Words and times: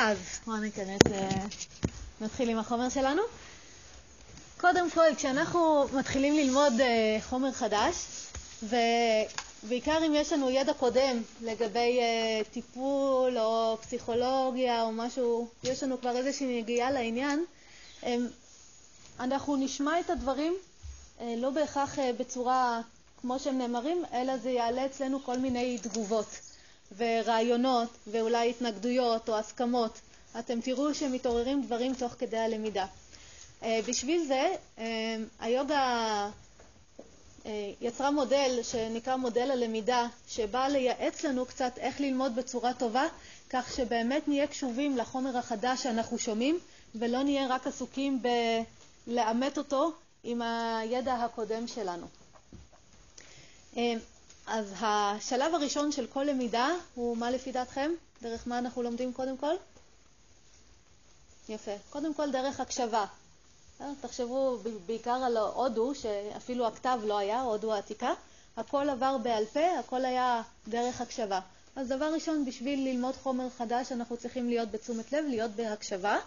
אז 0.00 0.18
בואו 0.46 0.56
ניכנס, 0.56 1.00
אה, 1.12 1.28
נתחיל 2.20 2.48
עם 2.48 2.58
החומר 2.58 2.88
שלנו. 2.88 3.22
קודם 4.60 4.90
כל, 4.90 5.14
כשאנחנו 5.16 5.86
מתחילים 5.92 6.36
ללמוד 6.36 6.72
אה, 6.80 7.18
חומר 7.28 7.52
חדש, 7.52 7.94
ובעיקר 8.62 9.98
אם 10.06 10.14
יש 10.14 10.32
לנו 10.32 10.50
ידע 10.50 10.72
קודם 10.72 11.22
לגבי 11.42 11.98
אה, 12.00 12.40
טיפול 12.50 13.38
או 13.38 13.76
פסיכולוגיה 13.80 14.82
או 14.82 14.92
משהו, 14.92 15.48
יש 15.64 15.82
לנו 15.82 16.00
כבר 16.00 16.16
איזושהי 16.16 16.60
נגיעה 16.60 16.90
לעניין, 16.90 17.44
אנחנו 19.20 19.56
נשמע 19.56 20.00
את 20.00 20.10
הדברים 20.10 20.54
לא 21.20 21.50
בהכרח 21.50 21.98
בצורה 22.18 22.80
כמו 23.20 23.38
שהם 23.38 23.58
נאמרים, 23.58 24.02
אלא 24.12 24.36
זה 24.36 24.50
יעלה 24.50 24.86
אצלנו 24.86 25.24
כל 25.24 25.38
מיני 25.38 25.78
תגובות. 25.78 26.47
ורעיונות 26.96 27.88
ואולי 28.06 28.50
התנגדויות 28.50 29.28
או 29.28 29.36
הסכמות. 29.36 30.00
אתם 30.38 30.60
תראו 30.60 30.94
שמתעוררים 30.94 31.62
דברים 31.62 31.94
תוך 31.94 32.12
כדי 32.18 32.38
הלמידה. 32.38 32.86
אה, 33.62 33.80
בשביל 33.88 34.24
זה, 34.26 34.54
אה, 34.78 35.16
היוגה 35.40 36.30
אה, 37.46 37.70
יצרה 37.80 38.10
מודל 38.10 38.60
שנקרא 38.62 39.16
מודל 39.16 39.50
הלמידה, 39.50 40.06
שבא 40.28 40.68
לייעץ 40.68 41.24
לנו 41.24 41.46
קצת 41.46 41.72
איך 41.78 42.00
ללמוד 42.00 42.36
בצורה 42.36 42.74
טובה, 42.74 43.06
כך 43.50 43.72
שבאמת 43.76 44.28
נהיה 44.28 44.46
קשובים 44.46 44.96
לחומר 44.96 45.36
החדש 45.36 45.82
שאנחנו 45.82 46.18
שומעים, 46.18 46.58
ולא 46.94 47.22
נהיה 47.22 47.46
רק 47.48 47.66
עסוקים 47.66 48.22
בלאמת 49.06 49.58
אותו 49.58 49.92
עם 50.24 50.42
הידע 50.42 51.14
הקודם 51.14 51.66
שלנו. 51.66 52.06
אז 54.50 54.74
השלב 54.80 55.54
הראשון 55.54 55.92
של 55.92 56.06
כל 56.06 56.22
למידה 56.22 56.68
הוא 56.94 57.16
מה 57.16 57.30
לפי 57.30 57.52
דעתכם? 57.52 57.90
דרך 58.22 58.48
מה 58.48 58.58
אנחנו 58.58 58.82
לומדים 58.82 59.12
קודם 59.12 59.36
כל? 59.36 59.54
יפה. 61.48 61.70
קודם 61.90 62.14
כל 62.14 62.30
דרך 62.30 62.60
הקשבה. 62.60 63.04
אה, 63.80 63.92
תחשבו 64.00 64.58
בעיקר 64.86 65.10
על 65.10 65.36
הודו, 65.36 65.94
שאפילו 65.94 66.66
הכתב 66.66 67.00
לא 67.04 67.18
היה, 67.18 67.40
הודו 67.40 67.72
העתיקה. 67.72 68.12
הכל 68.56 68.88
עבר 68.90 69.18
בעל 69.18 69.44
פה, 69.44 69.78
הכל 69.78 70.04
היה 70.04 70.42
דרך 70.68 71.00
הקשבה. 71.00 71.40
אז 71.76 71.88
דבר 71.88 72.12
ראשון, 72.14 72.44
בשביל 72.44 72.88
ללמוד 72.88 73.14
חומר 73.14 73.48
חדש 73.58 73.92
אנחנו 73.92 74.16
צריכים 74.16 74.48
להיות 74.48 74.70
בתשומת 74.70 75.12
לב, 75.12 75.24
להיות 75.28 75.50
בהקשבה. 75.50 76.18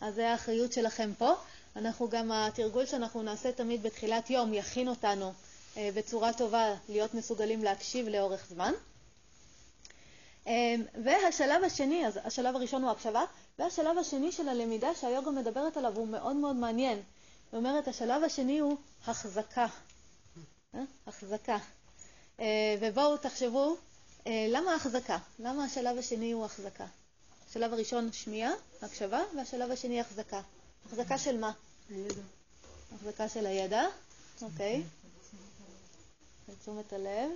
אז 0.00 0.14
זה 0.14 0.30
האחריות 0.30 0.72
שלכם 0.72 1.12
פה. 1.18 1.34
אנחנו 1.76 2.08
גם, 2.08 2.32
התרגול 2.32 2.86
שאנחנו 2.86 3.22
נעשה 3.22 3.52
תמיד 3.52 3.82
בתחילת 3.82 4.30
יום 4.30 4.54
יכין 4.54 4.88
אותנו 4.88 5.32
בצורה 5.78 6.32
טובה 6.32 6.74
להיות 6.88 7.14
מסוגלים 7.14 7.64
להקשיב 7.64 8.08
לאורך 8.08 8.46
זמן. 8.48 8.72
אה, 10.46 10.74
והשלב 11.04 11.64
השני, 11.64 12.06
אז 12.06 12.18
השלב 12.24 12.56
הראשון 12.56 12.82
הוא 12.82 12.90
הקשבה, 12.90 13.24
והשלב 13.58 13.98
השני 13.98 14.32
של 14.32 14.48
הלמידה 14.48 14.94
שהיוגה 14.94 15.30
מדברת 15.30 15.76
עליו 15.76 15.96
הוא 15.96 16.08
מאוד 16.08 16.36
מאוד 16.36 16.56
מעניין. 16.56 17.02
היא 17.52 17.58
אומרת, 17.58 17.88
השלב 17.88 18.24
השני 18.24 18.58
הוא 18.58 18.76
החזקה. 19.06 19.66
אה? 20.74 20.80
החזקה. 21.06 21.58
ובואו 22.80 23.16
תחשבו, 23.16 23.76
למה 24.26 24.74
החזקה? 24.74 25.18
למה 25.38 25.64
השלב 25.64 25.98
השני 25.98 26.32
הוא 26.32 26.44
החזקה? 26.44 26.86
השלב 27.50 27.72
הראשון 27.72 28.12
שמיעה, 28.12 28.52
הקשבה, 28.82 29.20
והשלב 29.36 29.70
השני 29.70 30.00
החזקה. 30.00 30.40
החזקה 30.86 31.18
של 31.18 31.38
מה? 31.38 31.52
הידע. 31.90 32.22
החזקה 32.94 33.28
של 33.28 33.46
הידע, 33.46 33.86
אוקיי. 34.42 34.82
לתשומת 36.48 36.92
הלב. 36.92 37.30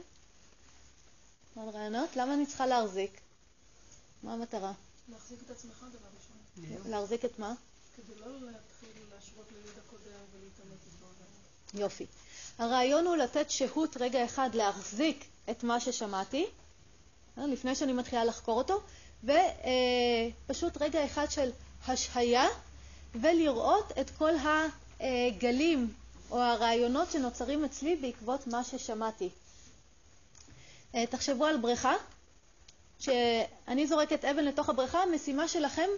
עוד 1.54 1.74
רעיונות? 1.74 2.16
למה 2.16 2.34
אני 2.34 2.46
צריכה 2.46 2.66
להחזיק? 2.66 3.20
מה 4.22 4.32
המטרה? 4.32 4.72
להחזיק 5.08 5.38
את 5.46 5.50
עצמך 5.50 5.84
דבר 5.92 6.08
ראשון. 6.18 6.90
להחזיק 6.90 7.24
את 7.24 7.38
מה? 7.38 7.54
כדי 7.96 8.20
לא 8.20 8.26
להתחיל 8.26 8.88
להשוות 9.14 9.46
לידע 9.52 9.80
קודם 9.90 10.20
ולהתאמץ 10.32 10.78
איתו. 10.86 11.80
יופי. 11.82 12.06
הרעיון 12.58 13.06
הוא 13.06 13.16
לתת 13.16 13.50
שהות 13.50 13.96
רגע 13.96 14.24
אחד 14.24 14.54
להחזיק 14.54 15.24
את 15.50 15.64
מה 15.64 15.80
ששמעתי, 15.80 16.46
אה, 17.38 17.46
לפני 17.46 17.74
שאני 17.74 17.92
מתחילה 17.92 18.24
לחקור 18.24 18.58
אותו, 18.58 18.80
ופשוט 19.24 20.82
רגע 20.82 21.04
אחד 21.04 21.30
של 21.30 21.50
השהיה, 21.86 22.46
ולראות 23.14 23.92
את 24.00 24.10
כל 24.10 24.32
הגלים 25.00 25.94
או 26.30 26.38
הרעיונות 26.38 27.10
שנוצרים 27.10 27.64
אצלי 27.64 27.96
בעקבות 27.96 28.46
מה 28.46 28.64
ששמעתי. 28.64 29.30
אה, 30.94 31.06
תחשבו 31.06 31.44
על 31.46 31.56
בריכה, 31.56 31.94
שאני 32.98 33.86
זורקת 33.86 34.24
אבן 34.24 34.44
לתוך 34.44 34.68
הבריכה, 34.68 35.02
המשימה 35.02 35.48
שלכם 35.48 35.88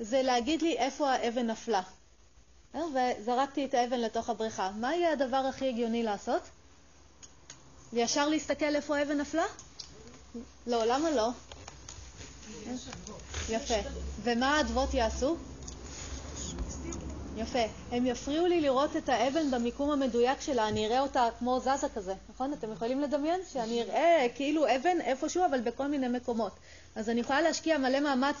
זה 0.00 0.22
להגיד 0.22 0.62
לי 0.62 0.78
איפה 0.78 1.12
האבן 1.12 1.46
נפלה. 1.46 1.82
אה, 2.74 2.80
וזרקתי 3.20 3.64
את 3.64 3.74
האבן 3.74 4.00
לתוך 4.00 4.28
הבריכה. 4.28 4.70
מה 4.70 4.94
יהיה 4.94 5.12
הדבר 5.12 5.36
הכי 5.36 5.68
הגיוני 5.68 6.02
לעשות? 6.02 6.42
וישר 7.92 8.28
להסתכל 8.28 8.76
איפה 8.76 8.96
האבן 8.96 9.20
נפלה? 9.20 9.44
לא, 10.66 10.84
למה 10.84 11.10
לא? 11.10 11.28
יפה. 13.48 13.74
ומה 14.22 14.56
האדוות 14.56 14.94
יעשו? 14.94 15.36
יפה. 17.36 17.58
הם 17.92 18.06
יפריעו 18.06 18.46
לי 18.46 18.60
לראות 18.60 18.96
את 18.96 19.08
האבן 19.08 19.50
במיקום 19.50 19.90
המדויק 19.90 20.40
שלה, 20.40 20.68
אני 20.68 20.86
אראה 20.86 21.00
אותה 21.00 21.28
כמו 21.38 21.60
זזה 21.60 21.88
כזה, 21.94 22.14
נכון? 22.28 22.52
אתם 22.52 22.72
יכולים 22.72 23.00
לדמיין? 23.00 23.40
שאני 23.52 23.82
אראה 23.82 24.26
כאילו 24.34 24.66
אבן 24.76 25.00
איפשהו, 25.00 25.44
אבל 25.46 25.60
בכל 25.60 25.86
מיני 25.86 26.08
מקומות. 26.08 26.52
אז 26.94 27.08
אני 27.08 27.20
יכולה 27.20 27.40
להשקיע 27.40 27.78
מלא 27.78 28.00
מאמץ 28.00 28.36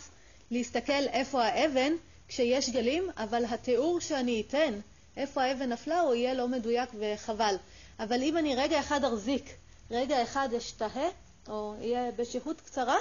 להסתכל 0.50 0.92
איפה 0.92 1.44
האבן 1.44 1.92
כשיש 2.28 2.70
גלים, 2.70 3.10
אבל 3.16 3.44
התיאור 3.44 4.00
שאני 4.00 4.42
אתן, 4.48 4.74
איפה 5.16 5.42
האבן 5.42 5.72
נפלה, 5.72 6.00
הוא 6.00 6.14
יהיה 6.14 6.34
לא 6.34 6.48
מדויק 6.48 6.90
וחבל. 6.98 7.56
אבל 8.00 8.22
אם 8.22 8.36
אני 8.36 8.56
רגע 8.56 8.80
אחד 8.80 9.04
אחזיק, 9.04 9.54
רגע 9.90 10.22
אחד 10.22 10.48
אשתהה, 10.56 11.08
או 11.48 11.74
אהיה 11.80 12.10
בשהות 12.16 12.60
קצרה, 12.60 12.96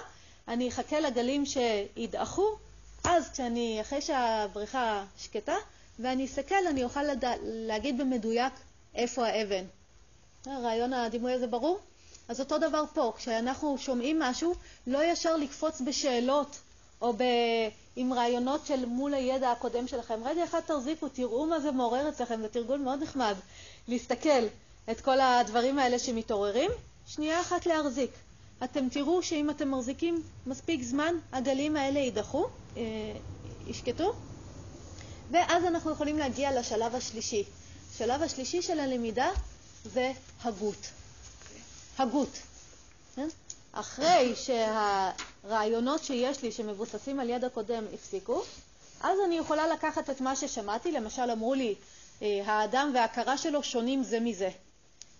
אני 0.47 0.69
אחכה 0.69 0.99
לגלים 0.99 1.43
שידעכו, 1.45 2.57
אז 3.03 3.29
כשאני, 3.29 3.77
אחרי 3.81 4.01
שהבריכה 4.01 5.03
שקטה, 5.17 5.55
ואני 5.99 6.25
אסתכל, 6.25 6.67
אני 6.69 6.83
אוכל 6.83 7.03
לד... 7.03 7.23
להגיד 7.43 7.97
במדויק 7.97 8.53
איפה 8.95 9.27
האבן. 9.27 9.63
הרעיון 10.45 10.93
הדימוי 10.93 11.33
הזה 11.33 11.47
ברור? 11.47 11.79
אז 12.27 12.39
אותו 12.39 12.57
דבר 12.57 12.83
פה, 12.93 13.13
כשאנחנו 13.17 13.77
שומעים 13.77 14.19
משהו, 14.19 14.55
לא 14.87 15.03
ישר 15.03 15.35
לקפוץ 15.37 15.81
בשאלות 15.81 16.59
או 17.01 17.13
ב... 17.13 17.23
עם 17.95 18.13
רעיונות 18.13 18.65
של 18.65 18.85
מול 18.85 19.13
הידע 19.13 19.51
הקודם 19.51 19.87
שלכם. 19.87 20.23
רגע 20.25 20.43
אחד 20.43 20.59
תחזיקו, 20.59 21.09
תראו 21.09 21.45
מה 21.45 21.59
זה 21.59 21.71
מעורר 21.71 22.09
אצלכם, 22.09 22.41
זה 22.41 22.47
תרגול 22.47 22.79
מאוד 22.79 23.03
נחמד 23.03 23.35
להסתכל 23.87 24.43
את 24.91 25.01
כל 25.01 25.19
הדברים 25.19 25.79
האלה 25.79 25.99
שמתעוררים, 25.99 26.71
שנייה 27.07 27.41
אחת 27.41 27.65
להחזיק. 27.65 28.11
אתם 28.63 28.89
תראו 28.89 29.23
שאם 29.23 29.49
אתם 29.49 29.71
מחזיקים 29.71 30.21
מספיק 30.47 30.83
זמן, 30.83 31.15
הגלים 31.31 31.77
האלה 31.77 31.99
יידחו, 31.99 32.45
אה, 32.77 32.81
ישקטו, 33.67 34.13
ואז 35.31 35.65
אנחנו 35.65 35.91
יכולים 35.91 36.17
להגיע 36.17 36.59
לשלב 36.59 36.95
השלישי. 36.95 37.43
השלב 37.95 38.21
השלישי 38.23 38.61
של 38.61 38.79
הלמידה 38.79 39.29
זה 39.83 40.11
הגות. 40.43 40.87
הגות. 41.97 42.29
כן? 43.15 43.27
אחרי 43.71 44.33
שהרעיונות 44.35 46.03
שיש 46.03 46.41
לי 46.41 46.51
שמבוססים 46.51 47.19
על 47.19 47.29
ידע 47.29 47.49
קודם 47.49 47.83
הפסיקו, 47.93 48.43
אז 49.01 49.17
אני 49.25 49.37
יכולה 49.37 49.67
לקחת 49.67 50.09
את 50.09 50.21
מה 50.21 50.35
ששמעתי, 50.35 50.91
למשל 50.91 51.31
אמרו 51.31 51.53
לי, 51.53 51.75
אה, 52.21 52.41
האדם 52.45 52.91
וההכרה 52.95 53.37
שלו 53.37 53.63
שונים 53.63 54.03
זה 54.03 54.19
מזה. 54.19 54.49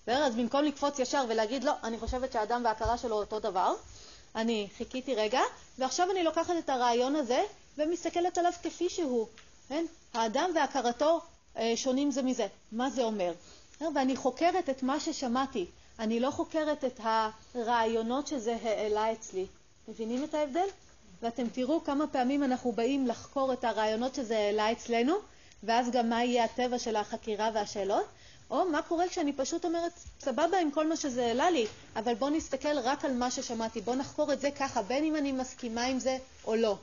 אז 0.07 0.35
במקום 0.35 0.63
לקפוץ 0.63 0.99
ישר 0.99 1.25
ולהגיד, 1.29 1.63
לא, 1.63 1.71
אני 1.83 1.99
חושבת 1.99 2.31
שהאדם 2.31 2.61
וההכרה 2.65 2.97
שלו 2.97 3.15
אותו 3.15 3.39
דבר, 3.39 3.73
אני 4.35 4.67
חיכיתי 4.77 5.15
רגע, 5.15 5.41
ועכשיו 5.77 6.11
אני 6.11 6.23
לוקחת 6.23 6.53
את 6.59 6.69
הרעיון 6.69 7.15
הזה 7.15 7.43
ומסתכלת 7.77 8.37
עליו 8.37 8.51
כפי 8.63 8.89
שהוא, 8.89 9.27
כן? 9.69 9.85
האדם 10.13 10.49
והכרתו 10.55 11.21
אה, 11.57 11.73
שונים 11.75 12.11
זה 12.11 12.21
מזה. 12.21 12.47
מה 12.71 12.89
זה 12.89 13.03
אומר? 13.03 13.33
אה, 13.81 13.87
ואני 13.95 14.15
חוקרת 14.15 14.69
את 14.69 14.83
מה 14.83 14.99
ששמעתי, 14.99 15.65
אני 15.99 16.19
לא 16.19 16.31
חוקרת 16.31 16.83
את 16.83 16.99
הרעיונות 17.55 18.27
שזה 18.27 18.57
העלה 18.63 19.11
אצלי. 19.11 19.45
מבינים 19.87 20.23
את 20.23 20.33
ההבדל? 20.33 20.67
ואתם 21.21 21.49
תראו 21.49 21.83
כמה 21.83 22.07
פעמים 22.07 22.43
אנחנו 22.43 22.71
באים 22.71 23.07
לחקור 23.07 23.53
את 23.53 23.63
הרעיונות 23.63 24.15
שזה 24.15 24.37
העלה 24.37 24.71
אצלנו, 24.71 25.15
ואז 25.63 25.91
גם 25.91 26.09
מה 26.09 26.23
יהיה 26.23 26.43
הטבע 26.43 26.79
של 26.79 26.95
החקירה 26.95 27.49
והשאלות, 27.53 28.05
או 28.49 28.65
מה 28.65 28.81
קורה 28.81 29.07
כשאני 29.07 29.33
פשוט 29.33 29.65
אומרת, 29.65 29.91
סבבה 30.19 30.59
עם 30.59 30.71
כל 30.71 30.87
מה 30.87 30.95
שזה 30.95 31.25
העלה 31.25 31.49
לי, 31.49 31.65
אבל 31.95 32.13
בואו 32.13 32.29
נסתכל 32.29 32.79
רק 32.79 33.05
על 33.05 33.13
מה 33.13 33.31
ששמעתי, 33.31 33.81
בואו 33.81 33.95
נחקור 33.95 34.33
את 34.33 34.41
זה 34.41 34.51
ככה, 34.51 34.81
בין 34.81 35.03
אם 35.03 35.15
אני 35.15 35.31
מסכימה 35.31 35.83
עם 35.83 35.99
זה 35.99 36.17
או 36.45 36.55
לא. 36.55 36.77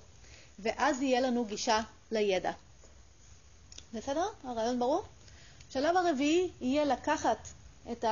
ואז 0.59 1.03
יהיה 1.03 1.21
לנו 1.21 1.45
גישה 1.45 1.81
לידע. 2.11 2.53
בסדר? 3.95 4.27
הרעיון 4.45 4.79
ברור? 4.79 5.03
השלב 5.69 5.97
הרביעי 5.97 6.51
יהיה 6.61 6.85
לקחת 6.85 7.49
את 7.93 8.05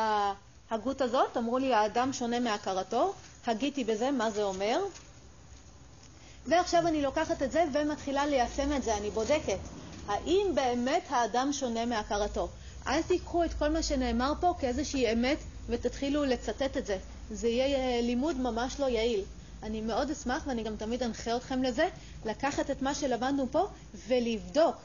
ההגות 0.71 1.00
הזאת, 1.00 1.37
אמרו 1.37 1.59
לי 1.59 1.75
האדם 1.75 2.12
שונה 2.12 2.41
מהכרתו, 2.41 3.15
הגיתי 3.47 3.85
בזה 3.85 4.11
מה 4.11 4.31
זה 4.31 4.43
אומר, 4.43 4.81
ועכשיו 6.47 6.87
אני 6.87 7.03
לוקחת 7.03 7.43
את 7.43 7.53
זה 7.53 7.65
ומתחילה 7.73 8.27
ליישם 8.27 8.73
את 8.73 8.82
זה, 8.82 8.97
אני 8.97 9.11
בודקת. 9.11 9.59
האם 10.09 10.47
באמת 10.55 11.03
האדם 11.09 11.53
שונה 11.53 11.87
מהכרתו? 11.87 12.49
אל 12.87 13.03
תיקחו 13.03 13.44
את 13.44 13.55
כל 13.55 13.69
מה 13.69 13.83
שנאמר 13.83 14.33
פה 14.41 14.55
כאיזושהי 14.59 15.12
אמת 15.12 15.38
ותתחילו 15.69 16.25
לצטט 16.25 16.76
את 16.76 16.87
זה. 16.87 16.99
זה 17.31 17.49
יהיה 17.49 17.79
אה, 17.79 18.00
לימוד 18.03 18.37
ממש 18.37 18.81
לא 18.81 18.87
יעיל. 18.87 19.25
אני 19.62 19.81
מאוד 19.81 20.11
אשמח, 20.11 20.43
ואני 20.47 20.62
גם 20.62 20.76
תמיד 20.76 21.03
אנחה 21.03 21.37
אתכם 21.37 21.62
לזה, 21.62 21.88
לקחת 22.25 22.71
את 22.71 22.83
מה 22.83 22.94
שלמדנו 22.94 23.47
פה 23.50 23.67
ולבדוק. 24.09 24.76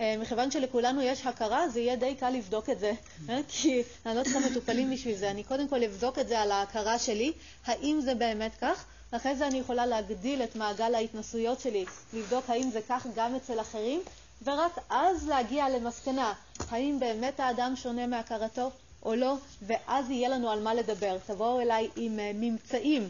אה, 0.00 0.16
מכיוון 0.20 0.50
שלכולנו 0.50 1.02
יש 1.02 1.26
הכרה, 1.26 1.68
זה 1.68 1.80
יהיה 1.80 1.96
די 1.96 2.14
קל 2.14 2.30
לבדוק 2.30 2.70
את 2.70 2.78
זה, 2.78 2.92
אה, 3.28 3.40
כי 3.48 3.82
אני 4.06 4.16
לא 4.16 4.22
צריכה 4.22 4.38
מטופלים 4.50 4.90
בשביל 4.90 5.16
זה. 5.16 5.30
אני 5.30 5.44
קודם 5.44 5.68
כל 5.68 5.84
אבדוק 5.84 6.18
את 6.18 6.28
זה 6.28 6.40
על 6.40 6.50
ההכרה 6.50 6.98
שלי, 6.98 7.32
האם 7.66 8.00
זה 8.04 8.14
באמת 8.14 8.52
כך, 8.60 8.84
ואחרי 9.12 9.36
זה 9.36 9.46
אני 9.46 9.58
יכולה 9.58 9.86
להגדיל 9.86 10.42
את 10.42 10.56
מעגל 10.56 10.94
ההתנסויות 10.94 11.60
שלי, 11.60 11.84
לבדוק 12.12 12.50
האם 12.50 12.70
זה 12.70 12.80
כך 12.88 13.06
גם 13.14 13.34
אצל 13.34 13.60
אחרים, 13.60 14.00
ורק 14.44 14.78
אז 14.90 15.28
להגיע 15.28 15.68
למסקנה, 15.68 16.32
האם 16.70 17.00
באמת 17.00 17.40
האדם 17.40 17.76
שונה 17.76 18.06
מהכרתו 18.06 18.70
או 19.02 19.14
לא, 19.14 19.34
ואז 19.62 20.10
יהיה 20.10 20.28
לנו 20.28 20.50
על 20.50 20.62
מה 20.62 20.74
לדבר. 20.74 21.16
תבואו 21.26 21.60
אליי 21.60 21.88
עם 21.96 22.18
uh, 22.18 22.22
ממצאים? 22.34 23.08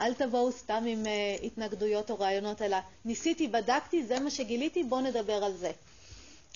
אל 0.00 0.14
תבואו 0.14 0.52
סתם 0.52 0.84
עם 0.86 1.04
התנגדויות 1.42 2.10
או 2.10 2.18
רעיונות, 2.18 2.62
אלא 2.62 2.76
ניסיתי, 3.04 3.48
בדקתי, 3.48 4.04
זה 4.04 4.20
מה 4.20 4.30
שגיליתי, 4.30 4.84
בואו 4.84 5.00
נדבר 5.00 5.44
על 5.44 5.56
זה. 5.56 5.70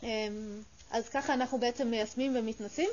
Um, 0.00 0.04
אז 0.90 1.08
ככה 1.08 1.34
אנחנו 1.34 1.58
בעצם 1.58 1.88
מיישמים 1.88 2.36
ומתנסים. 2.36 2.88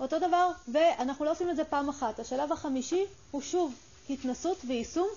אותו 0.00 0.18
דבר, 0.18 0.50
ואנחנו 0.68 1.24
לא 1.24 1.30
עושים 1.30 1.50
את 1.50 1.56
זה 1.56 1.64
פעם 1.64 1.88
אחת. 1.88 2.20
השלב 2.20 2.52
החמישי 2.52 3.04
הוא 3.30 3.42
שוב 3.42 3.74
התנסות 4.10 4.58
ויישום, 4.66 5.08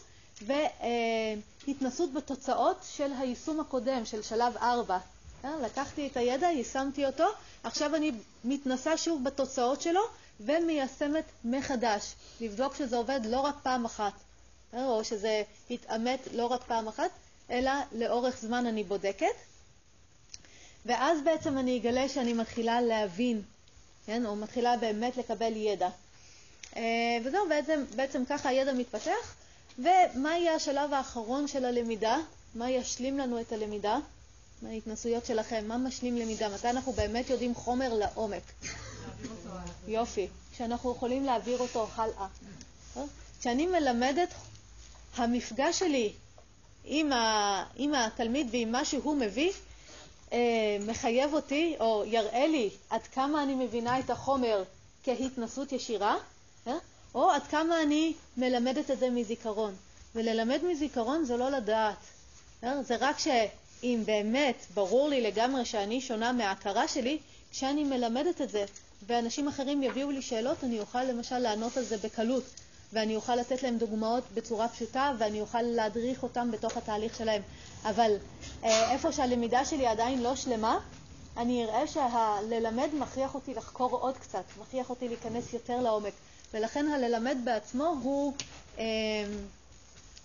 והתנסות 0.41 2.13
בתוצאות 2.13 2.77
של 2.91 3.11
היישום 3.19 3.59
הקודם, 3.59 4.05
של 4.05 4.21
שלב 4.21 4.57
4. 4.57 4.97
לקחתי 5.43 6.07
את 6.07 6.17
הידע, 6.17 6.47
יישמתי 6.47 7.05
אותו, 7.05 7.25
עכשיו 7.63 7.95
אני 7.95 8.11
מתנסה 8.43 8.97
שוב 8.97 9.23
בתוצאות 9.23 9.81
שלו 9.81 10.01
ומיישמת 10.39 11.25
מחדש, 11.45 12.13
לבדוק 12.41 12.75
שזה 12.75 12.97
עובד 12.97 13.19
לא 13.25 13.39
רק 13.39 13.55
פעם 13.63 13.85
אחת, 13.85 14.13
או 14.73 15.03
שזה 15.03 15.43
יתאמת 15.69 16.27
לא 16.33 16.45
רק 16.45 16.63
פעם 16.63 16.87
אחת, 16.87 17.09
אלא 17.49 17.71
לאורך 17.91 18.37
זמן 18.41 18.65
אני 18.65 18.83
בודקת. 18.83 19.50
ואז 20.85 21.21
בעצם 21.23 21.57
אני 21.57 21.77
אגלה 21.77 22.09
שאני 22.09 22.33
מתחילה 22.33 22.81
להבין, 22.81 23.41
כן, 24.05 24.25
או 24.25 24.35
מתחילה 24.35 24.77
באמת 24.77 25.17
לקבל 25.17 25.55
ידע. 25.55 25.89
אה, 26.77 26.81
וזהו, 27.23 27.49
בעצם, 27.49 27.83
בעצם 27.95 28.23
ככה 28.25 28.49
הידע 28.49 28.73
מתפתח. 28.73 29.35
ומה 29.79 30.37
יהיה 30.37 30.55
השלב 30.55 30.93
האחרון 30.93 31.47
של 31.47 31.65
הלמידה? 31.65 32.17
מה 32.55 32.69
ישלים 32.71 33.17
לנו 33.17 33.41
את 33.41 33.51
הלמידה? 33.51 33.97
מההתנסויות 34.61 35.25
שלכם, 35.25 35.67
מה 35.67 35.77
משלים 35.77 36.17
למידה? 36.17 36.49
מתי 36.49 36.69
אנחנו 36.69 36.91
באמת 36.91 37.29
יודעים 37.29 37.55
חומר 37.55 37.93
לעומק? 37.93 38.43
יופי, 39.87 40.27
כשאנחנו 40.53 40.91
יכולים 40.91 41.25
להעביר 41.25 41.59
אותו 41.59 41.87
הלאה. 41.95 42.27
כשאני 43.39 43.67
מלמדת, 43.67 44.29
המפגש 45.15 45.79
שלי 45.79 46.13
עם, 46.83 47.13
ה, 47.13 47.63
עם 47.75 47.93
התלמיד 47.93 48.47
ועם 48.51 48.71
מה 48.71 48.85
שהוא 48.85 49.15
מביא, 49.15 49.51
אה, 50.33 50.37
מחייב 50.87 51.33
אותי, 51.33 51.75
או 51.79 52.03
יראה 52.05 52.47
לי 52.47 52.69
עד 52.89 53.01
כמה 53.01 53.43
אני 53.43 53.55
מבינה 53.55 53.99
את 53.99 54.09
החומר 54.09 54.63
כהתנסות 55.03 55.71
ישירה, 55.71 56.17
אה? 56.67 56.73
או 57.15 57.31
עד 57.31 57.43
כמה 57.43 57.81
אני 57.81 58.13
מלמדת 58.37 58.91
את 58.91 58.99
זה 58.99 59.09
מזיכרון. 59.09 59.75
וללמד 60.15 60.59
מזיכרון 60.63 61.25
זה 61.25 61.37
לא 61.37 61.49
לדעת. 61.49 61.97
אה? 62.63 62.83
זה 62.83 62.95
רק 62.99 63.19
שאם 63.19 64.03
באמת 64.05 64.55
ברור 64.73 65.09
לי 65.09 65.21
לגמרי 65.21 65.65
שאני 65.65 66.01
שונה 66.01 66.31
מההכרה 66.31 66.87
שלי, 66.87 67.19
כשאני 67.51 67.83
מלמדת 67.83 68.41
את 68.41 68.49
זה 68.49 68.65
ואנשים 69.07 69.47
אחרים 69.47 69.83
יביאו 69.83 70.11
לי 70.11 70.21
שאלות, 70.21 70.63
אני 70.63 70.79
אוכל 70.79 71.03
למשל 71.03 71.37
לענות 71.37 71.77
על 71.77 71.83
זה 71.83 71.97
בקלות, 71.97 72.43
ואני 72.93 73.15
אוכל 73.15 73.35
לתת 73.35 73.63
להם 73.63 73.77
דוגמאות 73.77 74.23
בצורה 74.33 74.67
פשוטה, 74.69 75.11
ואני 75.17 75.41
אוכל 75.41 75.61
להדריך 75.61 76.23
אותם 76.23 76.51
בתוך 76.51 76.77
התהליך 76.77 77.15
שלהם. 77.15 77.41
אבל 77.83 78.11
אה, 78.63 78.91
איפה 78.91 79.11
שהלמידה 79.11 79.65
שלי 79.65 79.87
עדיין 79.87 80.23
לא 80.23 80.35
שלמה, 80.35 80.79
אני 81.37 81.65
אראה 81.65 81.87
שהללמד 81.87 82.89
מכריח 82.93 83.35
אותי 83.35 83.53
לחקור 83.53 83.95
עוד 83.95 84.17
קצת, 84.17 84.43
מכריח 84.61 84.89
אותי 84.89 85.07
להיכנס 85.07 85.53
יותר 85.53 85.81
לעומק. 85.81 86.13
ולכן 86.53 86.87
הללמד 86.87 87.37
בעצמו 87.43 87.95
הוא 88.03 88.33
אה, 88.79 88.83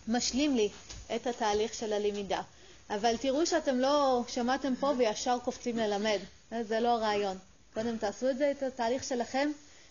משלים 0.08 0.56
לי 0.56 0.68
את 1.14 1.26
התהליך 1.26 1.74
של 1.74 1.92
הלמידה. 1.92 2.42
אבל 2.90 3.16
תראו 3.16 3.46
שאתם 3.46 3.78
לא 3.78 4.24
שמעתם 4.28 4.76
פה 4.80 4.92
וישר 4.98 5.38
קופצים 5.44 5.76
ללמד, 5.76 6.18
זה 6.62 6.80
לא 6.80 6.88
הרעיון. 6.88 7.38
קודם 7.74 7.98
תעשו 7.98 8.30
את 8.30 8.38
זה, 8.38 8.50
את 8.50 8.62
התהליך 8.62 9.04
שלכם, 9.04 9.50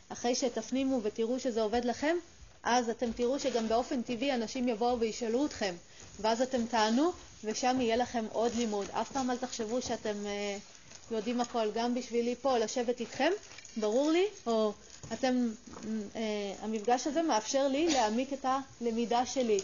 אחרי 0.10 0.36
שתפנימו 0.36 1.00
ותראו 1.04 1.40
שזה 1.40 1.62
עובד 1.62 1.86
לכם, 1.86 2.16
אז 2.66 2.90
אתם 2.90 3.12
תראו 3.12 3.40
שגם 3.40 3.68
באופן 3.70 4.02
טבעי 4.02 4.34
אנשים 4.34 4.68
יבואו 4.68 5.00
וישאלו 5.00 5.46
אתכם, 5.46 5.76
ואז 6.20 6.42
אתם 6.42 6.66
תענו, 6.66 7.12
ושם 7.44 7.78
יהיה 7.82 7.96
לכם 7.96 8.26
עוד 8.32 8.56
לימוד. 8.56 8.88
אף 8.92 9.12
פעם 9.12 9.32
אל 9.32 9.38
תחשבו 9.38 9.82
שאתם 9.82 10.26
אה, 10.26 10.58
יודעים 11.12 11.42
הכל. 11.42 11.72
גם 11.76 11.96
בשבילי 11.96 12.36
פה 12.42 12.58
לשבת 12.58 13.00
איתכם, 13.00 13.32
ברור 13.78 14.12
לי, 14.12 14.26
או 14.48 14.74
אתם, 15.14 15.50
אה, 16.16 16.22
המפגש 16.62 17.08
הזה 17.08 17.22
מאפשר 17.22 17.68
לי 17.68 17.88
להעמיק 17.88 18.34
את 18.34 18.46
הלמידה 18.82 19.26
שלי, 19.26 19.60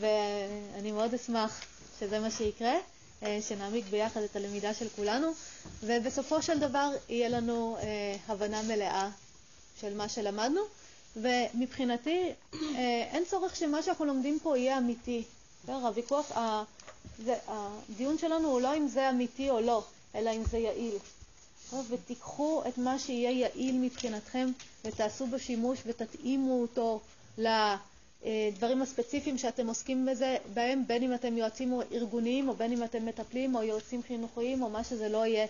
ואני 0.00 0.92
מאוד 0.92 1.14
אשמח 1.14 1.60
שזה 2.00 2.18
מה 2.18 2.30
שיקרה, 2.30 2.74
אה, 3.22 3.38
שנעמיק 3.48 3.84
ביחד 3.90 4.22
את 4.22 4.36
הלמידה 4.36 4.74
של 4.74 4.88
כולנו, 4.96 5.32
ובסופו 5.82 6.42
של 6.42 6.58
דבר 6.58 6.90
יהיה 7.08 7.28
לנו 7.28 7.76
אה, 7.80 8.16
הבנה 8.28 8.62
מלאה 8.62 9.08
של 9.80 9.94
מה 9.94 10.08
שלמדנו, 10.08 10.60
ומבחינתי 11.16 12.32
אין 13.12 13.24
צורך 13.24 13.56
שמה 13.56 13.82
שאנחנו 13.82 14.04
לומדים 14.04 14.38
פה 14.42 14.58
יהיה 14.58 14.78
אמיתי. 14.78 15.22
הוויכוח, 15.68 16.32
הדיון 17.48 18.18
שלנו 18.18 18.48
הוא 18.48 18.60
לא 18.60 18.76
אם 18.76 18.88
זה 18.88 19.10
אמיתי 19.10 19.50
או 19.50 19.60
לא, 19.60 19.84
אלא 20.14 20.30
אם 20.30 20.44
זה 20.44 20.58
יעיל. 20.58 20.94
ותיקחו 21.90 22.62
את 22.68 22.78
מה 22.78 22.98
שיהיה 22.98 23.30
יעיל 23.30 23.78
מבחינתכם 23.78 24.48
ותעשו 24.84 25.26
בו 25.26 25.38
שימוש 25.38 25.78
ותתאימו 25.86 26.62
אותו 26.62 27.00
לדברים 27.38 28.82
הספציפיים 28.82 29.38
שאתם 29.38 29.66
עוסקים 29.66 30.06
בזה, 30.06 30.36
בהם, 30.54 30.86
בין 30.86 31.02
אם 31.02 31.14
אתם 31.14 31.38
יועצים 31.38 31.74
ארגוניים 31.92 32.48
או 32.48 32.54
בין 32.54 32.72
אם 32.72 32.84
אתם 32.84 33.06
מטפלים 33.06 33.54
או 33.54 33.62
יועצים 33.62 34.02
חינוכיים 34.02 34.62
או 34.62 34.70
מה 34.70 34.84
שזה 34.84 35.08
לא 35.08 35.26
יהיה. 35.26 35.46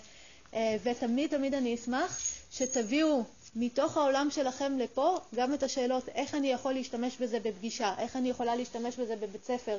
אה, 0.54 0.76
ותמיד 0.82 1.30
תמיד 1.30 1.54
אני 1.54 1.75
אשמח 1.75 2.20
שתביאו 2.52 3.24
מתוך 3.56 3.96
העולם 3.96 4.28
שלכם 4.30 4.78
לפה 4.78 5.18
גם 5.34 5.54
את 5.54 5.62
השאלות 5.62 6.08
איך 6.08 6.34
אני 6.34 6.52
יכול 6.52 6.72
להשתמש 6.72 7.16
בזה 7.16 7.40
בפגישה, 7.40 7.94
איך 7.98 8.16
אני 8.16 8.30
יכולה 8.30 8.56
להשתמש 8.56 8.96
בזה 8.96 9.16
בבית 9.16 9.44
ספר, 9.44 9.78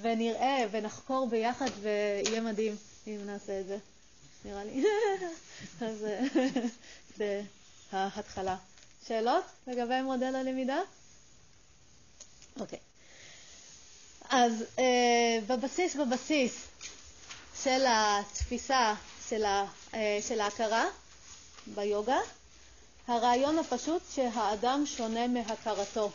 ונראה 0.00 0.66
ונחקור 0.70 1.28
ביחד 1.28 1.70
ויהיה 1.80 2.40
מדהים 2.40 2.76
אם 3.06 3.18
נעשה 3.26 3.60
את 3.60 3.66
זה. 3.66 3.78
נראה 4.44 4.64
לי. 4.64 4.84
אז 5.86 6.06
זה 7.16 7.42
ההתחלה. 7.92 8.56
שאלות 9.06 9.44
לגבי 9.66 10.02
מודל 10.02 10.36
הלמידה? 10.36 10.80
אוקיי. 12.60 12.78
אז 14.30 14.64
אה, 14.78 15.38
בבסיס, 15.46 15.96
בבסיס 15.96 16.66
של 17.62 17.84
התפיסה 17.88 18.94
של, 19.28 19.44
ה, 19.44 19.64
אה, 19.94 20.18
של 20.28 20.40
ההכרה 20.40 20.84
ביוגה, 21.74 22.18
הרעיון 23.08 23.58
הפשוט 23.58 24.02
שהאדם 24.14 24.86
שונה 24.86 25.28
מהכרתו. 25.28 26.10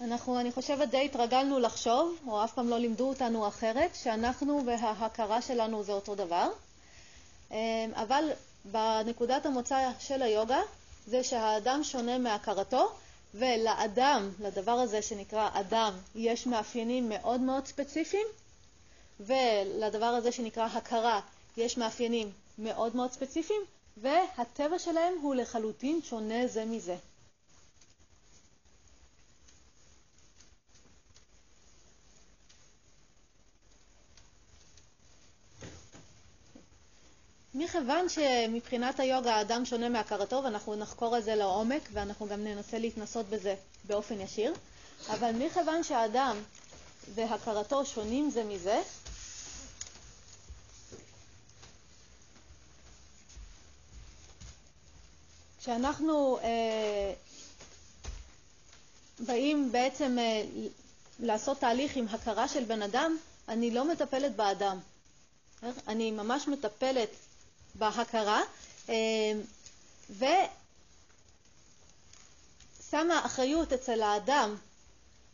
אנחנו, 0.00 0.40
אני 0.40 0.52
חושבת, 0.52 0.88
די 0.88 1.04
התרגלנו 1.04 1.58
לחשוב, 1.58 2.16
או 2.26 2.44
אף 2.44 2.52
פעם 2.52 2.68
לא 2.68 2.78
לימדו 2.78 3.08
אותנו 3.08 3.48
אחרת, 3.48 3.94
שאנחנו 3.94 4.62
וההכרה 4.66 5.42
שלנו 5.42 5.82
זה 5.82 5.92
אותו 5.92 6.14
דבר. 6.14 6.48
אמ, 7.50 7.56
אבל 7.94 8.30
בנקודת 8.64 9.46
המוצא 9.46 9.90
של 9.98 10.22
היוגה 10.22 10.60
זה 11.06 11.24
שהאדם 11.24 11.84
שונה 11.84 12.18
מהכרתו, 12.18 12.92
ולאדם, 13.34 14.30
לדבר 14.40 14.72
הזה 14.72 15.02
שנקרא 15.02 15.48
אדם, 15.52 15.92
יש 16.14 16.46
מאפיינים 16.46 17.08
מאוד 17.08 17.40
מאוד 17.40 17.66
ספציפיים, 17.66 18.26
ולדבר 19.20 20.06
הזה 20.06 20.32
שנקרא 20.32 20.64
הכרה 20.64 21.20
יש 21.56 21.78
מאפיינים 21.78 22.32
מאוד 22.58 22.96
מאוד 22.96 23.12
ספציפיים, 23.12 23.60
והטבע 23.96 24.78
שלהם 24.78 25.14
הוא 25.22 25.34
לחלוטין 25.34 26.00
שונה 26.02 26.46
זה 26.46 26.64
מזה. 26.64 26.96
מכיוון 37.58 38.08
שמבחינת 38.08 39.00
היוגה 39.00 39.34
האדם 39.34 39.64
שונה 39.64 39.88
מהכרתו, 39.88 40.40
ואנחנו 40.44 40.74
נחקור 40.74 41.18
את 41.18 41.24
זה 41.24 41.34
לעומק, 41.34 41.82
ואנחנו 41.92 42.26
גם 42.26 42.44
ננסה 42.44 42.78
להתנסות 42.78 43.26
בזה 43.26 43.54
באופן 43.84 44.20
ישיר, 44.20 44.54
אבל 45.10 45.32
מכיוון 45.32 45.82
שהאדם 45.82 46.36
והכרתו 47.14 47.86
שונים 47.86 48.30
זה 48.30 48.44
מזה, 48.44 48.82
כשאנחנו 55.66 56.38
אה, 56.42 57.12
באים 59.20 59.72
בעצם 59.72 60.18
אה, 60.18 60.42
לעשות 61.20 61.58
תהליך 61.58 61.96
עם 61.96 62.06
הכרה 62.08 62.48
של 62.48 62.64
בן 62.64 62.82
אדם, 62.82 63.16
אני 63.48 63.70
לא 63.70 63.84
מטפלת 63.84 64.36
באדם. 64.36 64.78
אני 65.88 66.10
ממש 66.10 66.48
מטפלת 66.48 67.08
בהכרה, 67.74 68.42
אה, 68.88 68.94
ושמה 72.90 73.26
אחריות 73.26 73.72
אצל 73.72 74.02
האדם 74.02 74.56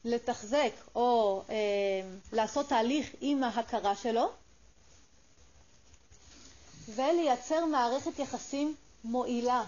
לתחזק 0.05 0.73
או 0.95 1.43
אה, 1.51 1.55
לעשות 2.33 2.69
תהליך 2.69 3.11
עם 3.21 3.45
ההכרה 3.45 3.97
שלו, 3.97 4.31
ולייצר 6.89 7.65
מערכת 7.65 8.19
יחסים 8.19 8.75
מועילה 9.05 9.65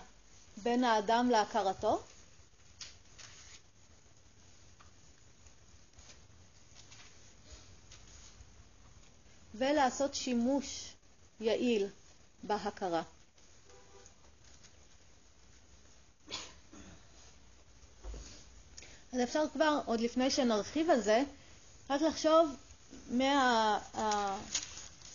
בין 0.56 0.84
האדם 0.84 1.28
להכרתו. 1.30 2.02
ולעשות 9.54 10.14
שימוש 10.14 10.92
יעיל 11.40 11.87
בהכרה. 12.42 13.02
אז 19.12 19.20
אפשר 19.23 19.44
כבר, 19.52 19.80
עוד 19.87 20.00
לפני 20.00 20.30
שנרחיב 20.30 20.90
על 20.90 21.00
זה, 21.00 21.23
רק 21.90 22.00
לחשוב 22.00 22.49
מה... 23.11 23.78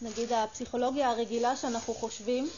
נגיד 0.02 0.34
הפסיכולוגיה 0.34 1.10
הרגילה 1.10 1.56
שאנחנו 1.56 1.94
חושבים, 1.94 2.50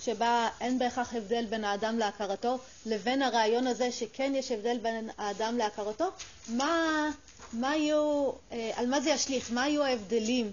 שבה 0.00 0.48
אין 0.60 0.78
בהכרח 0.78 1.14
הבדל 1.14 1.44
בין 1.50 1.64
האדם 1.64 1.98
להכרתו, 1.98 2.58
לבין 2.86 3.22
הרעיון 3.22 3.66
הזה 3.66 3.92
שכן 3.92 4.32
יש 4.34 4.52
הבדל 4.52 4.78
בין 4.82 5.10
האדם 5.18 5.58
להכרתו, 5.58 6.04
מה, 6.48 7.10
מה 7.52 7.76
יהיו, 7.76 8.30
אה, 8.52 8.70
על 8.74 8.86
מה 8.86 9.00
זה 9.00 9.10
ישליך, 9.10 9.52
מה 9.52 9.68
יהיו 9.68 9.82
ההבדלים 9.84 10.52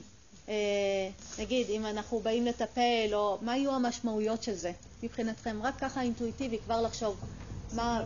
אה, 0.49 0.53
נגיד, 1.39 1.69
אם 1.69 1.85
אנחנו 1.85 2.19
באים 2.19 2.45
לטפל, 2.45 3.09
או 3.13 3.37
מה 3.41 3.57
יהיו 3.57 3.71
המשמעויות 3.71 4.43
של 4.43 4.53
זה 4.55 4.71
מבחינתכם? 5.03 5.59
רק 5.63 5.79
ככה 5.79 6.01
אינטואיטיבי, 6.01 6.59
כבר 6.59 6.81
לחשוב. 6.81 7.17
מה... 7.73 8.03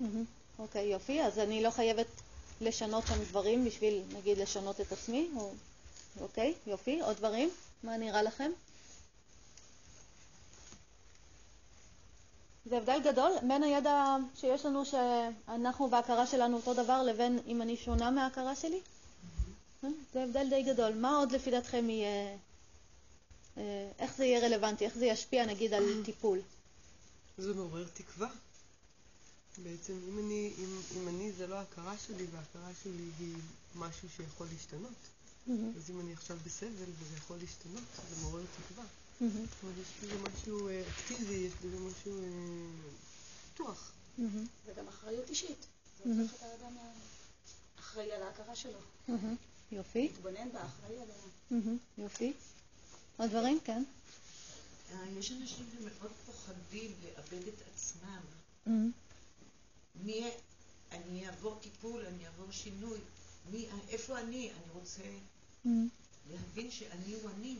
אני 0.00 0.24
אוקיי, 0.58 0.86
יופי. 0.92 1.22
אז 1.22 1.38
אני 1.38 1.62
לא 1.62 1.70
חייבת 1.70 2.06
לשנות 2.60 3.06
שם 3.06 3.24
דברים 3.24 3.64
בשביל, 3.64 4.02
נגיד, 4.16 4.38
לשנות 4.38 4.80
את 4.80 4.92
עצמי? 4.92 5.30
אוקיי, 6.20 6.54
יופי. 6.66 7.00
עוד 7.00 7.16
דברים? 7.16 7.50
מה 7.82 7.96
נראה 7.96 8.22
לכם? 8.22 8.50
זה 12.66 12.76
הבדל 12.76 13.00
גדול 13.04 13.32
בין 13.48 13.62
הידע 13.62 14.16
שיש 14.34 14.66
לנו 14.66 14.84
שאנחנו 14.84 15.90
בהכרה 15.90 16.26
שלנו 16.26 16.56
אותו 16.56 16.74
דבר 16.74 17.02
לבין 17.02 17.38
אם 17.46 17.62
אני 17.62 17.76
שונה 17.76 18.10
מההכרה 18.10 18.56
שלי? 18.56 18.80
אה? 19.84 19.88
זה 20.12 20.22
הבדל 20.22 20.50
די 20.50 20.62
גדול. 20.62 20.94
מה 20.94 21.16
עוד 21.16 21.32
לפי 21.32 21.50
דעתכם 21.50 21.90
יהיה, 21.90 22.36
אה, 23.58 23.90
איך 23.98 24.16
זה 24.16 24.24
יהיה 24.24 24.46
רלוונטי, 24.46 24.84
איך 24.84 24.94
זה 24.94 25.06
ישפיע 25.06 25.46
נגיד 25.46 25.74
על 25.74 26.02
טיפול? 26.04 26.40
זה 27.38 27.54
מעורר 27.54 27.86
תקווה. 27.94 28.28
בעצם 29.62 29.92
אם 30.08 30.18
אני, 30.18 30.52
אם, 30.58 30.80
אם 30.96 31.08
אני 31.08 31.32
זה 31.32 31.46
לא 31.46 31.54
ההכרה 31.54 31.98
שלי 31.98 32.26
וההכרה 32.32 32.70
שלי 32.82 33.10
היא 33.18 33.34
משהו 33.74 34.08
שיכול 34.16 34.46
להשתנות, 34.52 34.92
mm-hmm. 35.48 35.50
אז 35.76 35.90
אם 35.90 36.00
אני 36.00 36.12
עכשיו 36.12 36.38
בסבל 36.46 36.90
וזה 36.98 37.16
יכול 37.16 37.36
להשתנות, 37.36 37.82
זה 38.10 38.22
מעורר 38.22 38.42
תקווה. 38.56 38.84
זאת 39.20 39.62
אומרת, 39.62 39.76
יש 39.78 39.88
בזה 40.02 40.14
משהו 40.22 40.68
אה, 40.68 40.82
אקטיבי, 40.88 41.34
יש 41.34 41.52
בזה 41.64 41.76
משהו 41.80 42.20
פתוח. 43.54 43.92
זה 44.66 44.72
גם 44.76 44.88
אחריות 44.88 45.30
אישית. 45.30 45.66
זה 46.04 46.10
הופך 46.22 46.34
את 46.34 46.42
האדם 46.42 46.76
אחראי 47.80 48.12
על 48.12 48.22
ההכרה 48.22 48.56
שלו. 48.56 48.78
יופי. 49.72 50.02
להתבונן 50.02 50.52
בה, 50.52 50.64
אחראי 50.66 50.96
עליה. 51.00 51.62
יופי. 51.98 52.32
עוד 53.16 53.30
דברים? 53.30 53.58
כן. 53.64 53.84
אה, 54.92 55.10
יש 55.18 55.32
אנשים 55.32 55.66
שמאוד 55.72 56.12
פוחדים 56.26 56.92
לאבד 57.04 57.48
את 57.48 57.62
עצמם. 57.74 58.20
מי, 60.02 60.30
אני 60.92 61.26
אעבור 61.26 61.58
טיפול, 61.62 62.06
אני 62.06 62.26
אעבור 62.26 62.50
שינוי. 62.50 62.98
מי, 63.50 63.66
איפה 63.88 64.18
אני? 64.20 64.50
אני 64.50 64.72
רוצה 64.72 65.02
להבין 66.30 66.70
שאני 66.70 67.14
הוא 67.14 67.30
אני. 67.30 67.56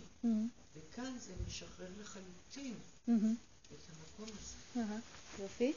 וכאן 0.77 1.17
זה 1.19 1.33
משחרר 1.49 1.89
לחלוטין 2.01 2.75
את 3.05 3.79
המקום 3.91 4.37
הזה. 4.39 4.81
יופי. 5.39 5.73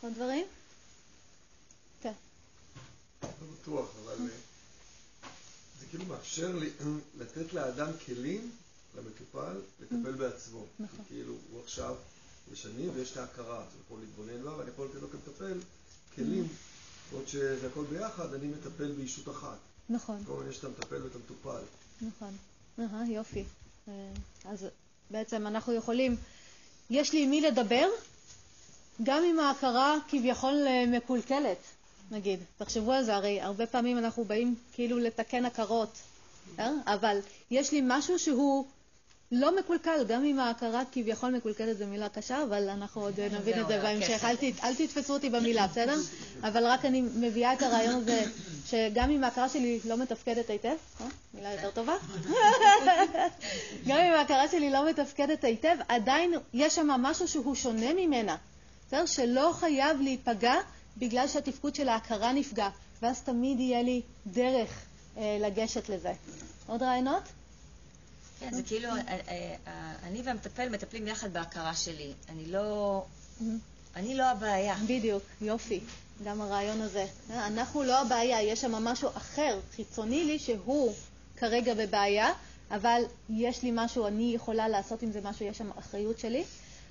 עוד 0.00 0.12
דברים? 0.14 0.46
כן. 2.02 2.12
לא 3.22 3.28
בטוח, 3.62 3.88
אבל 4.04 4.16
אה, 4.20 4.36
זה 5.80 5.86
כאילו 5.90 6.04
מאפשר 6.04 6.56
לי 6.56 6.70
לתת 7.18 7.52
לאדם 7.52 7.90
כלים, 8.06 8.50
למטופל, 8.96 9.60
לטפל 9.80 10.12
בעצמו. 10.12 10.66
נכון. 10.78 11.04
כאילו, 11.08 11.34
הוא 11.50 11.62
עכשיו, 11.64 11.96
יש 12.52 12.66
אני 12.66 12.88
ויש 12.88 13.12
את 13.12 13.16
ההכרה, 13.16 13.56
הוא 13.56 13.80
יכול 13.84 14.00
להתבונן 14.00 14.42
בה, 14.44 14.56
ואני 14.58 14.70
יכול 14.70 14.86
לתת 14.86 15.02
לו 15.02 15.10
כמטפל 15.10 15.58
כלים. 16.14 16.48
עוד 17.12 17.28
שזה 17.28 17.66
הכל 17.66 17.84
ביחד, 17.84 18.34
אני 18.34 18.46
מטפל 18.46 18.92
בישות 18.92 19.28
אחת. 19.28 19.58
נכון. 19.88 20.22
כל 20.26 20.44
יש 20.50 20.58
את 20.58 20.64
המטפל 20.64 21.02
ואת 21.02 21.14
המטופל. 21.14 21.62
נכון. 22.00 22.36
אהה, 22.78 23.10
יופי. 23.10 23.44
אה, 23.88 23.92
אז 24.44 24.66
בעצם 25.10 25.46
אנחנו 25.46 25.72
יכולים, 25.72 26.16
יש 26.90 27.12
לי 27.12 27.24
עם 27.24 27.30
מי 27.30 27.40
לדבר, 27.40 27.88
גם 29.02 29.22
אם 29.24 29.40
ההכרה 29.40 29.96
כביכול 30.08 30.54
אה, 30.66 30.84
מקולקלת, 30.86 31.58
נגיד. 32.10 32.40
תחשבו 32.58 32.92
על 32.92 33.04
זה, 33.04 33.16
הרי 33.16 33.40
הרבה 33.40 33.66
פעמים 33.66 33.98
אנחנו 33.98 34.24
באים 34.24 34.54
כאילו 34.72 34.98
לתקן 34.98 35.44
הכרות, 35.44 35.98
אה? 36.58 36.70
אבל 36.86 37.18
יש 37.50 37.72
לי 37.72 37.80
משהו 37.84 38.18
שהוא 38.18 38.66
לא 39.34 39.58
מקולקל, 39.58 40.04
גם 40.08 40.24
אם 40.24 40.38
ההכרה 40.38 40.82
כביכול 40.92 41.36
מקולקלת 41.36 41.78
זו 41.78 41.86
מילה 41.86 42.08
קשה, 42.08 42.42
אבל 42.42 42.68
אנחנו 42.68 43.00
עוד 43.02 43.20
נבין 43.20 43.60
את 43.60 43.68
זה 43.68 43.78
בהמשך. 43.82 44.24
אל 44.62 44.74
תתפסו 44.74 45.12
אותי 45.12 45.30
במילה, 45.30 45.66
בסדר? 45.66 45.96
אבל 46.42 46.66
רק 46.66 46.84
אני 46.84 47.00
מביאה 47.00 47.52
את 47.52 47.62
הרעיון 47.62 47.94
הזה, 47.94 48.22
שגם 48.66 49.10
אם 49.10 49.24
ההכרה 49.24 49.48
שלי 49.48 49.80
לא 49.84 49.96
מתפקדת 49.96 50.50
היטב, 50.50 50.74
אה? 51.00 51.06
מילה 51.34 51.52
יותר 51.52 51.70
טובה, 51.70 51.94
גם 53.86 53.98
אם 53.98 54.12
ההכרה 54.12 54.48
שלי 54.48 54.70
לא 54.70 54.88
מתפקדת 54.88 55.44
היטב, 55.44 55.76
עדיין 55.88 56.34
יש 56.54 56.74
שם 56.74 56.86
משהו 56.86 57.28
שהוא 57.28 57.54
שונה 57.54 57.92
ממנה, 57.92 58.36
בסדר? 58.86 59.06
שלא 59.06 59.52
חייב 59.54 60.00
להיפגע 60.00 60.54
בגלל 60.96 61.28
שהתפקוד 61.28 61.74
של 61.74 61.88
ההכרה 61.88 62.32
נפגע, 62.32 62.68
ואז 63.02 63.22
תמיד 63.22 63.60
יהיה 63.60 63.82
לי 63.82 64.02
דרך 64.26 64.70
אה, 65.16 65.38
לגשת 65.40 65.88
לזה. 65.88 66.12
עוד 66.66 66.82
רעיונות? 66.82 67.22
כן, 68.42 68.54
זה 68.54 68.62
כאילו, 68.62 68.88
אה, 68.88 69.18
אה, 69.28 69.92
אני 70.02 70.22
והמטפל 70.22 70.68
מטפלים 70.68 71.08
יחד 71.08 71.32
בהכרה 71.32 71.74
שלי. 71.74 72.12
אני 72.28 72.46
לא... 72.46 73.04
אני 73.96 74.14
לא 74.14 74.24
הבעיה. 74.24 74.76
בדיוק, 74.84 75.22
יופי. 75.40 75.80
גם 76.24 76.40
הרעיון 76.40 76.80
הזה. 76.80 77.06
אנחנו 77.30 77.82
לא 77.82 78.00
הבעיה, 78.00 78.42
יש 78.42 78.60
שם 78.60 78.72
משהו 78.72 79.08
אחר, 79.08 79.58
חיצוני 79.76 80.24
לי, 80.24 80.38
שהוא 80.38 80.94
כרגע 81.36 81.74
בבעיה, 81.74 82.32
אבל 82.70 83.02
יש 83.30 83.62
לי 83.62 83.70
משהו, 83.74 84.06
אני 84.06 84.32
יכולה 84.34 84.68
לעשות 84.68 85.02
עם 85.02 85.12
זה 85.12 85.20
משהו, 85.24 85.46
יש 85.46 85.58
שם 85.58 85.70
אחריות 85.78 86.18
שלי. 86.18 86.44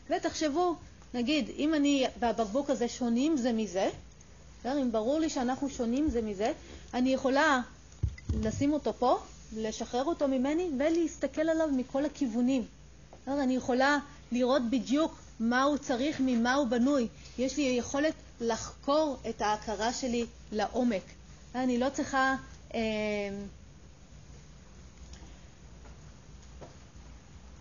ותחשבו, 0.09 0.75
נגיד, 1.13 1.49
אם 1.57 1.73
אני 1.73 2.05
והבקבוק 2.19 2.69
הזה 2.69 2.87
שונים 2.87 3.37
זה 3.37 3.53
מזה, 3.53 3.89
אם 4.65 4.91
ברור 4.91 5.19
לי 5.19 5.29
שאנחנו 5.29 5.69
שונים 5.69 6.09
זה 6.09 6.21
מזה, 6.21 6.51
אני 6.93 7.13
יכולה 7.13 7.61
לשים 8.41 8.73
אותו 8.73 8.93
פה, 8.99 9.19
לשחרר 9.55 10.03
אותו 10.03 10.27
ממני 10.27 10.69
ולהסתכל 10.79 11.49
עליו 11.49 11.67
מכל 11.71 12.05
הכיוונים. 12.05 12.65
אני 13.27 13.55
יכולה 13.55 13.97
לראות 14.31 14.61
בדיוק 14.69 15.19
מה 15.39 15.63
הוא 15.63 15.77
צריך, 15.77 16.17
ממה 16.19 16.53
הוא 16.53 16.67
בנוי. 16.67 17.07
יש 17.37 17.57
לי 17.57 17.63
יכולת 17.63 18.13
לחקור 18.41 19.17
את 19.29 19.41
ההכרה 19.41 19.93
שלי 19.93 20.25
לעומק. 20.51 21.03
אני 21.55 21.77
לא 21.77 21.89
צריכה... 21.89 22.35
אה, 22.73 22.79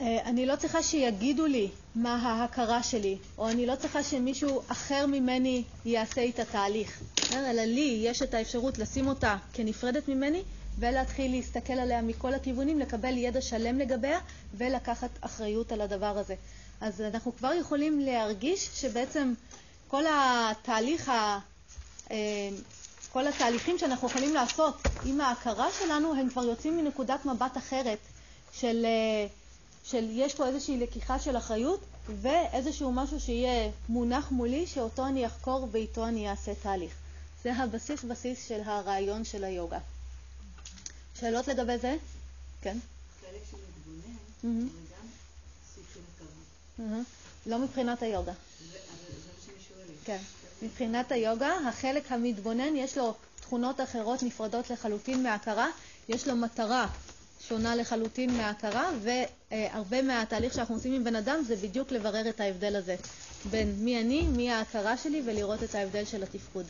אה, 0.00 0.22
אני 0.24 0.46
לא 0.46 0.56
צריכה 0.56 0.82
שיגידו 0.82 1.46
לי 1.46 1.68
מה 1.94 2.16
ההכרה 2.16 2.82
שלי, 2.82 3.18
או 3.38 3.48
אני 3.48 3.66
לא 3.66 3.76
צריכה 3.76 4.02
שמישהו 4.02 4.62
אחר 4.68 5.06
ממני 5.06 5.64
יעשה 5.84 6.28
את 6.28 6.38
התהליך, 6.38 7.02
אלא 7.32 7.62
לי 7.62 8.00
יש 8.04 8.22
את 8.22 8.34
האפשרות 8.34 8.78
לשים 8.78 9.06
אותה 9.06 9.36
כנפרדת 9.52 10.08
ממני 10.08 10.42
ולהתחיל 10.78 11.30
להסתכל 11.30 11.72
עליה 11.72 12.02
מכל 12.02 12.34
הכיוונים, 12.34 12.78
לקבל 12.78 13.16
ידע 13.16 13.40
שלם 13.40 13.78
לגביה 13.78 14.18
ולקחת 14.54 15.10
אחריות 15.20 15.72
על 15.72 15.80
הדבר 15.80 16.18
הזה. 16.18 16.34
אז 16.80 17.00
אנחנו 17.00 17.36
כבר 17.36 17.52
יכולים 17.52 18.00
להרגיש 18.00 18.70
שבעצם 18.74 19.32
כל 19.88 20.04
התהליך, 20.10 21.08
ה... 21.08 21.38
אה, 22.10 22.16
כל 23.12 23.26
התהליכים 23.26 23.78
שאנחנו 23.78 24.08
יכולים 24.08 24.34
לעשות 24.34 24.74
עם 25.04 25.20
ההכרה 25.20 25.68
שלנו, 25.78 26.14
הם 26.14 26.28
כבר 26.28 26.44
יוצאים 26.44 26.76
מנקודת 26.76 27.24
מבט 27.24 27.56
אחרת 27.56 27.98
של, 28.52 28.84
אה, 28.84 29.26
של 29.84 30.08
יש 30.10 30.34
פה 30.34 30.46
איזושהי 30.46 30.78
לקיחה 30.78 31.18
של 31.18 31.36
אחריות 31.36 31.80
ואיזשהו 32.08 32.92
משהו 32.92 33.20
שיהיה 33.20 33.70
מונח 33.88 34.30
מולי 34.30 34.66
שאותו 34.66 35.06
אני 35.06 35.26
אחקור 35.26 35.68
ואיתו 35.70 36.06
אני 36.06 36.30
אעשה 36.30 36.54
תהליך. 36.54 36.92
זה 37.44 37.54
הבסיס 37.54 38.04
בסיס 38.04 38.48
של 38.48 38.60
הרעיון 38.64 39.24
של 39.24 39.44
היוגה. 39.44 39.78
שאלות 41.20 41.48
לגבי 41.48 41.78
זה? 41.78 41.96
כן. 42.62 42.78
חלק 43.20 43.40
שמתבונן. 46.76 47.02
לא 47.46 47.58
מבחינת 47.58 48.02
היוגה. 48.02 48.32
כן. 50.04 50.18
מבחינת 50.62 51.12
היוגה, 51.12 51.52
החלק 51.68 52.12
המתבונן 52.12 52.76
יש 52.76 52.98
לו 52.98 53.14
תכונות 53.40 53.80
אחרות 53.80 54.22
נפרדות 54.22 54.70
לחלוטין 54.70 55.22
מההכרה, 55.22 55.68
יש 56.08 56.28
לו 56.28 56.36
מטרה 56.36 56.86
שונה 57.48 57.76
לחלוטין 57.76 58.36
מההכרה, 58.36 58.90
והרבה 59.50 60.02
מהתהליך 60.02 60.54
שאנחנו 60.54 60.74
עושים 60.74 60.92
עם 60.92 61.04
בן 61.04 61.16
אדם 61.16 61.42
זה 61.46 61.56
בדיוק 61.56 61.92
לברר 61.92 62.28
את 62.28 62.40
ההבדל 62.40 62.76
הזה 62.76 62.96
בין 63.50 63.74
מי 63.84 64.00
אני, 64.00 64.22
מי 64.22 64.50
ההכרה 64.52 64.96
שלי, 64.96 65.22
ולראות 65.26 65.62
את 65.62 65.74
ההבדל 65.74 66.04
של 66.04 66.22
התפקוד. 66.22 66.66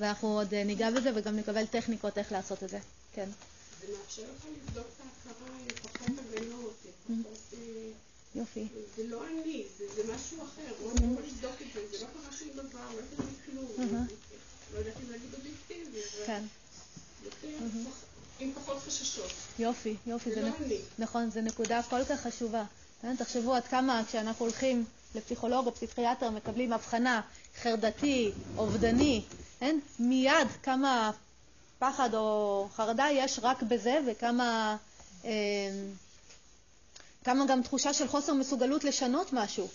ואנחנו 0.00 0.38
עוד 0.38 0.54
ניגע 0.54 0.90
בזה 0.90 1.10
וגם 1.14 1.36
נקבל 1.36 1.66
טכניקות 1.66 2.18
איך 2.18 2.32
לעשות 2.32 2.62
את 2.62 2.68
זה. 2.68 2.78
כן. 3.14 3.28
זה 3.80 3.86
מאפשר 3.98 4.22
לך 4.22 4.46
לבדוק 4.46 4.86
את 4.96 5.00
ההכרה 5.00 5.56
פחות 5.82 6.08
הגנות, 6.18 6.74
פחות... 7.06 7.54
יופי. 8.34 8.66
זה 8.96 9.06
לא 9.06 9.26
אני, 9.28 9.64
זה 9.78 10.02
משהו 10.14 10.38
אחר, 10.44 10.72
הוא 10.80 10.92
יכול 10.92 11.24
לבדוק 11.26 11.52
את 11.62 11.66
זה, 11.74 11.98
זה 11.98 12.04
לא 12.04 12.10
קרה 12.12 12.36
שום 12.38 12.48
דבר, 12.54 12.80
לא 12.94 13.00
יודעת 13.00 13.34
כלום, 13.46 14.06
לא 14.72 14.78
יודעת 14.78 14.94
אם 15.06 15.10
להגיד 15.10 15.34
אובייקטיבי, 15.34 16.00
כן. 16.26 16.42
עם 18.40 18.52
פחות 18.54 18.78
חששות. 18.86 19.30
יופי, 19.58 19.96
יופי. 20.06 20.34
זה 20.34 20.42
לא 20.42 20.48
אני. 20.66 20.78
נכון, 20.98 21.30
זו 21.30 21.40
נקודה 21.40 21.82
כל 21.82 22.04
כך 22.08 22.20
חשובה. 22.20 22.64
תחשבו 23.18 23.54
עד 23.54 23.64
כמה 23.64 24.02
כשאנחנו 24.08 24.44
הולכים 24.44 24.84
לפסיכולוג 25.14 25.66
או 25.66 25.74
פסיכיאטר 25.74 26.30
מקבלים 26.30 26.72
הבחנה 26.72 27.20
חרדתי, 27.62 28.32
אובדני, 28.56 29.22
אין? 29.60 29.80
מיד 29.98 30.48
כמה 30.62 31.10
פחד 31.78 32.14
או 32.14 32.68
חרדה 32.76 33.06
יש 33.12 33.40
רק 33.42 33.62
בזה 33.62 33.98
וכמה 34.06 34.76
אה, 35.24 35.30
כמה 37.24 37.46
גם 37.46 37.62
תחושה 37.62 37.92
של 37.92 38.08
חוסר 38.08 38.34
מסוגלות 38.34 38.84
לשנות 38.84 39.32
משהו. 39.32 39.68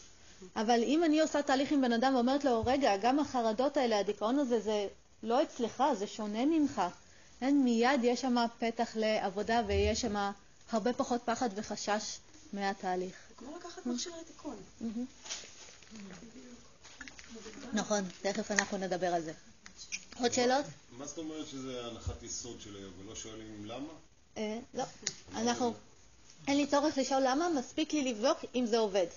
אבל 0.55 0.83
אם 0.83 1.03
אני 1.03 1.21
עושה 1.21 1.41
תהליך 1.41 1.71
עם 1.71 1.81
בן 1.81 1.93
אדם 1.93 2.15
ואומרת 2.15 2.45
לו, 2.45 2.63
רגע, 2.65 2.97
גם 2.97 3.19
החרדות 3.19 3.77
האלה, 3.77 3.99
הדיכאון 3.99 4.39
הזה, 4.39 4.59
זה 4.59 4.87
לא 5.23 5.43
אצלך, 5.43 5.83
זה 5.99 6.07
שונה 6.07 6.45
ממך. 6.45 6.81
אין, 7.41 7.63
מיד 7.63 8.03
יש 8.03 8.21
שם 8.21 8.35
פתח 8.59 8.91
לעבודה 8.95 9.61
ויש 9.67 10.01
שם 10.01 10.31
הרבה 10.71 10.93
פחות 10.93 11.21
פחד 11.25 11.49
וחשש 11.55 12.17
מהתהליך. 12.53 13.15
כמו 13.37 13.57
לקחת 13.57 13.85
מכשיר 13.85 14.13
לתיקון. 14.21 14.55
נכון, 17.73 18.03
תכף 18.21 18.51
אנחנו 18.51 18.77
נדבר 18.77 19.13
על 19.13 19.21
זה. 19.21 19.33
עוד 20.19 20.33
שאלות? 20.33 20.65
מה 20.97 21.05
זאת 21.05 21.17
אומרת 21.17 21.47
שזה 21.47 21.85
הנחת 21.85 22.23
יסוד 22.23 22.61
של 22.61 22.75
היום, 22.75 22.91
ולא 22.99 23.15
שואלים 23.15 23.65
למה? 23.65 23.93
אה, 24.37 24.59
לא. 24.73 24.83
אנחנו... 25.35 25.73
אין 26.47 26.57
לי 26.57 26.67
צורך 26.67 26.97
לשאול 26.97 27.21
למה, 27.25 27.49
מספיק 27.49 27.93
לי 27.93 28.13
לבדוק 28.13 28.37
אם 28.55 28.65
זה 28.65 28.77
עובד. 28.77 29.07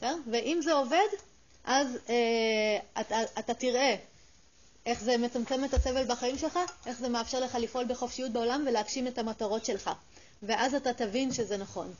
ואם 0.00 0.60
זה 0.64 0.72
עובד, 0.72 1.08
אז 1.64 1.86
אה, 2.08 3.02
אתה 3.38 3.54
תראה 3.54 3.96
איך 4.86 5.00
זה 5.02 5.16
מצמצם 5.16 5.64
את 5.64 5.74
הסבל 5.74 6.04
בחיים 6.04 6.38
שלך, 6.38 6.58
איך 6.86 6.98
זה 6.98 7.08
מאפשר 7.08 7.40
לך 7.40 7.54
לפעול 7.54 7.84
בחופשיות 7.84 8.32
בעולם 8.32 8.64
ולהגשים 8.66 9.06
את 9.06 9.18
המטרות 9.18 9.64
שלך. 9.64 9.90
ואז 10.42 10.74
אתה 10.74 10.92
תבין 10.92 11.32
שזה 11.32 11.56
נכון. 11.56 11.94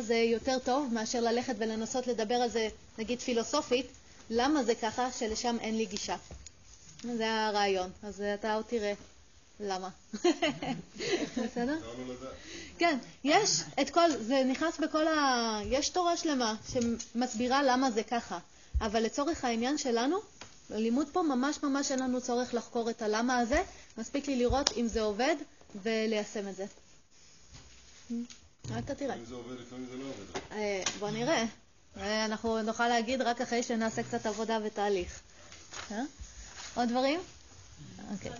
זה 0.00 0.16
יותר 0.16 0.58
טוב 0.58 0.94
מאשר 0.94 1.20
ללכת 1.20 1.54
ולנסות 1.58 2.06
לדבר 2.06 2.34
על 2.34 2.50
זה, 2.50 2.68
נגיד 2.98 3.20
פילוסופית, 3.20 3.86
למה 4.30 4.64
זה 4.64 4.74
ככה 4.74 5.12
שלשם 5.12 5.56
אין 5.60 5.76
לי 5.76 5.86
גישה. 5.86 6.16
זה 7.02 7.34
הרעיון. 7.34 7.90
אז 8.02 8.20
אתה 8.20 8.54
עוד 8.54 8.64
תראה 8.64 8.92
למה. 9.60 9.88
בסדר? 11.44 11.78
כן, 12.78 12.98
יש 13.24 13.62
את 13.80 13.90
כל, 13.90 14.10
זה 14.20 14.42
נכנס 14.44 14.78
בכל 14.78 15.08
ה... 15.08 15.58
יש 15.64 15.88
תורה 15.88 16.16
שלמה 16.16 16.54
שמסבירה 16.72 17.62
למה 17.62 17.90
זה 17.90 18.02
ככה, 18.02 18.38
אבל 18.80 19.02
לצורך 19.02 19.44
העניין 19.44 19.78
שלנו, 19.78 20.16
בלימוד 20.70 21.06
פה 21.12 21.22
ממש 21.22 21.62
ממש 21.62 21.90
אין 21.90 21.98
לנו 21.98 22.20
צורך 22.20 22.54
לחקור 22.54 22.90
את 22.90 23.02
הלמה 23.02 23.38
הזה, 23.38 23.62
מספיק 23.98 24.26
לי 24.28 24.36
לראות 24.36 24.70
אם 24.76 24.88
זה 24.88 25.00
עובד 25.00 25.36
וליישם 25.82 26.48
את 26.48 26.56
זה. 26.56 26.66
רק 28.70 28.90
תראה. 28.90 29.14
אם 29.14 29.24
זה 29.24 29.34
עובד, 29.34 29.60
לפעמים 29.60 29.86
זה 29.90 29.96
לא 29.96 30.04
עובד. 30.04 30.40
אה, 30.52 30.82
בוא 30.98 31.10
נראה. 31.10 31.44
אה, 31.96 32.24
אנחנו 32.24 32.62
נוכל 32.62 32.88
להגיד 32.88 33.22
רק 33.22 33.40
אחרי 33.40 33.62
שנעשה 33.62 34.02
קצת 34.02 34.26
עבודה 34.26 34.58
ותהליך. 34.64 35.20
עוד 36.74 36.88
דברים? 36.88 37.20
אוקיי. 38.12 38.32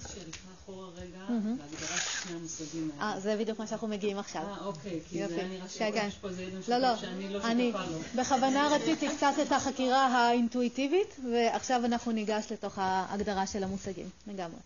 אה, 3.01 3.21
זה 3.21 3.37
בדיוק 3.37 3.59
מה 3.59 3.67
שאנחנו 3.67 3.89
מגיעים 3.89 4.19
עכשיו. 4.19 4.43
אה, 4.43 4.65
אוקיי, 4.65 5.01
כי 5.09 5.29
זה 5.29 5.35
היה 5.35 5.49
נראה 5.49 5.69
שיש 5.69 6.15
פה 6.15 6.29
איזה 6.29 6.43
ידע 6.43 6.79
לא, 6.79 6.93
משותף 6.95 7.01
שאני 7.01 7.29
לא 7.33 7.41
שותפה 7.41 7.85
לו. 7.85 7.99
בכוונה 8.23 8.69
רציתי 8.73 9.09
קצת 9.17 9.33
את 9.43 9.53
החקירה 9.53 10.07
האינטואיטיבית, 10.07 11.17
ועכשיו 11.33 11.85
אנחנו 11.85 12.13
ניגש 12.13 12.53
לתוך 12.53 12.79
ההגדרה 12.79 13.47
של 13.47 13.65
המושגים, 13.65 14.09
לגמרי. 14.27 14.61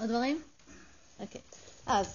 עוד 0.00 0.08
דברים? 0.08 0.42
אוקיי. 1.20 1.40
אז, 1.86 2.06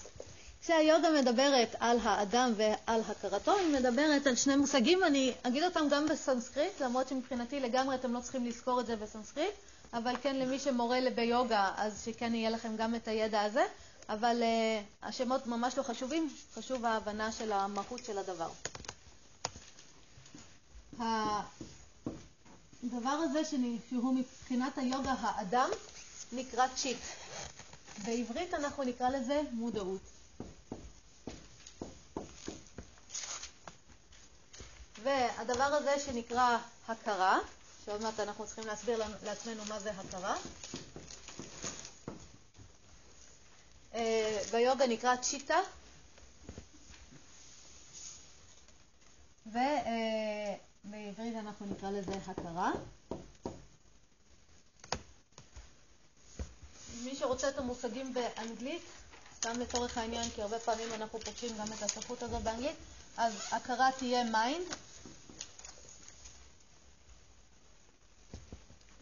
כשהיוגה 0.62 1.08
מדברת 1.20 1.74
על 1.80 1.98
האדם 2.02 2.52
ועל 2.56 3.00
הכרתו, 3.00 3.56
היא 3.56 3.78
מדברת 3.78 4.26
על 4.26 4.36
שני 4.36 4.56
מושגים, 4.56 5.04
אני 5.04 5.32
אגיד 5.42 5.62
אותם 5.62 5.88
גם 5.90 6.08
בסנסקריט, 6.08 6.80
למרות 6.80 7.08
שמבחינתי 7.08 7.60
לגמרי 7.60 7.94
אתם 7.94 8.12
לא 8.12 8.20
צריכים 8.20 8.46
לזכור 8.46 8.80
את 8.80 8.86
זה 8.86 8.96
בסנסקריט. 8.96 9.54
אבל 9.92 10.14
כן 10.22 10.36
למי 10.36 10.58
שמורה 10.58 10.98
ביוגה, 11.14 11.72
אז 11.76 12.02
שכן 12.04 12.34
יהיה 12.34 12.50
לכם 12.50 12.76
גם 12.76 12.94
את 12.94 13.08
הידע 13.08 13.42
הזה. 13.42 13.64
אבל 14.08 14.42
uh, 14.42 15.06
השמות 15.06 15.46
ממש 15.46 15.78
לא 15.78 15.82
חשובים, 15.82 16.36
חשוב 16.54 16.84
ההבנה 16.84 17.32
של 17.32 17.52
המהות 17.52 18.04
של 18.04 18.18
הדבר. 18.18 18.50
הדבר 22.84 23.10
הזה 23.10 23.44
שהוא 23.44 24.14
מבחינת 24.14 24.78
היוגה 24.78 25.14
האדם 25.20 25.70
נקרא 26.32 26.66
צ'יט. 26.76 26.98
בעברית 28.04 28.54
אנחנו 28.54 28.82
נקרא 28.84 29.08
לזה 29.08 29.40
מודעות. 29.52 30.00
והדבר 35.02 35.62
הזה 35.64 35.94
שנקרא 36.06 36.58
הכרה, 36.88 37.38
שעוד 37.84 38.02
מעט 38.02 38.20
אנחנו 38.20 38.46
צריכים 38.46 38.66
להסביר 38.66 39.02
לעצמנו 39.24 39.64
מה 39.68 39.80
זה 39.80 39.90
הכרה. 39.90 40.36
אה, 43.94 44.42
ביוגה 44.50 44.86
נקרא 44.86 45.16
צ'יטה, 45.16 45.58
ובעברית 49.46 51.36
אנחנו 51.38 51.66
נקרא 51.66 51.90
לזה 51.90 52.12
הכרה. 52.26 52.72
מי 57.04 57.16
שרוצה 57.16 57.48
את 57.48 57.58
המושגים 57.58 58.14
באנגלית, 58.14 58.82
סתם 59.36 59.60
לצורך 59.60 59.98
העניין, 59.98 60.30
כי 60.30 60.42
הרבה 60.42 60.58
פעמים 60.58 60.88
אנחנו 60.94 61.18
פוגשים 61.20 61.56
גם 61.58 61.66
את 61.72 61.82
הספרות 61.82 62.22
הזו 62.22 62.38
באנגלית, 62.38 62.76
אז 63.16 63.32
הכרה 63.50 63.90
תהיה 63.98 64.24
mind, 64.24 64.66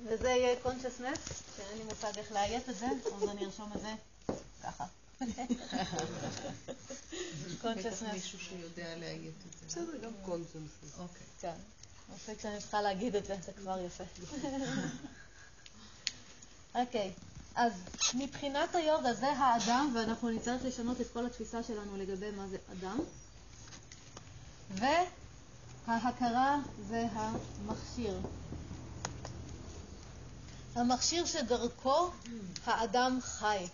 וזה 0.09 0.29
יהיה 0.29 0.57
consciousness, 0.65 1.33
שאין 1.57 1.79
לי 1.79 1.85
מושג 1.85 2.19
איך 2.19 2.33
לאיית 2.33 2.69
את 2.69 2.77
זה, 2.79 2.87
אז 3.17 3.29
אני 3.29 3.45
ארשום 3.45 3.73
את 3.77 3.81
זה 3.81 3.95
ככה. 4.63 4.85
consciousness. 7.63 8.13
מישהו 8.13 8.39
שיודע 8.39 8.97
לאיית 8.97 9.35
את 9.49 9.59
זה. 9.61 9.67
בסדר, 9.67 9.99
גם 10.03 10.13
consciousness. 10.27 11.01
אוקיי. 11.01 11.27
כן. 11.41 11.55
מספיק 12.15 12.41
שאני 12.41 12.59
צריכה 12.61 12.83
להגיד 12.83 13.17
את 13.17 13.25
זה, 13.27 13.37
זה 13.47 13.53
כבר 13.53 13.79
יפה. 13.79 14.05
אוקיי, 16.75 17.13
אז 17.55 17.73
מבחינת 18.15 18.75
היוגה 18.75 19.15
זה 19.15 19.33
האדם, 19.33 19.93
ואנחנו 19.95 20.31
נצטרך 20.31 20.65
לשנות 20.65 21.01
את 21.01 21.07
כל 21.13 21.27
התפיסה 21.27 21.63
שלנו 21.63 21.97
לגבי 21.97 22.31
מה 22.31 22.47
זה 22.47 22.57
אדם. 22.73 22.99
וההכרה 25.87 26.59
זה 26.89 27.07
המכשיר. 27.13 28.21
המכשיר 30.75 31.27
שדרכו 31.27 32.11
האדם 32.65 33.19
חי. 33.23 33.67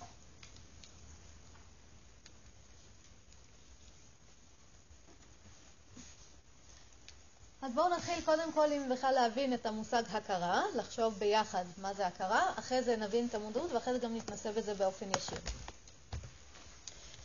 אז 7.63 7.73
בואו 7.73 7.89
נתחיל 7.89 8.21
קודם 8.25 8.53
כל 8.53 8.73
עם 8.73 8.89
בכלל 8.89 9.15
להבין 9.15 9.55
את 9.55 9.67
המושג 9.67 10.03
הכרה, 10.13 10.63
לחשוב 10.75 11.15
ביחד 11.19 11.65
מה 11.79 11.95
זה 11.95 12.07
הכרה, 12.07 12.53
אחרי 12.59 12.83
זה 12.83 12.97
נבין 12.97 13.27
את 13.27 13.35
המודעות 13.35 13.73
ואחרי 13.73 13.93
זה 13.93 13.99
גם 13.99 14.17
נתנסה 14.17 14.53
בזה 14.53 14.75
באופן 14.75 15.07
ישיר. 15.11 15.39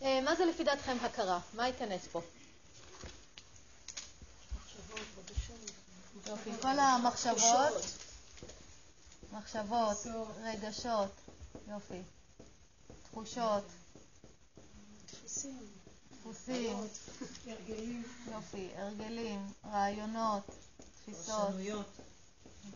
אה, 0.02 0.22
מה 0.22 0.36
זה 0.36 0.46
לפי 0.46 0.64
דעתכם 0.64 0.98
הכרה? 1.02 1.40
מה 1.54 1.68
ייכנס 1.68 2.02
פה? 2.12 2.22
יופי, 6.28 6.50
כל 6.62 6.80
המחשבות, 6.80 8.01
מחשבות, 9.32 9.98
רגשות, 10.44 11.12
יופי, 11.68 12.02
תחושות, 13.04 13.64
דפוסים, 16.12 16.78
הרגלים, 17.48 18.04
יופי, 18.32 18.70
הרגלים, 18.76 19.54
רעיונות, 19.66 20.44
תפיסות, 20.96 21.48
פרשנויות. 21.48 21.88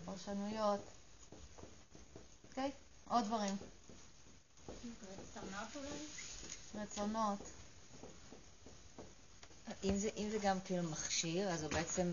פרשנויות, 0.05 0.81
אוקיי? 2.49 2.71
עוד 3.09 3.25
דברים, 3.25 3.57
רצונות, 6.75 7.39
אם 9.83 9.97
זה, 9.97 10.09
אם 10.17 10.29
זה 10.31 10.37
גם 10.41 10.57
כאילו 10.65 10.89
מכשיר, 10.89 11.49
אז 11.49 11.63
הוא 11.63 11.71
בעצם, 11.71 12.11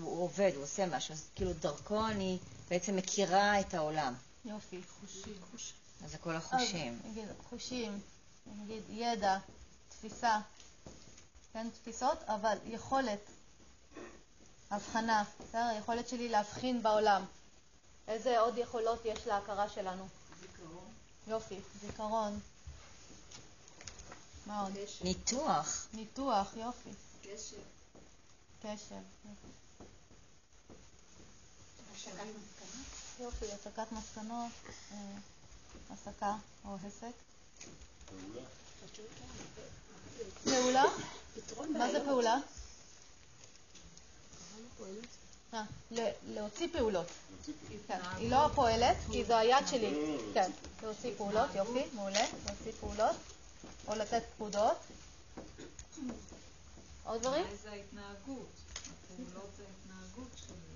הוא 0.00 0.22
עובד, 0.24 0.52
הוא 0.54 0.62
עושה 0.64 0.86
משהו, 0.86 1.14
אז 1.14 1.28
כאילו 1.34 1.52
דרכו 1.52 2.06
אני 2.06 2.38
בעצם 2.68 2.96
מכירה 2.96 3.60
את 3.60 3.74
העולם. 3.74 4.14
יופי. 4.44 4.80
אז 6.04 6.10
זה 6.10 6.18
כל 6.18 6.36
החושים. 6.36 7.00
אז 7.04 7.10
נגיד 7.10 7.28
חושים, 7.50 8.00
נגיד 8.46 8.82
ידע, 8.88 9.38
תפיסה, 9.88 10.40
כן, 11.52 11.70
תפיסות, 11.70 12.18
אבל 12.26 12.58
יכולת, 12.66 13.20
הבחנה, 14.70 15.24
בסדר? 15.40 15.64
היכולת 15.64 16.08
שלי 16.08 16.28
להבחין 16.28 16.82
בעולם. 16.82 17.24
איזה 18.08 18.40
עוד 18.40 18.58
יכולות 18.58 19.00
יש 19.04 19.26
להכרה 19.26 19.68
שלנו? 19.68 20.08
זיכרון, 20.40 20.88
יופי, 21.26 21.60
זיכרון. 21.80 22.40
מה 24.46 24.62
עוד? 24.62 24.72
ניתוח. 25.04 25.86
ניתוח, 25.94 26.52
יופי. 26.56 26.90
קשר, 27.22 27.56
קשר. 28.62 28.94
יופי, 29.24 29.48
הסקת 33.54 33.92
מסקנות, 33.92 34.52
אה, 34.92 34.96
הסקה 35.90 36.36
או 36.64 36.76
הסק. 36.86 37.14
פעולה. 40.44 40.84
מה 41.72 41.90
זה 41.92 42.04
פעולה? 42.04 42.38
אה, 45.54 45.64
להוציא 46.26 46.68
פעולות. 46.72 47.06
כן, 47.88 48.00
היא 48.16 48.30
לא 48.30 48.48
פועלת, 48.54 48.96
כי 49.12 49.24
זו 49.24 49.34
היד 49.34 49.66
שלי. 49.66 50.18
כן, 50.34 50.50
להוציא 50.82 51.10
פעולות, 51.16 51.50
יופי, 51.54 51.84
מעולה, 51.92 52.26
להוציא 52.46 52.72
פעולות, 52.80 53.16
או 53.88 53.94
לתת 53.94 54.22
פקודות. 54.34 54.76
עוד 57.04 57.20
דברים? 57.20 57.44
אולי 57.44 57.56
זה 57.56 57.70
ההתנהגות. 57.70 58.48
הפעולות 58.76 59.50
זה 59.56 59.62
ההתנהגות 59.62 60.28
שלי. 60.36 60.73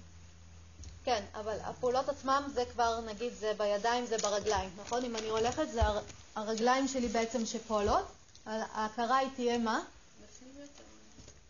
כן, 1.08 1.24
אבל 1.34 1.58
הפעולות 1.62 2.08
עצמם 2.08 2.50
זה 2.54 2.64
כבר, 2.72 3.00
נגיד, 3.00 3.32
זה 3.34 3.52
בידיים, 3.58 4.06
זה 4.06 4.18
ברגליים, 4.18 4.70
נכון? 4.84 5.04
אם 5.04 5.16
אני 5.16 5.28
הולכת, 5.28 5.66
זה 5.72 5.82
הר- 5.86 6.02
הרגליים 6.34 6.88
שלי 6.88 7.08
בעצם 7.08 7.46
שפועלות. 7.46 8.06
ההכרה 8.46 9.16
היא 9.16 9.28
תהיה 9.36 9.58
מה? 9.58 9.80
בפנים 10.22 10.54
יותר. 10.60 10.82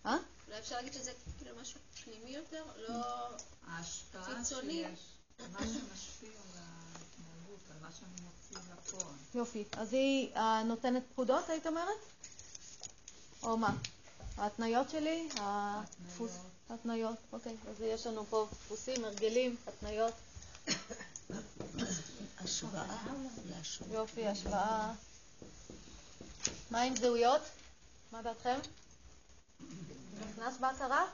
אה? 0.07 0.17
אולי 0.49 0.59
אפשר 0.59 0.77
להגיד 0.77 0.93
שזה 0.93 1.13
כאילו 1.39 1.57
משהו 1.63 1.81
פנימי 2.05 2.31
יותר, 2.31 2.63
לא... 2.89 2.95
ההשפעה 3.69 4.23
חיצוני. 4.25 4.85
שיש, 4.85 5.01
מה 5.53 5.59
שמשפיע 5.61 6.31
על 6.31 6.61
ההתנהגות, 6.61 7.61
על 7.71 7.77
מה 7.83 7.89
שאני 8.01 8.21
מוציא 8.27 8.73
לפועל. 8.75 9.15
יופי. 9.35 9.65
אז 9.73 9.93
היא 9.93 10.35
אה, 10.37 10.63
נותנת 10.63 11.03
פקודות, 11.13 11.49
היית 11.49 11.67
אומרת? 11.67 11.99
או 13.43 13.57
מה? 13.57 13.71
ההתניות 14.37 14.91
שלי? 14.91 15.29
הדפוס... 15.41 16.31
התניות, 16.71 17.17
אוקיי. 17.33 17.57
אז 17.71 17.81
יש 17.83 18.07
לנו 18.07 18.25
פה 18.31 18.47
דפוסים, 18.53 19.05
הרגלים, 19.05 19.57
התניות. 19.67 20.15
השוואה. 22.39 22.97
יופי, 23.91 24.27
השוואה. 24.27 24.93
מה 26.71 26.83
עם 26.83 26.97
זהויות? 26.97 27.43
מה 28.13 28.23
דעתכם? 28.23 28.59
נכנס 30.31 30.57
בהכרה? 30.61 31.05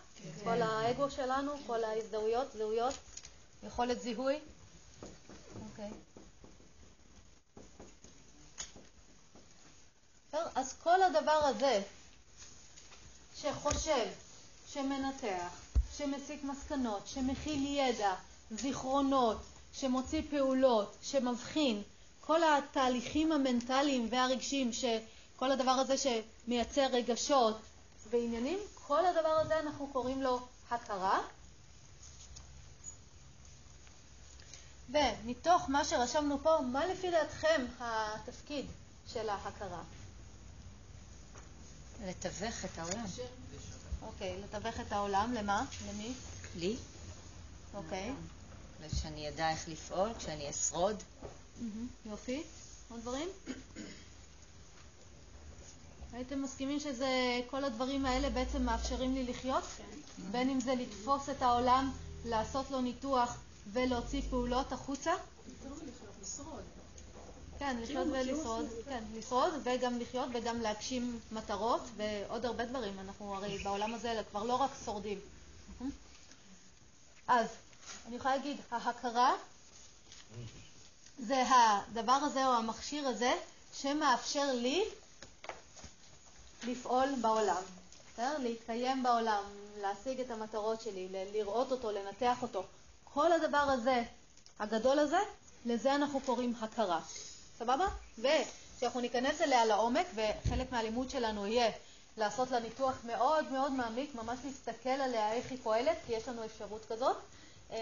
כל 0.45 0.63
האגו 0.63 1.11
שלנו, 1.11 1.53
כל 1.67 1.85
ההזדהויות, 1.85 2.53
זהויות, 2.53 2.95
יכולת 3.63 4.01
זיהוי? 4.01 4.39
אוקיי. 5.71 5.91
אז 10.55 10.75
כל 10.83 11.03
הדבר 11.03 11.31
הזה 11.45 11.83
שחושב, 13.37 14.07
שמנתח, 14.75 15.61
שמסיק 15.97 16.45
מסקנות, 16.45 17.07
שמכיל 17.07 17.67
ידע, 17.67 18.15
זיכרונות, 18.51 19.43
שמוציא 19.73 20.23
פעולות, 20.31 20.97
שמבחין, 21.03 21.83
כל 22.21 22.41
התהליכים 22.43 23.33
המנטליים 23.33 24.09
והרגשיים, 24.11 24.71
כל 25.37 25.53
הדבר 25.53 25.71
הזה 25.71 25.95
שמייצר 25.99 26.87
רגשות 26.87 27.57
ועניינים, 28.11 28.59
כל 28.75 29.07
הדבר 29.07 29.29
הזה 29.29 29.61
אנחנו 29.61 29.87
קוראים 29.87 30.23
לו 30.23 30.41
הכרה. 30.71 31.21
ומתוך 34.89 35.63
מה 35.69 35.85
שרשמנו 35.85 36.39
פה, 36.43 36.59
מה 36.61 36.87
לפי 36.87 37.11
דעתכם 37.11 37.67
התפקיד 37.81 38.67
של 39.13 39.29
ההכרה? 39.29 39.83
לתווך 42.07 42.65
את 42.65 42.79
העולם. 42.79 43.05
אוקיי, 44.07 44.41
לתווך 44.43 44.81
את 44.81 44.93
העולם, 44.93 45.33
למה? 45.35 45.65
למי? 45.89 46.13
לי, 46.57 46.77
אוקיי. 47.75 48.13
שאני 49.01 49.29
אדע 49.29 49.51
איך 49.51 49.69
לפעול, 49.69 50.15
כשאני 50.19 50.51
אשרוד. 50.51 51.03
יופי. 52.07 52.43
עוד 52.91 53.01
דברים? 53.01 53.29
הייתם 56.13 56.43
מסכימים 56.43 56.81
שזה, 56.81 57.41
כל 57.51 57.65
הדברים 57.65 58.07
האלה 58.07 58.31
בעצם 58.31 58.63
מאפשרים 58.63 59.15
לי 59.15 59.25
לחיות? 59.25 59.65
בין 60.31 60.51
אם 60.51 60.61
זה 60.61 60.75
לתפוס 60.75 61.29
את 61.29 61.43
העולם, 61.43 61.93
לעשות 62.25 62.71
לו 62.71 62.81
ניתוח 62.81 63.37
ולהוציא 63.73 64.23
פעולות 64.31 64.73
החוצה? 64.73 65.13
כן, 67.59 67.77
לחיות 67.83 68.07
ולשרוד, 68.13 68.67
כן, 68.85 69.05
לשרוד 69.15 69.53
וגם 69.63 69.99
לחיות 69.99 70.29
וגם 70.35 70.61
להגשים 70.61 71.21
מטרות 71.33 71.81
ועוד 71.97 72.45
הרבה 72.45 72.65
דברים. 72.65 72.99
אנחנו 72.99 73.35
הרי 73.35 73.59
בעולם 73.59 73.95
הזה 73.95 74.23
כבר 74.31 74.43
לא 74.43 74.55
רק 74.55 74.71
שורדים. 74.85 75.21
אז 77.29 77.47
אני 78.07 78.17
יכולה 78.17 78.37
להגיד, 78.37 78.57
ההכרה 78.71 79.35
זה 81.19 81.45
הדבר 81.49 82.13
הזה 82.13 82.47
או 82.47 82.53
המכשיר 82.53 83.09
הזה 83.09 83.35
שמאפשר 83.75 84.53
לי 84.53 84.85
לפעול 86.67 87.09
בעולם, 87.21 87.63
בסדר? 88.13 88.39
להתקיים 88.39 89.03
בעולם, 89.03 89.43
להשיג 89.81 90.21
את 90.21 90.31
המטרות 90.31 90.81
שלי, 90.81 91.09
לראות 91.33 91.73
אותו, 91.73 91.91
לנתח 91.91 92.43
אותו. 92.43 92.65
כל 93.05 93.33
הדבר 93.33 93.57
הזה, 93.59 94.03
הגדול 94.59 94.99
הזה, 94.99 95.19
לזה 95.67 95.95
אנחנו 95.95 96.21
קוראים 96.21 96.55
הכרה. 96.61 97.01
סבבה? 97.59 97.87
וכשאנחנו 98.19 99.01
ניכנס 99.01 99.41
אליה 99.41 99.65
לעומק, 99.65 100.07
וחלק 100.15 100.73
מהלימוד 100.73 101.11
שלנו 101.11 101.47
יהיה 101.47 101.71
לעשות 102.17 102.51
לה 102.51 102.61
ניתוח 102.61 102.95
מאוד 103.05 103.53
מאוד 103.53 103.73
מעמיק, 103.73 104.15
ממש 104.15 104.39
להסתכל 104.45 104.89
עליה 104.89 105.33
איך 105.33 105.51
היא 105.51 105.59
פועלת, 105.63 105.97
כי 106.07 106.13
יש 106.13 106.29
לנו 106.29 106.45
אפשרות 106.45 106.85
כזאת, 106.89 107.17
אמ, 107.71 107.77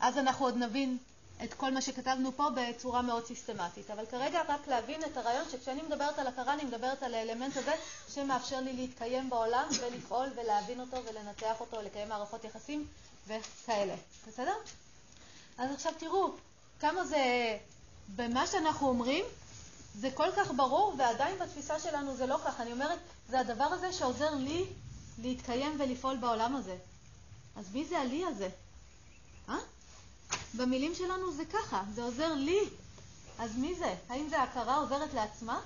אז 0.00 0.18
אנחנו 0.18 0.44
עוד 0.44 0.56
נבין 0.56 0.98
את 1.44 1.54
כל 1.54 1.70
מה 1.70 1.82
שכתבנו 1.82 2.32
פה 2.36 2.46
בצורה 2.56 3.02
מאוד 3.02 3.26
סיסטמטית. 3.26 3.90
אבל 3.90 4.06
כרגע 4.06 4.42
רק 4.48 4.68
להבין 4.68 5.04
את 5.04 5.16
הרעיון 5.16 5.44
שכשאני 5.50 5.82
מדברת 5.82 6.18
על 6.18 6.26
הכרה, 6.26 6.54
אני 6.54 6.64
מדברת 6.64 7.02
על 7.02 7.14
האלמנט 7.14 7.56
הזה 7.56 7.74
שמאפשר 8.14 8.60
לי 8.60 8.72
להתקיים 8.72 9.30
בעולם 9.30 9.68
ולפעול 9.80 10.28
ולהבין 10.34 10.80
אותו 10.80 10.96
ולנתח 11.04 11.60
אותו, 11.60 11.82
לקיים 11.82 12.08
מערכות 12.08 12.44
יחסים 12.44 12.86
וכאלה. 13.26 13.94
בסדר? 14.28 14.54
אז 15.58 15.70
עכשיו 15.74 15.92
תראו 15.98 16.30
כמה 16.80 17.04
זה, 17.04 17.18
במה 18.16 18.46
שאנחנו 18.46 18.88
אומרים, 18.88 19.24
זה 19.94 20.10
כל 20.10 20.28
כך 20.36 20.50
ברור, 20.56 20.94
ועדיין 20.98 21.38
בתפיסה 21.38 21.78
שלנו 21.78 22.16
זה 22.16 22.26
לא 22.26 22.38
כך. 22.44 22.60
אני 22.60 22.72
אומרת, 22.72 22.98
זה 23.28 23.40
הדבר 23.40 23.64
הזה 23.64 23.92
שעוזר 23.92 24.34
לי 24.34 24.64
להתקיים 25.18 25.76
ולפעול 25.78 26.16
בעולם 26.16 26.56
הזה. 26.56 26.76
אז 27.56 27.64
מי 27.72 27.84
זה 27.84 27.98
הלי 27.98 28.26
הזה? 28.26 28.48
אה? 29.48 29.56
במילים 30.54 30.94
שלנו 30.94 31.32
זה 31.32 31.44
ככה, 31.44 31.82
זה 31.94 32.02
עוזר 32.02 32.34
לי. 32.34 32.60
אז 33.38 33.56
מי 33.56 33.74
זה? 33.74 33.94
האם 34.08 34.28
זה 34.28 34.42
הכרה 34.42 34.76
עוזרת 34.76 35.14
לעצמה? 35.14 35.60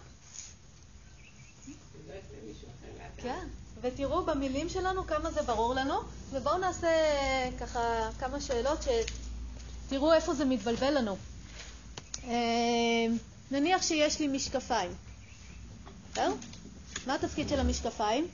כן, 3.17 3.49
ותראו 3.81 4.25
במילים 4.25 4.69
שלנו 4.69 5.07
כמה 5.07 5.31
זה 5.31 5.43
ברור 5.43 5.75
לנו, 5.75 5.95
ובואו 6.31 6.59
נעשה 6.59 6.89
ככה 7.61 8.11
כמה 8.19 8.41
שאלות 8.41 8.79
שתראו 9.87 10.13
איפה 10.13 10.35
זה 10.35 10.45
מתבלבל 10.45 10.99
לנו. 10.99 11.17
אה, 12.29 13.07
נניח 13.51 13.83
שיש 13.83 14.21
לי 14.21 14.29
משקפיים. 14.29 14.91
זהו? 16.15 16.37
מה 17.07 17.15
התפקיד 17.15 17.49
של 17.49 17.61
המשקפיים? 17.61 18.29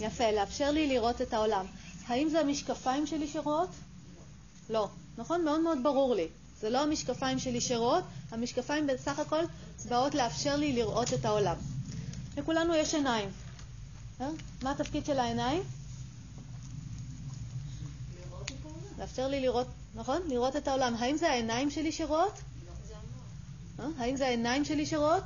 יפה, 0.00 0.30
לאפשר 0.30 0.70
לי 0.70 0.86
לראות 0.86 1.22
את 1.22 1.32
העולם. 1.32 1.66
האם 2.06 2.28
זה 2.28 2.40
המשקפיים 2.40 3.06
שלי 3.06 3.28
שרואות? 3.28 3.70
לא. 4.70 4.88
נכון? 5.18 5.44
מאוד 5.44 5.60
מאוד 5.60 5.78
ברור 5.82 6.14
לי. 6.14 6.28
זה 6.60 6.70
לא 6.70 6.82
המשקפיים 6.82 7.38
שלי 7.38 7.60
שרואות, 7.60 8.04
המשקפיים 8.30 8.86
בסך 8.86 9.18
הכל 9.18 9.42
באות 9.88 10.14
לאפשר 10.14 10.56
לי 10.56 10.72
לראות 10.72 11.14
את 11.14 11.24
העולם. 11.24 11.56
לכולנו 12.36 12.74
יש 12.74 12.94
עיניים. 12.94 13.28
אה? 14.20 14.28
מה 14.62 14.70
התפקיד 14.70 15.06
של 15.06 15.18
העיניים? 15.18 15.62
לאפשר 18.98 19.28
לי 19.28 19.40
לראות, 19.40 19.66
נכון? 19.94 20.22
לראות 20.28 20.56
את 20.56 20.68
העולם. 20.68 20.94
האם 20.98 21.16
זה 21.16 21.30
העיניים 21.30 21.70
שלי 21.70 21.92
שרואות? 21.92 22.32
אה? 23.80 23.84
האם 23.98 24.16
זה 24.16 24.26
העיניים 24.26 24.64
שלי 24.64 24.86
שרואות? 24.86 25.24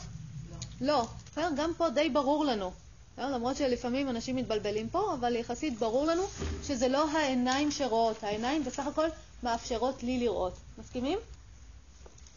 לא. 0.81 1.09
לא. 1.37 1.48
גם 1.57 1.72
פה 1.76 1.90
די 1.90 2.09
ברור 2.09 2.44
לנו. 2.44 2.72
למרות 3.18 3.57
שלפעמים 3.57 4.09
אנשים 4.09 4.37
מתבלבלים 4.37 4.88
פה, 4.88 5.14
אבל 5.14 5.37
יחסית 5.37 5.79
ברור 5.79 6.07
לנו 6.07 6.22
שזה 6.62 6.88
לא 6.88 7.11
העיניים 7.11 7.70
שרואות. 7.70 8.24
העיניים 8.24 8.64
בסך 8.64 8.87
הכל 8.87 9.09
מאפשרות 9.42 10.02
לי 10.02 10.18
לראות. 10.18 10.52
מסכימים? 10.79 11.18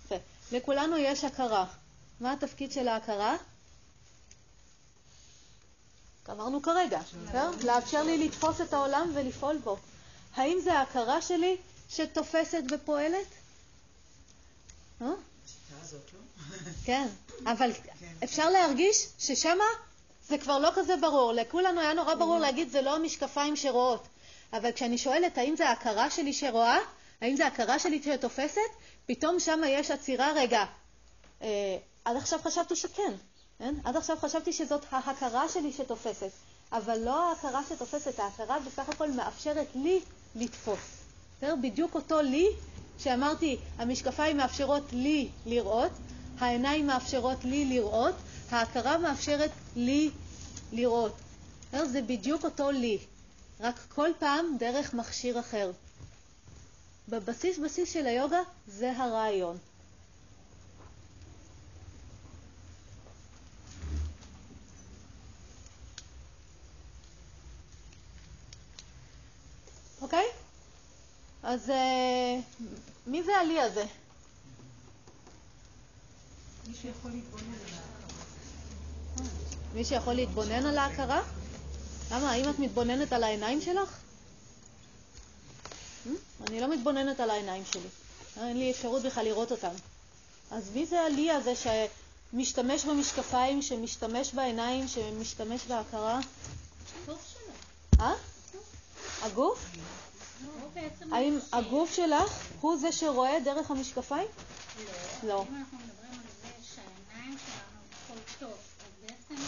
יפה. 0.05 0.15
לכולנו 0.51 0.97
יש 0.97 1.23
הכרה. 1.23 1.65
מה 2.19 2.31
התפקיד 2.31 2.71
של 2.71 2.87
ההכרה? 2.87 3.35
אמרנו 6.31 6.61
כרגע, 6.61 7.01
לאפשר 7.63 8.03
לי 8.03 8.27
לתפוס 8.27 8.61
את 8.61 8.73
העולם 8.73 9.11
ולפעול 9.13 9.57
בו. 9.57 9.77
האם 10.35 10.57
זה 10.63 10.73
ההכרה 10.73 11.21
שלי 11.21 11.57
שתופסת 11.89 12.63
ופועלת? 12.71 13.27
אה? 15.01 15.07
כן, 16.85 17.07
אבל 17.45 17.71
אפשר 18.23 18.49
להרגיש 18.49 19.07
ששמה 19.19 19.63
זה 20.27 20.37
כבר 20.37 20.59
לא 20.59 20.69
כזה 20.75 20.97
ברור. 20.97 21.33
לכולנו 21.33 21.81
היה 21.81 21.93
נורא 21.93 22.15
ברור 22.15 22.39
להגיד 22.39 22.69
זה 22.69 22.81
לא 22.81 22.95
המשקפיים 22.95 23.55
שרואות. 23.55 24.07
אבל 24.53 24.71
כשאני 24.71 24.97
שואלת 24.97 25.37
האם 25.37 25.55
זה 25.55 25.69
ההכרה 25.69 26.09
שלי 26.09 26.33
שרואה, 26.33 26.77
האם 27.21 27.35
זה 27.35 27.45
ההכרה 27.45 27.79
שלי 27.79 28.03
שתופסת, 28.03 28.71
פתאום 29.05 29.39
שמה 29.39 29.69
יש 29.69 29.91
עצירה 29.91 30.31
רגע. 30.35 30.65
אה, 31.41 31.77
עד 32.05 32.17
עכשיו 32.17 32.39
חשבתי 32.43 32.75
שכן, 32.75 33.13
כן? 33.59 33.75
עד 33.83 33.95
עכשיו 33.95 34.17
חשבתי 34.19 34.53
שזאת 34.53 34.85
ההכרה 34.91 35.49
שלי 35.49 35.73
שתופסת, 35.73 36.31
אבל 36.71 36.99
לא 36.99 37.29
ההכרה 37.29 37.61
שתופסת, 37.69 38.19
ההכרה 38.19 38.59
בסך 38.59 38.89
הכל 38.89 39.11
מאפשרת 39.11 39.67
לי 39.75 39.99
לתפוס. 40.35 40.98
בסדר? 41.39 41.55
בדיוק 41.61 41.95
אותו 41.95 42.21
לי 42.21 42.47
שאמרתי, 42.97 43.57
המשקפיים 43.77 44.37
מאפשרות 44.37 44.83
לי 44.93 45.29
לראות, 45.45 45.91
העיניים 46.39 46.87
מאפשרות 46.87 47.43
לי 47.45 47.65
לראות, 47.65 48.15
ההכרה 48.51 48.97
מאפשרת 48.97 49.51
לי 49.75 50.09
לראות. 50.71 51.15
זה 51.71 52.01
בדיוק 52.01 52.43
אותו 52.43 52.71
לי, 52.71 52.97
רק 53.59 53.75
כל 53.89 54.09
פעם 54.19 54.57
דרך 54.59 54.93
מכשיר 54.93 55.39
אחר. 55.39 55.71
בבסיס 57.09 57.57
בסיס 57.57 57.93
של 57.93 58.05
היוגה 58.07 58.39
זה 58.67 58.91
הרעיון. 58.97 59.57
אוקיי? 70.01 70.25
אז 71.43 71.69
אה, 71.69 72.39
מי 73.07 73.23
זה 73.23 73.37
הלי 73.37 73.61
הזה? 73.61 73.85
מי 76.67 76.75
שיכול 76.75 77.11
להתבונן 77.11 77.53
על 77.53 77.73
ההכרה. 77.73 79.25
מי 79.73 79.85
שיכול 79.85 80.13
להתבונן 80.13 80.65
על 80.65 80.77
ההכרה? 80.77 81.21
למה? 82.11 82.31
האם 82.31 82.49
את 82.49 82.59
מתבוננת 82.59 83.13
על 83.13 83.23
העיניים 83.23 83.61
שלך? 83.61 83.97
אה? 86.07 86.11
אני 86.47 86.61
לא 86.61 86.67
מתבוננת 86.67 87.19
על 87.19 87.29
העיניים 87.29 87.63
שלי. 87.65 87.87
אין 88.37 88.57
לי 88.57 88.71
אפשרות 88.71 89.03
בכלל 89.03 89.25
לראות 89.25 89.51
אותם. 89.51 89.73
אז 90.51 90.69
מי 90.73 90.85
זה 90.85 91.01
הלי 91.01 91.31
הזה 91.31 91.53
שמשתמש 91.55 92.85
במשקפיים, 92.85 93.61
שמשתמש 93.61 94.33
בעיניים, 94.33 94.87
שמשתמש 94.87 95.65
בהכרה? 95.65 96.19
הגוף 97.03 97.33
שלו. 97.33 97.53
אה? 98.05 98.13
הגוף? 99.21 99.65
האם 101.11 101.39
הגוף 101.53 101.93
שלך 101.93 102.39
הוא 102.61 102.77
זה 102.77 102.91
שרואה 102.91 103.39
דרך 103.39 103.71
המשקפיים? 103.71 104.27
לא. 105.23 105.45
אם 105.49 105.55
אנחנו 105.55 105.77
מדברים 105.77 106.11
על 106.11 106.27
זה 106.41 106.49
שהעיניים 106.75 107.37
שלנו 107.45 107.79
קולטות, 108.07 108.59
אז 108.79 108.91
בעצם 109.05 109.41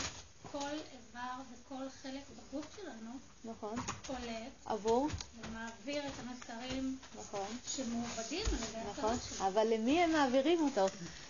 כל 0.51 0.57
איבר 0.93 1.41
וכל 1.51 1.83
חלק 2.03 2.21
בגוף 2.29 2.65
שלנו 2.81 3.11
נכון. 3.45 3.75
קולט 4.07 4.51
עבור? 4.65 5.07
ומעביר 5.41 6.03
את 6.07 6.11
המסרים 6.19 6.97
נכון. 7.19 7.57
שמעובדים 7.67 8.45
על 8.47 8.69
ידי 8.69 8.89
נכון. 8.91 9.17
שלנו. 9.29 9.47
אבל 9.47 9.67
למי 9.73 9.99
הם 10.03 10.11
מעבירים 10.11 10.61
אותו? 10.61 10.85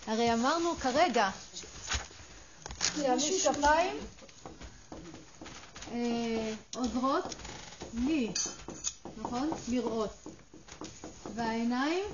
הרי 0.07 0.33
אמרנו 0.33 0.75
כרגע 0.75 1.29
שהמשקפיים 2.95 3.97
אה, 5.91 6.53
עוזרות 6.75 7.35
לי, 7.93 8.31
נכון? 9.21 9.49
לראות. 9.67 10.09
והעיניים 11.35 12.05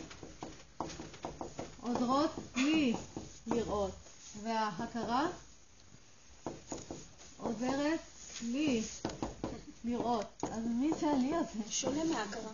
עוזרות 1.82 2.32
לי 2.56 2.93
לראות. 3.48 3.91
וההכרה 4.43 5.28
עוזרת 7.38 8.00
לי 8.41 8.84
לראות. 9.86 10.26
אז 10.43 10.63
מי 10.65 10.91
זה 11.00 11.08
הלי 11.08 11.36
הזה? 11.36 11.60
שונה 11.70 12.04
מההכרה. 12.04 12.52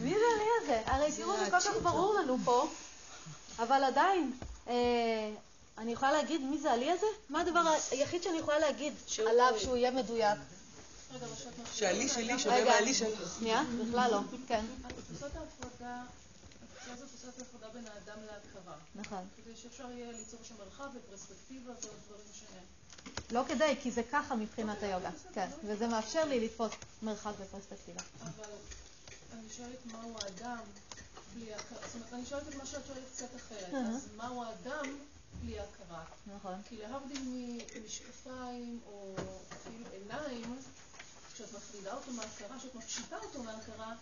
מי 0.00 0.10
זה 0.10 0.24
הלי 0.34 0.48
הזה? 0.62 0.82
הרי 0.86 1.12
תראו, 1.12 1.36
זה 1.36 1.50
כל 1.50 1.60
כך 1.60 1.82
ברור 1.82 2.14
לנו 2.14 2.36
פה, 2.44 2.68
אבל 3.58 3.84
עדיין, 3.84 4.32
אה, 4.68 4.74
אני 5.78 5.92
יכולה 5.92 6.12
להגיד 6.12 6.40
מי 6.40 6.58
זה 6.58 6.72
הלי 6.72 6.90
הזה? 6.90 7.06
מה 7.28 7.40
הדבר 7.40 7.60
היחיד 7.90 8.22
שאני 8.22 8.38
יכולה 8.38 8.58
להגיד 8.58 8.92
עליו 9.18 9.52
שהוא 9.58 9.76
יהיה 9.76 9.90
מדויק? 9.90 10.38
שהלי 11.74 12.08
שלי 12.08 12.38
שונה 12.38 12.64
מהלי 12.64 12.94
שלך. 12.94 13.36
שנייה, 13.38 13.62
בכלל 13.88 14.10
לא, 14.10 14.20
כן, 14.48 14.64
את 14.86 15.22
ההפרדה, 15.22 16.02
התפיסה 16.64 16.92
הזאת 16.92 17.08
עושה 17.12 17.28
את 17.28 17.38
ההפרדה 17.38 17.68
בין 17.72 17.84
האדם 17.86 18.18
להכרה. 18.26 18.76
נכון. 18.94 19.24
כדי 19.36 19.56
שאפשר 19.56 19.90
יהיה 19.90 20.12
ליצור 20.12 20.40
שם 20.42 20.54
מרחב 20.58 20.88
ופרספקטיבה 20.94 21.70
ועוד 21.70 21.96
דברים 22.06 22.26
ש... 22.32 22.42
לא 23.32 23.42
כדאי, 23.48 23.76
כי 23.82 23.90
זה 23.90 24.02
ככה 24.12 24.34
מבחינת 24.36 24.82
היוגה, 24.82 25.10
כן, 25.34 25.48
וזה 25.64 25.86
מאפשר 25.86 26.24
לי 26.24 26.40
לתפוס 26.40 26.72
מרחק 27.02 27.32
ופרספקטיבה. 27.38 28.00
אבל 28.22 28.50
אני 29.32 29.48
שואלת 29.56 29.86
מהו 29.86 30.16
האדם 30.22 30.64
בלי 31.34 31.54
הכרה. 31.54 31.78
זאת 31.86 31.94
אומרת, 31.94 32.12
אני 32.12 32.26
שואלת 32.26 32.48
את 32.48 32.54
מה 32.54 32.66
שאת 32.66 32.86
שואלת 32.86 33.02
קצת 33.12 33.36
אחרת. 33.36 33.74
אז 33.74 34.08
מהו 34.16 34.44
האדם 34.44 34.96
בלי 35.42 35.58
הכרה? 35.60 36.04
נכון. 36.36 36.54
כי 36.68 36.76
להבדיל 36.76 37.22
ממשקפיים 37.74 38.80
או 38.86 39.14
אפילו 39.52 39.86
עיניים, 39.92 40.56
כשאת 41.34 41.52
מפרידה 41.52 41.94
אותו 41.94 42.12
מהכרה, 42.12 42.58
כשאת 42.58 42.74
מפשיטה 42.74 43.16
אותו 43.18 43.42
מהכרה, 43.42 43.94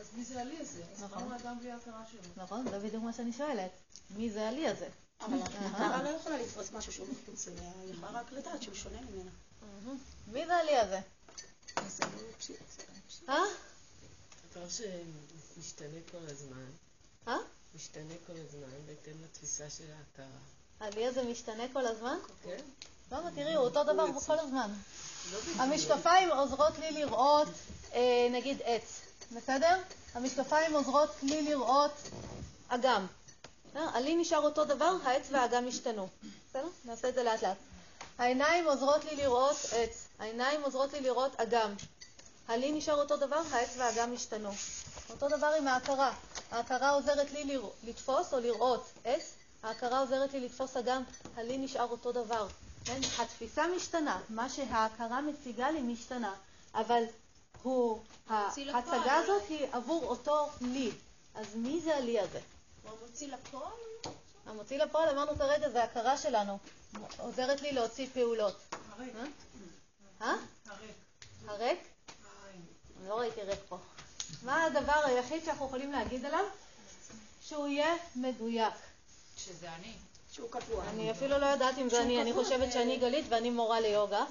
אז 0.00 0.06
מי 0.14 0.24
זה 0.24 0.40
הלי 0.40 0.56
הזה? 0.60 0.82
אז 0.92 1.02
נכון. 1.02 1.22
מהו 1.22 1.32
האדם 1.32 1.58
בלי 1.58 1.70
ההכרה 1.70 2.02
שלו? 2.10 2.20
נכון, 2.44 2.70
זה 2.70 2.78
בדיוק 2.78 3.04
מה 3.04 3.12
שאני 3.12 3.32
שואלת. 3.32 3.70
מי 4.10 4.30
זה 4.30 4.48
הלי 4.48 4.68
הזה? 4.68 4.88
אבל 5.20 5.38
ההכרה 5.42 6.02
לא 6.02 6.08
יכולה 6.08 6.38
לתפוס 6.38 6.72
משהו 6.72 6.92
שהוא 6.92 7.06
מחוץ 7.08 7.48
אליה, 7.48 7.72
היא 7.82 7.92
יכולה 7.92 8.20
רק 8.20 8.32
לדעת 8.32 8.62
שהוא 8.62 8.74
שונה 8.74 8.98
ממנה. 9.00 9.30
מי 10.32 10.46
זה 10.46 10.56
הלי 10.56 10.76
הזה? 10.78 11.00
אה? 13.28 13.42
דבר 14.50 14.68
שמשתנה 14.68 15.98
כל 16.10 16.26
הזמן, 16.28 16.70
אה? 17.28 17.36
משתנה 17.74 18.14
כל 18.26 18.32
הזמן 18.32 18.86
בהתאם 18.86 19.24
לתפיסה 19.24 19.70
של 19.70 19.84
ההכרה. 19.92 20.38
הלי 20.80 21.06
הזה 21.06 21.22
משתנה 21.22 21.64
כל 21.72 21.86
הזמן? 21.86 22.16
כן? 22.42 22.60
למה? 23.12 23.30
תראי, 23.34 23.54
הוא 23.54 23.64
אותו 23.64 23.84
דבר 23.84 24.06
כל 24.26 24.38
הזמן. 24.38 24.72
המשקפיים 25.56 26.30
עוזרות 26.30 26.78
לי 26.78 26.90
לראות, 26.90 27.48
אה, 27.94 28.28
נגיד 28.30 28.58
עץ, 28.64 29.00
בסדר? 29.32 29.78
המשקפיים 30.14 30.74
עוזרות 30.74 31.10
לי 31.22 31.42
לראות 31.42 31.92
אגם. 32.68 33.06
בסדר? 33.70 33.88
הלי 33.94 34.16
נשאר 34.16 34.38
אותו 34.38 34.64
דבר, 34.64 34.96
העץ 35.04 35.26
והאגם 35.30 35.68
השתנו. 35.68 36.08
בסדר? 36.50 36.68
נעשה 36.84 37.08
את 37.08 37.14
זה 37.14 37.22
לאט 37.22 37.42
לאט. 37.42 37.56
העיניים 38.18 38.68
עוזרות 38.68 39.04
לי 39.04 39.16
לראות 39.16 39.56
עץ, 39.72 40.04
העיניים 40.18 40.62
עוזרות 40.62 40.92
לי 40.92 41.00
לראות 41.00 41.40
אגם. 41.40 41.74
הלי 42.48 42.72
נשאר 42.72 42.94
אותו 42.94 43.16
דבר, 43.16 43.42
העץ 43.50 43.70
והאגם 43.78 44.14
השתנו. 44.14 44.50
אותו 45.10 45.28
דבר 45.28 45.46
עם 45.58 45.68
ההכרה. 45.68 46.12
ההכרה 46.50 46.90
עוזרת 46.90 47.32
לי 47.32 47.58
לתפוס 47.84 48.34
או 48.34 48.40
לראות 48.40 48.92
עץ, 49.04 49.34
ההכרה 49.62 50.00
עוזרת 50.00 50.32
לי 50.32 50.40
לתפוס 50.40 50.76
אגם, 50.76 51.02
הלי 51.36 51.58
נשאר 51.58 51.90
אותו 51.90 52.12
דבר. 52.12 52.46
כן? 52.84 53.00
התפיסה 53.18 53.66
משתנה, 53.76 54.20
מה 54.28 54.48
שההכרה 54.48 55.20
מציגה 55.20 55.70
לי 55.70 55.82
משתנה, 55.82 56.34
אבל 56.74 57.02
הוא, 57.62 58.00
ההצגה 58.28 59.14
הזאת 59.16 59.42
היא 59.48 59.66
עבור 59.72 60.04
אותו 60.04 60.48
לי. 60.60 60.90
אז 61.34 61.46
מי 61.54 61.80
זה 61.80 61.96
הלי 61.96 62.20
הזה? 62.20 62.40
הוא 62.82 62.90
המוציא 62.98 63.28
לפועל? 63.28 63.72
המוציא 64.46 64.78
לפועל, 64.78 65.08
אמרנו 65.08 65.38
כרגע, 65.38 65.70
זה 65.70 65.84
הכרה 65.84 66.18
שלנו. 66.18 66.58
עוזרת 67.18 67.62
לי 67.62 67.72
להוציא 67.72 68.06
פעולות. 68.14 68.56
הריק. 68.90 69.12
אה? 70.22 70.34
הריק. 70.66 70.96
הריק? 71.46 71.78
אני 73.00 73.08
לא 73.08 73.18
ראיתי 73.18 73.42
ריק 73.42 73.58
פה. 73.68 73.78
מה 74.42 74.64
הדבר 74.64 75.00
היחיד 75.04 75.44
שאנחנו 75.44 75.66
יכולים 75.66 75.92
להגיד 75.92 76.24
עליו? 76.24 76.44
שהוא 77.42 77.68
יהיה 77.68 77.94
מדויק. 78.16 78.74
שזה 79.36 79.72
אני. 79.72 79.94
שהוא 80.32 80.50
קבוע. 80.50 80.84
אני 80.88 81.10
אפילו 81.10 81.38
לא 81.38 81.46
יודעת 81.46 81.78
אם 81.78 81.88
זה 81.88 82.02
אני, 82.02 82.22
אני 82.22 82.32
חושבת 82.32 82.72
שאני 82.72 82.98
גלית 82.98 83.24
ואני 83.28 83.50
מורה 83.50 83.80
ליוגה. 83.80 84.24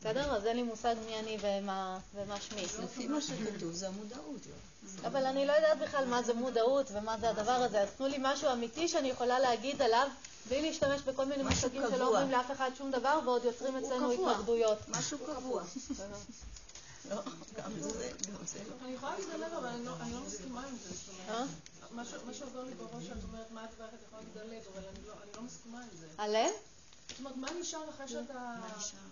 בסדר? 0.00 0.34
אז 0.36 0.46
אין 0.46 0.56
לי 0.56 0.62
מושג 0.62 0.94
מי 1.06 1.18
אני 1.18 1.38
ומה, 1.40 1.98
ומה 2.14 2.40
שמי. 2.40 2.62
לפי 2.62 3.06
מה 3.06 3.20
שכתוב 3.20 3.72
זה 3.72 3.88
המודעות. 3.88 4.40
לא? 4.46 5.08
אבל 5.08 5.26
אני 5.26 5.46
לא 5.46 5.52
יודעת 5.52 5.78
בכלל 5.78 6.04
מה 6.04 6.22
זה 6.22 6.34
מודעות 6.34 6.86
ומה 6.92 7.18
זה 7.20 7.30
הדבר 7.30 7.52
הזה, 7.52 7.80
אז 7.80 7.88
תנו 7.96 8.06
לי 8.08 8.16
משהו 8.20 8.52
אמיתי 8.52 8.88
שאני 8.88 9.08
יכולה 9.08 9.38
להגיד 9.38 9.82
עליו 9.82 10.08
בלי 10.48 10.62
להשתמש 10.62 11.00
בכל 11.00 11.24
מיני 11.24 11.42
מושגים 11.42 11.82
שלא 11.90 12.08
אומרים 12.08 12.30
לאף 12.30 12.50
אחד 12.50 12.70
שום 12.78 12.90
דבר 12.90 13.20
ועוד 13.24 13.44
יוצרים 13.44 13.76
אצלנו 13.76 14.12
התנגדויות. 14.12 14.78
משהו 14.88 15.18
קבוע. 15.18 15.62
לא, 17.10 17.16
גם 17.56 17.72
זה, 17.80 18.10
לא. 18.32 18.74
אני 18.84 18.94
יכולה 18.94 19.12
להתגלב, 19.18 19.52
אבל 19.58 19.66
אני 19.66 19.84
לא, 19.84 19.92
לא 20.12 20.20
מסכימה 20.26 20.64
עם 20.66 20.76
זה. 20.76 21.34
מה 21.92 22.04
שעובר 22.34 22.64
לי 22.64 22.74
בראש, 22.74 23.04
שאת 23.04 23.22
אומרת, 23.22 23.50
מה 23.50 23.64
הדבר 23.64 23.84
את 23.84 24.02
יכולה 24.06 24.22
להתגלב, 24.22 24.62
אבל 24.72 24.82
לא, 25.06 25.12
אני 25.22 25.30
לא 25.36 25.42
מסכימה 25.42 25.82
עם 25.82 25.88
זה. 26.00 26.06
הלב? 26.18 26.50
זאת 27.08 27.18
אומרת, 27.18 27.36
מה 27.36 27.48
נשאר 27.60 27.90
אחרי 27.90 28.08
שאתה... 28.08 28.54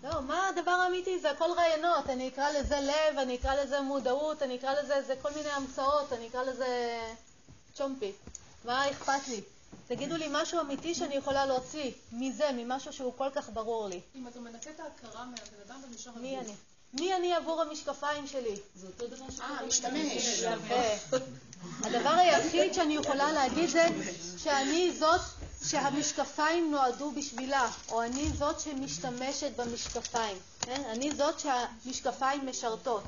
לא, 0.03 0.21
מה 0.21 0.47
הדבר 0.47 0.71
האמיתי? 0.71 1.19
זה 1.19 1.31
הכל 1.31 1.49
רעיונות. 1.57 2.09
אני 2.09 2.27
אקרא 2.27 2.49
לזה 2.51 2.79
לב, 2.79 3.17
אני 3.17 3.35
אקרא 3.35 3.55
לזה 3.55 3.81
מודעות, 3.81 4.41
אני 4.41 4.55
אקרא 4.57 4.73
לזה 4.81 5.01
זה 5.01 5.15
כל 5.21 5.29
מיני 5.35 5.49
המצאות, 5.49 6.13
אני 6.13 6.27
אקרא 6.27 6.43
לזה 6.43 6.99
צ'ומפי. 7.73 8.11
מה 8.65 8.91
אכפת 8.91 9.27
לי? 9.27 9.41
תגידו 9.87 10.17
לי 10.17 10.27
משהו 10.31 10.59
אמיתי 10.59 10.95
שאני 10.95 11.15
יכולה 11.15 11.45
להוציא 11.45 11.91
מזה, 12.11 12.49
ממשהו 12.53 12.93
שהוא 12.93 13.13
כל 13.17 13.29
כך 13.35 13.49
ברור 13.49 13.87
לי. 13.87 14.01
אם 14.15 14.27
אתה 14.27 14.39
מנקה 14.39 14.69
את 14.69 14.79
ההכרה 14.79 15.25
מהבן 15.25 15.61
אדם, 15.65 15.79
אתה 15.79 15.95
נשאר... 15.95 16.11
מי 16.15 16.39
אני? 16.39 16.53
מי 16.99 17.15
אני 17.15 17.33
עבור 17.33 17.61
המשקפיים 17.61 18.27
שלי? 18.27 18.55
זה 18.75 18.87
אותו 18.87 19.07
דבר 19.07 19.29
ש... 19.29 19.39
אה, 19.39 19.65
משתמש. 19.67 20.43
הדבר 21.83 22.09
היחיד 22.09 22.73
שאני 22.73 22.95
יכולה 22.95 23.31
להגיד 23.31 23.69
זה 23.69 23.87
שאני 24.37 24.91
זאת 24.91 25.21
שהמשקפיים 25.65 26.71
נועדו 26.71 27.11
בשבילה, 27.11 27.69
או 27.91 28.03
אני 28.03 28.29
זאת 28.29 28.59
שמשתמשת 28.59 29.51
במשקפיים. 29.55 30.37
כן? 30.61 30.83
אני 30.91 31.11
זאת 31.11 31.39
שהמשקפיים 31.39 32.47
משרתות. 32.47 33.03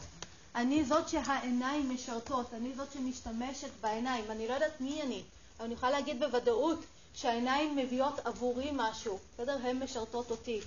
אני 0.55 0.83
זאת 0.83 1.09
שהעיניים 1.09 1.93
משרתות. 1.93 2.53
אני 2.53 2.73
זאת 2.75 2.87
שמשתמשת 2.93 3.69
בעיניים. 3.81 4.25
אני 4.29 4.47
לא 4.47 4.53
יודעת 4.53 4.81
מי 4.81 5.01
אני, 5.01 5.23
אבל 5.57 5.65
אני 5.65 5.73
יכולה 5.73 5.91
להגיד 5.91 6.19
בוודאות 6.19 6.79
שהעיניים 7.15 7.75
מביאות 7.75 8.19
עבורי 8.25 8.69
משהו, 8.73 9.19
בסדר? 9.33 9.57
הן 9.63 9.83
משרתות 9.83 10.31
אותי. 10.31 10.61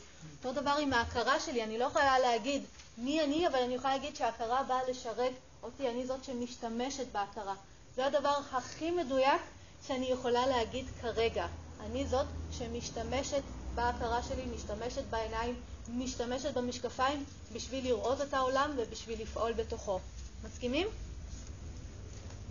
אותו 0.45 0.61
דבר 0.61 0.75
עם 0.81 0.93
ההכרה 0.93 1.41
שלי, 1.41 1.63
אני 1.65 1.79
לא 1.79 1.85
יכולה 1.85 2.19
להגיד 2.19 2.63
מי 2.99 3.25
אני, 3.25 3.49
אבל 3.49 3.59
אני 3.59 3.75
יכולה 3.75 3.97
להגיד 3.97 4.17
שההכרה 4.17 4.63
באה 4.63 4.91
לשרת 4.91 5.33
אותי, 5.63 5.89
אני 5.89 6.07
זאת 6.07 6.25
שמשתמשת 6.25 7.07
בהכרה. 7.13 7.55
זה 7.97 8.07
הדבר 8.07 8.35
הכי 8.53 8.91
מדויק 8.91 9.41
שאני 9.87 10.07
יכולה 10.07 10.47
להגיד 10.47 10.87
כרגע. 11.01 11.47
אני 11.81 12.07
זאת 12.07 12.27
שמשתמשת 12.51 13.43
בהכרה 13.75 14.23
שלי, 14.23 14.47
משתמשת 14.57 15.05
בעיניים, 15.11 15.55
משתמשת 15.89 16.55
במשקפיים 16.55 17.25
בשביל 17.53 17.85
לראות 17.85 18.21
את 18.21 18.35
העולם 18.35 18.71
ובשביל 18.77 19.23
לפעול 19.23 19.53
בתוכו. 19.53 20.01
מסכימים? 20.45 20.89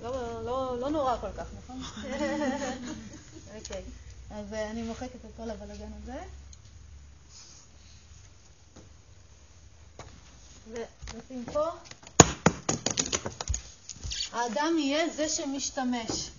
לא, 0.03 0.43
לא, 0.43 0.79
לא 0.79 0.89
נורא 0.89 1.17
כל 1.21 1.31
כך, 1.37 1.45
נכון? 1.57 1.81
אוקיי, 3.55 3.81
אז 4.31 4.53
אני 4.53 4.81
מוחקת 4.81 5.15
את 5.15 5.31
כל 5.37 5.49
הבלגן 5.49 5.89
הזה. 6.03 6.19
ונשים 10.71 11.45
פה, 11.53 11.69
האדם 14.31 14.75
יהיה 14.79 15.09
זה 15.09 15.29
שמשתמש. 15.29 16.29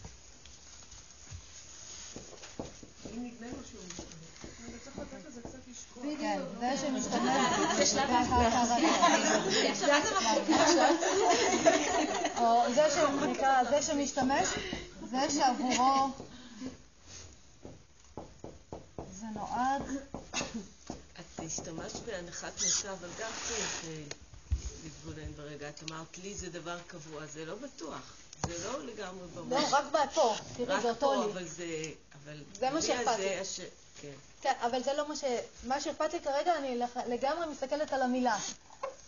כן, 6.21 6.41
זה 13.71 13.83
שמשתמש. 13.83 14.49
זה 15.11 15.31
שעבורו 15.31 16.09
זה 19.21 19.27
נועד. 19.35 19.83
את 21.21 21.41
השתמשת 21.47 22.05
בהנחת 22.07 22.53
מוצא, 22.63 22.93
אבל 22.93 23.09
גם 23.19 23.31
צריך 23.49 23.85
אה, 23.85 24.22
להתבונן 24.85 25.33
ברגע. 25.33 25.69
את 25.69 25.83
אמרת, 25.91 26.19
לי 26.23 26.35
זה 26.35 26.51
דבר 26.51 26.79
קבוע, 26.87 27.27
זה 27.27 27.45
לא 27.45 27.55
בטוח. 27.55 28.15
זה 28.47 28.69
לא 28.69 28.85
לגמרי 28.87 29.27
ברור. 29.35 29.49
לא, 29.61 29.67
רק 29.71 29.85
פה, 30.15 30.35
תראי, 30.57 30.81
זה 30.83 30.89
אותו 30.91 31.11
רק 31.11 31.17
פה, 31.17 31.25
לי. 31.27 31.33
אבל 31.33 31.45
זה... 31.49 31.65
אבל 32.25 32.37
זה 32.59 32.71
מה 32.71 32.77
לי 32.81 32.87
שאכפת 32.87 33.19
לי. 33.19 33.39
הש- 33.39 33.61
כן. 34.01 34.13
כן, 34.43 34.53
אבל 34.61 34.83
זה 34.83 34.93
לא 34.93 35.09
מה 35.09 35.17
ש... 35.17 35.25
מה 35.65 35.81
שאכפת 35.81 36.13
לי 36.13 36.21
כרגע, 36.21 36.59
אני 36.59 36.79
לגמרי 37.09 37.47
מסתכלת 37.47 37.93
על 37.93 38.03
המילה. 38.03 38.39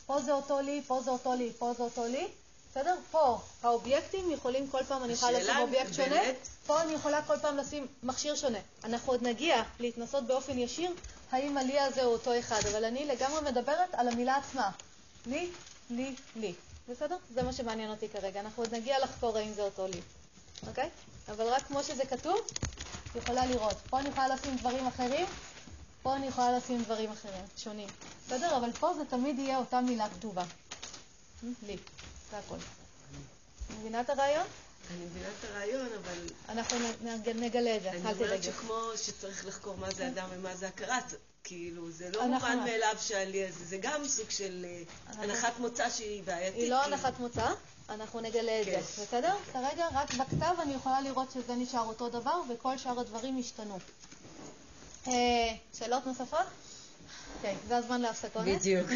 פה 0.06 0.20
זה 0.22 0.32
אותו 0.32 0.60
לי, 0.60 0.82
פה 0.86 1.00
זה 1.04 1.10
אותו 1.10 1.34
לי, 1.34 1.52
פה 1.58 1.72
זה 1.76 1.82
אותו 1.82 2.04
לי. 2.06 2.28
בסדר? 2.70 2.94
פה 3.10 3.38
האובייקטים 3.62 4.30
יכולים 4.30 4.68
כל 4.70 4.84
פעם, 4.88 5.04
אני 5.04 5.12
יכולה 5.12 5.38
לשים 5.40 5.56
אובייקט 5.58 5.92
שונה, 5.94 6.08
באמת- 6.08 6.48
פה 6.66 6.80
אני 6.82 6.92
יכולה 6.92 7.22
כל 7.22 7.38
פעם 7.42 7.56
לשים 7.56 7.86
מכשיר 8.02 8.34
שונה. 8.36 8.58
אנחנו 8.84 9.12
עוד 9.12 9.22
נגיע 9.22 9.62
להתנסות 9.80 10.24
באופן 10.26 10.58
ישיר 10.58 10.90
האם 11.32 11.58
הלי 11.58 11.80
הזה 11.80 12.02
הוא 12.04 12.12
אותו 12.12 12.38
אחד, 12.38 12.60
אבל 12.70 12.84
אני 12.84 13.04
לגמרי 13.06 13.40
מדברת 13.50 13.88
על 13.94 14.08
המילה 14.08 14.36
עצמה. 14.36 14.70
לי, 15.26 15.50
לי, 15.90 16.14
לי. 16.36 16.54
בסדר? 16.88 17.16
זה 17.34 17.42
מה 17.42 17.52
שמעניין 17.52 17.90
אותי 17.90 18.08
כרגע. 18.08 18.40
אנחנו 18.40 18.62
עוד 18.62 18.74
נגיע 18.74 18.98
לחקור 19.04 19.38
האם 19.38 19.52
זה 19.52 19.62
אותו 19.62 19.86
לי. 19.86 20.00
אוקיי? 20.66 20.90
אבל 21.28 21.46
רק 21.48 21.62
כמו 21.66 21.82
שזה 21.82 22.06
כתוב, 22.06 22.40
את 23.10 23.22
יכולה 23.22 23.46
לראות. 23.46 23.76
פה 23.90 24.00
אני 24.00 24.08
יכולה 24.08 24.28
לשים 24.28 24.56
דברים 24.56 24.86
אחרים, 24.86 25.26
פה 26.02 26.16
אני 26.16 26.26
יכולה 26.26 26.58
לשים 26.58 26.82
דברים 26.82 27.10
אחרים, 27.10 27.44
שונים. 27.56 27.88
בסדר? 28.26 28.56
אבל 28.56 28.72
פה 28.72 28.94
זה 28.94 29.04
תמיד 29.04 29.38
יהיה 29.38 29.58
אותה 29.58 29.80
מילה 29.80 30.08
כתובה. 30.18 30.44
לי. 31.66 31.76
זה 32.30 32.38
הכל. 32.38 32.56
מבינה 33.80 34.00
את 34.00 34.10
הרעיון? 34.10 34.46
אני 34.90 35.04
מבינה 35.04 35.26
את 35.38 35.50
הרעיון, 35.50 35.86
אבל 36.02 36.18
אנחנו 36.48 36.76
נג- 37.02 37.28
נגלה 37.28 37.76
את 37.76 37.82
זה, 37.82 37.90
אני 37.90 37.96
אל 37.98 38.02
אומרת 38.02 38.16
תדאגי. 38.16 38.42
שכמו 38.42 38.80
שצריך 38.96 39.46
לחקור 39.46 39.76
מה 39.76 39.90
זה 39.94 40.08
אדם 40.08 40.28
ומה 40.32 40.56
זה 40.56 40.68
הכרה, 40.68 40.98
כאילו, 41.44 41.90
זה 41.90 42.10
לא 42.14 42.24
אנחנו- 42.24 42.48
מובן 42.48 42.64
מאליו 42.64 42.94
הזה, 43.48 43.64
זה 43.64 43.76
גם 43.80 44.08
סוג 44.08 44.30
של 44.30 44.66
אה, 44.68 44.82
אנחנו- 45.08 45.22
הנחת 45.22 45.58
מוצא 45.58 45.90
שהיא 45.90 46.22
בעייתית. 46.24 46.60
היא 46.60 46.70
לא 46.70 46.80
כאילו. 46.82 46.94
הנחת 46.96 47.18
מוצא, 47.20 47.46
אנחנו 47.90 48.20
נגלה 48.20 48.60
את 48.60 48.66
כן. 48.66 48.80
זה, 48.96 49.02
בסדר? 49.02 49.34
כרגע 49.52 49.86
רק 49.94 50.14
בכתב 50.14 50.54
אני 50.62 50.74
יכולה 50.74 51.00
לראות 51.00 51.30
שזה 51.34 51.54
נשאר 51.54 51.80
אותו 51.86 52.08
דבר 52.08 52.40
וכל 52.48 52.78
שאר 52.78 53.00
הדברים 53.00 53.38
השתנו. 53.40 53.78
אה, 55.08 55.12
שאלות 55.78 56.06
נוספות? 56.06 56.38
אוקיי, 57.36 57.56
זה 57.68 57.76
הזמן 57.76 58.00
להפסקות. 58.00 58.42
בדיוק. 58.44 58.90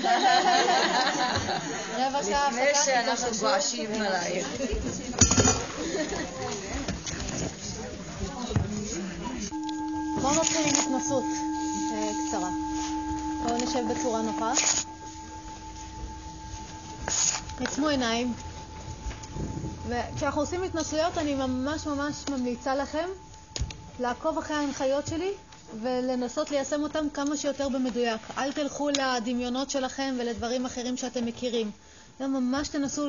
רבע 1.96 2.22
שעה 2.24 2.48
לפני 2.50 2.62
הפסקה. 2.70 2.84
שאנחנו 2.84 3.24
תתאוששו. 3.24 3.40
גועשים 3.46 3.92
עלייך. 3.92 4.46
בואו 10.22 10.34
נתחיל 10.34 10.66
עם 10.66 10.74
התנסות 10.74 11.24
אה, 11.24 11.57
קצרה. 12.28 12.50
בואו 13.42 13.56
נשב 13.56 13.84
בצורה 13.90 14.22
נוחה. 14.22 14.52
עצמו 17.60 17.88
עיניים. 17.88 18.32
וכשאנחנו 19.88 20.40
עושים 20.40 20.62
התנסויות 20.62 21.18
אני 21.18 21.34
ממש 21.34 21.86
ממש 21.86 22.14
ממליצה 22.30 22.74
לכם 22.74 23.08
לעקוב 24.00 24.38
אחרי 24.38 24.56
ההנחיות 24.56 25.06
שלי 25.06 25.30
ולנסות 25.80 26.50
ליישם 26.50 26.82
אותם 26.82 27.06
כמה 27.14 27.36
שיותר 27.36 27.68
במדויק. 27.68 28.20
אל 28.38 28.52
תלכו 28.52 28.88
לדמיונות 28.88 29.70
שלכם 29.70 30.14
ולדברים 30.18 30.66
אחרים 30.66 30.96
שאתם 30.96 31.26
מכירים. 31.26 31.70
גם 32.20 32.32
ממש 32.32 32.68
תנסו 32.68 33.08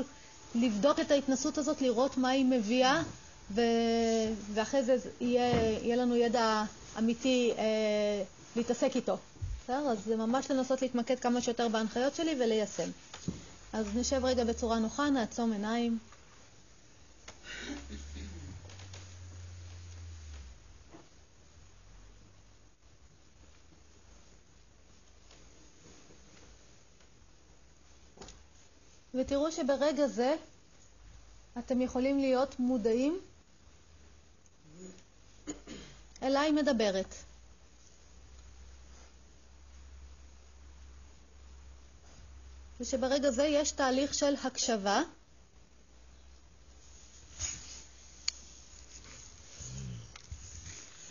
לבדוק 0.55 0.99
את 0.99 1.11
ההתנסות 1.11 1.57
הזאת, 1.57 1.81
לראות 1.81 2.17
מה 2.17 2.29
היא 2.29 2.45
מביאה, 2.45 3.01
ו... 3.51 3.61
ואחרי 4.53 4.83
זה 4.83 4.95
יהיה, 5.21 5.79
יהיה 5.83 5.95
לנו 5.95 6.15
ידע 6.15 6.63
אמיתי 6.97 7.51
אה, 7.57 7.63
להתעסק 8.59 8.95
איתו. 8.95 9.17
בסדר? 9.63 9.89
אז 9.89 9.97
זה 10.05 10.15
ממש 10.15 10.51
לנסות 10.51 10.81
להתמקד 10.81 11.19
כמה 11.19 11.41
שיותר 11.41 11.67
בהנחיות 11.67 12.15
שלי 12.15 12.35
וליישם. 12.39 12.89
אז 13.73 13.85
נשב 13.95 14.25
רגע 14.25 14.43
בצורה 14.43 14.79
נוחה, 14.79 15.09
נעצום 15.09 15.51
עיניים. 15.51 15.97
ותראו 29.13 29.51
שברגע 29.51 30.07
זה 30.07 30.35
אתם 31.59 31.81
יכולים 31.81 32.19
להיות 32.19 32.59
מודעים 32.59 33.19
אליי 36.23 36.51
מדברת. 36.51 37.15
ושברגע 42.79 43.31
זה 43.31 43.43
יש 43.43 43.71
תהליך 43.71 44.13
של 44.13 44.35
הקשבה. 44.43 45.01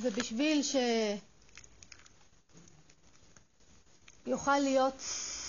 ובשביל 0.00 0.62
שיוכל 4.24 4.58
להיות, 4.58 4.94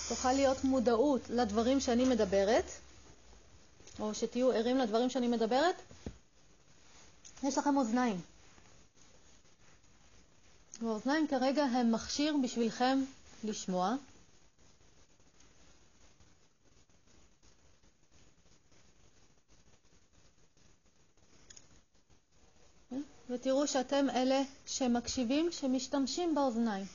תוכל 0.08 0.32
להיות 0.32 0.64
מודעות 0.64 1.20
לדברים 1.30 1.80
שאני 1.80 2.04
מדברת, 2.04 2.64
או 4.00 4.14
שתהיו 4.14 4.52
ערים 4.52 4.78
לדברים 4.78 5.10
שאני 5.10 5.28
מדברת, 5.28 5.74
יש 7.42 7.58
לכם 7.58 7.76
אוזניים. 7.76 8.20
והאוזניים 10.82 11.28
כרגע 11.28 11.62
הם 11.64 11.92
מכשיר 11.92 12.34
בשבילכם 12.44 13.04
לשמוע. 13.44 13.94
ותראו 23.30 23.66
שאתם 23.66 24.10
אלה 24.10 24.42
שמקשיבים, 24.66 25.52
שמשתמשים 25.52 26.34
באוזניים. 26.34 26.86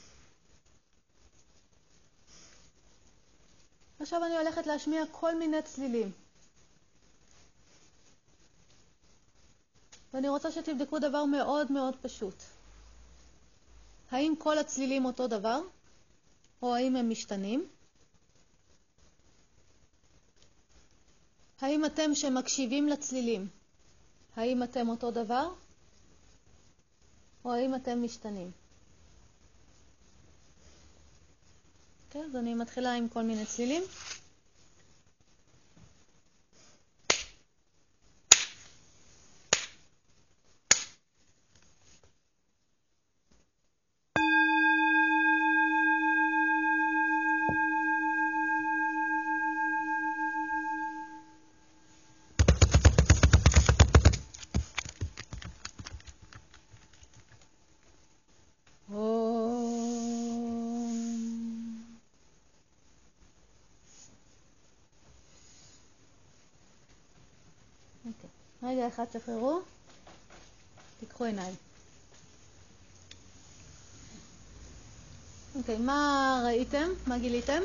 עכשיו 4.00 4.26
אני 4.26 4.38
הולכת 4.38 4.68
להשמיע 4.68 5.04
כל 5.12 5.36
מיני 5.36 5.62
צלילים. 5.62 6.12
ואני 10.14 10.30
רוצה 10.30 10.52
שתבדקו 10.52 11.00
דבר 11.00 11.26
מאוד 11.26 11.72
מאוד 11.72 11.96
פשוט. 12.02 12.36
האם 14.12 14.34
כל 14.40 14.58
הצלילים 14.58 15.06
אותו 15.06 15.28
דבר, 15.28 15.62
או 16.62 16.76
האם 16.76 16.96
הם 16.96 17.10
משתנים? 17.10 17.68
האם 21.62 21.86
אתם 21.86 22.16
שמקשיבים 22.16 22.88
לצלילים, 22.88 23.48
האם 24.36 24.64
אתם 24.64 24.90
אותו 24.90 25.12
דבר, 25.12 25.54
או 27.46 27.54
האם 27.54 27.76
אתם 27.76 28.04
משתנים? 28.04 28.52
כן, 32.10 32.24
אז 32.30 32.36
אני 32.36 32.54
מתחילה 32.54 32.93
עם 32.93 33.10
כל 33.10 33.24
מיני 33.24 33.46
צלילים. 33.46 33.84
אחד 68.88 69.06
שחררו, 69.14 69.60
תיקחו 71.00 71.24
עיניים. 71.24 71.56
אוקיי, 75.56 75.78
מה 75.78 76.42
ראיתם? 76.46 76.90
מה 77.08 77.18
גיליתם? 77.18 77.62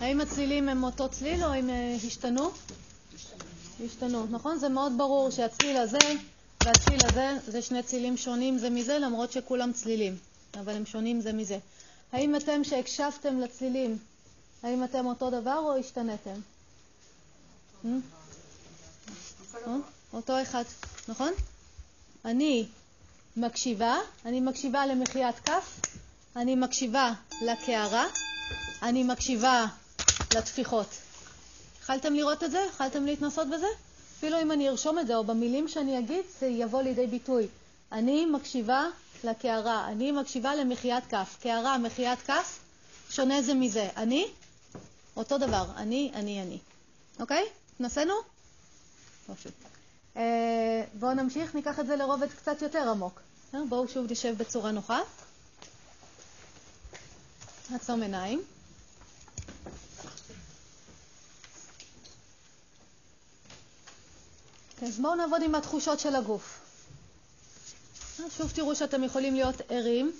האם 0.00 0.20
הצלילים 0.20 0.68
הם 0.68 0.84
אותו 0.84 1.08
צליל 1.08 1.44
או 1.44 1.52
הם 1.52 1.70
אה, 1.70 1.96
השתנו? 2.06 2.50
השתנו, 3.84 4.26
נכון? 4.30 4.58
זה 4.58 4.68
מאוד 4.68 4.92
ברור 4.98 5.30
שהצליל 5.30 5.76
הזה 5.76 5.98
והצליל 6.64 7.00
הזה 7.04 7.36
זה 7.46 7.62
שני 7.62 7.82
צלילים 7.82 8.16
שונים 8.16 8.58
זה 8.58 8.70
מזה, 8.70 8.98
למרות 8.98 9.32
שכולם 9.32 9.72
צלילים, 9.72 10.16
אבל 10.60 10.72
הם 10.72 10.86
שונים 10.86 11.20
זה 11.20 11.32
מזה. 11.32 11.58
האם 12.12 12.36
אתם 12.36 12.64
שהקשבתם 12.64 13.40
לצלילים, 13.40 13.98
האם 14.62 14.84
אתם 14.84 15.06
אותו 15.06 15.30
דבר 15.30 15.58
או 15.58 15.76
השתנתם? 15.76 16.40
Hmm? 17.84 17.86
אה? 17.86 18.19
אותו 20.12 20.42
אחד, 20.42 20.64
נכון? 21.08 21.32
אני 22.24 22.66
מקשיבה, 23.36 23.98
אני 24.24 24.40
מקשיבה 24.40 24.86
למחיית 24.86 25.38
כף, 25.38 25.80
אני 26.36 26.54
מקשיבה 26.54 27.12
לקערה, 27.42 28.06
אני 28.82 29.04
מקשיבה 29.04 29.66
לטפיחות. 30.34 30.86
יכלתם 31.80 32.14
לראות 32.14 32.42
את 32.42 32.50
זה? 32.50 32.66
יכלתם 32.70 33.06
להתנסות 33.06 33.48
בזה? 33.48 33.66
אפילו 34.18 34.40
אם 34.42 34.52
אני 34.52 34.68
ארשום 34.68 34.98
את 34.98 35.06
זה, 35.06 35.16
או 35.16 35.24
במילים 35.24 35.68
שאני 35.68 35.98
אגיד, 35.98 36.24
זה 36.40 36.46
יבוא 36.46 36.82
לידי 36.82 37.06
ביטוי. 37.06 37.48
אני 37.92 38.26
מקשיבה 38.26 38.86
לקערה, 39.24 39.88
אני 39.88 40.12
מקשיבה 40.12 40.54
למחיית 40.54 41.06
כף. 41.06 41.36
קערה, 41.42 41.78
מחיית 41.78 42.18
כף, 42.22 42.58
שונה 43.10 43.42
זה 43.42 43.54
מזה. 43.54 43.88
אני, 43.96 44.26
אותו 45.16 45.38
דבר. 45.38 45.64
אני, 45.76 46.10
אני, 46.14 46.42
אני. 46.42 46.58
אוקיי? 47.20 47.44
התנסינו? 47.74 48.14
פשוט. 49.36 49.52
אה, 50.16 50.84
בואו 50.94 51.14
נמשיך, 51.14 51.54
ניקח 51.54 51.80
את 51.80 51.86
זה 51.86 51.96
לרובד 51.96 52.28
קצת 52.32 52.62
יותר 52.62 52.88
עמוק. 52.90 53.20
אה, 53.54 53.60
בואו 53.68 53.88
שוב 53.88 54.06
נשב 54.12 54.34
בצורה 54.38 54.70
נוחה. 54.70 54.98
עצום 57.74 58.02
עיניים. 58.02 58.42
כן, 64.76 64.86
אז 64.86 64.98
בואו 65.00 65.14
נעבוד 65.14 65.42
עם 65.42 65.54
התחושות 65.54 66.00
של 66.00 66.14
הגוף. 66.14 66.60
אה, 68.20 68.24
שוב 68.36 68.50
תראו 68.54 68.76
שאתם 68.76 69.04
יכולים 69.04 69.34
להיות 69.34 69.56
ערים. 69.68 70.12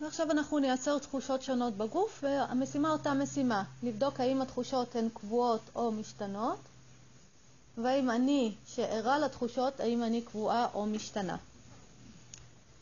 ועכשיו 0.00 0.30
אנחנו 0.30 0.58
נייצר 0.58 0.98
תחושות 0.98 1.42
שונות 1.42 1.76
בגוף, 1.76 2.20
והמשימה 2.22 2.90
אותה 2.90 3.14
משימה, 3.14 3.64
לבדוק 3.82 4.20
האם 4.20 4.42
התחושות 4.42 4.96
הן 4.96 5.08
קבועות 5.14 5.60
או 5.74 5.92
משתנות, 5.92 6.58
והאם 7.78 8.10
אני 8.10 8.54
שערה 8.66 9.18
לתחושות, 9.18 9.80
האם 9.80 10.02
אני 10.02 10.22
קבועה 10.22 10.66
או 10.74 10.86
משתנה. 10.86 11.36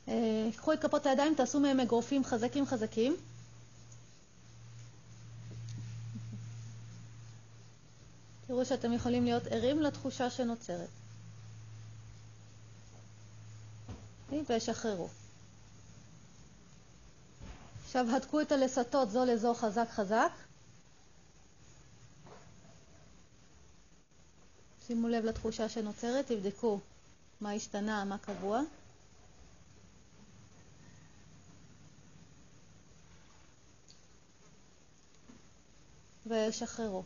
אה, 0.09 0.49
קחו 0.57 0.73
את 0.73 0.83
כפות 0.83 1.07
הידיים, 1.07 1.35
תעשו 1.35 1.61
מהם 1.61 1.81
אגרופים 1.81 2.25
חזקים 2.25 2.67
חזקים. 2.67 3.17
תראו 8.47 8.65
שאתם 8.65 8.93
יכולים 8.93 9.25
להיות 9.25 9.47
ערים 9.47 9.83
לתחושה 9.83 10.31
שנוצרת. 10.31 10.89
ושחררו. 14.49 15.09
עכשיו 17.89 18.07
הדקו 18.17 18.41
את 18.41 18.53
הלסתות 18.53 19.11
זו 19.11 19.25
לזו 19.25 19.55
חזק 19.55 19.89
חזק. 19.91 20.31
שימו 24.87 25.09
לב 25.09 25.25
לתחושה 25.25 25.69
שנוצרת, 25.69 26.27
תבדקו 26.27 26.81
מה 27.41 27.53
השתנה, 27.53 28.05
מה 28.05 28.19
קבוע. 28.19 28.61
ושחררו. 36.27 37.03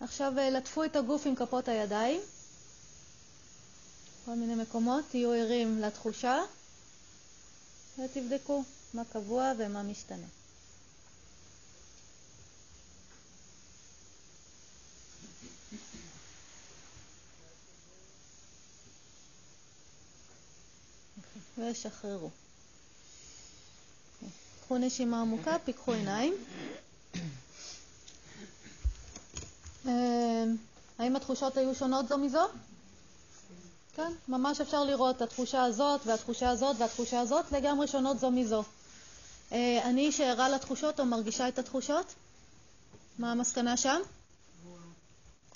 עכשיו 0.00 0.32
אה, 0.38 0.50
לטפו 0.50 0.84
את 0.84 0.96
הגוף 0.96 1.26
עם 1.26 1.34
כפות 1.34 1.68
הידיים, 1.68 2.20
כל 4.24 4.34
מיני 4.34 4.54
מקומות, 4.54 5.04
תהיו 5.10 5.32
ערים 5.32 5.80
לתחושה. 5.80 6.42
ותבדקו 8.04 8.64
מה 8.94 9.02
קבוע 9.12 9.52
ומה 9.58 9.82
משתנה. 9.82 10.26
ושחררו. 21.58 22.30
קחו 24.64 24.78
נשימה 24.78 25.20
עמוקה, 25.20 25.56
פיקחו 25.64 25.92
עיניים. 25.92 26.34
אה, 29.86 30.44
האם 30.98 31.16
התחושות 31.16 31.56
היו 31.56 31.74
שונות 31.74 32.08
זו 32.08 32.18
מזו? 32.18 32.40
כן, 33.98 34.12
ממש 34.28 34.60
אפשר 34.60 34.84
לראות 34.84 35.16
את 35.16 35.22
התחושה 35.22 35.64
הזאת 35.64 36.00
והתחושה 36.06 36.50
הזאת 36.50 36.76
והתחושה 36.78 37.20
הזאת 37.20 37.52
לגמרי 37.52 37.86
שונות 37.86 38.18
זו 38.18 38.30
מזו. 38.30 38.62
אה, 39.52 39.80
אני 39.84 40.12
שערה 40.12 40.48
לתחושות 40.48 41.00
או 41.00 41.06
מרגישה 41.06 41.48
את 41.48 41.58
התחושות? 41.58 42.14
מה 43.18 43.32
המסקנה 43.32 43.76
שם? 43.76 44.00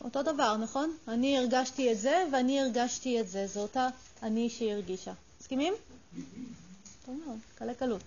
אותו 0.05 0.23
דבר, 0.23 0.57
נכון? 0.57 0.97
אני 1.09 1.39
הרגשתי 1.39 1.93
את 1.93 1.99
זה 1.99 2.25
ואני 2.33 2.61
הרגשתי 2.61 3.21
את 3.21 3.29
זה. 3.29 3.47
זו 3.47 3.61
אותה 3.61 3.89
אני 4.23 4.51
שהיא 4.51 4.73
הרגישה. 4.73 5.13
מסכימים? 5.41 5.75
טוב 7.07 7.21
מאוד, 7.27 7.39
קלה 7.55 7.75
קלות. 7.75 8.03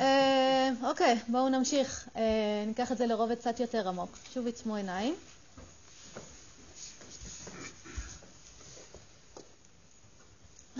אה, 0.00 0.70
אוקיי, 0.82 1.18
בואו 1.28 1.48
נמשיך. 1.48 2.08
אה, 2.16 2.22
ניקח 2.66 2.92
את 2.92 2.98
זה 2.98 3.06
לרובד 3.06 3.38
קצת 3.38 3.60
יותר 3.60 3.88
עמוק. 3.88 4.18
שוב 4.34 4.46
עצמו 4.46 4.76
עיניים. 4.76 5.14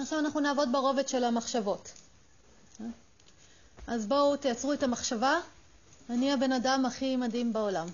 עכשיו 0.01 0.18
אנחנו 0.18 0.40
נעבוד 0.40 0.72
ברובד 0.72 1.09
של 1.09 1.24
המחשבות. 1.24 1.92
אז 3.86 4.07
בואו 4.07 4.36
תייצרו 4.36 4.72
את 4.72 4.82
המחשבה, 4.82 5.40
אני 6.11 6.32
הבן 6.32 6.53
אדם 6.53 6.84
הכי 6.86 7.16
מדהים 7.16 7.53
בעולם. 7.53 7.86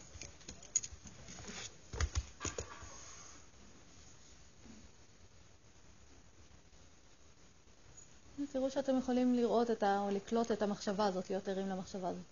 תראו 8.52 8.70
שאתם 8.70 8.98
יכולים 8.98 9.34
לראות 9.34 9.70
את 9.70 9.82
ה... 9.82 9.98
או 9.98 10.10
לקלוט 10.10 10.52
את 10.52 10.62
המחשבה 10.62 11.06
הזאת, 11.06 11.30
להיות 11.30 11.48
ערים 11.48 11.68
למחשבה 11.68 12.08
הזאת. 12.08 12.22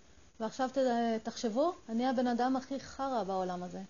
ועכשיו 0.40 0.70
תחשבו, 1.22 1.74
אני 1.88 2.06
הבן 2.06 2.26
אדם 2.26 2.56
הכי 2.56 2.80
חרא 2.80 3.22
בעולם 3.22 3.62
הזה. 3.62 3.82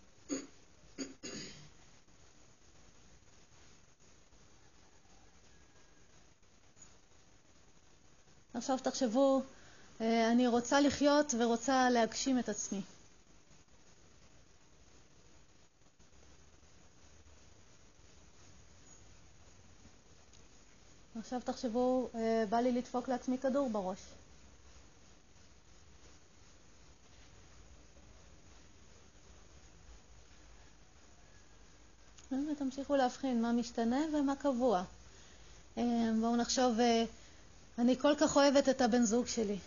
עכשיו 8.61 8.79
תחשבו, 8.79 9.43
אה, 10.01 10.31
אני 10.33 10.47
רוצה 10.47 10.81
לחיות 10.81 11.35
ורוצה 11.39 11.91
להגשים 11.91 12.39
את 12.39 12.49
עצמי. 12.49 12.81
עכשיו 21.19 21.41
תחשבו, 21.45 22.09
אה, 22.15 22.45
בא 22.49 22.57
לי 22.61 22.73
לדפוק 22.73 23.09
לעצמי 23.09 23.39
כדור 23.39 23.71
בראש. 23.71 23.99
ותמשיכו 32.53 32.97
להבחין 32.97 33.43
מה 33.43 33.53
משתנה 33.53 34.01
ומה 34.15 34.37
קבוע. 34.37 34.83
אה, 35.79 35.83
בואו 36.21 36.37
נחשוב 36.37 36.79
אני 37.81 37.99
כל 37.99 38.15
כך 38.21 38.37
אוהבת 38.37 38.69
את 38.69 38.81
הבן 38.81 39.05
זוג 39.05 39.27
שלי. 39.27 39.59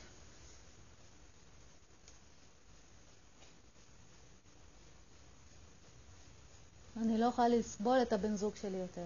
אני 6.97 7.17
לא 7.17 7.25
יכולה 7.25 7.47
לסבול 7.47 8.01
את 8.01 8.13
הבן 8.13 8.35
זוג 8.35 8.55
שלי 8.55 8.77
יותר. 8.77 9.05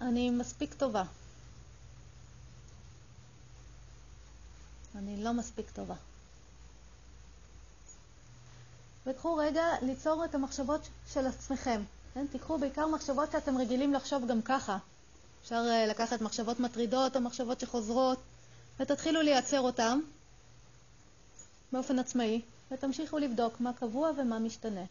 אני 0.00 0.30
מספיק 0.30 0.74
טובה. 0.74 1.02
אני 4.94 5.24
לא 5.24 5.34
מספיק 5.34 5.70
טובה. 5.70 5.94
וקחו 9.08 9.36
רגע 9.36 9.64
ליצור 9.82 10.24
את 10.24 10.34
המחשבות 10.34 10.88
של 11.12 11.26
עצמכם. 11.26 11.82
כן? 12.14 12.26
תיקחו 12.26 12.58
בעיקר 12.58 12.86
מחשבות 12.86 13.32
שאתם 13.32 13.58
רגילים 13.58 13.94
לחשוב 13.94 14.26
גם 14.26 14.42
ככה. 14.42 14.78
אפשר 15.42 15.64
אה, 15.70 15.86
לקחת 15.86 16.20
מחשבות 16.20 16.60
מטרידות 16.60 17.16
או 17.16 17.20
מחשבות 17.20 17.60
שחוזרות, 17.60 18.18
ותתחילו 18.80 19.22
לייצר 19.22 19.60
אותן 19.60 19.98
באופן 21.72 21.98
עצמאי, 21.98 22.40
ותמשיכו 22.70 23.18
לבדוק 23.18 23.60
מה 23.60 23.72
קבוע 23.72 24.10
ומה 24.16 24.38
משתנה. 24.38 24.84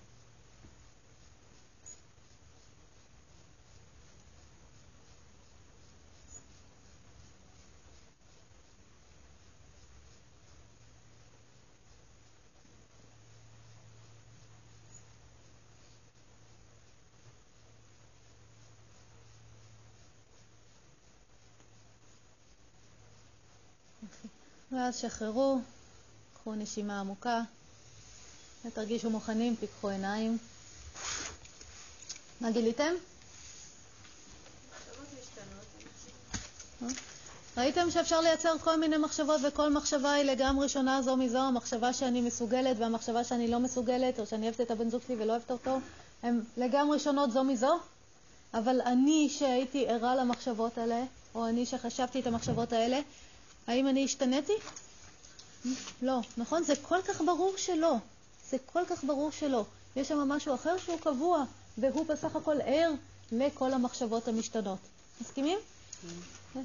ואז 24.77 24.97
שחררו, 24.97 25.59
קחו 26.33 26.55
נשימה 26.55 26.99
עמוקה, 26.99 27.41
ותרגישו 28.65 29.09
מוכנים, 29.09 29.55
פיקחו 29.55 29.89
עיניים. 29.89 30.37
מה 32.41 32.51
גיליתם? 32.51 32.93
ראיתם 37.57 37.91
שאפשר 37.91 38.21
לייצר 38.21 38.57
כל 38.57 38.79
מיני 38.79 38.97
מחשבות 38.97 39.41
וכל 39.47 39.73
מחשבה 39.73 40.11
היא 40.11 40.23
לגמרי 40.23 40.69
שונה 40.69 41.01
זו 41.01 41.17
מזו, 41.17 41.37
המחשבה 41.37 41.93
שאני 41.93 42.21
מסוגלת 42.21 42.77
והמחשבה 42.79 43.23
שאני 43.23 43.47
לא 43.47 43.59
מסוגלת, 43.59 44.19
או 44.19 44.25
שאני 44.25 44.45
אוהבת 44.45 44.61
את 44.61 44.71
הבן 44.71 44.89
זוג 44.89 45.01
שלי 45.07 45.15
ולא 45.19 45.31
אוהבת 45.31 45.51
אותו, 45.51 45.79
הן 46.23 46.41
לגמרי 46.57 46.99
שונות 46.99 47.31
זו 47.31 47.43
מזו, 47.43 47.79
אבל 48.53 48.81
אני 48.81 49.29
שהייתי 49.29 49.87
ערה 49.87 50.15
למחשבות 50.15 50.77
האלה, 50.77 51.03
או 51.35 51.47
אני 51.47 51.65
שחשבתי 51.65 52.19
את 52.19 52.27
המחשבות 52.27 52.73
האלה, 52.73 52.99
האם 53.67 53.87
אני 53.87 54.05
השתניתי? 54.05 54.53
לא, 56.01 56.19
נכון? 56.37 56.63
זה 56.63 56.73
כל 56.81 57.01
כך 57.07 57.21
ברור 57.21 57.53
שלא. 57.57 57.95
זה 58.49 58.57
כל 58.65 58.81
כך 58.89 59.03
ברור 59.03 59.31
שלא. 59.31 59.65
יש 59.95 60.07
שם 60.07 60.17
משהו 60.17 60.55
אחר 60.55 60.77
שהוא 60.77 60.99
קבוע, 60.99 61.43
והוא 61.77 62.05
בסך 62.05 62.35
הכל 62.35 62.61
ער 62.61 62.91
לכל 63.31 63.73
המחשבות 63.73 64.27
המשתנות. 64.27 64.79
מסכימים? 65.21 65.59
כן. 66.53 66.63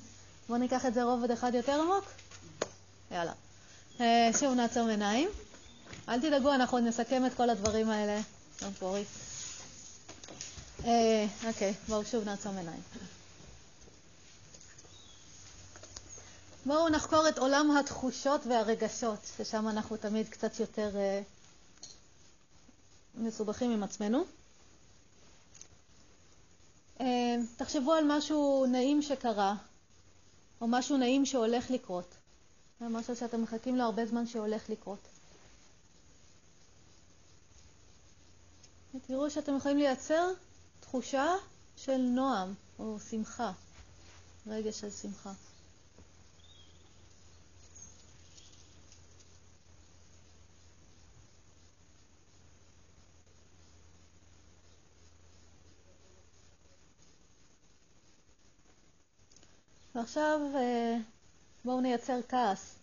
בואו 0.48 0.58
ניקח 0.58 0.86
את 0.86 0.94
זה 0.94 1.02
רובד 1.02 1.30
אחד 1.30 1.54
יותר 1.54 1.80
עמוק. 1.80 2.04
יאללה. 3.10 3.32
אה, 4.00 4.30
שוב 4.40 4.54
נעצום 4.54 4.88
עיניים. 4.88 5.28
אל 6.08 6.20
תדאגו, 6.20 6.52
אנחנו 6.54 6.78
נסכם 6.78 7.26
את 7.26 7.34
כל 7.34 7.50
הדברים 7.50 7.90
האלה. 7.90 8.20
אה, 10.84 11.26
אוקיי, 11.48 11.74
בואו 11.88 12.04
שוב 12.04 12.24
נעצום 12.24 12.56
עיניים. 12.56 12.80
בואו 16.66 16.88
נחקור 16.88 17.28
את 17.28 17.38
עולם 17.38 17.76
התחושות 17.76 18.46
והרגשות, 18.46 19.18
ששם 19.36 19.68
אנחנו 19.68 19.96
תמיד 19.96 20.28
קצת 20.28 20.60
יותר 20.60 20.90
uh, 20.94 21.24
מסובכים 23.14 23.70
עם 23.70 23.82
עצמנו. 23.82 24.24
Uh, 26.98 27.02
תחשבו 27.56 27.92
על 27.92 28.04
משהו 28.08 28.66
נעים 28.68 29.02
שקרה, 29.02 29.54
או 30.60 30.66
משהו 30.68 30.96
נעים 30.96 31.26
שהולך 31.26 31.70
לקרות. 31.70 32.14
זה 32.80 32.88
משהו 32.88 33.16
שאתם 33.16 33.42
מחכים 33.42 33.76
לו 33.76 33.84
הרבה 33.84 34.06
זמן 34.06 34.26
שהולך 34.26 34.70
לקרות. 34.70 35.08
ותראו 38.94 39.30
שאתם 39.30 39.56
יכולים 39.56 39.78
לייצר 39.78 40.32
תחושה 40.80 41.34
של 41.76 41.96
נועם 41.96 42.54
או 42.78 42.96
שמחה, 43.10 43.52
רגע 44.46 44.72
של 44.72 44.90
שמחה. 44.90 45.32
ועכשיו 59.94 60.40
אה, 60.54 60.96
בואו 61.64 61.80
נייצר 61.80 62.20
כעס. 62.28 62.74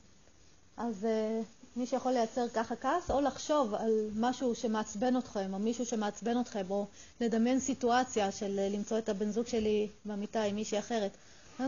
אז 0.77 1.05
אה, 1.05 1.41
מי 1.75 1.85
שיכול 1.85 2.11
לייצר 2.11 2.49
ככה 2.49 2.75
כעס, 2.75 3.11
או 3.11 3.21
לחשוב 3.21 3.73
על 3.73 4.09
משהו 4.15 4.55
שמעצבן 4.55 5.17
אתכם, 5.17 5.53
או 5.53 5.59
מישהו 5.59 5.85
שמעצבן 5.85 6.41
אתכם, 6.41 6.65
או 6.69 6.87
לדמיין 7.21 7.59
סיטואציה 7.59 8.31
של 8.31 8.59
אה, 8.59 8.69
למצוא 8.69 8.97
את 8.97 9.09
הבן 9.09 9.31
זוג 9.31 9.47
שלי 9.47 9.87
במיטה 10.05 10.43
עם 10.43 10.55
מישהי 10.55 10.79
אחרת. 10.79 11.11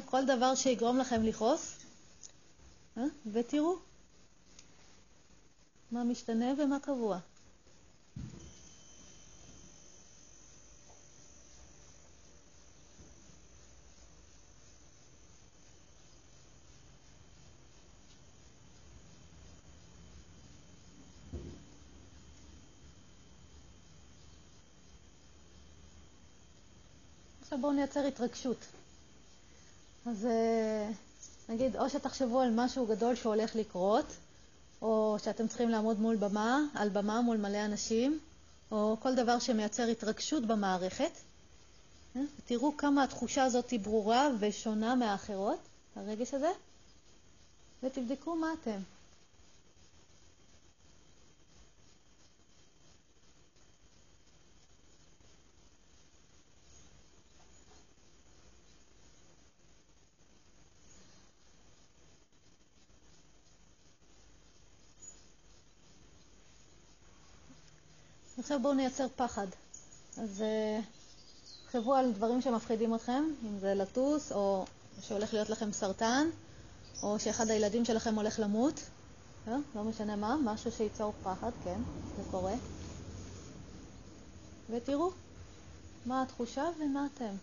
כל 0.06 0.26
דבר 0.26 0.56
שיגרום 0.56 0.98
לכם 0.98 1.24
לכעוס, 1.24 1.78
ותראו. 3.32 3.76
מה 5.92 6.04
משתנה 6.04 6.54
ומה 6.58 6.80
קבוע. 6.80 7.20
עכשיו 27.51 27.51
בואו 27.62 27.74
נייצר 27.74 28.06
התרגשות. 28.06 28.58
אז 30.06 30.26
אה, 30.26 30.90
נגיד, 31.50 31.76
או 31.78 31.90
שתחשבו 31.90 32.40
על 32.40 32.52
משהו 32.56 32.86
גדול 32.86 33.16
שהולך 33.16 33.56
לקרות, 33.56 34.06
או 34.82 35.18
שאתם 35.24 35.48
צריכים 35.48 35.70
לעמוד 35.70 36.00
מול 36.00 36.16
במה, 36.16 36.60
על 36.76 36.90
במה 36.90 37.22
מול 37.22 37.38
מלא 37.38 37.66
אנשים, 37.66 38.20
או 38.72 38.98
כל 39.00 39.16
דבר 39.16 39.40
שמייצר 39.40 39.84
התרגשות 39.84 40.46
במערכת. 40.46 41.12
אה, 42.16 42.22
תראו 42.46 42.78
כמה 42.78 43.04
התחושה 43.04 43.44
הזאת 43.44 43.70
היא 43.70 43.80
ברורה 43.80 44.28
ושונה 44.40 44.96
מהאחרות, 44.96 45.60
הרגש 45.96 46.34
הזה, 46.34 46.52
ותבדקו 47.84 48.36
מה 48.36 48.48
אתם. 48.62 48.80
עכשיו 68.42 68.60
בואו 68.62 68.74
נייצר 68.74 69.08
פחד. 69.16 69.48
אז 70.18 70.44
תחשבו 71.66 71.96
על 71.96 72.12
דברים 72.12 72.42
שמפחידים 72.42 72.96
אתכם, 72.96 73.24
אם 73.44 73.60
זה 73.60 73.74
לטוס, 73.74 74.32
או 74.32 74.66
שהולך 75.02 75.34
להיות 75.34 75.50
לכם 75.50 75.72
סרטן, 75.72 76.28
או 77.04 77.20
שאחד 77.20 77.50
הילדים 77.50 77.86
שלכם 77.86 78.16
הולך 78.16 78.40
למות, 78.40 78.80
לא, 79.48 79.56
לא 79.76 79.84
משנה 79.84 80.16
מה, 80.16 80.36
משהו 80.44 80.72
שייצור 80.72 81.14
פחד, 81.24 81.52
כן, 81.64 81.82
זה 82.18 82.24
קורה. 82.32 82.54
ותראו 84.70 85.12
מה 86.06 86.22
התחושה 86.22 86.64
ומה 86.80 87.08
אתם. 87.16 87.36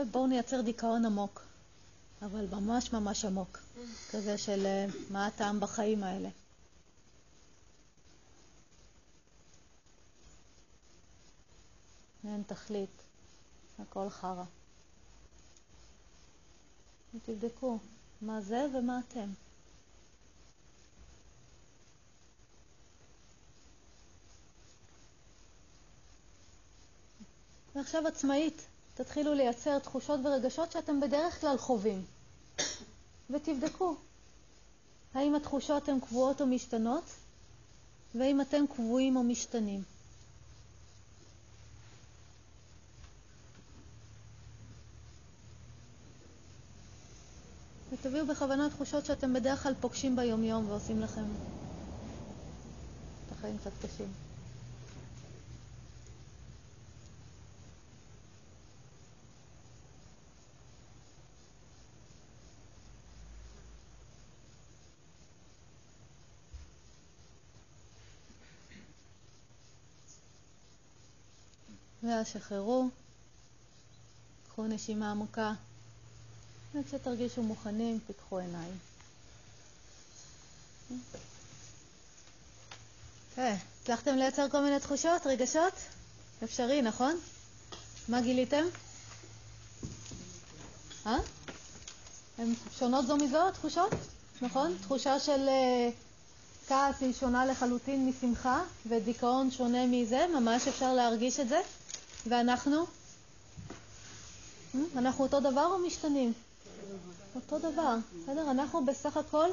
ובואו 0.00 0.26
נייצר 0.26 0.60
דיכאון 0.60 1.04
עמוק, 1.04 1.42
אבל 2.22 2.46
ממש 2.50 2.92
ממש 2.92 3.24
עמוק, 3.24 3.58
כזה 4.10 4.38
של 4.38 4.66
אה, 4.66 4.86
מה 5.10 5.26
הטעם 5.26 5.60
בחיים 5.60 6.04
האלה. 6.04 6.28
אין 12.24 12.42
תכלית, 12.46 13.02
הכל 13.78 14.10
חרא. 14.10 14.44
ותבדקו 17.14 17.78
מה 18.22 18.40
זה 18.40 18.66
ומה 18.74 19.00
אתם. 19.08 19.28
ועכשיו 27.74 28.06
עצמאית. 28.06 28.66
תתחילו 29.04 29.34
לייצר 29.34 29.78
תחושות 29.78 30.20
ורגשות 30.24 30.72
שאתם 30.72 31.00
בדרך 31.00 31.40
כלל 31.40 31.56
חווים. 31.58 32.04
ותבדקו 33.30 33.96
האם 35.14 35.34
התחושות 35.34 35.88
הן 35.88 36.00
קבועות 36.00 36.40
או 36.40 36.46
משתנות, 36.46 37.04
והאם 38.14 38.40
אתם 38.40 38.64
קבועים 38.74 39.16
או 39.16 39.22
משתנים. 39.22 39.82
ותביאו 47.92 48.26
בכוונה 48.26 48.70
תחושות 48.70 49.06
שאתם 49.06 49.32
בדרך 49.34 49.62
כלל 49.62 49.74
פוגשים 49.80 50.16
ביומיום 50.16 50.68
ועושים 50.70 51.00
לכם 51.00 51.24
את 53.26 53.32
החיים 53.32 53.58
קצת 53.58 53.72
קשים. 53.82 54.29
ואז 72.10 72.28
שחררו, 72.28 72.88
קחו 74.48 74.66
נשימה 74.66 75.10
עמוקה, 75.10 75.52
וכשתרגישו 76.74 77.42
מוכנים, 77.42 78.00
פיקחו 78.06 78.38
עיניים. 78.38 78.78
כן, 83.34 83.56
הצלחתם 83.82 84.14
לייצר 84.16 84.48
כל 84.50 84.60
מיני 84.60 84.80
תחושות, 84.80 85.26
רגשות? 85.26 85.72
אפשרי, 86.44 86.82
נכון? 86.82 87.18
מה 88.08 88.20
גיליתם? 88.20 88.64
אה? 91.06 91.18
הן 92.38 92.54
שונות 92.78 93.06
זו 93.06 93.16
מזו, 93.16 93.48
התחושות? 93.48 93.92
נכון? 94.42 94.76
תחושה 94.82 95.20
של 95.20 95.48
uh, 95.48 96.68
כעס 96.68 97.00
היא 97.00 97.12
שונה 97.12 97.46
לחלוטין 97.46 98.08
משמחה, 98.08 98.62
ודיכאון 98.86 99.50
שונה 99.50 99.86
מזה, 99.86 100.26
ממש 100.34 100.68
אפשר 100.68 100.94
להרגיש 100.94 101.40
את 101.40 101.48
זה. 101.48 101.60
ואנחנו? 102.26 102.86
אנחנו 104.96 105.24
אותו 105.24 105.40
דבר 105.40 105.66
או 105.66 105.78
משתנים? 105.78 106.32
אותו 107.34 107.58
דבר, 107.58 107.96
בסדר? 108.22 108.50
אנחנו 108.50 108.84
בסך 108.84 109.16
הכל 109.16 109.48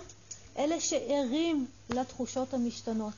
אלה 0.57 0.79
שערים 0.79 1.67
לתחושות 1.89 2.53
המשתנות. 2.53 3.13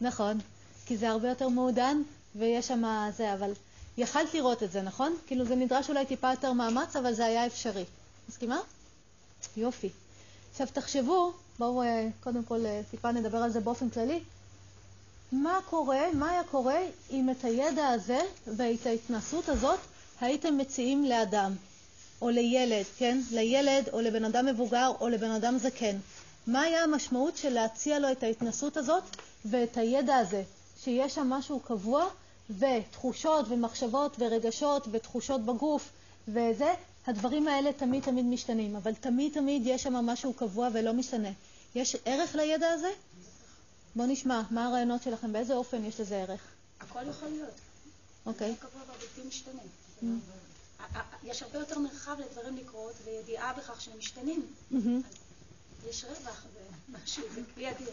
נכון, 0.00 0.38
כי 0.86 0.96
זה 0.96 1.10
הרבה 1.10 1.28
יותר 1.28 1.48
מעודן 1.48 2.02
ויש 2.36 2.68
שם 2.68 3.10
זה, 3.16 3.34
אבל 3.34 3.52
יכלת 3.96 4.34
לראות 4.34 4.62
את 4.62 4.72
זה, 4.72 4.82
נכון? 4.82 5.16
כאילו 5.26 5.44
זה 5.44 5.54
נדרש 5.54 5.88
אולי 5.88 6.06
טיפה 6.06 6.30
יותר 6.30 6.52
מאמץ, 6.52 6.96
אבל 6.96 7.14
זה 7.14 7.24
היה 7.24 7.46
אפשרי. 7.46 7.84
מסכימה? 8.28 8.60
יופי. 9.56 9.90
עכשיו 10.50 10.66
תחשבו, 10.72 11.32
בואו 11.58 11.82
אה, 11.82 12.08
קודם 12.20 12.44
כל 12.44 12.66
אה, 12.66 12.80
טיפה 12.90 13.12
נדבר 13.12 13.38
על 13.38 13.50
זה 13.50 13.60
באופן 13.60 13.90
כללי. 13.90 14.20
מה 15.32 15.58
קורה, 15.70 16.12
מה 16.14 16.30
היה 16.30 16.44
קורה 16.44 16.80
אם 17.10 17.30
את 17.30 17.44
הידע 17.44 17.88
הזה 17.88 18.20
ואת 18.46 18.86
ההתנסות 18.86 19.48
הזאת 19.48 19.78
הייתם 20.20 20.58
מציעים 20.58 21.04
לאדם 21.04 21.52
או 22.22 22.30
לילד, 22.30 22.84
כן? 22.98 23.20
לילד 23.30 23.88
או 23.92 24.00
לבן 24.00 24.24
אדם 24.24 24.46
מבוגר 24.46 24.92
או 25.00 25.08
לבן 25.08 25.30
אדם 25.30 25.58
זקן. 25.58 25.96
מה 26.46 26.60
היה 26.60 26.82
המשמעות 26.82 27.36
של 27.36 27.48
להציע 27.52 27.98
לו 27.98 28.12
את 28.12 28.22
ההתנסות 28.22 28.76
הזאת 28.76 29.02
ואת 29.44 29.76
הידע 29.76 30.16
הזה, 30.16 30.42
שיש 30.80 31.14
שם 31.14 31.30
משהו 31.30 31.60
קבוע 31.60 32.06
ותחושות 32.58 33.46
ומחשבות 33.48 34.16
ורגשות 34.18 34.88
ותחושות 34.90 35.44
בגוף 35.44 35.88
וזה, 36.28 36.74
הדברים 37.06 37.48
האלה 37.48 37.72
תמיד 37.72 38.02
תמיד 38.02 38.24
משתנים, 38.24 38.76
אבל 38.76 38.94
תמיד 38.94 39.32
תמיד 39.32 39.62
יש 39.66 39.82
שם 39.82 39.92
משהו 39.92 40.32
קבוע 40.32 40.68
ולא 40.72 40.92
משתנה. 40.92 41.30
יש 41.74 41.96
ערך 42.04 42.34
לידע 42.34 42.68
הזה? 42.70 42.88
בואו 43.96 44.08
נשמע, 44.08 44.42
מה 44.50 44.66
הרעיונות 44.66 45.02
שלכם? 45.02 45.32
באיזה 45.32 45.54
אופן 45.54 45.84
יש 45.84 46.00
לזה 46.00 46.16
ערך? 46.16 46.40
הכל 46.80 47.08
יכול 47.08 47.28
להיות. 47.28 47.54
אוקיי. 48.26 48.56
קבוע 48.60 48.82
והבלתי 48.88 49.22
משתנה. 49.28 49.62
יש 51.24 51.42
הרבה 51.42 51.58
יותר 51.58 51.78
מרחב 51.78 52.16
לדברים 52.20 52.56
לקרות 52.56 52.94
וידיעה 53.04 53.52
בכך 53.52 53.80
שהם 53.80 53.98
משתנים. 53.98 54.46
יש 55.88 56.04
רווח 56.04 56.44
במשהו, 56.88 57.22
זה 57.34 57.40
כלי 57.54 57.70
אדיר. 57.70 57.88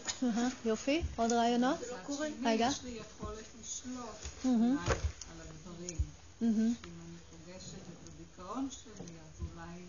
יופי, 0.64 1.02
עוד 1.16 1.32
רעיונות? 1.32 1.78
זה 1.80 1.86
לא 1.92 1.96
קורה. 2.06 2.28
רגע. 2.44 2.68
יש 2.70 2.82
לי 2.84 2.90
יכולת 2.90 3.44
לשלוט 3.60 4.00
על 4.44 5.40
הדברים. 5.40 5.96
אם 6.42 6.48
אני 6.48 7.16
פוגשת 7.30 7.74
את 7.74 8.08
הדיכאון 8.08 8.68
שלי, 8.70 8.92
אז 9.06 9.40
אולי 9.40 9.80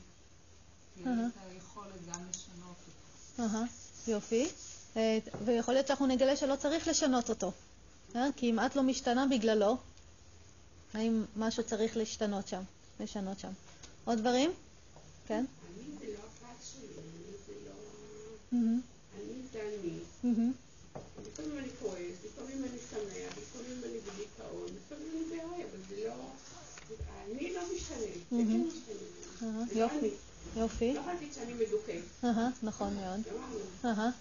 תהיה 0.96 1.28
את 1.28 1.52
היכולת 1.52 2.06
גם 2.14 2.20
לשנות 2.30 2.76
אותו. 3.38 3.66
יופי. 4.08 4.48
ויכול 5.46 5.74
להיות 5.74 5.88
שאנחנו 5.88 6.08
נגלה 6.08 6.36
שלא 6.36 6.56
צריך 6.56 6.88
לשנות 6.88 7.30
אותו. 7.30 7.52
אה? 8.16 8.28
כי 8.36 8.50
אם 8.50 8.60
את 8.60 8.76
לא 8.76 8.84
משתנה 8.84 9.26
בגללו, 9.32 9.78
האם 10.94 11.24
משהו 11.36 11.64
צריך 11.64 11.98
להשתנות 11.98 12.48
שם, 12.48 12.62
לשנות 13.00 13.40
שם. 13.40 13.52
עוד 14.06 14.20
דברים? 14.20 14.52
כן? 15.28 15.46
אני 18.54 19.34
זה 19.54 19.62
אני. 19.62 20.00
לפעמים 21.28 21.58
אני 21.58 21.70
כועס, 21.80 22.16
לפעמים 22.26 22.64
אני 22.64 22.78
שמח, 22.90 23.38
לפעמים 23.38 23.82
אני 23.84 24.00
בדיכאון, 24.00 24.68
לפעמים 24.76 25.08
אני 25.14 25.30
בהיי, 25.30 25.64
אבל 25.64 25.80
זה 25.90 26.08
לא... 26.08 26.14
אני 27.32 27.54
לא 27.54 27.62
משתנה, 27.76 27.98
זה 28.32 28.44
כן 28.52 28.68
משתנה. 28.68 29.64
יופי. 29.80 30.10
יופי. 30.56 30.94
לא 30.94 31.02
להגיד 31.08 31.34
שאני 31.34 31.54
מדוכא. 31.54 32.52
נכון 32.64 32.94
מאוד. 32.96 33.22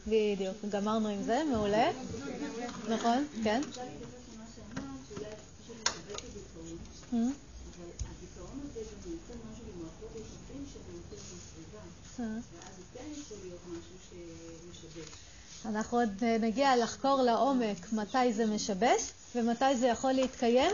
בדיוק. 0.06 0.56
גמרנו 0.70 1.08
עם 1.08 1.22
זה, 1.22 1.42
מעולה. 1.52 1.90
נכון, 2.88 3.26
כן. 3.44 3.62
אנחנו 15.64 15.98
עוד 15.98 16.24
נגיע 16.40 16.76
לחקור 16.76 17.22
לעומק 17.22 17.92
מתי 17.92 18.32
זה 18.32 18.46
משבש 18.46 19.12
ומתי 19.34 19.76
זה 19.76 19.86
יכול 19.86 20.12
להתקיים 20.12 20.72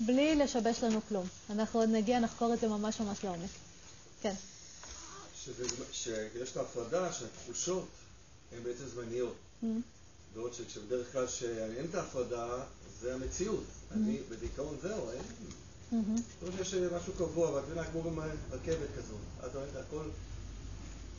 בלי 0.00 0.34
לשבש 0.34 0.82
לנו 0.84 1.00
כלום. 1.08 1.26
אנחנו 1.50 1.80
עוד 1.80 1.88
נגיע, 1.88 2.18
נחקור 2.18 2.54
את 2.54 2.60
זה 2.60 2.68
ממש 2.68 3.00
ממש 3.00 3.24
לעומק. 3.24 3.50
כן. 4.22 4.34
שיש 5.92 6.52
את 6.52 6.56
ההפרדה 6.56 7.12
שהתחושות 7.12 7.88
הן 8.52 8.62
בעצם 8.62 8.84
זמניות. 8.94 9.34
בעוד 10.34 10.54
שכשבדרך 10.54 11.12
כלל 11.12 11.28
שאין 11.28 11.86
את 11.90 11.94
ההפרדה, 11.94 12.64
זה 13.00 13.14
המציאות. 13.14 13.64
אני 13.90 14.18
בדיכאון 14.28 14.76
זהו, 14.82 15.10
אין... 15.10 15.22
זאת 15.90 16.48
אומרת 16.48 16.66
שיש 16.66 16.74
משהו 16.74 17.12
קבוע, 17.12 17.50
ואת 17.50 17.64
מבינה 17.64 17.84
כמו 17.84 18.02
ברכבת 18.02 18.88
כזאת. 18.96 19.20
את 19.46 19.54
אומרת, 19.54 19.76
הכל 19.76 20.04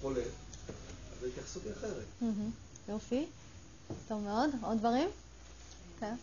חולה, 0.02 0.24
אז 0.24 1.24
ההתייחסות 1.24 1.64
היא 1.66 1.74
אחרת. 1.74 2.06
יופי. 2.90 3.26
טוב 4.08 4.22
מאוד. 4.24 4.50
עוד 4.62 4.78
דברים? 4.78 5.10
כן. 6.00 6.16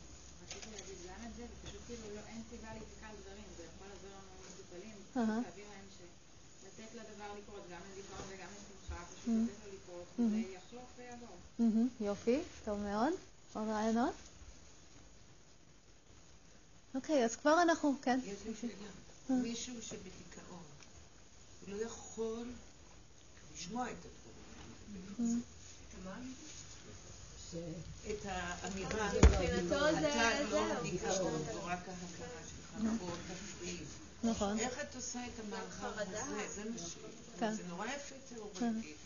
רציתי 0.44 0.66
להגיד 0.72 0.96
גם 1.08 1.26
את 1.30 1.36
זה, 1.36 1.42
ופשוט 1.42 1.80
כאילו 1.86 2.02
לא, 2.14 2.20
אין 2.28 2.42
סיבה 2.50 2.68
להיתקע 2.72 3.06
על 3.10 3.16
דברים, 3.22 3.44
זה 3.56 3.62
יכול 3.62 3.86
לעזור 3.92 4.10
לנו 4.18 4.32
מטופלים, 4.46 4.96
להביא 5.16 5.64
להם 5.70 5.84
לתת 6.64 6.90
לדבר 6.94 7.30
לקרות, 7.38 7.62
גם 7.72 7.80
לדיכאון 7.92 8.24
וגם 8.28 8.48
לשמחה, 8.56 9.04
פשוט 9.04 9.19
לתת 9.19 9.19
לו 9.19 9.19
לקרות, 9.19 9.19
וזה 9.19 9.19
יחלוף 9.19 9.19
ויעבור. 9.19 9.19
יופי, 12.00 12.38
טוב 12.64 12.80
מאוד. 12.80 13.12
עוד 13.52 13.68
רעיונות? 13.68 14.14
אוקיי, 16.94 17.24
אז 17.24 17.36
כבר 17.36 17.62
אנחנו, 17.62 17.94
כן. 18.02 18.20
יש 18.24 18.38
לי 18.46 18.52
שאלה. 18.60 18.72
מישהו 19.42 19.82
שבדיכאון, 19.82 20.62
הוא 21.60 21.74
לא 21.74 21.82
יכול 21.82 22.46
לשמוע 23.54 23.86
את 23.90 23.96
הדברים. 23.96 25.42
את 28.10 28.24
האמירה, 28.24 29.12
אתה 29.12 30.42
לא 30.50 30.72
הדיכאון, 30.72 31.42
זו 31.52 31.64
רק 31.64 31.78
ההכרה 31.88 32.40
שלך, 32.48 32.92
בוא 32.98 33.10
תפריד. 33.28 33.86
נכון. 34.24 34.58
איך 34.58 34.80
את 34.80 34.94
עושה 34.94 35.26
את 35.26 35.40
המעבר 35.44 36.02
הזה? 36.02 36.62
ש... 36.78 36.96
זה 37.40 37.62
נורא 37.68 37.86
יפה 37.86 38.14
תיאורטית, 38.28 38.96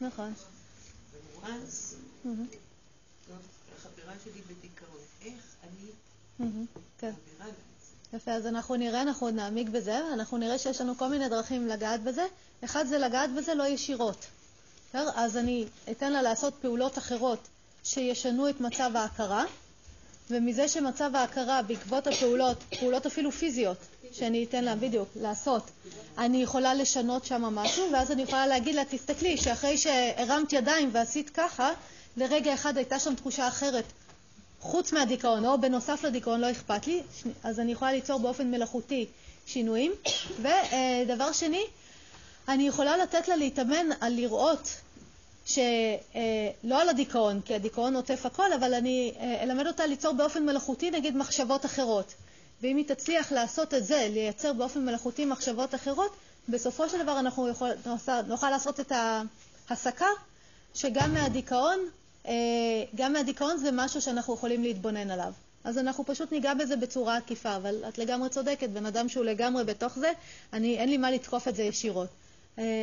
נכון. 0.00 0.32
וואנס, 1.40 1.94
החברה 3.76 4.14
שלי 4.24 4.40
בדיכאון, 4.42 5.00
איך 5.24 5.44
אני 5.62 5.90
מעבירה 7.02 7.46
לה? 7.46 7.52
יפה, 8.12 8.32
אז 8.32 8.46
אנחנו 8.46 8.76
נראה, 8.76 9.02
אנחנו 9.02 9.26
עוד 9.26 9.34
נעמיק 9.34 9.68
בזה, 9.68 9.98
אנחנו 10.12 10.38
נראה 10.38 10.58
שיש 10.58 10.80
לנו 10.80 10.98
כל 10.98 11.08
מיני 11.08 11.28
דרכים 11.28 11.68
לגעת 11.68 12.02
בזה. 12.02 12.26
אחד 12.64 12.86
זה 12.86 12.98
לגעת 12.98 13.30
בזה 13.34 13.54
לא 13.54 13.66
ישירות. 13.66 14.26
אז 14.94 15.36
אני 15.36 15.66
אתן 15.90 16.12
לה 16.12 16.22
לעשות 16.22 16.54
פעולות 16.60 16.98
אחרות 16.98 17.48
שישנו 17.84 18.48
את 18.48 18.60
מצב 18.60 18.90
ההכרה, 18.94 19.44
ומזה 20.30 20.68
שמצב 20.68 21.16
ההכרה 21.16 21.62
בעקבות 21.62 22.06
הפעולות, 22.06 22.56
פעולות 22.78 23.06
אפילו 23.06 23.32
פיזיות, 23.32 23.76
שאני 24.12 24.44
אתן 24.44 24.64
לה 24.64 24.76
בדיוק 24.76 25.08
לעשות, 25.16 25.70
אני 26.18 26.42
יכולה 26.42 26.74
לשנות 26.74 27.24
שם 27.24 27.42
משהו, 27.42 27.92
ואז 27.92 28.10
אני 28.10 28.22
יכולה 28.22 28.46
להגיד 28.46 28.74
לה, 28.74 28.84
תסתכלי, 28.84 29.36
שאחרי 29.36 29.78
שהרמת 29.78 30.52
ידיים 30.52 30.90
ועשית 30.92 31.30
ככה, 31.30 31.70
לרגע 32.16 32.54
אחד 32.54 32.76
הייתה 32.76 32.98
שם 32.98 33.14
תחושה 33.14 33.48
אחרת, 33.48 33.84
חוץ 34.60 34.92
מהדיכאון, 34.92 35.46
או 35.46 35.60
בנוסף 35.60 36.04
לדיכאון, 36.04 36.40
לא 36.40 36.50
אכפת 36.50 36.86
לי, 36.86 37.02
אז 37.44 37.60
אני 37.60 37.72
יכולה 37.72 37.92
ליצור 37.92 38.18
באופן 38.18 38.50
מלאכותי 38.50 39.06
שינויים. 39.46 39.92
ודבר 40.40 41.32
שני, 41.32 41.64
אני 42.48 42.68
יכולה 42.68 42.96
לתת 42.96 43.28
לה 43.28 43.36
להתאמן 43.36 43.86
על 44.00 44.12
לראות 44.12 44.68
שלא 45.54 46.80
על 46.80 46.88
הדיכאון, 46.88 47.40
כי 47.40 47.54
הדיכאון 47.54 47.96
עוטף 47.96 48.26
הכל, 48.26 48.52
אבל 48.52 48.74
אני 48.74 49.14
אלמד 49.42 49.66
אותה 49.66 49.86
ליצור 49.86 50.12
באופן 50.12 50.46
מלאכותי 50.46 50.90
נגיד 50.90 51.16
מחשבות 51.16 51.64
אחרות. 51.64 52.14
ואם 52.62 52.76
היא 52.76 52.84
תצליח 52.88 53.32
לעשות 53.32 53.74
את 53.74 53.84
זה, 53.84 54.08
לייצר 54.10 54.52
באופן 54.52 54.84
מלאכותי 54.84 55.24
מחשבות 55.24 55.74
אחרות, 55.74 56.16
בסופו 56.48 56.88
של 56.88 57.02
דבר 57.02 57.18
אנחנו 57.18 57.48
יכול, 57.48 57.70
נוכל 58.26 58.50
לעשות 58.50 58.80
את 58.80 58.92
ההסקה 59.68 60.06
שגם 60.74 61.14
מהדיכאון, 61.14 61.78
גם 62.94 63.12
מהדיכאון 63.12 63.56
זה 63.56 63.70
משהו 63.72 64.00
שאנחנו 64.00 64.34
יכולים 64.34 64.62
להתבונן 64.62 65.10
עליו. 65.10 65.32
אז 65.64 65.78
אנחנו 65.78 66.04
פשוט 66.06 66.32
ניגע 66.32 66.54
בזה 66.54 66.76
בצורה 66.76 67.16
עקיפה, 67.16 67.56
אבל 67.56 67.84
את 67.88 67.98
לגמרי 67.98 68.28
צודקת, 68.28 68.68
בן 68.68 68.86
אדם 68.86 69.08
שהוא 69.08 69.24
לגמרי 69.24 69.64
בתוך 69.64 69.98
זה, 69.98 70.12
אני, 70.52 70.78
אין 70.78 70.88
לי 70.88 70.96
מה 70.96 71.10
לתקוף 71.10 71.48
את 71.48 71.56
זה 71.56 71.62
ישירות. 71.62 72.08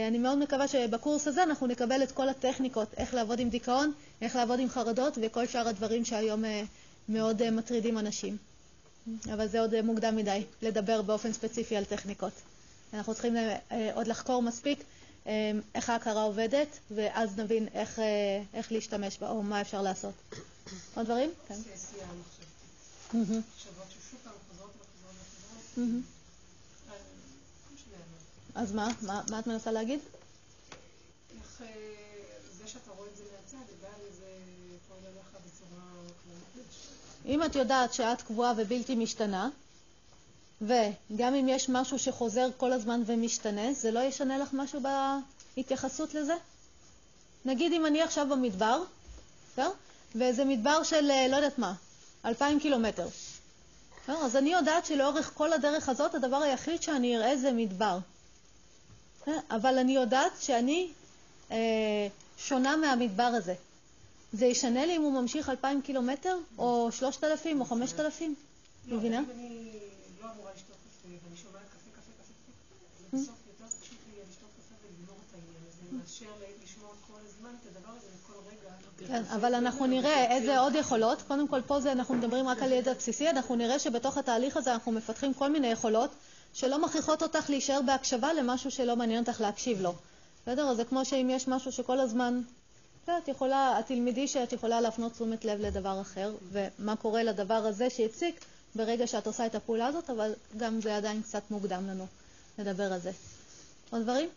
אני 0.07 0.17
מאוד 0.17 0.37
מקווה 0.37 0.67
שבקורס 0.67 1.27
הזה 1.27 1.43
אנחנו 1.43 1.67
נקבל 1.67 2.03
את 2.03 2.11
כל 2.11 2.29
הטכניקות, 2.29 2.87
איך 2.97 3.13
לעבוד 3.13 3.39
עם 3.39 3.49
דיכאון, 3.49 3.91
איך 4.21 4.35
לעבוד 4.35 4.59
עם 4.59 4.69
חרדות 4.69 5.17
וכל 5.21 5.47
שאר 5.47 5.67
הדברים 5.67 6.05
שהיום 6.05 6.43
מאוד 7.09 7.49
מטרידים 7.49 7.97
אנשים. 7.97 8.37
אבל 9.33 9.47
זה 9.47 9.59
עוד 9.59 9.81
מוקדם 9.81 10.15
מדי 10.15 10.43
לדבר 10.61 11.01
באופן 11.01 11.33
ספציפי 11.33 11.77
על 11.77 11.85
טכניקות. 11.85 12.33
אנחנו 12.93 13.13
צריכים 13.13 13.35
עוד 13.93 14.07
לחקור 14.07 14.41
מספיק 14.41 14.83
איך 15.75 15.89
ההכרה 15.89 16.23
עובדת, 16.23 16.67
ואז 16.91 17.39
נבין 17.39 17.67
איך, 17.73 17.99
איך 18.53 18.71
להשתמש 18.71 19.17
בה, 19.17 19.29
או 19.29 19.43
מה 19.43 19.61
אפשר 19.61 19.81
לעשות. 19.81 20.13
עוד 20.95 21.05
דברים? 21.05 21.29
כן. 21.47 21.55
אז 28.57 28.71
מה? 28.71 28.89
מה 29.29 29.39
את 29.39 29.47
מנסה 29.47 29.71
להגיד? 29.71 29.99
איך 31.39 31.61
זה 32.57 32.67
שאתה 32.67 32.91
רואה 32.97 33.07
את 33.09 33.17
זה 33.17 33.23
מהצד, 33.23 33.73
עדיין 33.79 34.01
זה 34.19 34.25
פועל 34.87 34.99
עליך 35.05 35.27
בצורה 35.45 35.81
כללית? 36.23 36.67
אם 37.25 37.43
את 37.43 37.55
יודעת 37.55 37.93
שאת 37.93 38.21
קבועה 38.21 38.53
ובלתי 38.57 38.95
משתנה, 38.95 39.49
וגם 40.61 41.35
אם 41.35 41.45
יש 41.49 41.69
משהו 41.69 41.99
שחוזר 41.99 42.49
כל 42.57 42.73
הזמן 42.73 43.03
ומשתנה, 43.05 43.73
זה 43.73 43.91
לא 43.91 43.99
ישנה 43.99 44.37
לך 44.37 44.49
משהו 44.53 44.81
בהתייחסות 45.55 46.13
לזה? 46.13 46.35
נגיד 47.45 47.73
אם 47.73 47.85
אני 47.85 48.01
עכשיו 48.01 48.27
במדבר, 48.29 48.81
וזה 50.15 50.45
מדבר 50.45 50.83
של 50.83 51.11
לא 51.29 51.35
יודעת 51.35 51.59
מה, 51.59 51.73
אלפיים 52.25 52.59
קילומטר. 52.59 53.07
אז 54.07 54.35
אני 54.35 54.53
יודעת 54.53 54.85
שלאורך 54.85 55.31
כל 55.33 55.53
הדרך 55.53 55.89
הזאת 55.89 56.15
הדבר 56.15 56.37
היחיד 56.37 56.83
שאני 56.83 57.17
אראה 57.17 57.37
זה 57.37 57.51
מדבר. 57.51 57.97
אבל 59.51 59.77
אני 59.77 59.95
יודעת 59.95 60.31
שאני 60.39 60.87
אה, 61.51 61.57
שונה 62.37 62.75
מהמדבר 62.75 63.23
הזה. 63.23 63.53
זה 64.33 64.45
ישנה 64.45 64.85
לי 64.85 64.97
אם 64.97 65.01
הוא 65.01 65.21
ממשיך 65.21 65.49
אלפיים 65.49 65.81
קילומטר, 65.81 66.37
או 66.57 66.89
שלושת 66.91 67.23
אלפים, 67.23 67.61
או 67.61 67.65
חמשת 67.65 67.99
אלפים? 67.99 68.35
מבינה? 68.87 69.19
אם 69.19 69.25
אני 69.35 69.69
לא 70.21 70.27
אמורה 70.35 70.51
לשתות 70.55 70.75
קפה, 70.75 71.09
ואני 71.25 71.37
שומעת 71.37 71.61
קפה, 71.61 71.89
קפה, 71.95 72.11
קפה, 72.11 73.17
בסוף 73.17 73.35
יותר 73.47 73.75
פשוט 73.81 73.97
לי 74.07 74.21
לשתות 74.29 74.49
קפה 74.57 74.75
ולגמור 74.83 75.17
את 75.27 75.33
העניין 75.33 75.63
הזה, 75.67 75.97
מאשר 75.97 76.45
לשמוע 76.63 76.89
כל 77.07 77.19
הזמן 77.25 77.49
את 77.61 77.77
הדבר 77.77 77.91
הזה 77.97 78.07
וכל 78.23 78.33
רגע. 78.49 79.07
כן, 79.07 79.23
אבל 79.35 79.55
אנחנו 79.55 79.85
נראה 79.85 80.35
איזה 80.35 80.59
עוד 80.59 80.75
יכולות. 80.75 81.21
קודם 81.21 81.47
כל, 81.47 81.61
פה 81.61 81.79
זה 81.79 81.91
אנחנו 81.91 82.15
מדברים 82.15 82.47
רק 82.47 82.63
על 82.63 82.71
ידע 82.71 82.93
בסיסי, 82.93 83.29
אנחנו 83.29 83.55
נראה 83.55 83.79
שבתוך 83.79 84.17
התהליך 84.17 84.57
הזה 84.57 84.73
אנחנו 84.73 84.91
מפתחים 84.91 85.33
כל 85.33 85.49
מיני 85.49 85.67
יכולות. 85.67 86.11
שלא 86.53 86.81
מכריחות 86.81 87.23
אותך 87.23 87.49
להישאר 87.49 87.79
בהקשבה 87.85 88.33
למשהו 88.33 88.71
שלא 88.71 88.95
מעניין 88.95 89.23
אותך 89.23 89.41
להקשיב 89.41 89.81
לו. 89.81 89.93
בסדר? 90.43 90.69
אז 90.69 90.77
זה 90.77 90.85
כמו 90.85 91.05
שאם 91.05 91.29
יש 91.31 91.47
משהו 91.47 91.71
שכל 91.71 91.99
הזמן, 91.99 92.41
את 93.03 93.27
יכולה, 93.27 93.79
את 93.79 93.85
תלמדי 93.85 94.27
שאת 94.27 94.53
יכולה 94.53 94.81
להפנות 94.81 95.13
תשומת 95.13 95.45
לב 95.45 95.59
לדבר 95.59 96.01
אחר, 96.01 96.35
ומה 96.51 96.95
קורה 96.95 97.23
לדבר 97.23 97.53
הזה 97.53 97.89
שהציק 97.89 98.45
ברגע 98.75 99.07
שאת 99.07 99.27
עושה 99.27 99.45
את 99.45 99.55
הפעולה 99.55 99.87
הזאת, 99.87 100.09
אבל 100.09 100.33
גם 100.57 100.81
זה 100.81 100.97
עדיין 100.97 101.21
קצת 101.21 101.51
מוקדם 101.51 101.87
לנו 101.87 102.07
לדבר 102.59 102.93
על 102.93 102.99
זה. 102.99 103.11
עוד 103.89 104.01
דברים? 104.01 104.29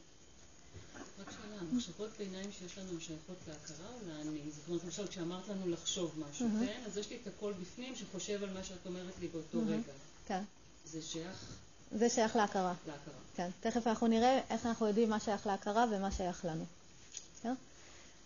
רק 1.20 1.30
שאלה, 1.30 1.60
המחשבות 1.60 2.08
ביניים 2.18 2.50
שיש 2.58 2.78
לנו 2.78 3.00
שייכות 3.00 3.36
להכרה 3.48 3.86
או 3.94 4.08
לאני? 4.08 4.40
זאת 4.50 4.68
אומרת, 4.68 4.84
למשל, 4.84 5.06
כשאמרת 5.06 5.48
לנו 5.48 5.68
לחשוב 5.68 6.14
משהו, 6.30 6.48
כן? 6.66 6.80
אז 6.86 6.98
יש 6.98 7.10
לי 7.10 7.18
את 7.22 7.26
הקול 7.26 7.52
בפנים 7.52 7.96
שחושב 7.96 8.42
על 8.42 8.50
מה 8.54 8.64
שאת 8.64 8.86
אומרת 8.86 9.14
לי 9.20 9.28
באותו 9.28 9.58
רגע. 9.68 9.92
כן. 10.26 10.42
זה 10.84 11.02
שייך 11.02 11.44
זה 11.92 12.08
שייך 12.08 12.36
להכרה. 12.36 12.72
להכרה. 12.86 13.14
כן. 13.34 13.48
תכף 13.60 13.86
אנחנו 13.86 14.06
נראה 14.06 14.40
איך 14.50 14.66
אנחנו 14.66 14.86
יודעים 14.86 15.10
מה 15.10 15.20
שייך 15.20 15.46
להכרה 15.46 15.84
ומה 15.90 16.10
שייך 16.10 16.44
לנו. 16.44 16.64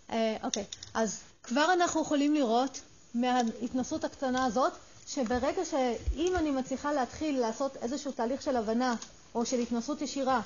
אה, 0.09 0.37
אוקיי, 0.43 0.65
אז 0.93 1.19
כבר 1.43 1.73
אנחנו 1.73 2.01
יכולים 2.01 2.33
לראות 2.33 2.79
מההתנסות 3.15 4.03
הקטנה 4.03 4.45
הזאת, 4.45 4.73
שברגע 5.07 5.65
שאם 5.65 6.33
אני 6.35 6.51
מצליחה 6.51 6.93
להתחיל 6.93 7.39
לעשות 7.39 7.77
איזשהו 7.77 8.11
תהליך 8.11 8.41
של 8.41 8.55
הבנה 8.55 8.95
או 9.35 9.45
של 9.45 9.59
התנסות 9.59 10.01
ישירה, 10.01 10.41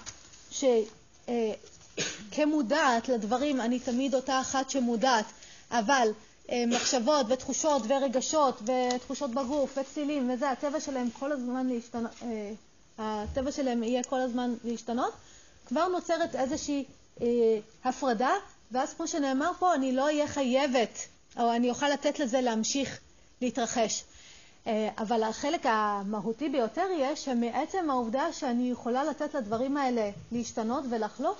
שכמודעת 2.31 3.09
לדברים 3.09 3.61
אני 3.61 3.79
תמיד 3.79 4.15
אותה 4.15 4.41
אחת 4.41 4.69
שמודעת, 4.69 5.25
אבל 5.71 6.11
אה, 6.51 6.63
מחשבות 6.67 7.25
ותחושות 7.29 7.81
ורגשות 7.87 8.61
ותחושות 8.61 9.31
בגוף 9.31 9.77
וצלילים 9.77 10.29
וזה, 10.33 10.49
הטבע 10.49 10.79
שלהם 10.79 11.09
כל 11.19 11.31
הזמן 11.31 11.67
להשתנות, 11.67 12.11
אה, 12.21 12.51
הטבע 12.99 13.51
שלהם 13.51 13.83
יהיה 13.83 14.03
כל 14.03 14.19
הזמן 14.19 14.55
להשתנות, 14.63 15.13
כבר 15.65 15.87
נוצרת 15.87 16.35
איזושהי 16.35 16.85
אה, 17.21 17.27
הפרדה, 17.83 18.31
ואז 18.71 18.93
כמו 18.93 19.07
שנאמר 19.07 19.51
פה, 19.59 19.75
אני 19.75 19.91
לא 19.91 20.03
אהיה 20.03 20.27
חייבת, 20.27 20.99
או 21.39 21.53
אני 21.55 21.69
אוכל 21.69 21.89
לתת 21.89 22.19
לזה 22.19 22.41
להמשיך 22.41 22.99
להתרחש. 23.41 24.03
אבל 24.97 25.23
החלק 25.23 25.65
המהותי 25.65 26.49
ביותר 26.49 26.85
יהיה 26.97 27.15
שמעצם 27.15 27.89
העובדה 27.89 28.33
שאני 28.33 28.71
יכולה 28.71 29.03
לתת 29.03 29.33
לדברים 29.33 29.77
האלה 29.77 30.09
להשתנות 30.31 30.83
ולחלוף, 30.89 31.37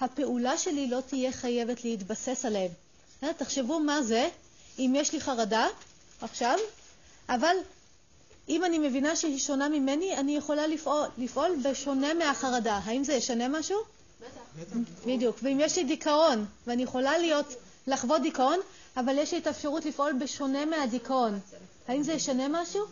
הפעולה 0.00 0.58
שלי 0.58 0.86
לא 0.90 1.00
תהיה 1.00 1.32
חייבת 1.32 1.84
להתבסס 1.84 2.44
עליהם. 2.44 2.70
תחשבו 3.36 3.80
מה 3.80 4.02
זה 4.02 4.28
אם 4.78 4.92
יש 4.96 5.12
לי 5.12 5.20
חרדה 5.20 5.66
עכשיו, 6.20 6.58
אבל 7.28 7.56
אם 8.48 8.64
אני 8.64 8.78
מבינה 8.78 9.16
שהיא 9.16 9.38
שונה 9.38 9.68
ממני, 9.68 10.16
אני 10.16 10.36
יכולה 10.36 10.66
לפעול, 10.66 11.06
לפעול 11.18 11.56
בשונה 11.64 12.14
מהחרדה. 12.14 12.80
האם 12.84 13.04
זה 13.04 13.12
ישנה 13.12 13.48
משהו? 13.48 13.78
בטח. 14.20 14.76
בדיוק. 15.06 15.36
ואם 15.42 15.58
יש 15.60 15.78
לי 15.78 15.84
דיכאון, 15.84 16.46
ואני 16.66 16.82
יכולה 16.82 17.18
להיות, 17.18 17.54
לחוות 17.86 18.22
דיכאון, 18.22 18.58
אבל 18.96 19.18
יש 19.18 19.32
לי 19.32 19.38
את 19.38 19.46
האפשרות 19.46 19.84
לפעול 19.84 20.12
בשונה 20.12 20.64
מהדיכאון, 20.64 21.38
האם 21.88 22.02
זה 22.02 22.12
ישנה 22.12 22.48
משהו? 22.48 22.84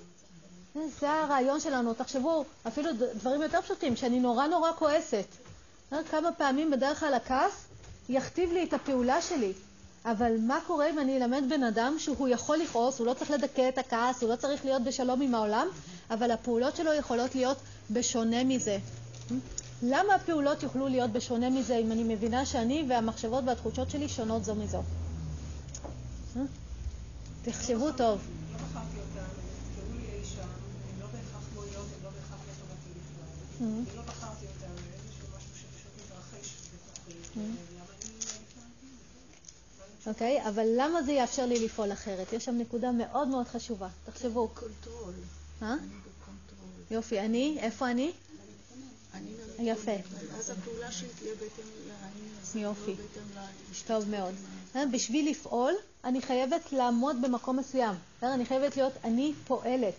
זה 1.01 1.11
הרעיון 1.11 1.61
שלנו. 1.61 1.95
תחשבו, 1.95 2.45
אפילו 2.67 2.91
דברים 3.15 3.43
יותר 3.43 3.63
פשוטים, 3.63 3.97
שאני 3.97 4.21
נורא 4.21 4.47
נורא 4.47 4.73
כועסת. 4.73 5.27
כמה 6.11 6.33
פעמים 6.33 6.71
בדרך 6.71 7.01
כלל 7.01 7.15
הכעס 7.15 7.53
יכתיב 8.09 8.53
לי 8.53 8.65
את 8.65 8.73
הפעולה 8.73 9.23
שלי. 9.23 9.53
אבל 10.05 10.37
מה 10.41 10.59
קורה 10.67 10.91
אם 10.91 10.99
אני 10.99 11.17
אלמד 11.17 11.43
בן 11.49 11.63
אדם 11.63 11.95
שהוא 11.99 12.29
יכול 12.29 12.57
לכעוס, 12.57 12.99
הוא 12.99 13.07
לא 13.07 13.15
צריך 13.15 13.31
לדכא 13.31 13.69
את 13.69 13.79
הכעס, 13.79 14.23
הוא 14.23 14.31
לא 14.31 14.37
צריך 14.37 14.65
להיות 14.65 14.83
בשלום 14.83 15.23
עם 15.23 15.35
העולם, 15.35 15.67
אבל 16.11 16.31
הפעולות 16.31 16.77
שלו 16.77 16.93
יכולות 16.93 17.35
להיות 17.35 17.57
בשונה 17.91 18.45
מזה. 18.45 18.79
למה 19.83 20.15
הפעולות 20.15 20.63
יוכלו 20.63 20.89
להיות 20.89 21.11
בשונה 21.11 21.51
מזה 21.51 21.77
אם 21.77 21.93
אני 21.93 22.05
מבינה 22.15 22.47
שאני 22.47 22.85
והמחשבות 22.89 23.45
והתחושות 23.47 23.91
שלי 23.91 24.09
שונות 24.09 24.45
זו 24.45 24.55
מזו? 24.55 24.83
תחשבו 27.45 27.93
טוב. 27.93 28.21
אני 33.61 33.85
לא 33.97 34.03
בחרתי 34.03 34.47
אותם, 34.47 34.73
איזשהו 34.95 35.27
משהו 35.37 35.51
שפשוט 35.57 35.93
מתרחש 35.99 36.57
בתוכי. 36.75 37.13
אוקיי? 40.07 40.49
אבל 40.49 40.67
למה 40.77 41.03
זה 41.03 41.13
יאפשר 41.13 41.47
לי 41.47 41.65
לפעול 41.65 41.93
אחרת? 41.93 42.33
יש 42.33 42.45
שם 42.45 42.59
נקודה 42.59 42.93
מאוד 42.93 43.29
מאוד 43.29 43.49
חשובה. 43.49 43.89
תחשבו. 44.05 44.49
control. 44.49 45.15
אה? 45.63 45.75
יופי. 46.91 47.21
אני? 47.21 47.59
איפה 47.61 47.91
אני? 47.91 48.13
יפה. 49.59 49.93
אז 50.39 50.51
הפעולה 50.51 50.93
שלי 50.93 51.09
תהיה 51.19 51.35
בהתאם 51.35 51.65
לאני 51.89 52.63
יופי. 52.63 52.95
טוב 53.87 54.09
מאוד. 54.09 54.35
אה, 54.77 54.87
בשביל 54.87 55.31
לפעול, 55.31 55.75
אני 56.05 56.23
חייבת 56.23 56.73
לעמוד 56.73 57.17
במקום 57.23 57.59
מסוים. 57.59 57.95
אה, 58.23 58.35
אני 58.35 58.47
חייבת 58.47 58.77
להיות 58.77 58.93
אני 59.05 59.33
פועלת. 59.47 59.95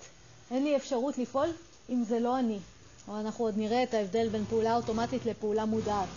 אין 0.52 0.64
לי 0.64 0.76
אפשרות 0.76 1.18
לפעול 1.18 1.50
אם 1.90 2.04
זה 2.04 2.20
לא 2.20 2.40
אני. 2.40 2.60
אנחנו 3.08 3.46
עוד 3.46 3.58
נראה 3.58 3.84
את 3.84 3.94
ההבדל 3.94 4.30
בין 4.30 4.46
פעולה 4.46 4.76
אוטומטית 4.76 5.26
לפעולה 5.26 5.66
מודעת. 5.66 6.10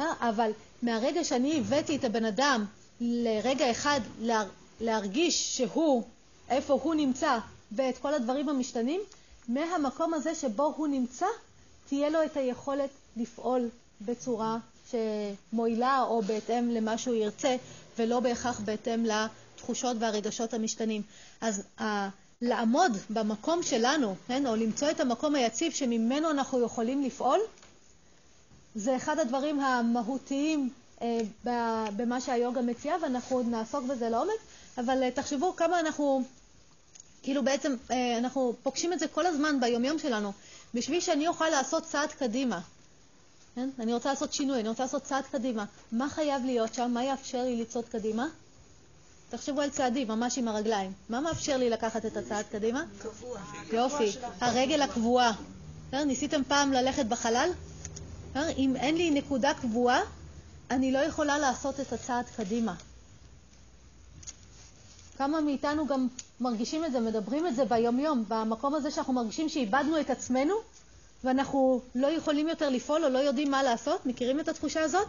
אה, 0.00 0.04
אבל 0.20 0.50
מהרגע 0.82 1.24
שאני 1.24 1.58
הבאתי 1.58 1.96
את 1.96 2.04
הבן 2.04 2.24
אדם 2.24 2.64
לרגע 3.04 3.70
אחד 3.70 4.00
להרגיש 4.80 5.56
שהוא, 5.56 6.02
איפה 6.50 6.78
הוא 6.82 6.94
נמצא 6.94 7.38
ואת 7.72 7.98
כל 7.98 8.14
הדברים 8.14 8.48
המשתנים, 8.48 9.00
מהמקום 9.48 10.14
הזה 10.14 10.34
שבו 10.34 10.74
הוא 10.76 10.86
נמצא, 10.88 11.26
תהיה 11.88 12.10
לו 12.10 12.24
את 12.24 12.36
היכולת 12.36 12.90
לפעול 13.16 13.68
בצורה 14.00 14.58
שמועילה 14.90 16.02
או 16.02 16.22
בהתאם 16.22 16.70
למה 16.70 16.98
שהוא 16.98 17.14
ירצה, 17.14 17.56
ולא 17.98 18.20
בהכרח 18.20 18.60
בהתאם 18.60 19.04
לתחושות 19.06 19.96
והרגשות 20.00 20.54
המשתנים. 20.54 21.02
אז 21.40 21.62
ה- 21.80 22.08
לעמוד 22.42 22.92
במקום 23.10 23.62
שלנו, 23.62 24.14
כן, 24.28 24.46
או 24.46 24.56
למצוא 24.56 24.90
את 24.90 25.00
המקום 25.00 25.34
היציב 25.34 25.72
שממנו 25.72 26.30
אנחנו 26.30 26.60
יכולים 26.64 27.02
לפעול, 27.02 27.38
זה 28.74 28.96
אחד 28.96 29.18
הדברים 29.18 29.60
המהותיים 29.60 30.70
במה 31.96 32.20
שהיוגה 32.20 32.62
מציעה, 32.62 32.96
ואנחנו 33.02 33.36
עוד 33.36 33.46
נעסוק 33.46 33.84
בזה 33.84 34.08
לעומק, 34.08 34.38
אבל 34.78 35.02
אה, 35.02 35.10
תחשבו 35.10 35.56
כמה 35.56 35.80
אנחנו, 35.80 36.22
כאילו 37.22 37.44
בעצם, 37.44 37.74
אה, 37.90 38.18
אנחנו 38.18 38.54
פוגשים 38.62 38.92
את 38.92 38.98
זה 38.98 39.08
כל 39.08 39.26
הזמן 39.26 39.60
ביומיום 39.60 39.98
שלנו. 39.98 40.32
בשביל 40.74 41.00
שאני 41.00 41.28
אוכל 41.28 41.48
לעשות 41.48 41.84
צעד 41.84 42.12
קדימה, 42.12 42.60
כן? 43.54 43.68
אני 43.78 43.94
רוצה 43.94 44.08
לעשות 44.08 44.32
שינוי, 44.32 44.60
אני 44.60 44.68
רוצה 44.68 44.82
לעשות 44.82 45.02
צעד 45.02 45.24
קדימה. 45.24 45.64
מה 45.92 46.08
חייב 46.08 46.44
להיות 46.44 46.74
שם? 46.74 46.90
מה 46.94 47.04
יאפשר 47.04 47.42
לי 47.42 47.60
לצעוד 47.60 47.84
קדימה? 47.84 48.26
תחשבו 49.30 49.60
על 49.60 49.70
צעדים, 49.70 50.08
ממש 50.08 50.38
עם 50.38 50.48
הרגליים. 50.48 50.92
מה 51.08 51.20
מאפשר 51.20 51.56
לי 51.56 51.70
לקחת 51.70 52.06
את 52.06 52.16
הצעד 52.16 52.44
קדימה? 52.52 52.84
קבוע. 52.98 53.38
יופי. 53.72 54.12
הרגל 54.40 54.82
הקבועה. 54.82 55.32
ניסיתם 55.92 56.42
פעם 56.48 56.72
ללכת 56.72 57.06
בחלל? 57.06 57.50
אם 58.36 58.76
אין 58.76 58.96
לי 58.96 59.10
נקודה 59.10 59.54
קבועה, 59.54 60.00
אני 60.72 60.92
לא 60.92 60.98
יכולה 60.98 61.38
לעשות 61.38 61.80
את 61.80 61.92
הצעד 61.92 62.24
קדימה. 62.36 62.74
כמה 65.18 65.40
מאיתנו 65.40 65.86
גם 65.86 66.08
מרגישים 66.40 66.84
את 66.84 66.92
זה, 66.92 67.00
מדברים 67.00 67.46
את 67.46 67.56
זה 67.56 67.64
ביום-יום, 67.64 68.24
במקום 68.28 68.74
הזה 68.74 68.90
שאנחנו 68.90 69.12
מרגישים 69.12 69.48
שאיבדנו 69.48 70.00
את 70.00 70.10
עצמנו 70.10 70.54
ואנחנו 71.24 71.80
לא 71.94 72.06
יכולים 72.06 72.48
יותר 72.48 72.68
לפעול 72.68 73.04
או 73.04 73.08
לא 73.08 73.18
יודעים 73.18 73.50
מה 73.50 73.62
לעשות. 73.62 74.06
מכירים 74.06 74.40
את 74.40 74.48
התחושה 74.48 74.82
הזאת? 74.82 75.08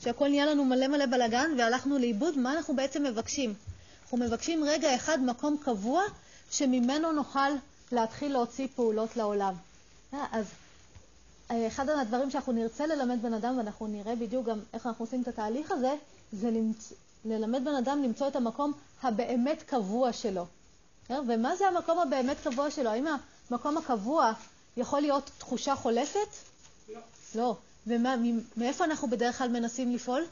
שהכל 0.00 0.28
נהיה 0.28 0.46
לנו 0.46 0.64
מלא 0.64 0.88
מלא 0.88 1.06
בלאגן 1.06 1.50
והלכנו 1.58 1.98
לאיבוד? 1.98 2.38
מה 2.38 2.52
אנחנו 2.52 2.76
בעצם 2.76 3.02
מבקשים? 3.02 3.54
אנחנו 4.02 4.18
מבקשים 4.18 4.64
רגע 4.64 4.94
אחד 4.94 5.18
מקום 5.22 5.56
קבוע 5.64 6.02
שממנו 6.50 7.12
נוכל 7.12 7.50
להתחיל 7.92 8.32
להוציא 8.32 8.68
פעולות 8.74 9.16
לעולם. 9.16 9.54
אה, 10.14 10.26
אז 10.32 10.44
אחד 11.48 11.88
הדברים 11.88 12.30
שאנחנו 12.30 12.52
נרצה 12.52 12.86
ללמד 12.86 13.22
בן 13.22 13.34
אדם, 13.34 13.58
ואנחנו 13.58 13.86
נראה 13.86 14.16
בדיוק 14.16 14.46
גם 14.46 14.58
איך 14.72 14.86
אנחנו 14.86 15.04
עושים 15.04 15.22
את 15.22 15.28
התהליך 15.28 15.70
הזה, 15.70 15.94
זה 16.32 16.50
למצ... 16.50 16.92
ללמד 17.24 17.64
בן 17.64 17.74
אדם 17.74 18.02
למצוא 18.02 18.28
את 18.28 18.36
המקום 18.36 18.72
הבאמת 19.02 19.62
קבוע 19.62 20.12
שלו. 20.12 20.46
אה? 21.10 21.18
ומה 21.28 21.56
זה 21.56 21.68
המקום 21.68 21.98
הבאמת 21.98 22.36
קבוע 22.44 22.70
שלו? 22.70 22.90
האם 22.90 23.06
המקום 23.50 23.78
הקבוע 23.78 24.32
יכול 24.76 25.00
להיות 25.00 25.30
תחושה 25.38 25.76
חולפת? 25.76 26.18
לא. 26.88 27.00
לא. 27.34 27.56
ומאיפה 27.86 28.84
אנחנו 28.84 29.08
בדרך 29.10 29.38
כלל 29.38 29.48
מנסים 29.48 29.94
לפעול? 29.94 30.24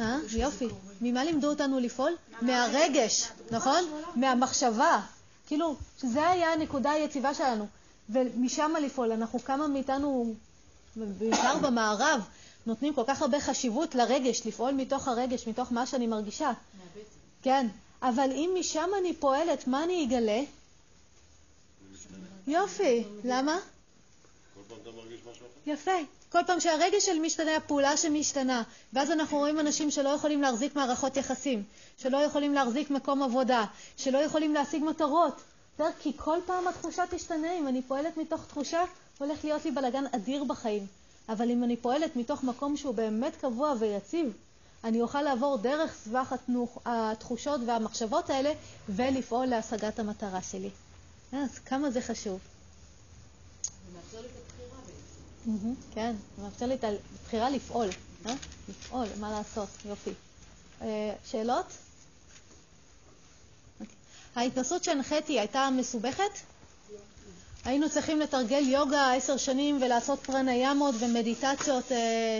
אה? 0.00 0.18
יופי. 0.32 0.68
ממה 1.00 1.24
לימדו 1.24 1.48
אותנו 1.50 1.80
לפעול? 1.80 2.12
מהרגש, 2.42 3.28
נכון? 3.50 3.84
מהמחשבה. 4.14 5.00
כאילו, 5.46 5.76
שזה 6.00 6.28
היה 6.28 6.52
הנקודה 6.52 6.90
היציבה 6.90 7.34
שלנו. 7.34 7.66
ומשם 8.10 8.72
לפעול. 8.82 9.12
אנחנו, 9.12 9.38
כמה 9.38 9.68
מאיתנו, 9.68 10.34
בעיקר 10.96 11.58
במערב, 11.62 12.20
נותנים 12.66 12.94
כל 12.94 13.02
כך 13.06 13.22
הרבה 13.22 13.40
חשיבות 13.40 13.94
לרגש, 13.94 14.46
לפעול 14.46 14.72
מתוך 14.72 15.08
הרגש, 15.08 15.48
מתוך 15.48 15.72
מה 15.72 15.86
שאני 15.86 16.06
מרגישה. 16.06 16.52
כן, 17.42 17.66
אבל 18.02 18.30
אם 18.32 18.50
משם 18.60 18.88
אני 19.00 19.14
פועלת, 19.14 19.66
מה 19.66 19.84
אני 19.84 20.04
אגלה? 20.04 20.42
יופי, 22.46 23.04
למה? 23.24 23.58
יפה. 25.66 25.92
כל 26.32 26.38
פעם 26.46 26.60
שהרגש 26.60 27.06
של 27.06 27.18
משתנה, 27.18 27.56
הפעולה 27.56 27.96
שמשתנה. 27.96 28.62
ואז 28.92 29.10
אנחנו 29.10 29.38
רואים 29.38 29.60
אנשים 29.60 29.90
שלא 29.90 30.08
יכולים 30.08 30.42
להחזיק 30.42 30.76
מערכות 30.76 31.16
יחסים, 31.16 31.62
שלא 31.98 32.16
יכולים 32.16 32.54
להחזיק 32.54 32.90
מקום 32.90 33.22
עבודה, 33.22 33.64
שלא 33.96 34.18
יכולים 34.18 34.54
להשיג 34.54 34.84
מטרות. 34.84 35.40
בסדר? 35.76 35.90
כי 36.00 36.12
כל 36.16 36.38
פעם 36.46 36.68
התחושה 36.68 37.02
תשתנה. 37.10 37.52
אם 37.58 37.68
אני 37.68 37.82
פועלת 37.82 38.16
מתוך 38.16 38.46
תחושה, 38.46 38.80
הולך 39.18 39.44
להיות 39.44 39.64
לי 39.64 39.70
בלאגן 39.70 40.04
אדיר 40.12 40.44
בחיים. 40.44 40.86
אבל 41.28 41.50
אם 41.50 41.64
אני 41.64 41.76
פועלת 41.76 42.16
מתוך 42.16 42.44
מקום 42.44 42.76
שהוא 42.76 42.94
באמת 42.94 43.36
קבוע 43.36 43.74
ויציב, 43.78 44.36
אני 44.84 45.00
אוכל 45.00 45.22
לעבור 45.22 45.56
דרך 45.56 45.94
סבך 45.94 46.32
התנוח, 46.32 46.78
התחושות 46.84 47.60
והמחשבות 47.66 48.30
האלה 48.30 48.52
ולפעול 48.88 49.46
להשגת 49.46 49.98
המטרה 49.98 50.42
שלי. 50.42 50.70
אז 51.32 51.58
כמה 51.58 51.90
זה 51.90 52.00
חשוב. 52.00 52.40
זה 53.62 53.96
מאפשר 53.96 54.20
לי 54.20 54.26
את 54.26 54.32
הבחירה 54.44 54.78
בעצם. 54.86 55.74
כן, 55.94 56.14
זה 56.36 56.42
מאפשר 56.42 56.66
לי 56.66 56.74
את 56.74 56.84
הבחירה 57.22 57.50
לפעול. 57.50 57.88
אה? 58.26 58.34
לפעול, 58.68 59.06
מה 59.20 59.30
לעשות, 59.30 59.68
יופי. 59.84 60.12
אה, 60.82 61.14
שאלות? 61.24 61.66
ההתנסות 64.36 64.84
שהנחיתי 64.84 65.40
הייתה 65.40 65.68
מסובכת? 65.72 66.30
היינו 67.64 67.90
צריכים 67.90 68.20
לתרגל 68.20 68.68
יוגה 68.68 69.12
עשר 69.12 69.36
שנים 69.36 69.82
ולעשות 69.82 70.18
פרניאמות 70.18 70.94
ומדיטציות 70.98 71.84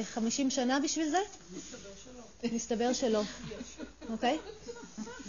חמישים 0.02 0.50
שנה 0.50 0.80
בשביל 0.80 1.10
זה? 1.10 1.18
מסתבר 2.52 2.92
שלא. 2.92 3.22
אוקיי? 4.10 4.38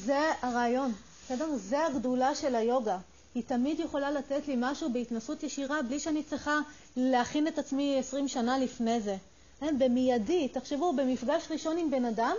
זה 0.05 0.31
הרעיון, 0.41 0.93
בסדר? 1.25 1.47
זה 1.55 1.85
הגדולה 1.85 2.35
של 2.35 2.55
היוגה. 2.55 2.97
היא 3.35 3.43
תמיד 3.47 3.79
יכולה 3.79 4.11
לתת 4.11 4.47
לי 4.47 4.55
משהו 4.57 4.93
בהתנסות 4.93 5.43
ישירה 5.43 5.81
בלי 5.81 5.99
שאני 5.99 6.23
צריכה 6.23 6.59
להכין 6.97 7.47
את 7.47 7.59
עצמי 7.59 7.99
עשרים 7.99 8.27
שנה 8.27 8.57
לפני 8.57 9.01
זה. 9.01 9.15
כן? 9.59 9.79
במיידי, 9.79 10.47
תחשבו, 10.47 10.93
במפגש 10.93 11.43
ראשון 11.51 11.77
עם 11.77 11.91
בן 11.91 12.05
אדם, 12.05 12.35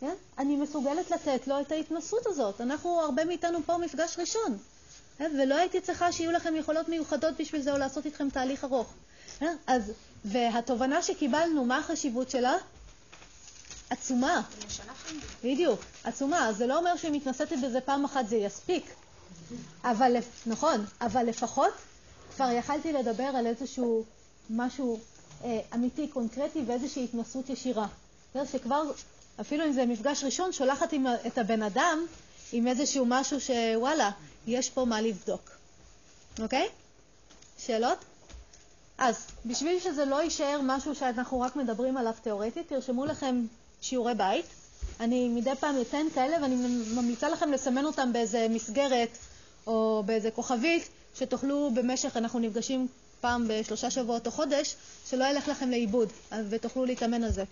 כן? 0.00 0.14
אני 0.38 0.56
מסוגלת 0.56 1.10
לתת 1.10 1.46
לו 1.46 1.60
את 1.60 1.72
ההתנסות 1.72 2.26
הזאת. 2.26 2.60
אנחנו, 2.60 3.00
הרבה 3.00 3.24
מאיתנו 3.24 3.58
פה 3.66 3.78
מפגש 3.78 4.18
ראשון. 4.18 4.58
כן? 5.18 5.32
ולא 5.38 5.54
הייתי 5.54 5.80
צריכה 5.80 6.12
שיהיו 6.12 6.32
לכם 6.32 6.56
יכולות 6.56 6.88
מיוחדות 6.88 7.34
בשביל 7.40 7.62
זה 7.62 7.72
או 7.72 7.78
לעשות 7.78 8.06
איתכם 8.06 8.30
תהליך 8.30 8.64
ארוך. 8.64 8.92
כן? 9.38 9.56
אז, 9.66 9.92
והתובנה 10.24 11.02
שקיבלנו, 11.02 11.64
מה 11.64 11.78
החשיבות 11.78 12.30
שלה? 12.30 12.56
עצומה. 13.90 14.42
בדיוק, 15.44 15.80
עצומה. 16.04 16.52
זה 16.52 16.66
לא 16.66 16.78
אומר 16.78 16.96
שאם 16.96 17.14
התנסיתי 17.14 17.56
בזה 17.56 17.80
פעם 17.80 18.04
אחת 18.04 18.28
זה 18.28 18.36
יספיק. 18.36 18.84
אבל, 19.84 20.16
נכון, 20.46 20.84
אבל 21.00 21.26
לפחות 21.26 21.72
כבר 22.36 22.50
יכלתי 22.50 22.92
לדבר 22.92 23.24
על 23.24 23.46
איזשהו 23.46 24.04
משהו 24.50 25.00
אה, 25.44 25.60
אמיתי, 25.74 26.08
קונקרטי 26.08 26.62
ואיזושהי 26.66 27.04
התנסות 27.04 27.50
ישירה. 27.50 27.86
זה 28.34 28.46
שכבר, 28.52 28.82
אפילו 29.40 29.64
אם 29.64 29.72
זה 29.72 29.86
מפגש 29.86 30.24
ראשון, 30.24 30.52
שולחת 30.52 30.92
עם, 30.92 31.06
את 31.26 31.38
הבן 31.38 31.62
אדם 31.62 32.06
עם 32.52 32.66
איזשהו 32.66 33.04
משהו 33.08 33.38
שוואלה, 33.40 34.10
יש 34.46 34.70
פה 34.70 34.84
מה 34.84 35.00
לבדוק. 35.00 35.50
אוקיי? 36.38 36.68
שאלות? 37.58 37.98
אז 38.98 39.26
בשביל 39.46 39.80
שזה 39.80 40.04
לא 40.04 40.22
יישאר 40.22 40.60
משהו 40.62 40.94
שאנחנו 40.94 41.40
רק 41.40 41.56
מדברים 41.56 41.96
עליו 41.96 42.12
תיאורטית, 42.22 42.68
תרשמו 42.68 43.06
לכם 43.06 43.46
שיעורי 43.82 44.14
בית. 44.14 44.46
אני 45.00 45.28
מדי 45.28 45.54
פעם 45.60 45.80
אתן 45.80 46.06
כאלה 46.14 46.36
ואני 46.42 46.54
ממליצה 46.94 47.28
לכם 47.28 47.52
לסמן 47.52 47.84
אותם 47.84 48.12
באיזה 48.12 48.46
מסגרת 48.50 49.18
או 49.66 50.02
באיזה 50.06 50.30
כוכבית, 50.30 50.88
שתוכלו 51.14 51.70
במשך, 51.74 52.16
אנחנו 52.16 52.38
נפגשים 52.38 52.86
פעם 53.20 53.46
בשלושה 53.48 53.90
שבועות 53.90 54.26
או 54.26 54.32
חודש, 54.32 54.74
שלא 55.10 55.24
ילך 55.24 55.48
לכם 55.48 55.70
לאיבוד 55.70 56.08
ותוכלו 56.48 56.84
להתאמן 56.84 57.24
על 57.24 57.30
זה. 57.32 57.44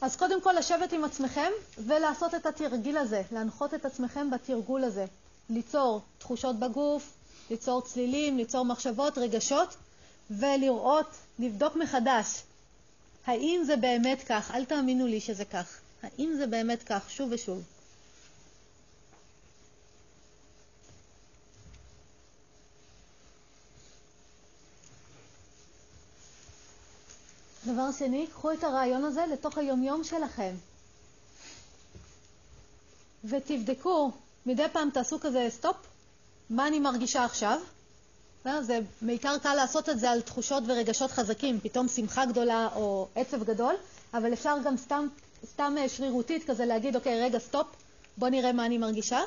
אז 0.00 0.16
קודם 0.16 0.42
כל 0.42 0.52
לשבת 0.58 0.92
עם 0.92 1.04
עצמכם 1.04 1.50
ולעשות 1.78 2.34
את 2.34 2.46
התרגיל 2.46 2.96
הזה, 2.96 3.22
להנחות 3.32 3.74
את 3.74 3.84
עצמכם 3.84 4.30
בתרגול 4.30 4.84
הזה, 4.84 5.04
ליצור 5.50 6.00
תחושות 6.18 6.58
בגוף, 6.58 7.12
ליצור 7.50 7.82
צלילים, 7.82 8.36
ליצור 8.36 8.64
מחשבות, 8.64 9.18
רגשות, 9.18 9.76
ולראות, 10.30 11.06
לבדוק 11.38 11.76
מחדש, 11.76 12.42
האם 13.26 13.62
זה 13.66 13.76
באמת 13.76 14.22
כך, 14.28 14.50
אל 14.54 14.64
תאמינו 14.64 15.06
לי 15.06 15.20
שזה 15.20 15.44
כך, 15.44 15.80
האם 16.02 16.34
זה 16.36 16.46
באמת 16.46 16.82
כך, 16.82 17.10
שוב 17.10 17.28
ושוב. 17.32 17.62
דבר 27.68 27.92
שני, 27.92 28.26
קחו 28.26 28.52
את 28.52 28.64
הרעיון 28.64 29.04
הזה 29.04 29.24
לתוך 29.32 29.58
היומיום 29.58 30.04
שלכם. 30.04 30.54
ותבדקו, 33.24 34.10
מדי 34.46 34.66
פעם 34.72 34.90
תעשו 34.90 35.20
כזה 35.20 35.46
סטופ, 35.50 35.76
מה 36.50 36.66
אני 36.66 36.80
מרגישה 36.80 37.24
עכשיו? 37.24 37.60
אה, 38.46 38.62
זה 38.62 38.80
בעיקר 39.02 39.38
קל 39.38 39.54
לעשות 39.54 39.88
את 39.88 39.98
זה 39.98 40.10
על 40.10 40.20
תחושות 40.20 40.62
ורגשות 40.66 41.10
חזקים, 41.10 41.60
פתאום 41.60 41.88
שמחה 41.88 42.26
גדולה 42.26 42.68
או 42.76 43.08
עצב 43.14 43.44
גדול, 43.44 43.74
אבל 44.14 44.32
אפשר 44.32 44.56
גם 44.64 44.76
סתם, 44.76 45.06
סתם 45.44 45.74
אה, 45.78 45.88
שרירותית 45.88 46.50
כזה 46.50 46.64
להגיד, 46.64 46.96
אוקיי, 46.96 47.22
רגע, 47.22 47.38
סטופ, 47.38 47.66
בוא 48.16 48.28
נראה 48.28 48.52
מה 48.52 48.66
אני 48.66 48.78
מרגישה. 48.78 49.20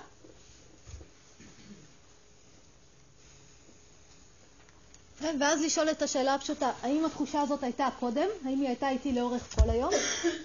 ואז 5.22 5.62
לשאול 5.62 5.90
את 5.92 6.02
השאלה 6.02 6.34
הפשוטה, 6.34 6.72
האם 6.82 7.06
התחושה 7.06 7.42
הזאת 7.42 7.64
הייתה 7.64 7.88
קודם? 8.00 8.28
האם 8.46 8.60
היא 8.60 8.68
הייתה 8.68 8.90
איתי 8.90 9.14
לאורך 9.14 9.56
כל 9.56 9.70
היום? 9.70 9.94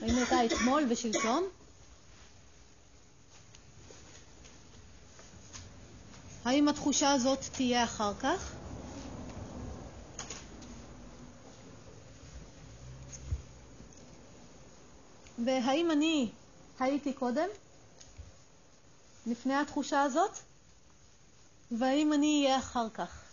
האם 0.03 0.11
היא 0.17 0.25
הייתה 0.31 0.45
אתמול 0.57 0.85
ושלשום? 0.89 1.45
האם 6.45 6.69
התחושה 6.69 7.13
הזאת 7.13 7.39
תהיה 7.53 7.85
אחר 7.85 8.13
כך? 8.21 8.53
והאם 15.45 15.91
אני 15.91 16.31
הייתי 16.81 17.13
קודם, 17.13 17.49
לפני 19.27 19.55
התחושה 19.55 20.03
הזאת, 20.03 20.39
והאם 21.71 22.13
אני 22.13 22.43
אהיה 22.45 22.59
אחר 22.59 22.89
כך? 22.95 23.26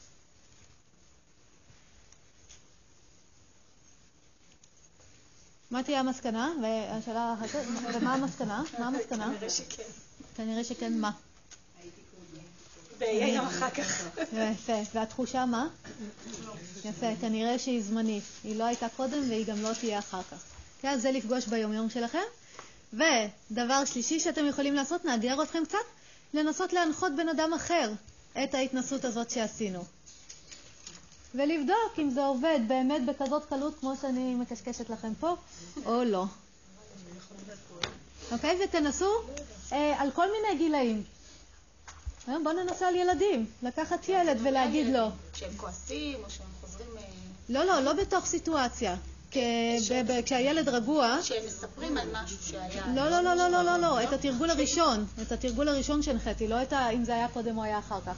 מה 5.74 5.84
תהיה 5.84 6.00
המסקנה? 6.00 6.52
והשאלה 6.62 7.36
אחרת, 7.46 7.66
ומה 7.94 8.14
המסקנה? 8.14 8.64
מה 8.80 8.88
המסקנה? 8.88 9.26
כנראה 9.26 9.50
שכן. 9.50 9.84
כנראה 10.36 10.64
שכן 10.64 11.00
מה? 11.00 11.12
ויהיה 12.98 13.38
גם 13.38 13.46
אחר 13.46 13.70
כך. 13.70 14.08
יפה. 14.34 14.74
והתחושה 14.94 15.46
מה? 15.46 15.68
יפה. 16.86 17.08
כנראה 17.22 17.60
שהיא 17.60 17.84
זמנית. 17.84 18.24
היא 18.44 18.56
לא 18.56 18.64
הייתה 18.64 18.88
קודם 18.98 19.30
והיא 19.30 19.46
גם 19.46 19.62
לא 19.62 19.74
תהיה 19.80 20.00
אחר 20.00 20.22
כך. 20.32 20.44
כן, 20.82 20.90
אז 20.90 21.02
זה 21.02 21.12
לפגוש 21.12 21.46
ביומיום 21.48 21.90
שלכם. 21.90 22.24
ודבר 22.94 23.86
שלישי 23.86 24.20
שאתם 24.20 24.46
יכולים 24.46 24.74
לעשות, 24.74 25.06
נאתגר 25.06 25.44
אתכם 25.44 25.64
קצת, 25.66 25.78
לנסות 26.34 26.74
להנחות 26.74 27.12
בן 27.16 27.30
אדם 27.30 27.54
אחר 27.54 27.92
את 28.44 28.54
ההתנסות 28.54 29.06
הזאת 29.06 29.30
שעשינו. 29.30 29.84
ולבדוק 31.36 32.00
אם 32.00 32.10
זה 32.10 32.26
עובד 32.26 32.60
באמת 32.68 33.06
בכזאת 33.06 33.46
קלות 33.46 33.80
כמו 33.80 33.94
שאני 34.02 34.36
מקשקשת 34.36 34.90
לכם 34.90 35.14
פה, 35.20 35.36
או 35.86 36.04
לא. 36.04 36.26
אוקיי? 38.32 38.60
ותנסו 38.64 39.10
אה, 39.72 40.02
על 40.02 40.12
כל 40.12 40.28
מיני 40.32 40.58
גילאים. 40.58 41.04
אה, 42.30 42.36
בואו 42.44 42.64
ננסה 42.64 42.88
על 42.88 42.96
ילדים. 42.96 43.46
לקחת 43.64 44.10
ילד 44.10 44.38
ולהגיד 44.44 44.88
לו. 44.88 45.08
שהם 45.34 45.52
כועסים 45.58 46.20
או 46.24 46.30
שהם 46.30 46.48
חוזרים... 46.62 46.88
אה, 46.98 47.04
לא, 47.50 47.64
לא, 47.64 47.80
לא 47.80 47.94
בתוך 47.94 48.26
סיטואציה. 48.26 48.96
כשהילד 50.26 50.70
רגוע... 50.70 51.18
שהם 51.24 51.46
מספרים 51.48 51.98
על 51.98 52.08
משהו 52.14 52.38
שהיה... 52.42 52.88
לא, 52.96 53.10
לא, 53.10 53.22
לא, 53.22 53.36
לא, 53.36 53.48
לא, 53.48 53.64
לא, 53.64 53.78
לא, 53.78 54.04
את 54.04 54.14
התרגול 54.14 54.50
הראשון. 54.50 55.06
את 55.22 55.32
התרגול 55.32 55.68
הראשון 55.68 56.02
שהנחיתי, 56.02 56.48
לא 56.48 56.62
את. 56.62 56.74
אם 56.74 57.06
זה 57.06 57.14
היה 57.14 57.28
קודם 57.28 57.58
או 57.58 57.64
היה 57.64 57.80
אחר 57.80 58.00
כך. 58.06 58.16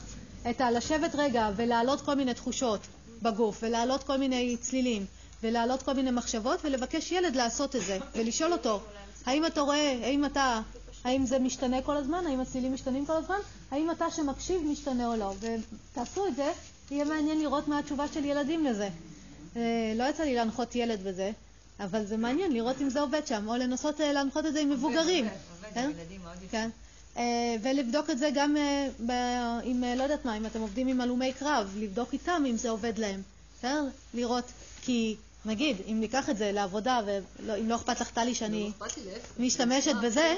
את 0.50 0.62
הלשבת 0.62 1.16
רגע 1.16 1.50
ולהעלות 1.56 2.02
כל 2.02 2.16
מיני 2.16 2.34
תחושות. 2.34 2.80
בגוף, 3.22 3.60
ולהעלות 3.62 4.04
כל 4.04 4.18
מיני 4.18 4.58
צלילים, 4.58 5.06
ולהעלות 5.44 5.84
כל 5.84 5.94
מיני 5.94 6.12
מחשבות, 6.12 6.60
ולבקש 6.64 7.12
ילד 7.12 7.36
לעשות 7.36 7.76
את 7.76 7.82
זה, 7.82 7.98
ולשאול 8.16 8.54
אותו, 8.54 8.80
האם 9.26 9.46
אתה 9.46 9.62
רואה, 9.62 10.00
האם 10.04 10.26
אתה, 10.26 10.62
האם 11.04 11.26
זה 11.26 11.40
משתנה 11.40 11.82
כל 11.82 11.98
הזמן, 11.98 12.28
האם 12.28 12.40
הצלילים 12.40 12.74
משתנים 12.74 13.06
כל 13.06 13.14
הזמן, 13.14 13.40
האם 13.72 13.92
אתה 13.92 14.12
שמקשיב 14.12 14.62
משתנה 14.72 15.08
או 15.08 15.16
לא, 15.16 15.34
ותעשו 15.40 16.28
את 16.28 16.36
זה, 16.36 16.52
יהיה 16.92 17.06
מעניין 17.06 17.40
לראות 17.40 17.68
מה 17.68 17.80
התשובה 17.80 18.06
של 18.14 18.26
ילדים 18.26 18.66
לזה. 18.66 18.90
אה, 19.56 19.94
לא 19.96 20.04
יצא 20.04 20.24
לי 20.24 20.36
להנחות 20.36 20.76
ילד 20.76 21.04
בזה, 21.04 21.32
אבל 21.80 22.06
זה 22.06 22.18
מעניין 22.18 22.54
לראות 22.54 22.82
אם 22.82 22.90
זה 22.90 23.02
עובד 23.02 23.28
שם, 23.28 23.48
או 23.48 23.56
לנסות 23.56 24.02
אה, 24.02 24.14
להנחות 24.14 24.46
את 24.46 24.54
זה 24.54 24.60
עם 24.60 24.70
מבוגרים. 24.70 25.26
עובד, 25.26 25.38
עובד, 25.68 25.84
עם 25.84 26.00
ילדים 26.00 26.22
מאוד 26.22 26.44
יפה. 26.44 26.58
כן. 27.16 27.22
אה, 27.22 27.56
ולבדוק 27.62 28.10
את 28.10 28.18
זה 28.18 28.30
גם 28.34 28.58
אה, 28.58 29.60
עם, 29.64 29.84
אה, 29.84 29.96
לא 29.96 30.04
יודעת 30.04 30.26
מה, 30.26 30.38
אם 30.38 30.46
אתם 30.46 30.62
עובדים 30.62 30.88
עם 30.88 31.02
הלומי 31.02 31.34
קרב, 31.34 31.76
לבדוק 31.78 32.14
איתם 32.14 32.44
אם 32.50 32.58
זה 32.58 32.70
עובד 32.70 32.98
להם. 32.98 33.22
בסדר? 33.58 33.84
לראות, 34.14 34.46
כי 34.82 35.16
נגיד, 35.46 35.78
אם 35.88 36.00
ניקח 36.00 36.30
את 36.30 36.38
זה 36.38 36.52
לעבודה, 36.52 37.02
ואם 37.06 37.70
לא 37.70 37.76
אכפת 37.76 38.00
לך, 38.02 38.10
טלי, 38.12 38.36
שאני 38.36 38.72
לא 38.82 38.88
משתמשת 39.40 39.96
בזה, 40.04 40.36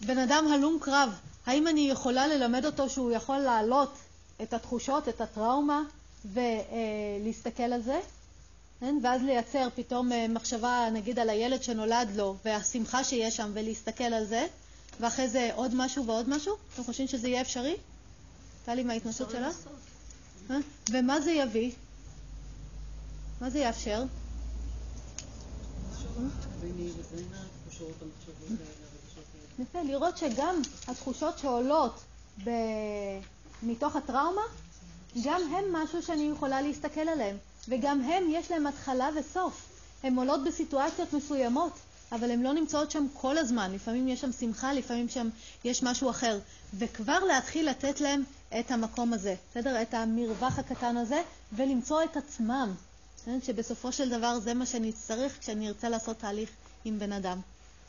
בן 0.00 0.18
אדם 0.18 0.46
הלום 0.54 0.78
קרב, 0.80 1.10
האם 1.46 1.66
אני 1.66 1.90
יכולה 1.90 2.26
ללמד 2.26 2.64
אותו 2.64 2.90
שהוא 2.90 3.12
יכול 3.12 3.38
להעלות 3.38 3.94
את 4.42 4.54
התחושות, 4.54 5.08
את 5.08 5.20
הטראומה, 5.20 5.82
ולהסתכל 6.24 7.62
על 7.62 7.82
זה? 7.82 8.00
כן? 8.84 8.98
ואז 9.02 9.22
לייצר 9.22 9.68
פתאום 9.74 10.12
אה, 10.12 10.28
מחשבה 10.28 10.88
נגיד 10.92 11.18
על 11.18 11.30
הילד 11.30 11.62
שנולד 11.62 12.08
לו 12.16 12.36
והשמחה 12.44 13.04
שיש 13.04 13.36
שם 13.36 13.50
ולהסתכל 13.54 14.04
על 14.04 14.24
זה 14.24 14.46
ואחרי 15.00 15.28
זה 15.28 15.50
עוד 15.54 15.74
משהו 15.74 16.06
ועוד 16.06 16.28
משהו? 16.28 16.56
אתם 16.74 16.84
חושבים 16.84 17.08
שזה 17.08 17.28
יהיה 17.28 17.40
אפשרי? 17.40 17.76
טלי, 18.64 18.82
מההתנסות 18.82 19.30
שלה? 19.30 19.50
אה? 20.50 20.56
ומה 20.90 21.20
זה 21.20 21.30
יביא? 21.32 21.72
מה 23.40 23.50
זה 23.50 23.58
יאפשר? 23.58 24.04
יפה, 29.58 29.82
לראות 29.82 30.18
שגם 30.18 30.62
התחושות 30.88 31.38
שעולות. 31.38 32.00
מתוך 33.62 33.96
הטראומה, 33.96 34.42
גם 35.24 35.40
הם 35.54 35.64
משהו 35.72 36.02
שאני 36.02 36.30
יכולה 36.32 36.62
להסתכל 36.62 37.00
עליהם, 37.00 37.36
וגם 37.68 38.00
הם 38.00 38.24
יש 38.30 38.50
להם 38.50 38.66
התחלה 38.66 39.08
וסוף. 39.16 39.66
הן 40.02 40.16
עולות 40.16 40.44
בסיטואציות 40.44 41.12
מסוימות, 41.12 41.72
אבל 42.12 42.30
הן 42.30 42.42
לא 42.42 42.52
נמצאות 42.52 42.90
שם 42.90 43.06
כל 43.12 43.38
הזמן. 43.38 43.72
לפעמים 43.72 44.08
יש 44.08 44.20
שם 44.20 44.32
שמחה, 44.32 44.72
לפעמים 44.72 45.08
שם 45.08 45.28
יש 45.64 45.82
משהו 45.82 46.10
אחר. 46.10 46.38
וכבר 46.74 47.18
להתחיל 47.24 47.70
לתת 47.70 48.00
להם 48.00 48.22
את 48.60 48.70
המקום 48.70 49.12
הזה, 49.12 49.34
בסדר? 49.50 49.82
את 49.82 49.94
המרווח 49.94 50.58
הקטן 50.58 50.96
הזה, 50.96 51.22
ולמצוא 51.52 52.02
את 52.02 52.16
עצמם. 52.16 52.74
שבסופו 53.42 53.92
של 53.92 54.10
דבר 54.10 54.38
זה 54.38 54.54
מה 54.54 54.66
שאני 54.66 54.92
צריך 54.92 55.38
כשאני 55.40 55.68
ארצה 55.68 55.88
לעשות 55.88 56.18
תהליך 56.18 56.50
עם 56.84 56.98
בן 56.98 57.12
אדם. 57.12 57.40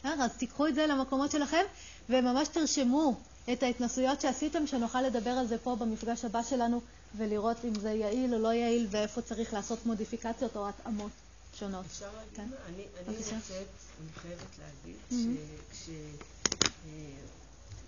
אז 0.03 0.31
תיקחו 0.37 0.67
את 0.67 0.75
זה 0.75 0.87
למקומות 0.87 1.31
שלכם, 1.31 1.63
וממש 2.09 2.47
תרשמו 2.47 3.15
את 3.53 3.63
ההתנסויות 3.63 4.21
שעשיתם, 4.21 4.67
שנוכל 4.67 5.01
לדבר 5.01 5.29
על 5.29 5.47
זה 5.47 5.57
פה 5.57 5.75
במפגש 5.75 6.25
הבא 6.25 6.43
שלנו, 6.43 6.81
ולראות 7.17 7.65
אם 7.65 7.79
זה 7.79 7.89
יעיל 7.89 8.33
או 8.33 8.39
לא 8.39 8.53
יעיל, 8.53 8.87
ואיפה 8.91 9.21
צריך 9.21 9.53
לעשות 9.53 9.85
מודיפיקציות 9.85 10.55
או 10.55 10.69
התאמות 10.69 11.11
שונות. 11.53 11.85
אפשר 11.85 12.13
להגיד 12.15 12.35
כן? 12.35 12.49
אני, 12.65 12.85
אני 13.07 13.17
מוצאת, 13.17 13.67
אני 14.01 14.11
חייבת 14.21 14.59
להגיד, 14.59 14.97
mm-hmm. 15.09 15.15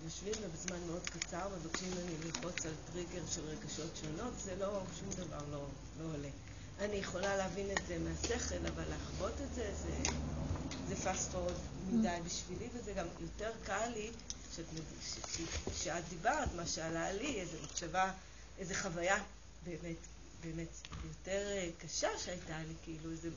שכשיושבים 0.00 0.42
אה, 0.42 0.48
בזמן 0.54 0.86
מאוד 0.86 1.02
קצר, 1.02 1.48
מבקשים 1.48 1.88
ממני 1.90 2.14
ללחוץ 2.24 2.66
על 2.66 2.72
טריגר 2.92 3.26
של 3.34 3.42
רגשות 3.44 3.90
שונות, 3.96 4.32
זה 4.44 4.56
לא, 4.56 4.82
שום 5.00 5.26
דבר 5.26 5.42
לא, 5.50 5.66
לא 6.00 6.04
עולה. 6.14 6.30
אני 6.78 6.96
יכולה 6.96 7.36
להבין 7.36 7.70
את 7.70 7.78
זה 7.88 7.98
מהשכל, 7.98 8.66
אבל 8.74 8.84
לחוות 8.94 9.32
את 9.32 9.54
זה, 9.54 9.72
זה, 9.82 9.90
זה 10.88 11.10
fast 11.10 11.34
forward 11.34 11.92
מדי 11.92 12.18
בשבילי, 12.26 12.68
וזה 12.74 12.92
גם 12.92 13.06
יותר 13.20 13.50
קל 13.64 13.88
לי, 13.94 14.10
כשאת 15.74 16.04
דיברת, 16.08 16.48
מה 16.56 16.66
שעלה 16.66 17.12
לי, 17.12 17.40
איזו 17.40 17.56
מחשבה, 17.64 18.12
איזו 18.58 18.74
חוויה 18.74 19.22
באמת, 19.64 19.96
באמת 20.40 20.68
יותר 21.04 21.46
אה, 21.48 21.68
קשה 21.78 22.08
שהייתה 22.24 22.58
לי, 22.58 22.74
כאילו 22.84 23.10
איזה 23.10 23.28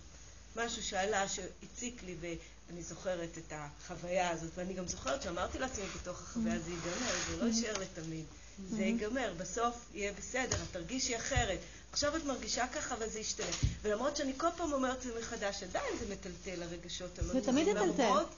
משהו 0.55 0.83
שעלה, 0.83 1.27
שהציק 1.29 2.03
לי, 2.03 2.15
ואני 2.19 2.83
זוכרת 2.83 3.37
את 3.37 3.53
החוויה 3.55 4.29
הזאת, 4.29 4.51
ואני 4.55 4.73
גם 4.73 4.87
זוכרת 4.87 5.21
שאמרתי 5.21 5.59
לעצמי 5.59 5.85
בתוך 6.01 6.21
החוויה, 6.21 6.59
זה 6.59 6.71
ייגמר, 6.71 7.15
זה 7.29 7.37
לא 7.37 7.45
יישאר 7.45 7.73
לתמיד, 7.79 8.25
זה 8.69 8.83
ייגמר, 8.83 9.33
בסוף 9.37 9.75
יהיה 9.93 10.13
בסדר, 10.13 10.55
את 10.63 10.67
תרגישי 10.71 11.17
אחרת. 11.17 11.59
עכשיו 11.91 12.15
את 12.15 12.25
מרגישה 12.25 12.67
ככה 12.67 12.95
וזה 12.99 13.19
ישתנה. 13.19 13.47
ולמרות 13.81 14.15
שאני 14.15 14.33
כל 14.37 14.47
פעם 14.57 14.73
אומרת 14.73 14.97
את 14.97 15.01
זה 15.01 15.19
מחדש, 15.19 15.63
עדיין 15.63 15.97
זה 15.99 16.13
מטלטל 16.13 16.63
הרגשות 16.63 17.19
המאוזנים. 17.19 17.43
זה 17.43 17.51
תמיד. 17.51 17.67
למרות 17.67 18.29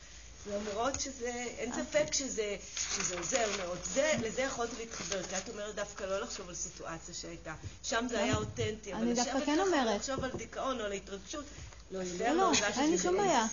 שזה, 1.00 1.32
אין 1.58 1.72
ספק 1.74 2.14
שזה, 2.14 2.56
שזה 2.96 3.18
עוזר 3.18 3.46
מאוד. 3.58 3.78
זה, 3.84 4.12
לזה 4.22 4.42
יכולתי 4.42 4.76
להתחבר, 4.80 5.24
כי 5.24 5.38
את 5.38 5.50
אומרת 5.50 5.76
דווקא 5.76 6.04
לא 6.04 6.20
לחשוב 6.20 6.50
על 6.50 6.56
סיטואציה 6.56 7.14
שהייתה. 7.14 7.54
שם 7.84 8.06
זה 8.10 8.20
היה 8.20 8.36
אותנטי, 8.36 8.94
אבל 8.94 9.12
לשבת 9.12 9.44
כן 9.46 9.58
ככה 9.70 9.96
לחשוב 9.96 10.24
על 10.24 10.32
דיכאון 10.38 10.80
או 10.80 10.86
על 10.86 10.92
התרגשות, 10.92 11.46
לא, 11.92 12.00
לא, 12.34 12.52
אין 12.78 12.92
לי 12.92 12.98
שום 12.98 13.18
בעיה. 13.18 13.46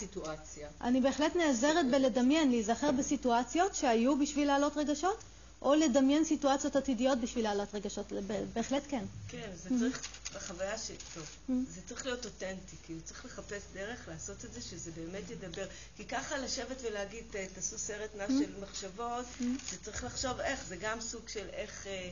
אני 0.80 1.00
בהחלט 1.00 1.36
נעזרת 1.36 1.90
בלדמיין, 1.90 2.50
להיזכר 2.50 2.90
בסיטואציות 2.92 3.74
שהיו 3.74 4.18
בשביל 4.18 4.46
להעלות 4.46 4.76
רגשות, 4.76 5.18
או 5.62 5.74
לדמיין 5.74 6.24
סיטואציות 6.24 6.76
עתידיות 6.76 7.18
בשביל 7.20 7.44
להעלות 7.44 7.74
רגשות, 7.74 8.12
בהחלט 8.54 8.82
כן. 8.88 9.04
כן, 9.28 9.50
זה 9.62 9.78
צריך, 9.78 10.08
בחוויה 10.34 10.78
ש... 10.78 10.90
טוב, 11.14 11.24
זה 11.68 11.80
צריך 11.88 12.06
להיות 12.06 12.24
אותנטי, 12.24 12.76
כאילו 12.84 13.00
צריך 13.04 13.24
לחפש 13.24 13.62
דרך 13.74 14.08
לעשות 14.08 14.44
את 14.44 14.52
זה, 14.52 14.60
שזה 14.60 14.90
באמת 14.90 15.30
ידבר. 15.30 15.66
כי 15.96 16.04
ככה 16.04 16.38
לשבת 16.38 16.76
ולהגיד, 16.82 17.24
תעשו 17.54 17.78
סרט 17.78 18.10
נע 18.16 18.26
של 18.26 18.60
מחשבות, 18.62 19.24
זה 19.70 19.76
צריך 19.82 20.04
לחשוב 20.04 20.40
איך, 20.40 20.64
זה 20.68 20.76
גם 20.76 21.00
סוג 21.00 21.28
של 21.28 21.48
איך... 21.52 21.86
אה, 21.86 22.10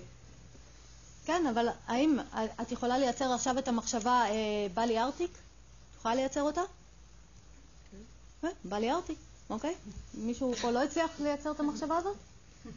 כן, 1.25 1.47
אבל 1.47 1.69
האם 1.87 2.19
את 2.63 2.73
יכולה 2.73 2.99
לייצר 2.99 3.33
עכשיו 3.33 3.59
את 3.59 3.69
המחשבה, 3.69 4.25
אה, 4.25 4.35
בא 4.75 4.83
לי 4.83 4.99
ארטיק? 4.99 5.31
את 5.31 5.97
יכולה 5.99 6.15
לייצר 6.15 6.43
אותה? 6.43 6.61
כן. 8.43 8.49
בא 8.65 8.79
לי 8.79 8.91
ארטיק, 8.91 9.19
אוקיי? 9.51 9.75
מישהו 10.15 10.55
פה 10.61 10.71
לא 10.71 10.83
הצליח 10.83 11.11
לייצר 11.21 11.51
את 11.51 11.61
המחשבה 11.61 11.97
הזאת? 11.97 12.17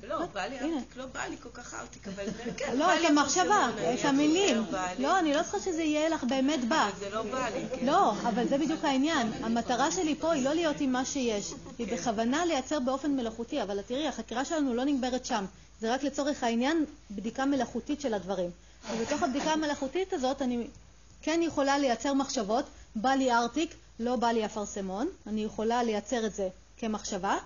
לא, 0.04 0.26
בא 0.34 0.46
לי 0.46 0.60
ארטיק, 0.60 0.98
לא 0.98 1.06
בא 1.06 1.26
לי 1.30 1.36
כל 1.44 1.50
כך 1.54 1.74
ארטיק, 1.74 2.08
אבל 2.08 2.24
כן, 2.58 2.78
לא, 2.78 2.96
את 2.96 3.00
המחשבה, 3.10 3.70
את 3.94 4.06
המילים. 4.06 4.66
לא, 5.00 5.20
אני 5.20 5.34
לא 5.34 5.42
צריכה 5.44 5.60
שזה 5.60 5.84
יהיה 5.84 6.10
לך 6.10 6.24
באמת 6.24 6.66
בא. 6.66 6.90
אבל 6.90 7.00
זה 7.00 7.10
לא 7.10 7.24
בא 7.24 7.50
לי, 7.50 7.66
כן. 7.76 7.86
לא, 7.86 8.12
אבל 8.12 8.48
זה 8.48 8.58
בדיוק 8.58 8.86
העניין. 8.86 9.32
המטרה 9.44 9.92
שלי 9.92 10.16
פה 10.16 10.32
היא 10.32 10.44
לא 10.44 10.54
להיות 10.54 10.76
עם 10.80 10.92
מה 10.92 11.06
שיש. 11.06 11.54
היא 11.78 11.88
כן. 11.88 11.96
בכוונה 11.96 12.46
לייצר 12.46 12.80
באופן 12.80 13.12
מלאכותי, 13.12 13.62
אבל 13.62 13.82
תראי, 13.82 14.08
החקירה 14.08 14.46
שלנו 14.46 14.74
לא 14.74 14.84
נגמרת 14.84 15.26
שם. 15.26 15.46
זה 15.82 15.94
רק 15.94 16.04
לצורך 16.04 16.44
העניין 16.44 16.86
בדיקה 17.12 17.46
מלאכותית 17.46 18.02
של 18.02 18.14
הדברים. 18.14 18.50
ובתוך 18.94 19.24
הבדיקה 19.24 19.52
המלאכותית 19.52 20.14
הזאת 20.14 20.42
אני 20.42 20.68
כן 21.22 21.40
יכולה 21.44 21.78
לייצר 21.78 22.14
מחשבות, 22.14 22.66
בא 22.96 23.10
לי 23.10 23.32
ארטיק, 23.32 23.76
לא 24.00 24.16
בא 24.16 24.28
לי 24.28 24.46
אפרסמון, 24.46 25.08
אני 25.28 25.44
יכולה 25.44 25.84
לייצר 25.84 26.26
את 26.26 26.36
זה 26.36 26.50
כמחשבה, 26.78 27.38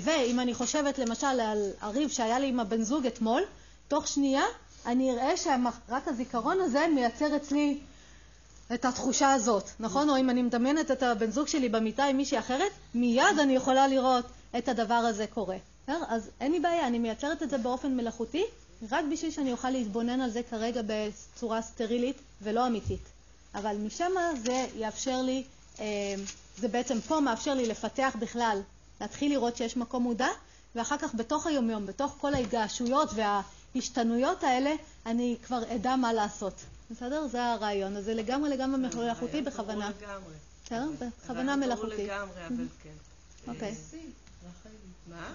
ואם 0.00 0.40
אני 0.40 0.54
חושבת 0.54 0.98
למשל 0.98 1.26
על 1.26 1.70
הריב 1.80 2.10
שהיה 2.10 2.38
לי 2.38 2.48
עם 2.48 2.60
הבן 2.60 2.82
זוג 2.82 3.06
אתמול, 3.06 3.42
תוך 3.88 4.08
שנייה 4.08 4.42
אני 4.86 5.12
אראה 5.12 5.36
שרק 5.36 6.08
הזיכרון 6.08 6.60
הזה 6.60 6.86
מייצר 6.94 7.36
אצלי 7.36 7.78
את 8.74 8.84
התחושה 8.84 9.32
הזאת, 9.32 9.64
נכון? 9.80 10.10
או 10.10 10.16
אם 10.16 10.30
אני 10.30 10.42
מדמיינת 10.42 10.90
את 10.90 11.02
הבן 11.02 11.30
זוג 11.30 11.48
שלי 11.48 11.68
במיטה 11.68 12.04
עם 12.04 12.16
מישהי 12.16 12.38
אחרת, 12.38 12.72
מיד 12.94 13.38
אני 13.42 13.56
יכולה 13.56 13.88
לראות 13.88 14.24
את 14.58 14.68
הדבר 14.68 14.94
הזה 14.94 15.26
קורה. 15.26 15.56
אז 15.86 16.30
אין 16.40 16.52
לי 16.52 16.60
בעיה, 16.60 16.86
אני 16.86 16.98
מייצרת 16.98 17.42
את 17.42 17.50
זה 17.50 17.58
באופן 17.58 17.96
מלאכותי, 17.96 18.44
רק 18.90 19.04
בשביל 19.12 19.30
שאני 19.30 19.52
אוכל 19.52 19.70
להתבונן 19.70 20.20
על 20.20 20.30
זה 20.30 20.40
כרגע 20.50 20.80
בצורה 20.86 21.62
סטרילית 21.62 22.16
ולא 22.42 22.66
אמיתית. 22.66 23.00
אבל 23.54 23.76
משם 23.76 24.12
זה 24.44 24.66
יאפשר 24.76 25.22
לי, 25.22 25.42
אה, 25.80 25.84
זה 26.58 26.68
בעצם 26.68 27.00
פה 27.00 27.20
מאפשר 27.20 27.54
לי 27.54 27.66
לפתח 27.66 28.16
בכלל 28.18 28.60
להתחיל 29.00 29.32
לראות 29.32 29.56
שיש 29.56 29.76
מקום 29.76 30.02
מודע, 30.02 30.28
ואחר 30.74 30.98
כך 30.98 31.14
בתוך 31.14 31.46
היומיום, 31.46 31.86
בתוך 31.86 32.16
כל 32.20 32.34
ההתגעשויות 32.34 33.10
וההשתנויות 33.14 34.44
האלה, 34.44 34.70
אני 35.06 35.36
כבר 35.42 35.74
אדע 35.74 35.96
מה 35.96 36.12
לעשות. 36.12 36.54
בסדר? 36.90 37.26
זה 37.26 37.44
הרעיון. 37.44 37.96
אז 37.96 38.04
זה 38.04 38.14
לגמרי 38.14 38.50
לגמרי 38.50 38.78
מלאכותי 38.78 39.42
בכוונה. 39.42 39.90
לגמרי. 39.98 40.34
בסדר? 40.64 40.88
בכוונה 40.98 41.56
מלאכותי. 41.56 42.04
לגמרי, 42.04 42.46
אבל 42.46 42.66
כן. 42.82 42.90
אוקיי. 43.48 43.74
מה? 45.10 45.32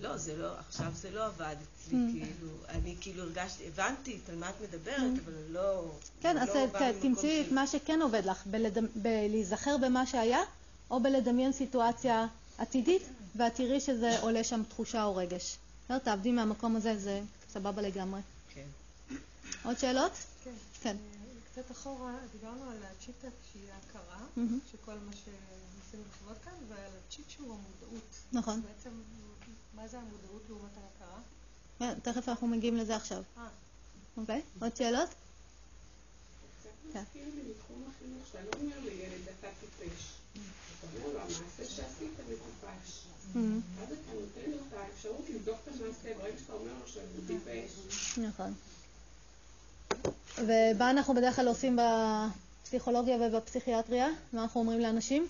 לא, 0.00 0.16
זה 0.16 0.36
לא, 0.36 0.58
עכשיו 0.58 0.86
זה 0.94 1.10
לא 1.10 1.26
עבד 1.26 1.56
אצלי, 1.62 1.98
כאילו, 2.12 2.48
אני 2.68 2.96
כאילו 3.00 3.22
הרגשתי, 3.22 3.66
הבנתי 3.66 4.18
על 4.28 4.36
מה 4.36 4.50
את 4.50 4.54
מדברת, 4.62 5.12
אבל 5.24 5.32
לא... 5.50 5.90
כן, 6.20 6.38
אז 6.38 6.50
תמצאי 7.02 7.44
את 7.46 7.52
מה 7.52 7.66
שכן 7.66 8.02
עובד 8.02 8.24
לך, 8.24 8.46
בלהיזכר 8.94 9.76
במה 9.76 10.06
שהיה, 10.06 10.40
או 10.90 11.02
בלדמיין 11.02 11.52
סיטואציה 11.52 12.26
עתידית, 12.62 13.02
ואת 13.36 13.54
תראי 13.54 13.80
שזה 13.80 14.20
עולה 14.20 14.44
שם 14.44 14.62
תחושה 14.68 15.04
או 15.04 15.16
רגש. 15.16 15.56
לא, 15.90 15.98
תעבדי 15.98 16.30
מהמקום 16.30 16.76
הזה, 16.76 16.98
זה 16.98 17.20
סבבה 17.52 17.82
לגמרי. 17.82 18.20
כן. 18.54 18.66
עוד 19.64 19.78
שאלות? 19.78 20.12
כן. 20.44 20.50
כן. 20.82 20.96
קצת 21.52 21.70
אחורה, 21.70 22.14
דיברנו 22.32 22.70
על 22.70 22.76
הצ'יטה 22.82 23.28
שהיא 23.52 23.62
ההכרה, 23.72 24.26
שכל 24.72 24.94
מה 24.94 25.12
שניסינו 25.12 26.02
לחוות 26.10 26.36
כאן, 26.44 26.52
ועל 26.68 26.90
הצ'יט 27.08 27.30
שהוא 27.30 27.46
המודעות. 27.54 28.10
נכון. 28.32 28.62
בעצם, 28.62 28.90
מה 29.74 29.88
זה 29.88 29.98
המודעות 29.98 30.42
לעומת 30.48 30.70
ההכרה? 30.76 31.18
כן, 31.78 32.00
תכף 32.00 32.28
אנחנו 32.28 32.46
מגיעים 32.46 32.76
לזה 32.76 32.96
עכשיו. 32.96 33.22
אה. 33.38 33.48
אוקיי, 34.16 34.42
עוד 34.60 34.76
שאלות? 34.76 35.08
קצת 36.90 37.06
נכון. 48.16 48.54
ומה 50.38 50.90
אנחנו 50.90 51.14
בדרך 51.14 51.36
כלל 51.36 51.48
עושים 51.48 51.78
בפסיכולוגיה 52.62 53.16
ובפסיכיאטריה? 53.20 54.08
מה 54.32 54.42
אנחנו 54.42 54.60
אומרים 54.60 54.80
לאנשים? 54.80 55.26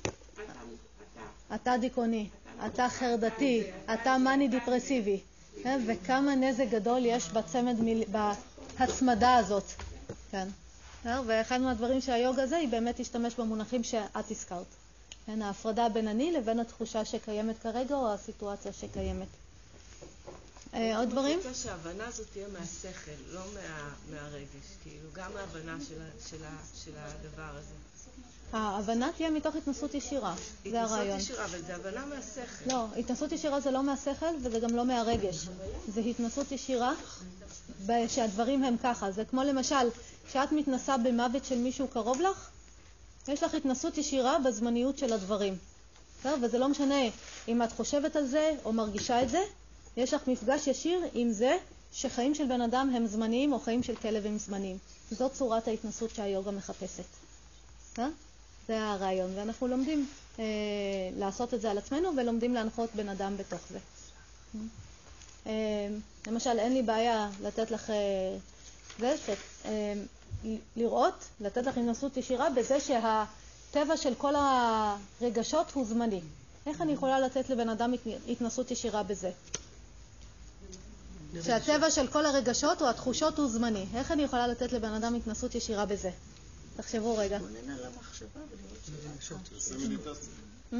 אתה 1.54 1.76
דיכאוני, 1.80 2.28
אתה 2.66 2.88
חרדתי, 2.88 3.62
אתה 3.94 4.18
מאני 4.18 4.48
דיפרסיבי. 4.48 5.20
וכמה 5.86 6.34
נזק 6.34 6.66
גדול 6.70 7.00
יש 7.04 7.28
בצמד, 7.28 7.76
בהצמדה 8.78 9.36
הזאת. 9.36 9.64
כן. 10.30 10.48
ואחד 11.04 11.60
מהדברים 11.60 12.00
שהיוגה 12.00 12.42
הזה, 12.42 12.56
היא 12.56 12.68
באמת 12.68 13.00
תשתמש 13.00 13.34
במונחים 13.34 13.84
שאת 13.84 14.30
הזכרת. 14.30 14.66
כן, 15.26 15.42
ההפרדה 15.42 15.88
בין 15.88 16.08
אני 16.08 16.32
לבין 16.32 16.60
התחושה 16.60 17.04
שקיימת 17.04 17.56
כרגע 17.62 17.94
או 17.94 18.12
הסיטואציה 18.12 18.72
שקיימת. 18.72 19.28
אה, 20.74 20.98
עוד 20.98 21.10
דברים? 21.10 21.38
אני 21.38 21.48
רוצה 21.48 21.62
שההבנה 21.62 22.06
הזאת 22.06 22.26
תהיה 22.32 22.46
מהשכל, 22.52 23.10
לא 23.32 23.40
מהרגש, 24.10 24.66
כאילו, 24.82 25.08
גם 25.12 25.30
ההבנה 25.36 25.76
של 26.74 26.92
הדבר 26.96 27.58
הזה. 27.58 27.74
ההבנה 28.52 29.10
תהיה 29.16 29.30
מתוך 29.30 29.56
התנסות 29.56 29.94
ישירה, 29.94 30.34
זה 30.70 30.82
הרעיון. 30.82 31.16
התנסות 31.16 31.30
ישירה, 31.30 31.44
אבל 31.44 31.62
זה 31.62 31.74
הבנה 31.76 32.06
מהשכל. 32.06 32.64
לא, 32.66 32.86
התנסות 32.96 33.32
ישירה 33.32 33.60
זה 33.60 33.70
לא 33.70 33.82
מהשכל 33.82 34.34
וזה 34.42 34.60
גם 34.60 34.76
לא 34.76 34.84
מהרגש. 34.84 35.48
זה 35.88 36.00
התנסות 36.00 36.52
ישירה 36.52 36.92
שהדברים 38.08 38.64
הם 38.64 38.76
ככה. 38.82 39.10
זה 39.10 39.24
כמו 39.24 39.42
למשל, 39.42 39.88
כשאת 40.28 40.52
מתנסה 40.52 40.96
במוות 40.96 41.44
של 41.44 41.58
מישהו 41.58 41.88
קרוב 41.88 42.20
לך, 42.20 42.50
יש 43.28 43.42
לך 43.42 43.54
התנסות 43.54 43.98
ישירה 43.98 44.38
בזמניות 44.38 44.98
של 44.98 45.12
הדברים. 45.12 45.56
וזה 46.42 46.58
לא 46.58 46.68
משנה 46.68 47.00
אם 47.48 47.62
את 47.62 47.72
חושבת 47.72 48.16
על 48.16 48.26
זה 48.26 48.54
או 48.64 48.72
מרגישה 48.72 49.22
את 49.22 49.28
זה, 49.30 49.42
יש 49.96 50.14
לך 50.14 50.28
מפגש 50.28 50.66
ישיר 50.66 51.00
עם 51.14 51.32
זה 51.32 51.56
שחיים 51.92 52.34
של 52.34 52.46
בן 52.46 52.60
אדם 52.60 52.90
הם 52.94 53.06
זמניים 53.06 53.52
או 53.52 53.60
חיים 53.60 53.82
של 53.82 53.96
כלב 53.96 54.26
הם 54.26 54.38
זמניים. 54.38 54.78
זאת 55.10 55.32
צורת 55.32 55.68
ההתנסות 55.68 56.10
שהיוגה 56.14 56.50
מחפשת. 56.50 57.04
זה 58.68 58.82
הרעיון, 58.82 59.30
ואנחנו 59.34 59.68
לומדים 59.68 60.06
אה, 60.38 60.44
לעשות 61.16 61.54
את 61.54 61.60
זה 61.60 61.70
על 61.70 61.78
עצמנו 61.78 62.16
ולומדים 62.16 62.54
להנחות 62.54 62.90
בן 62.94 63.08
אדם 63.08 63.36
בתוך 63.36 63.60
זה. 63.70 63.78
אה, 65.46 65.88
למשל, 66.26 66.58
אין 66.58 66.74
לי 66.74 66.82
בעיה 66.82 67.30
לתת 67.42 67.70
לך 67.70 67.90
אה, 67.90 68.36
זה, 68.98 69.14
אה, 69.64 69.94
לראות, 70.76 71.24
לתת 71.40 71.66
לך 71.66 71.78
התנסות 71.78 72.16
ישירה 72.16 72.50
בזה 72.50 72.80
שהטבע 72.80 73.96
של 73.96 74.14
כל 74.14 74.34
הרגשות 74.36 75.70
הוא 75.72 75.86
זמני. 75.86 76.20
איך 76.66 76.80
אני 76.80 76.92
יכולה 76.92 77.20
לתת 77.20 77.50
לבן 77.50 77.68
אדם 77.68 77.94
התנסות 78.28 78.70
ישירה 78.70 79.02
בזה? 79.02 79.30
שהטבע 81.42 81.90
של 81.90 82.06
כל 82.06 82.26
הרגשות 82.26 82.82
או 82.82 82.88
התחושות 82.88 83.38
הוא 83.38 83.48
זמני. 83.48 83.86
איך 83.94 84.10
אני 84.10 84.22
יכולה 84.22 84.46
לתת 84.46 84.72
לבן 84.72 84.92
אדם 84.92 85.14
התנסות 85.14 85.54
ישירה 85.54 85.86
בזה? 85.86 86.10
תחשבו 86.76 87.16
רגע. 87.16 87.38
מדיטציה. 89.78 90.12
Mm. 90.72 90.76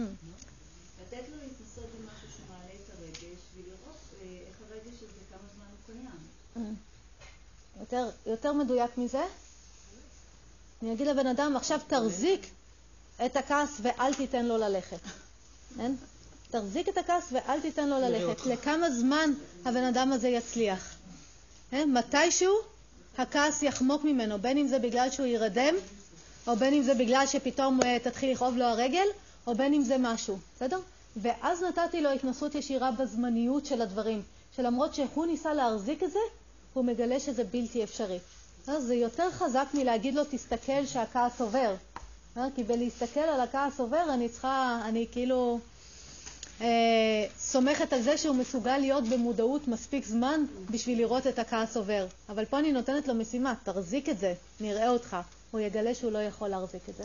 לתת 1.03 1.29
לו 1.31 1.37
להתנסות 1.37 1.85
במשהו 1.99 2.29
שמעלה 2.37 2.73
את 2.75 2.91
הרגש 2.99 3.39
ולראות 3.57 3.97
אה, 4.23 4.39
איך 4.49 4.57
הרגש 4.71 4.97
הזה, 4.97 5.23
כמה 5.31 5.49
זמן 5.55 5.65
הוא 5.71 5.79
קיים. 5.87 6.77
Mm. 7.97 8.31
יותר 8.31 8.53
מדויק 8.53 8.99
מזה, 8.99 9.25
אני 10.83 10.93
אגיד 10.93 11.07
לבן 11.07 11.27
אדם, 11.27 11.57
עכשיו 11.57 11.81
תחזיק 11.87 12.47
את 13.25 13.37
הכעס 13.37 13.81
ואל 13.83 14.15
תיתן 14.15 14.47
לו 14.47 14.59
ללכת. 14.59 14.99
כן? 15.77 15.93
תחזיק 16.51 16.89
את 16.89 16.99
הכעס 16.99 17.33
ואל 17.33 17.61
תיתן 17.61 17.89
לו 17.89 18.01
ללכת. 18.01 18.47
לכמה 18.47 18.91
זמן 18.91 19.31
הבן 19.65 19.85
אדם 19.85 20.13
הזה 20.13 20.29
יצליח? 20.29 20.95
כן? 21.71 21.91
מתישהו 21.93 22.55
הכעס 23.19 23.63
יחמוק 23.63 24.05
ממנו, 24.05 24.39
בין 24.39 24.59
אם 24.59 24.69
זה 24.69 24.79
בגלל 24.79 25.11
שהוא 25.11 25.27
יירדם, 25.27 25.75
או 26.47 26.57
בין 26.57 26.75
אם 26.75 26.83
זה 26.83 26.95
בגלל 26.95 27.27
שפתאום 27.27 27.81
אה, 27.81 27.85
תתחיל 28.03 28.33
לכאוב 28.33 28.57
לו 28.57 28.65
הרגל, 28.65 29.07
או 29.47 29.55
בין 29.55 29.75
אם 29.75 29.83
זה 29.83 29.97
משהו, 29.99 30.39
בסדר? 30.57 30.81
ואז 31.17 31.63
נתתי 31.63 32.01
לו 32.01 32.11
התנסות 32.11 32.55
ישירה 32.55 32.91
בזמניות 32.91 33.67
של 33.67 33.83
הדברים, 33.83 34.23
שלמרות 34.57 34.95
שהוא 34.95 35.27
ניסה 35.27 35.55
להחזיק 35.55 36.03
את 36.03 36.13
זה, 36.13 36.19
הוא 36.75 36.85
מגלה 36.85 37.21
שזה 37.21 37.45
בלתי 37.45 37.85
אפשרי. 37.85 38.19
זה 38.65 38.95
יותר 38.95 39.31
חזק 39.31 39.67
מלהגיד 39.75 40.15
לו, 40.15 40.23
תסתכל 40.31 40.87
שהכעס 40.87 41.41
עובר. 41.41 41.75
כי 42.55 42.63
בלהסתכל 42.63 43.21
על 43.21 43.41
הכעס 43.41 43.81
עובר, 43.81 44.15
אני 44.15 44.29
צריכה, 44.29 44.81
אני 44.85 45.07
כאילו 45.13 45.59
אה, 46.61 46.67
סומכת 47.39 47.93
על 47.93 48.03
זה 48.03 48.19
שהוא 48.19 48.37
מסוגל 48.37 48.79
להיות 48.79 49.05
במודעות 49.05 49.69
מספיק 49.69 50.07
זמן 50.07 50.45
בשביל 50.71 50.99
לראות 50.99 51.27
את 51.27 51.39
הכעס 51.39 51.77
עובר. 51.77 52.07
אבל 52.29 52.45
פה 52.45 52.59
אני 52.59 52.73
נותנת 52.73 53.09
לו 53.09 53.15
משימה, 53.15 53.55
תחזיק 53.65 54.09
את 54.09 54.19
זה, 54.19 54.35
נראה 54.61 54.89
אותך. 54.89 55.17
הוא 55.51 55.61
יגלה 55.61 55.95
שהוא 55.95 56.13
לא 56.13 56.19
יכול 56.19 56.49
להחזיק 56.49 56.89
את 56.89 56.97
זה. 56.97 57.05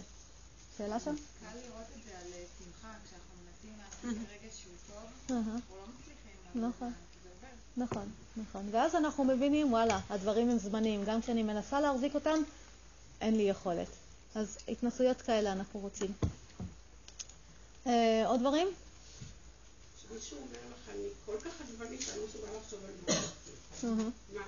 שאלה 0.77 0.99
שם? 0.99 1.15
קל 1.15 1.57
לראות 1.65 1.85
את 1.97 2.03
זה 2.05 2.11
על 2.19 2.31
שמחה, 2.57 2.93
כשאנחנו 3.05 3.33
מנסים 3.43 3.73
להחזיק 3.77 4.29
רגש 4.31 4.61
שהוא 4.61 4.73
טוב, 4.87 5.37
אנחנו 5.37 5.75
לא 5.75 5.83
מצליחים 5.99 6.69
נכון. 6.69 7.06
נכון, 7.77 8.11
נכון. 8.37 8.69
ואז 8.71 8.95
אנחנו 8.95 9.23
מבינים, 9.23 9.73
וואלה, 9.73 9.99
הדברים 10.09 10.49
הם 10.49 10.57
זמניים. 10.57 11.03
גם 11.05 11.21
כשאני 11.21 11.43
מנסה 11.43 11.81
להחזיק 11.81 12.15
אותם, 12.15 12.39
אין 13.21 13.37
לי 13.37 13.43
יכולת. 13.43 13.87
אז 14.35 14.57
התנסויות 14.67 15.21
כאלה 15.21 15.51
אנחנו 15.51 15.79
רוצים. 15.79 16.11
אה, 17.87 18.23
עוד 18.25 18.39
דברים? 18.39 18.67
מישהו 20.13 20.37
אומר 20.37 20.59
לך, 20.71 20.89
אני 20.95 21.07
כל 21.25 21.35
כך 21.45 21.51
עצבנית 21.61 22.01
שאני 22.01 22.19
לא 22.19 22.25
מסוגל 22.27 22.57
לחשוב 22.57 22.79
על 22.85 23.95
מה. 23.95 24.03
מה? 24.33 24.41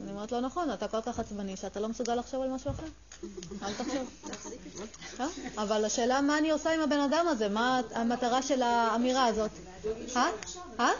אני 0.00 0.10
אומרת 0.10 0.32
לא 0.32 0.40
נכון, 0.40 0.72
אתה 0.72 0.88
כל 0.88 1.00
כך 1.00 1.18
עצבני 1.18 1.56
שאתה 1.56 1.80
לא 1.80 1.88
מסוגל 1.88 2.14
לחשוב 2.14 2.42
על 2.42 2.50
משהו 2.50 2.70
אחר. 2.70 2.86
אל 3.62 3.74
תחשוב. 3.74 4.10
אה? 5.20 5.26
אבל 5.62 5.84
השאלה 5.84 6.20
מה 6.20 6.38
אני 6.38 6.50
עושה 6.50 6.74
עם 6.74 6.80
הבן 6.80 7.00
אדם 7.00 7.28
הזה, 7.28 7.48
מה 7.48 7.80
המטרה 7.94 8.42
של 8.42 8.62
האמירה 8.62 9.26
הזאת. 9.26 9.50
אה? 10.16 10.30
אה? 10.80 10.90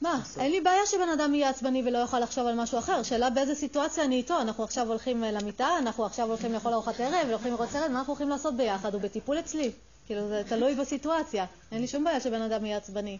מה? 0.00 0.22
אין 0.38 0.50
לי 0.50 0.60
בעיה 0.60 0.86
שבן 0.86 1.08
אדם 1.08 1.34
יהיה 1.34 1.50
עצבני 1.50 1.82
ולא 1.86 1.98
יוכל 1.98 2.20
לחשוב 2.20 2.46
על 2.46 2.54
משהו 2.54 2.78
אחר. 2.78 3.02
שאלה 3.02 3.30
באיזה 3.30 3.54
סיטואציה 3.54 4.04
אני 4.04 4.16
איתו. 4.16 4.40
אנחנו 4.40 4.64
עכשיו 4.64 4.88
הולכים 4.88 5.22
למיטה, 5.22 5.68
אנחנו 5.78 6.06
עכשיו 6.06 6.28
הולכים 6.28 6.52
לאכול 6.52 6.72
ארוחת 6.72 7.00
ערב, 7.00 7.28
הולכים 7.30 7.52
לראות 7.52 7.70
סרט, 7.70 7.90
מה 7.90 7.98
אנחנו 7.98 8.12
הולכים 8.12 8.28
לעשות 8.28 8.56
ביחד? 8.56 8.94
הוא 8.94 9.02
בטיפול 9.02 9.38
אצלי. 9.38 9.72
כאילו, 10.06 10.28
זה 10.28 10.42
תלוי 10.48 10.74
בסיטואציה. 10.74 11.46
אין 11.72 11.80
לי 11.80 11.86
שום 11.86 12.04
בעיה 12.04 12.20
שבן 12.20 12.42
אדם 12.42 12.66
יהיה 12.66 12.76
עצבני. 12.76 13.18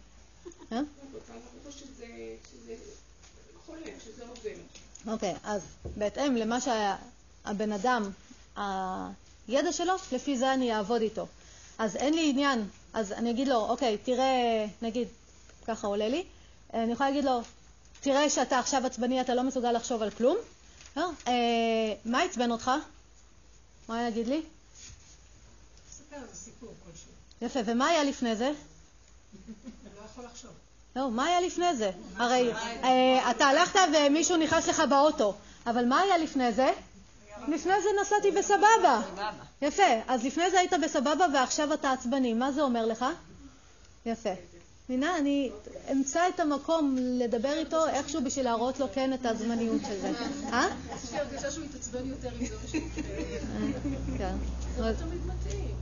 אה? 0.71 0.79
אוקיי, 5.07 5.35
אז 5.43 5.61
בהתאם 5.97 6.35
למה 6.35 6.57
שהבן 6.61 7.71
אדם, 7.71 8.09
הידע 9.47 9.71
שלו, 9.71 9.93
לפי 10.11 10.37
זה 10.37 10.53
אני 10.53 10.75
אעבוד 10.75 11.01
איתו. 11.01 11.27
אז 11.77 11.95
אין 11.95 12.13
לי 12.13 12.29
עניין, 12.29 12.65
אז 12.93 13.11
אני 13.11 13.31
אגיד 13.31 13.47
לו, 13.47 13.55
אוקיי, 13.55 13.97
תראה, 13.97 14.65
נגיד, 14.81 15.07
ככה 15.67 15.87
עולה 15.87 16.07
לי, 16.07 16.23
אני 16.73 16.91
יכולה 16.91 17.09
להגיד 17.09 17.25
לו, 17.25 17.41
תראה 18.01 18.29
שאתה 18.29 18.59
עכשיו 18.59 18.85
עצבני, 18.85 19.21
אתה 19.21 19.35
לא 19.35 19.43
מסוגל 19.43 19.71
לחשוב 19.71 20.01
על 20.01 20.09
כלום. 20.09 20.37
אה, 20.97 21.03
מה 22.05 22.21
עצבן 22.21 22.51
אותך? 22.51 22.71
מה 23.87 23.95
היה 23.97 24.09
להגיד 24.09 24.27
לי? 24.27 24.41
יפה, 27.41 27.59
ומה 27.65 27.87
היה 27.87 28.03
לפני 28.03 28.35
זה? 28.35 28.51
לא 29.95 30.01
יכול 30.05 30.25
לחשוב. 30.25 30.51
לא, 30.95 31.11
מה 31.11 31.25
היה 31.25 31.41
לפני 31.41 31.75
זה? 31.75 31.91
הרי 32.15 32.53
אה, 32.83 33.31
אתה 33.31 33.45
הלכת 33.45 33.79
ומישהו 33.95 34.37
נכנס 34.37 34.67
לך 34.67 34.83
באוטו, 34.89 35.33
אבל 35.65 35.85
מה 35.85 35.99
היה 35.99 36.17
לפני 36.17 36.51
זה? 36.51 36.71
לפני 37.47 37.73
זה 37.81 37.89
נסעתי 38.01 38.31
בסבבה. 38.31 39.01
יפה, 39.61 39.83
אז 40.07 40.23
לפני 40.23 40.51
זה 40.51 40.59
היית 40.59 40.73
בסבבה 40.83 41.25
ועכשיו 41.33 41.73
אתה 41.73 41.91
עצבני, 41.91 42.33
מה 42.33 42.51
זה 42.51 42.61
אומר 42.61 42.85
לך? 42.85 43.05
יפה. 44.05 44.33
מבינה? 44.89 45.17
אני 45.17 45.51
אמצא 45.91 46.27
את 46.35 46.39
המקום 46.39 46.95
לדבר 46.99 47.53
איתו 47.53 47.87
איכשהו 47.87 48.23
בשביל 48.23 48.45
להראות 48.45 48.79
לו 48.79 48.87
כן 48.93 49.13
את 49.13 49.25
הזמניות 49.25 49.81
של 49.87 50.01
זה. 50.01 50.11
אה? 50.53 50.67
יש 51.03 51.11
לי 51.11 51.19
הרגשה 51.19 51.51
שהוא 51.51 51.65
יתעצבן 51.65 52.05
יותר 52.05 52.29
עם 52.39 52.45
זה. 52.45 52.55
כן. 54.17 54.35
זה 54.75 54.81
לא 54.81 54.93
תמיד 54.93 55.21
מתאים. 55.25 55.75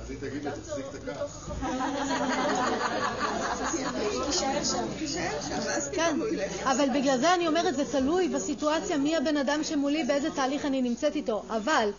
אז 0.00 0.10
היא 0.10 0.18
תגיד 0.20 0.44
לו, 0.44 0.50
תחזיק 0.50 0.86
את 0.94 1.04
כן, 5.92 6.16
אבל 6.64 6.88
בגלל 6.94 7.18
זה 7.18 7.34
אני 7.34 7.46
אומרת, 7.46 7.76
זה 7.76 7.84
תלוי 7.92 8.28
בסיטואציה 8.28 8.96
מי 8.96 9.16
הבן 9.16 9.36
אדם 9.36 9.64
שמולי, 9.64 10.04
באיזה 10.04 10.30
תהליך 10.30 10.64
אני 10.64 10.82
נמצאת 10.82 11.16
איתו. 11.16 11.42
אבל 11.50 11.90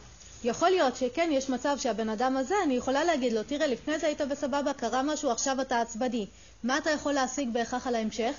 יכול 0.44 0.70
להיות 0.70 0.96
שכן, 0.96 1.30
יש 1.32 1.50
מצב 1.50 1.78
שהבן 1.78 2.10
אדם 2.10 2.38
הזה, 2.38 2.56
אני 2.64 2.74
יכולה 2.74 3.04
להגיד 3.04 3.34
לו, 3.34 3.44
תראה, 3.44 3.68
לפני 3.68 4.00
זה 4.00 4.08
היית 4.08 4.22
בסבבה, 4.22 4.74
קרה 4.74 5.04
משהו, 5.04 5.32
עכשיו 5.32 5.62
אתה 5.62 5.82
עצבני. 5.82 6.28
מה 6.64 6.78
אתה 6.78 6.90
יכול 6.90 7.14
להשיג 7.14 7.50
בהכרח 7.54 7.88
על 7.88 7.96
ההמשך? 7.96 8.34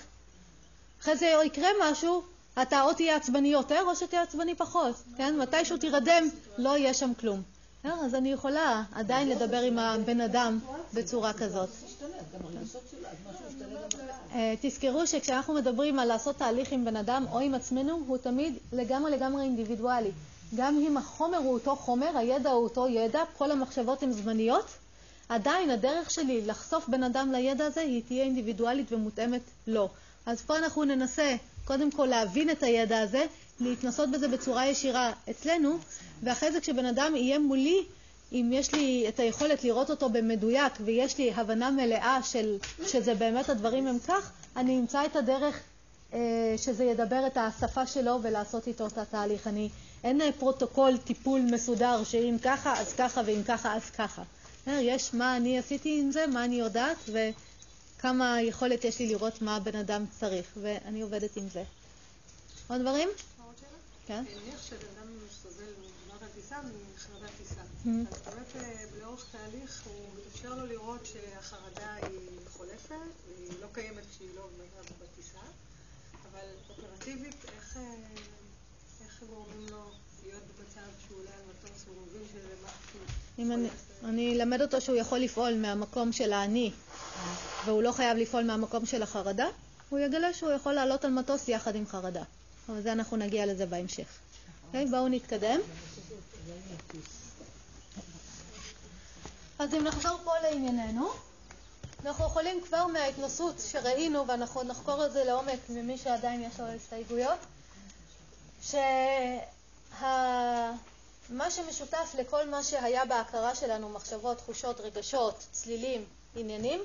אחרי 1.03 1.17
זה 1.17 1.33
יקרה 1.45 1.69
משהו, 1.83 2.23
אתה 2.63 2.83
או 2.83 2.93
תהיה 2.93 3.17
עצבני 3.17 3.49
יותר 3.49 3.83
או 3.87 3.97
שתהיה 3.97 4.23
עצבני 4.23 4.55
פחות, 4.55 4.95
כן? 5.17 5.37
מתישהו 5.39 5.77
תירדם, 5.77 6.29
לא 6.59 6.77
יהיה 6.77 6.95
שם 6.95 7.13
כלום. 7.21 7.43
אז 7.85 8.15
אני 8.15 8.33
יכולה 8.33 8.83
עדיין 8.93 9.29
לדבר 9.29 9.61
עם 9.61 9.79
הבן 9.79 10.21
אדם 10.21 10.59
בצורה 10.95 11.33
כזאת. 11.33 11.69
תזכרו 14.61 15.07
שכשאנחנו 15.07 15.55
מדברים 15.55 15.99
על 15.99 16.09
לעשות 16.09 16.37
תהליך 16.37 16.73
עם 16.73 16.85
בן 16.85 16.97
אדם 16.97 17.25
או 17.33 17.39
עם 17.39 17.55
עצמנו, 17.55 18.01
הוא 18.07 18.17
תמיד 18.17 18.55
לגמרי 18.73 19.11
לגמרי 19.11 19.43
אינדיבידואלי. 19.43 20.11
גם 20.57 20.79
אם 20.79 20.97
החומר 20.97 21.39
הוא 21.39 21.55
אותו 21.55 21.77
חומר, 21.77 22.19
הידע 22.19 22.51
הוא 22.51 22.65
אותו 22.65 22.89
ידע, 22.89 23.23
כל 23.39 23.51
המחשבות 23.51 24.03
הן 24.03 24.13
זמניות, 24.13 24.67
עדיין 25.29 25.71
הדרך 25.71 26.11
שלי 26.11 26.47
לחשוף 26.47 26.89
בן 26.89 27.03
אדם 27.03 27.33
לידע 27.33 27.67
הזה 27.67 27.81
היא 27.81 28.03
תהיה 28.07 28.25
אינדיבידואלית 28.25 28.93
ומותאמת 28.93 29.43
לו. 29.67 29.89
אז 30.27 30.41
פה 30.43 30.59
אנחנו 30.59 30.85
ננסה 30.85 31.37
קודם 31.65 31.91
כל 31.91 32.07
להבין 32.07 32.51
את 32.51 32.63
הידע 32.63 33.01
הזה, 33.01 33.27
להתנסות 33.61 34.11
בזה 34.11 34.29
בצורה 34.29 34.67
ישירה 34.67 35.13
אצלנו, 35.31 35.79
ואחרי 36.23 36.53
זה 36.53 36.61
כשבן 36.61 36.85
אדם 36.85 37.17
יהיה 37.17 37.39
מולי, 37.39 37.85
אם 38.33 38.51
יש 38.53 38.75
לי 38.75 39.05
את 39.09 39.21
היכולת 39.21 39.65
לראות 39.65 39.91
אותו 39.91 40.09
במדויק 40.09 40.73
ויש 40.85 41.19
לי 41.19 41.33
הבנה 41.33 41.71
מלאה 41.71 42.23
של 42.23 42.57
שזה 42.87 43.15
באמת 43.15 43.49
הדברים 43.49 43.87
הם 43.87 43.99
כך, 43.99 44.33
אני 44.57 44.79
אמצא 44.79 45.05
את 45.07 45.17
הדרך 45.17 45.61
אה, 46.13 46.55
שזה 46.57 46.85
ידבר 46.85 47.27
את 47.27 47.37
השפה 47.37 47.87
שלו 47.87 48.19
ולעשות 48.23 48.67
איתו 48.67 48.87
את 48.87 48.99
התהליך. 48.99 49.47
אני, 49.47 49.69
אין 50.05 50.21
פרוטוקול 50.39 50.97
טיפול 50.97 51.41
מסודר 51.41 52.05
שאם 52.05 52.37
ככה 52.43 52.81
אז 52.81 52.93
ככה 52.93 53.21
ואם 53.27 53.43
ככה 53.47 53.75
אז 53.77 53.91
ככה. 53.91 54.23
אה, 54.69 54.81
יש 54.81 55.15
מה 55.15 55.37
אני 55.37 55.59
עשיתי 55.59 56.01
עם 56.01 56.13
זה, 56.13 56.27
מה 56.27 56.45
אני 56.45 56.57
יודעת 56.57 56.97
וכמה 57.09 58.43
יכולת 58.43 58.85
יש 58.85 58.99
לי 58.99 59.07
לראות 59.07 59.43
מה 59.43 59.57
הבן 59.57 59.77
אדם 59.77 60.05
צריך, 60.21 60.47
ואני 60.57 61.01
עובדת 61.01 61.37
עם 61.37 61.49
זה. 61.49 61.63
עוד 62.69 62.81
דברים? 62.81 63.09
כן. 64.11 64.25
נניח 64.45 64.63
שבן 64.63 64.87
אדם 64.97 65.09
סובל 65.43 65.73
מגמר 65.79 66.27
הטיסה 66.27 66.57
מחרדת 66.95 67.31
טיסה. 67.39 67.61
אז 67.61 68.35
באמת 68.35 68.57
אה, 68.57 68.85
לאורך 69.01 69.27
תהליך 69.33 69.83
הוא 69.85 70.07
מתאפשר 70.19 70.55
לו 70.55 70.67
לראות 70.67 71.07
שהחרדה 71.07 71.95
היא 71.95 72.19
חולפת 72.53 72.95
והיא 73.27 73.51
לא 73.61 73.67
קיימת 73.73 74.03
כשהיא 74.11 74.29
לא 74.37 74.49
בטיסה, 75.03 75.39
אבל 76.31 76.47
אופרטיבית 76.71 77.45
איך 77.51 79.23
גורמים 79.29 79.67
לו 79.71 79.91
להיות 80.25 80.43
במצב 80.43 81.07
שהוא 81.07 81.19
עולה 81.19 81.31
על 81.31 81.43
מטוס 81.51 81.85
והוא 81.87 82.07
מבין 82.07 82.23
שזה 82.33 82.55
משהו... 82.65 84.09
אני 84.09 84.35
אלמד 84.35 84.63
אותו 84.63 84.81
שהוא 84.81 84.97
יכול 84.97 85.19
לפעול 85.19 85.55
מהמקום 85.55 86.13
של 86.13 86.33
האני 86.33 86.73
והוא 87.65 87.83
לא 87.83 87.93
חייב 87.93 88.19
לפעול 88.19 88.45
מהמקום 88.45 88.87
של 88.87 89.03
החרדה, 89.03 89.47
הוא 89.89 89.99
יגלה 89.99 90.33
שהוא 90.33 90.53
יכול 90.53 90.73
לעלות 90.73 91.05
על 91.05 91.11
מטוס 91.11 91.49
יחד 91.49 91.75
עם 91.75 91.87
חרדה. 91.87 92.23
אבל 92.71 92.83
זה 92.83 92.93
אנחנו 92.93 93.17
נגיע 93.17 93.47
לזה 93.47 93.67
בהמשך. 93.67 94.07
אוקיי, 94.67 94.87
בואו 94.87 95.09
נתקדם. 95.09 95.61
אז 99.59 99.75
אם 99.75 99.85
נחזור 99.85 100.19
פה 100.25 100.39
לענייננו, 100.43 101.11
אנחנו 102.05 102.25
יכולים 102.25 102.61
כבר 102.65 102.87
מההתנסות 102.87 103.55
שראינו, 103.71 104.27
ואנחנו 104.29 104.63
נחקור 104.63 105.07
את 105.07 105.13
זה 105.13 105.25
לעומק 105.25 105.59
ממי 105.69 105.99
שעדיין 105.99 106.43
יש 106.43 106.61
לו 106.61 106.67
הסתייגויות, 106.67 107.39
שמה 108.63 109.11
שמשותף 111.51 112.15
לכל 112.19 112.49
מה 112.49 112.63
שהיה 112.65 113.05
בהכרה 113.05 113.55
שלנו, 113.55 113.89
מחשבות, 113.89 114.39
תחושות, 114.39 114.81
רגשות, 114.81 115.47
צלילים, 115.53 116.05
עניינים, 116.37 116.81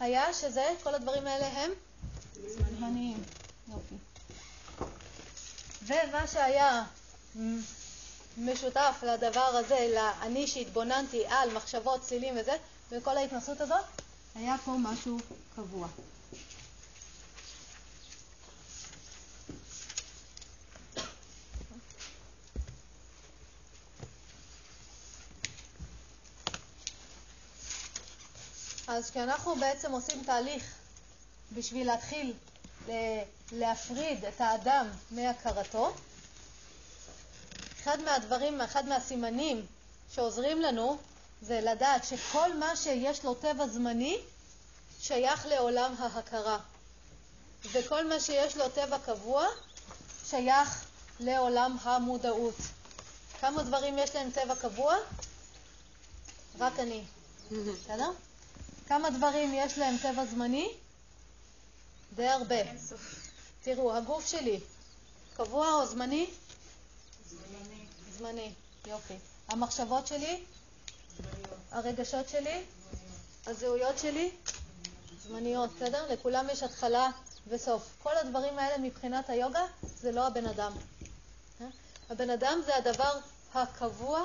היה 0.00 0.34
שזה, 0.34 0.74
כל 0.82 0.94
הדברים 0.94 1.26
האלה 1.26 1.46
הם 1.46 1.70
זמניים. 2.78 3.22
יופי. 3.68 4.09
ומה 5.90 6.26
שהיה 6.26 6.84
משותף 8.38 9.02
לדבר 9.02 9.40
הזה, 9.40 9.88
לאני 9.94 10.46
שהתבוננתי 10.46 11.26
על 11.26 11.52
מחשבות, 11.56 12.02
צלילים 12.02 12.34
וזה, 12.40 12.56
וכל 12.90 13.16
ההתנסות 13.16 13.60
הזאת, 13.60 13.84
היה 14.34 14.56
פה 14.64 14.70
משהו 14.78 15.18
קבוע. 15.56 15.88
אז 28.86 29.10
כשאנחנו 29.10 29.56
בעצם 29.56 29.92
עושים 29.92 30.22
תהליך 30.24 30.64
בשביל 31.52 31.86
להתחיל 31.86 32.34
להפריד 33.52 34.24
את 34.24 34.40
האדם 34.40 34.88
מהכרתו, 35.10 35.92
אחד 37.82 38.00
מהדברים, 38.00 38.60
אחד 38.60 38.88
מהסימנים 38.88 39.66
שעוזרים 40.14 40.60
לנו 40.60 40.98
זה 41.42 41.60
לדעת 41.60 42.04
שכל 42.04 42.54
מה 42.54 42.76
שיש 42.76 43.24
לו 43.24 43.34
טבע 43.34 43.66
זמני 43.66 44.18
שייך 45.00 45.46
לעולם 45.46 45.94
ההכרה, 45.98 46.58
וכל 47.72 48.06
מה 48.08 48.20
שיש 48.20 48.56
לו 48.56 48.68
טבע 48.68 48.98
קבוע 48.98 49.46
שייך 50.26 50.84
לעולם 51.20 51.76
המודעות. 51.82 52.54
כמה 53.40 53.62
דברים 53.62 53.98
יש 53.98 54.14
להם 54.14 54.30
טבע 54.30 54.54
קבוע? 54.54 54.96
רק 56.58 56.78
אני. 56.78 57.02
בסדר? 57.50 58.10
כמה 58.88 59.10
דברים 59.10 59.54
יש 59.54 59.78
להם 59.78 59.96
טבע 60.02 60.24
זמני? 60.24 60.72
די 62.14 62.28
הרבה. 62.28 62.56
תראו, 63.62 63.96
הגוף 63.96 64.26
שלי 64.26 64.60
קבוע 65.36 65.72
או 65.72 65.86
זמני? 65.86 66.30
זמני. 67.28 67.86
זמני, 68.18 68.52
יופי. 68.86 69.14
המחשבות 69.48 70.06
שלי? 70.06 70.44
הרגשות 71.70 72.28
שלי? 72.28 72.62
הזהויות 73.46 73.98
שלי? 73.98 74.30
זמניות, 75.22 75.70
בסדר? 75.76 76.12
לכולם 76.12 76.46
יש 76.52 76.62
התחלה 76.62 77.10
וסוף. 77.48 77.82
כל 78.02 78.16
הדברים 78.16 78.58
האלה 78.58 78.78
מבחינת 78.78 79.30
היוגה 79.30 79.66
זה 79.82 80.12
לא 80.12 80.26
הבן 80.26 80.46
אדם. 80.46 80.72
אה? 81.60 81.66
הבן 82.10 82.30
אדם 82.30 82.60
זה 82.66 82.76
הדבר 82.76 83.18
הקבוע 83.54 84.24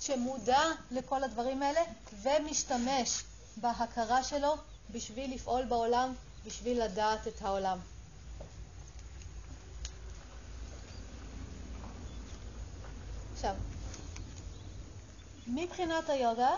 שמודע 0.00 0.62
לכל 0.90 1.24
הדברים 1.24 1.62
האלה 1.62 1.80
ומשתמש 2.22 3.22
בהכרה 3.56 4.24
שלו 4.24 4.56
בשביל 4.90 5.34
לפעול 5.34 5.64
בעולם 5.64 6.14
בשביל 6.46 6.84
לדעת 6.84 7.28
את 7.28 7.42
העולם. 7.42 7.78
עכשיו, 13.34 13.54
מבחינת 15.46 16.08
היוגה, 16.08 16.50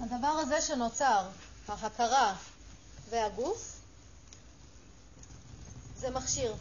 הדבר 0.00 0.26
הזה 0.26 0.60
שנוצר, 0.60 1.28
ההכרה 1.68 2.36
והגוף, 3.10 3.80
זה 5.96 6.10
מכשיר. 6.10 6.54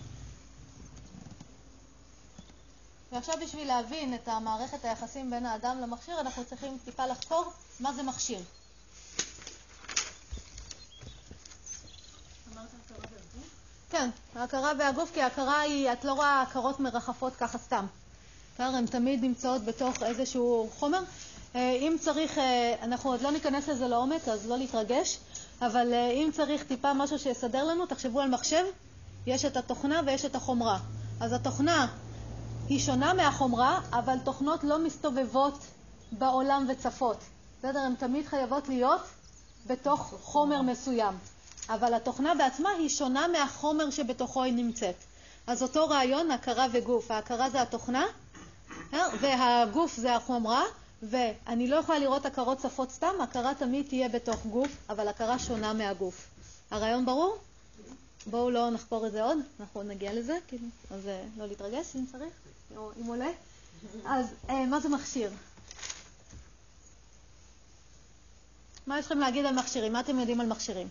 ועכשיו 3.14 3.36
בשביל 3.42 3.68
להבין 3.68 4.14
את 4.14 4.28
המערכת 4.28 4.86
היחסים 4.86 5.30
בין 5.32 5.46
האדם 5.46 5.82
למכשיר, 5.82 6.20
אנחנו 6.20 6.46
צריכים 6.46 6.78
טיפה 6.86 7.06
לחקור 7.06 7.52
מה 7.80 7.94
זה 7.94 8.04
מכשיר. 8.04 8.40
כן, 13.90 14.10
ההכרה 14.36 14.72
והגוף, 14.80 15.12
כי 15.14 15.22
ההכרה 15.22 15.60
היא, 15.60 15.92
את 15.92 16.06
לא 16.06 16.14
רואה 16.14 16.42
הכרות 16.42 16.80
מרחפות 16.80 17.36
ככה 17.36 17.58
סתם. 17.58 17.86
הן 18.60 18.86
תמיד 18.86 19.24
נמצאות 19.24 19.66
בתוך 19.66 20.04
איזשהו 20.04 20.70
חומר. 20.80 21.04
אה, 21.56 21.72
אם 21.72 21.96
צריך, 22.02 22.38
אה, 22.38 22.76
אנחנו 22.82 23.12
עוד 23.12 23.22
לא 23.22 23.32
ניכנס 23.32 23.68
לזה 23.68 23.88
לעומק, 23.88 24.28
אז 24.28 24.48
לא 24.48 24.58
להתרגש, 24.58 25.20
אבל 25.62 25.94
אה, 25.94 26.12
אם 26.12 26.30
צריך 26.34 26.64
טיפה 26.64 26.94
משהו 26.94 27.20
שיסדר 27.20 27.64
לנו, 27.64 27.86
תחשבו 27.86 28.22
על 28.22 28.30
מחשב, 28.30 28.64
יש 29.26 29.46
את 29.46 29.58
התוכנה 29.58 30.02
ויש 30.06 30.26
את 30.26 30.36
החומרה. 30.36 30.80
אז 31.20 31.34
התוכנה 31.34 31.88
היא 32.70 32.80
שונה 32.80 33.14
מהחומרה, 33.14 33.80
אבל 33.92 34.18
תוכנות 34.24 34.64
לא 34.64 34.80
מסתובבות 34.80 35.58
בעולם 36.12 36.66
וצפות. 36.70 37.18
בסדר? 37.60 37.80
הן 37.80 37.96
תמיד 37.96 38.26
חייבות 38.26 38.70
להיות 38.70 39.02
בתוך 39.68 40.14
חומר 40.22 40.62
מסוים. 40.62 41.18
אבל 41.70 41.94
התוכנה 41.94 42.36
בעצמה 42.36 42.70
היא 42.70 42.90
שונה 42.90 43.28
מהחומר 43.28 43.90
שבתוכו 43.90 44.44
היא 44.44 44.54
נמצאת. 44.54 44.96
אז 45.48 45.64
אותו 45.64 45.90
רעיון, 45.90 46.32
הכרה 46.32 46.68
וגוף. 46.72 47.12
ההכרה 47.12 47.50
זה 47.50 47.62
התוכנה, 47.62 48.06
והגוף 48.92 49.96
זה 49.96 50.16
החומרה, 50.16 50.64
ואני 51.04 51.68
לא 51.68 51.76
יכולה 51.76 52.00
לראות 52.00 52.26
הכרות 52.26 52.58
צפות 52.58 52.92
סתם, 52.92 53.22
הכרה 53.24 53.56
תמיד 53.56 53.86
תהיה 53.88 54.10
בתוך 54.10 54.46
גוף, 54.46 54.72
אבל 54.90 55.08
הכרה 55.08 55.40
שונה 55.40 55.74
מהגוף. 55.74 56.28
הרעיון 56.72 57.06
ברור? 57.06 57.38
בואו 58.28 58.50
לא 58.50 58.70
נחקור 58.70 59.08
את 59.08 59.12
זה 59.12 59.24
עוד, 59.24 59.38
אנחנו 59.60 59.84
נגיע 59.84 60.14
לזה, 60.14 60.38
כאילו, 60.48 60.68
אז 60.92 61.08
אה, 61.08 61.26
לא 61.38 61.48
להתרגש 61.48 61.96
אם 61.96 62.06
צריך. 62.12 62.34
או 62.78 62.92
אם 63.02 63.06
עולה. 63.06 63.32
אז 64.06 64.26
אה, 64.50 64.66
מה 64.66 64.80
זה 64.80 64.90
מכשיר? 64.90 65.32
מה 68.88 69.00
יש 69.00 69.06
לכם 69.06 69.20
להגיד 69.20 69.46
על 69.46 69.56
מכשירים? 69.56 69.94
מה 69.94 70.00
אתם 70.00 70.20
יודעים 70.20 70.42
על 70.42 70.48
מכשירים? 70.48 70.90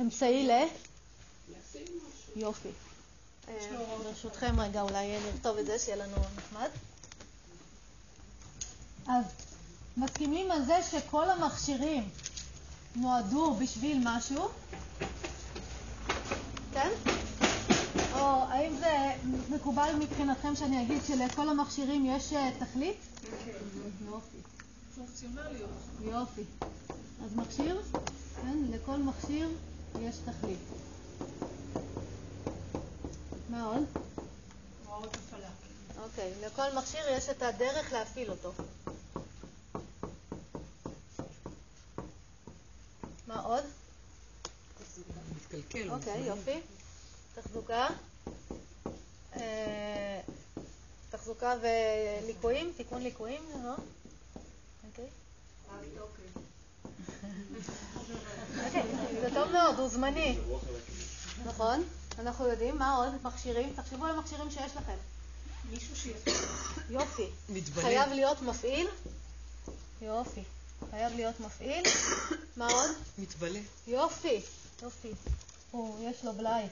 אמצעי 0.00 0.46
ל? 0.46 0.50
יופי. 2.36 2.68
אה, 3.48 3.54
ברשותכם 4.04 4.60
רגע 4.60 4.82
אולי 4.82 5.18
נכתוב 5.34 5.56
את 5.56 5.66
זה, 5.66 5.78
שיהיה 5.78 5.96
לנו 5.96 6.16
נחמד. 6.36 6.68
אז 9.06 9.24
מסכימים 9.96 10.50
על 10.50 10.64
זה 10.64 10.76
שכל 10.90 11.30
המכשירים 11.30 12.08
נועדו 12.96 13.54
בשביל 13.54 14.00
משהו? 14.04 14.48
כן? 16.78 16.90
או 18.12 18.42
האם 18.48 18.76
זה 18.78 19.12
מקובל 19.48 19.94
מבחינתכם 19.98 20.56
שאני 20.56 20.82
אגיד 20.82 21.02
שלכל 21.06 21.48
המכשירים 21.48 22.06
יש 22.06 22.32
אה, 22.32 22.50
תכלית? 22.58 22.96
יופי. 24.06 24.36
פונקציונליות. 24.94 25.70
יופי. 26.00 26.42
אז 27.24 27.34
מכשיר? 27.36 27.82
כן, 28.42 28.58
לכל 28.70 28.96
מכשיר 28.96 29.48
יש 30.00 30.16
תכלית. 30.16 30.58
מה 33.48 33.64
עוד? 33.64 33.82
או 34.86 34.94
הוראות 34.94 35.14
הפעלה. 35.16 35.48
אוקיי, 36.02 36.32
לכל 36.46 36.78
מכשיר 36.78 37.00
יש 37.10 37.28
את 37.28 37.42
הדרך 37.42 37.92
להפעיל 37.92 38.30
אותו. 38.30 38.52
מה 43.26 43.40
עוד? 43.40 43.64
מתקלקל. 45.54 45.90
אוקיי, 45.90 46.20
יופי. 46.26 46.60
תחזוקה. 47.34 47.88
אה, 49.36 50.20
תחזוקה 51.10 51.54
וליקויים, 51.62 52.72
תיקון 52.76 53.02
ליקויים, 53.02 53.42
לא? 53.64 53.74
אוקיי. 54.90 55.04
אוקיי, 58.64 58.82
זה 59.20 59.28
טוב 59.34 59.52
מאוד, 59.52 59.78
הוא 59.78 59.88
זמני. 59.88 60.38
נכון, 61.46 61.84
אנחנו 62.18 62.48
יודעים. 62.48 62.78
מה 62.78 62.94
עוד? 62.94 63.08
מכשירים. 63.22 63.72
תחשבו 63.76 64.04
על 64.04 64.10
המכשירים 64.16 64.50
שיש 64.50 64.76
לכם. 64.76 64.96
מישהו 65.70 65.96
שיפעיל. 65.96 66.36
יופי. 66.90 67.26
חייב 67.74 68.12
להיות 68.12 68.42
מפעיל? 68.42 68.88
יופי. 70.02 70.42
חייב 70.90 71.12
להיות 71.16 71.40
מפעיל. 71.40 71.82
מה 72.56 72.66
עוד? 72.72 72.90
מתבלה. 73.18 73.60
יופי. 73.86 74.40
יופי. 74.82 75.12
הוא, 75.70 76.10
יש 76.10 76.24
לו 76.24 76.32
בלאי. 76.32 76.64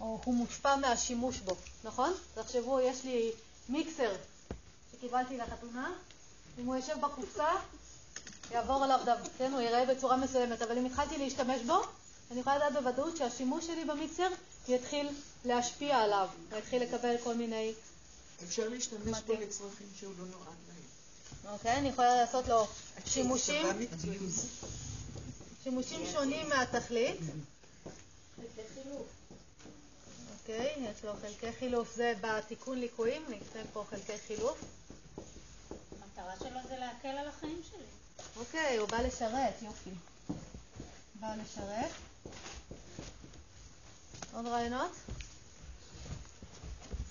או 0.00 0.20
הוא 0.24 0.34
מושפע 0.34 0.76
מהשימוש 0.76 1.38
בו, 1.38 1.56
נכון? 1.84 2.14
תחשבו, 2.34 2.80
יש 2.80 3.04
לי 3.04 3.30
מיקסר 3.68 4.12
שקיבלתי 4.92 5.36
לחתונה, 5.36 5.92
אם 6.58 6.66
הוא 6.66 6.76
יושב 6.76 7.00
בקופסה, 7.00 7.48
יעבור 8.50 8.84
עליו 8.84 9.00
דבר, 9.02 9.28
כן, 9.38 9.52
הוא 9.52 9.60
ייראה 9.60 9.94
בצורה 9.94 10.16
מסוימת, 10.16 10.62
אבל 10.62 10.78
אם 10.78 10.86
התחלתי 10.86 11.18
להשתמש 11.18 11.60
בו, 11.66 11.82
אני 12.30 12.40
יכולה 12.40 12.56
לדעת 12.56 12.72
בוודאות 12.72 13.16
שהשימוש 13.16 13.66
שלי 13.66 13.84
במיקסר 13.84 14.28
יתחיל 14.68 15.08
להשפיע 15.44 15.98
עליו, 15.98 16.28
ויתחיל 16.48 16.82
לקבל 16.82 17.14
כל 17.24 17.34
מיני... 17.34 17.72
אפשר 18.44 18.68
להשתמש 18.68 19.18
בו 19.26 19.32
לצרכים 19.32 19.86
שהוא 20.00 20.12
לא 20.18 20.24
נועד 20.24 20.56
להם. 20.68 21.54
אוקיי, 21.54 21.76
אני 21.76 21.88
יכולה 21.88 22.16
לעשות 22.16 22.48
לו 22.48 22.66
שימושים. 23.06 23.66
שימושים 25.66 26.06
שונים 26.12 26.48
מהתכלית. 26.48 27.16
אוקיי, 30.40 30.74
יש 30.78 31.04
לו 31.04 31.12
חלקי 31.22 31.52
חילוף, 31.58 31.94
זה 31.94 32.12
בתיקון 32.20 32.78
ליקויים, 32.78 33.22
נקצה 33.28 33.58
פה 33.72 33.84
חלקי 33.90 34.18
חילוף. 34.26 34.58
המטרה 36.02 36.32
שלו 36.38 36.58
זה 36.68 36.76
להקל 36.78 37.08
על 37.08 37.28
החיים 37.28 37.60
שלי. 37.70 37.84
אוקיי, 38.36 38.76
הוא 38.76 38.88
בא 38.88 39.00
לשרת, 39.00 39.54
יופי. 39.62 39.90
בא 41.14 41.34
לשרת. 41.34 41.90
עוד 44.34 44.46
רעיונות? 44.46 44.90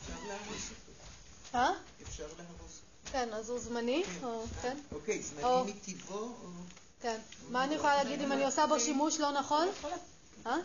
אפשר 0.02 0.28
להרוס 0.28 0.70
אותו. 0.70 1.58
אה? 1.58 1.72
אפשר 2.04 2.28
להרוס. 2.38 2.80
כן, 3.12 3.34
אז 3.34 3.50
הוא 3.50 3.60
זמני, 3.60 4.04
או, 4.24 4.44
כן? 4.62 4.78
אוקיי, 4.92 5.22
או- 5.44 5.64
זמני 5.64 5.74
מטבעו 5.74 6.18
או... 6.20 6.50
כן. 7.06 7.20
מה 7.52 7.64
אני 7.64 7.76
יכולה 7.76 8.04
להגיד 8.04 8.22
אם 8.22 8.32
אני 8.32 8.46
עושה 8.46 8.68
בו 8.68 8.80
שימוש 8.80 9.20
לא 9.20 9.32
נכון? 9.32 9.68
אה? 10.46 10.58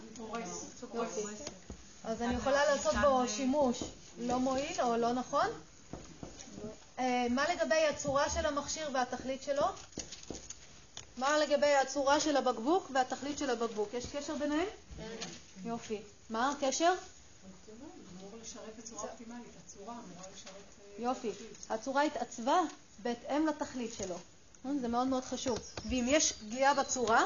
אז 2.05 2.23
אני 2.23 2.35
יכולה 2.35 2.75
לעשות 2.75 2.95
בו 2.95 3.29
שימוש 3.29 3.83
לא 4.19 4.39
מועיל 4.39 4.81
או 4.81 4.97
לא 4.97 5.13
נכון? 5.13 5.47
אה, 6.99 7.27
מה 7.31 7.55
לגבי 7.55 7.87
הצורה 7.87 8.31
של 8.31 8.47
המכשיר 8.47 8.91
והתכלית 8.93 9.43
שלו? 9.43 9.67
מה 11.17 11.39
לגבי 11.39 11.75
הצורה 11.75 12.21
של 12.21 12.37
הבקבוק 12.37 12.91
והתכלית 12.95 13.39
של 13.39 13.51
הבקבוק? 13.51 13.95
יש 13.95 14.07
קשר 14.07 14.35
ביניהם? 14.35 14.69
יופי. 15.65 16.01
מה 16.31 16.51
הקשר? 16.51 16.95
יופי. 20.99 21.31
הצורה 21.71 22.03
התעצבה 22.03 22.61
בהתאם 23.03 23.47
לתכלית 23.47 23.95
שלו. 23.95 24.17
אה, 24.67 24.71
זה 24.81 24.89
מאוד 24.89 25.09
מאוד 25.09 25.25
חשוב. 25.25 25.59
ואם 25.89 26.05
יש 26.09 26.33
פגיעה 26.33 26.75
בצורה, 26.75 27.25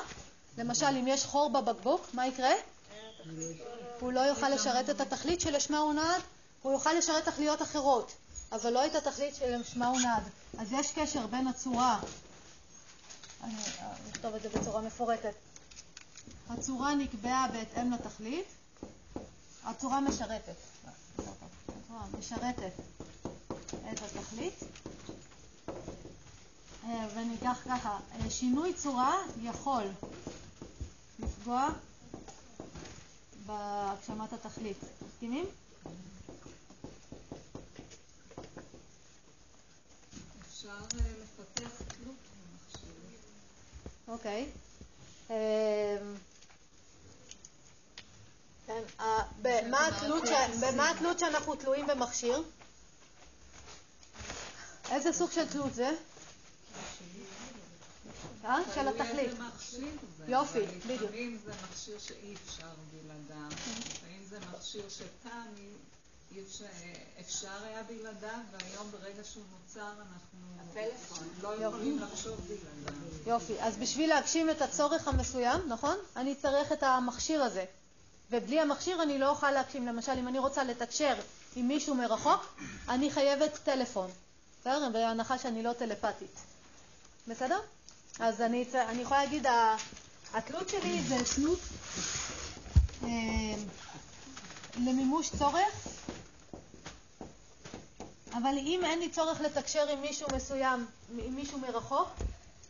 למשל 0.58 0.86
אם 0.86 1.06
יש 1.08 1.24
חור 1.24 1.50
בבקבוק, 1.50 2.06
מה 2.12 2.26
יקרה? 2.26 2.52
הוא 4.00 4.12
לא 4.12 4.20
יוכל 4.20 4.48
לשרת 4.48 4.90
את 4.90 5.00
התכלית 5.00 5.40
שלשמה 5.40 5.78
הוא 5.78 5.92
נועד, 5.92 6.22
הוא 6.62 6.72
יוכל 6.72 6.92
לשרת 6.92 7.24
תכליות 7.24 7.62
אחרות, 7.62 8.12
אבל 8.52 8.72
לא 8.72 8.86
את 8.86 8.94
התכלית 8.94 9.34
שלשמה 9.34 9.86
הוא 9.86 10.00
נועד. 10.00 10.22
אז 10.58 10.72
יש 10.72 10.92
קשר 10.92 11.26
בין 11.26 11.46
הצורה, 11.46 11.98
אני 13.44 13.54
אה, 13.54 13.92
אכתוב 14.10 14.34
את 14.34 14.42
זה 14.42 14.48
בצורה 14.48 14.80
מפורטת. 14.80 15.34
הצורה 16.50 16.94
נקבעה 16.94 17.48
בהתאם 17.52 17.92
לתכלית, 17.92 18.46
הצורה 19.64 20.00
משרתת. 20.00 20.54
משרתת 22.18 22.72
את 23.92 24.00
התכלית. 24.02 24.54
אה, 26.88 27.06
וניקח 27.14 27.58
ככה, 27.64 27.98
אה, 28.12 28.30
שינוי 28.30 28.74
צורה 28.74 29.18
יכול 29.42 29.84
לפגוע 31.18 31.68
בהגשמת 33.46 34.32
התכלית. 34.32 34.76
מסכימים? 35.06 35.46
אפשר 40.48 40.68
אה, 40.68 41.00
לפתח 41.22 41.82
תלות 41.88 42.16
במכשיר. 42.30 42.90
אוקיי. 44.08 44.50
כן, 48.66 48.82
במה 50.60 50.90
התלות 50.90 51.18
שאנחנו 51.18 51.54
תלויים 51.54 51.86
במכשיר? 51.86 52.42
איזה 54.90 55.12
סוג 55.12 55.30
של 55.30 55.48
תלות 55.48 55.74
זה? 55.74 55.90
אה? 58.44 58.58
של 58.74 58.88
התכלית. 58.88 59.30
יופי, 60.28 60.58
בדיוק. 60.86 61.02
לפעמים 61.02 61.38
זה 61.44 61.52
מכשיר 61.70 61.98
שאי 61.98 62.34
אפשר 62.44 62.66
בלעדיו. 62.92 63.48
לפעמים 63.86 64.24
זה 64.30 64.38
מכשיר 64.56 64.82
שפעם 64.88 65.46
אפשר- 66.46 66.64
אפשר 67.20 67.64
היה 67.64 67.82
בלעדיו, 67.82 68.38
והיום 68.52 68.90
ברגע 68.90 69.24
שהוא 69.24 69.42
נוצר 69.52 69.88
אנחנו 69.98 70.74
לא 71.42 71.64
יכולים 71.64 71.98
לחשוב 71.98 72.40
בלעדיו. 72.40 73.02
יופי. 73.26 73.60
אז 73.62 73.76
בשביל 73.76 74.08
להגשים 74.08 74.50
את 74.50 74.62
הצורך 74.62 75.08
המסוים, 75.08 75.60
נכון? 75.68 75.96
אני 76.16 76.34
צריך 76.34 76.72
את 76.72 76.82
המכשיר 76.82 77.42
הזה. 77.42 77.64
ובלי 78.30 78.60
המכשיר 78.60 79.02
אני 79.02 79.18
לא 79.18 79.28
אוכל 79.30 79.50
להגשים. 79.50 79.86
למשל, 79.86 80.12
אם 80.12 80.28
אני 80.28 80.38
רוצה 80.38 80.64
לתקשר 80.64 81.14
עם 81.56 81.68
מישהו 81.68 81.94
מרחוק, 81.94 82.56
אני 82.88 83.10
חייבת 83.10 83.58
טלפון. 83.64 84.10
בסדר? 84.60 84.88
בהנחה 84.92 85.38
שאני 85.38 85.62
לא 85.62 85.72
טלפתית. 85.72 86.40
בסדר? 87.28 87.58
אז 88.20 88.40
אני, 88.40 88.64
אני 88.74 89.02
יכולה 89.02 89.24
להגיד, 89.24 89.46
התלות 90.34 90.68
שלי 90.68 91.02
זה 91.02 91.16
תלות 91.34 91.58
אה, 93.02 93.08
למימוש 94.76 95.30
צורך, 95.38 95.88
אבל 98.32 98.54
אם 98.58 98.80
אין 98.84 98.98
לי 98.98 99.10
צורך 99.10 99.40
לתקשר 99.40 99.88
עם 99.88 100.00
מישהו 100.00 100.28
מסוים, 100.36 100.86
עם 101.18 101.34
מישהו 101.34 101.58
מרחוק, 101.58 102.08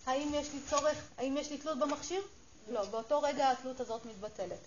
האם 0.07 0.31
יש 0.35 0.53
לי 0.53 0.61
צורך, 0.71 0.99
האם 1.19 1.37
יש 1.37 1.51
לי 1.51 1.59
תלות 1.59 1.79
במכשיר? 1.79 2.23
לא, 2.69 2.85
באותו 2.85 3.21
רגע 3.21 3.51
התלות 3.51 3.81
הזאת 3.81 4.07
מתבטלת. 4.07 4.59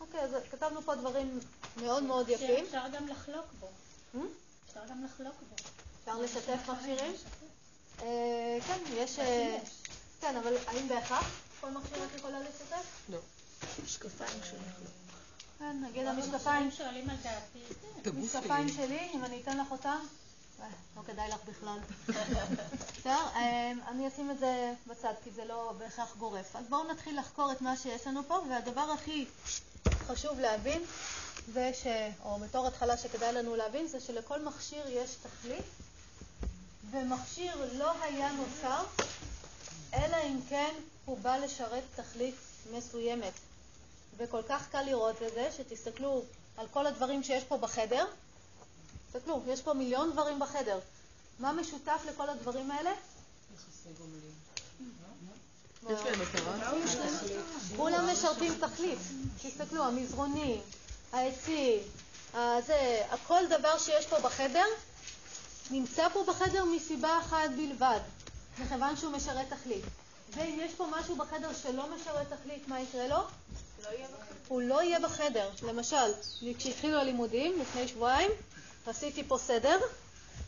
אוקיי, 0.00 0.20
אז 0.20 0.36
כתבנו 0.50 0.82
פה 0.82 0.94
דברים 0.94 1.38
מאוד 1.76 2.02
מאוד 2.02 2.28
יפים. 2.28 2.64
אפשר 2.64 2.88
גם 2.92 3.08
לחלוק 3.08 3.46
בו. 3.60 3.68
Hmm? 4.14 4.18
אפשר 4.68 4.80
גם 4.90 5.04
לחלוק 5.04 5.34
בו. 5.50 5.56
אפשר 6.00 6.18
לשתף 6.20 6.68
מכשירים? 6.68 7.14
אה, 8.02 8.58
כן, 8.66 8.78
יש... 8.94 9.18
אה, 9.18 9.58
כן, 10.20 10.36
אבל 10.36 10.56
האם 10.66 10.88
בהכרח 10.88 11.30
כל 11.60 11.70
מכשיר 11.70 12.04
את 12.04 12.18
יכולה 12.18 12.40
לשתף? 12.40 12.84
לא. 13.08 13.18
משקפיים 13.84 14.40
שלך. 14.44 14.90
כן, 15.58 15.76
נגיד 15.82 16.06
המשקפיים. 16.06 16.70
שואלים 16.70 17.10
על 17.10 17.16
דעתי. 17.16 17.74
כן. 18.02 18.10
המשקפיים 18.10 18.68
שלי, 18.68 19.08
אם 19.14 19.24
אני 19.24 19.40
אתן 19.42 19.58
לך 19.58 19.70
אותם, 19.70 19.98
אה, 20.60 20.66
לא 20.96 21.02
כדאי 21.06 21.28
לך 21.28 21.38
בכלל. 21.48 21.78
בסדר? 22.98 23.26
אה, 23.34 23.72
אני 23.88 24.08
אשים 24.08 24.30
את 24.30 24.38
זה 24.38 24.72
בצד, 24.86 25.12
כי 25.24 25.30
זה 25.30 25.44
לא 25.44 25.72
בהכרח 25.78 26.16
גורף. 26.16 26.56
אז 26.56 26.66
בואו 26.68 26.84
נתחיל 26.84 27.18
לחקור 27.18 27.52
את 27.52 27.60
מה 27.60 27.76
שיש 27.76 28.06
לנו 28.06 28.22
פה, 28.28 28.38
והדבר 28.50 28.90
הכי 28.94 29.26
חשוב 30.06 30.40
להבין, 30.40 30.82
זה 31.52 31.70
ש... 31.74 31.86
או 32.24 32.38
בתור 32.38 32.66
התחלה 32.66 32.96
שכדאי 32.96 33.32
לנו 33.32 33.56
להבין, 33.56 33.86
זה 33.86 34.00
שלכל 34.00 34.42
מכשיר 34.42 34.88
יש 34.88 35.10
תכלית, 35.14 35.64
ומכשיר 36.96 37.56
לא 37.78 37.92
היה 38.02 38.32
נוצר, 38.32 38.84
אלא 39.94 40.16
אם 40.16 40.38
כן 40.48 40.74
הוא 41.04 41.18
בא 41.18 41.36
לשרת 41.36 41.82
תכלית 41.96 42.34
מסוימת. 42.72 43.32
וכל 44.16 44.42
כך 44.48 44.68
קל 44.70 44.82
לראות 44.82 45.22
את 45.22 45.34
זה, 45.34 45.48
שתסתכלו 45.56 46.22
על 46.56 46.66
כל 46.72 46.86
הדברים 46.86 47.22
שיש 47.22 47.44
פה 47.44 47.56
בחדר. 47.56 48.06
תסתכלו, 49.12 49.42
יש 49.46 49.62
פה 49.62 49.74
מיליון 49.74 50.12
דברים 50.12 50.38
בחדר. 50.38 50.78
מה 51.38 51.52
משותף 51.52 52.02
לכל 52.08 52.28
הדברים 52.28 52.70
האלה? 52.70 52.90
כולם 57.76 58.08
משרתים 58.12 58.54
תכלית. 58.60 58.98
תסתכלו, 59.42 59.84
המזרונים, 59.84 60.60
העצים, 61.12 61.80
אז 62.34 62.70
אה, 62.70 63.16
כל 63.26 63.46
דבר 63.50 63.78
שיש 63.78 64.06
פה 64.06 64.18
בחדר, 64.20 64.64
נמצא 65.70 66.08
פה 66.08 66.24
בחדר 66.28 66.64
מסיבה 66.64 67.18
אחת 67.18 67.50
בלבד, 67.56 68.00
מכיוון 68.58 68.96
שהוא 68.96 69.12
משרת 69.12 69.46
תכלית. 69.50 69.84
ואם 70.30 70.58
יש 70.62 70.74
פה 70.74 70.86
משהו 70.98 71.16
בחדר 71.16 71.50
שלא 71.62 71.86
משרת 71.94 72.32
תכלית, 72.32 72.68
מה 72.68 72.80
יקרה 72.80 73.08
לו? 73.08 73.16
לא. 73.82 73.90
הוא 74.48 74.62
לא 74.62 74.82
יהיה 74.82 75.00
בחדר. 75.00 75.50
למשל, 75.62 76.12
כשהתחילו 76.58 76.98
הלימודים 76.98 77.60
לפני 77.60 77.88
שבועיים, 77.88 78.30
עשיתי 78.86 79.24
פה 79.24 79.38
סדר, 79.38 79.78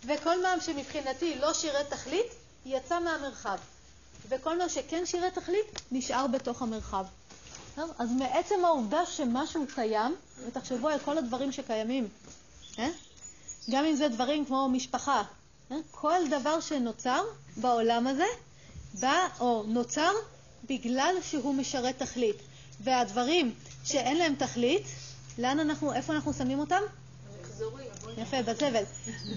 וכל 0.04 0.42
מה 0.42 0.60
שמבחינתי 0.60 1.38
לא 1.38 1.54
שירת 1.54 1.90
תכלית, 1.90 2.26
יצא 2.66 3.00
מהמרחב. 3.00 3.58
וכל 4.28 4.58
מה 4.58 4.68
שכן 4.68 5.06
שירת 5.06 5.34
תכלית, 5.34 5.66
נשאר 5.92 6.26
בתוך 6.26 6.62
המרחב. 6.62 7.04
אז 7.98 8.10
מעצם 8.10 8.64
העובדה 8.64 9.06
שמשהו 9.06 9.66
קיים, 9.74 10.16
ותחשבו 10.46 10.88
על 10.88 10.98
כל 10.98 11.18
הדברים 11.18 11.52
שקיימים, 11.52 12.08
אה? 12.78 12.88
גם 13.70 13.84
אם 13.84 13.94
זה 13.94 14.08
דברים 14.08 14.44
כמו 14.44 14.68
משפחה, 14.68 15.22
אה? 15.70 15.76
כל 15.90 16.18
דבר 16.30 16.60
שנוצר 16.60 17.22
בעולם 17.56 18.06
הזה, 18.06 18.24
בא 19.00 19.26
או 19.40 19.64
נוצר 19.66 20.10
בגלל 20.68 21.14
שהוא 21.22 21.54
משרת 21.54 22.02
תכלית. 22.02 22.36
והדברים 22.80 23.54
שאין 23.84 24.16
להם 24.16 24.34
תכלית, 24.34 24.82
לאן 25.38 25.60
אנחנו, 25.60 25.92
איפה 25.92 26.12
אנחנו 26.12 26.32
שמים 26.32 26.58
אותם? 26.58 26.80
יפה, 28.18 28.42
בזבל. 28.42 28.82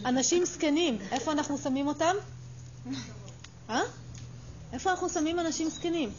אנשים 0.05 0.45
זקנים, 0.45 0.97
איפה 1.11 1.31
אנחנו 1.31 1.57
שמים 1.57 1.87
אותם? 1.87 2.15
אה? 3.69 3.81
איפה 4.73 4.91
אנחנו 4.91 5.09
שמים 5.09 5.39
אנשים 5.39 5.69
זקנים? 5.69 6.11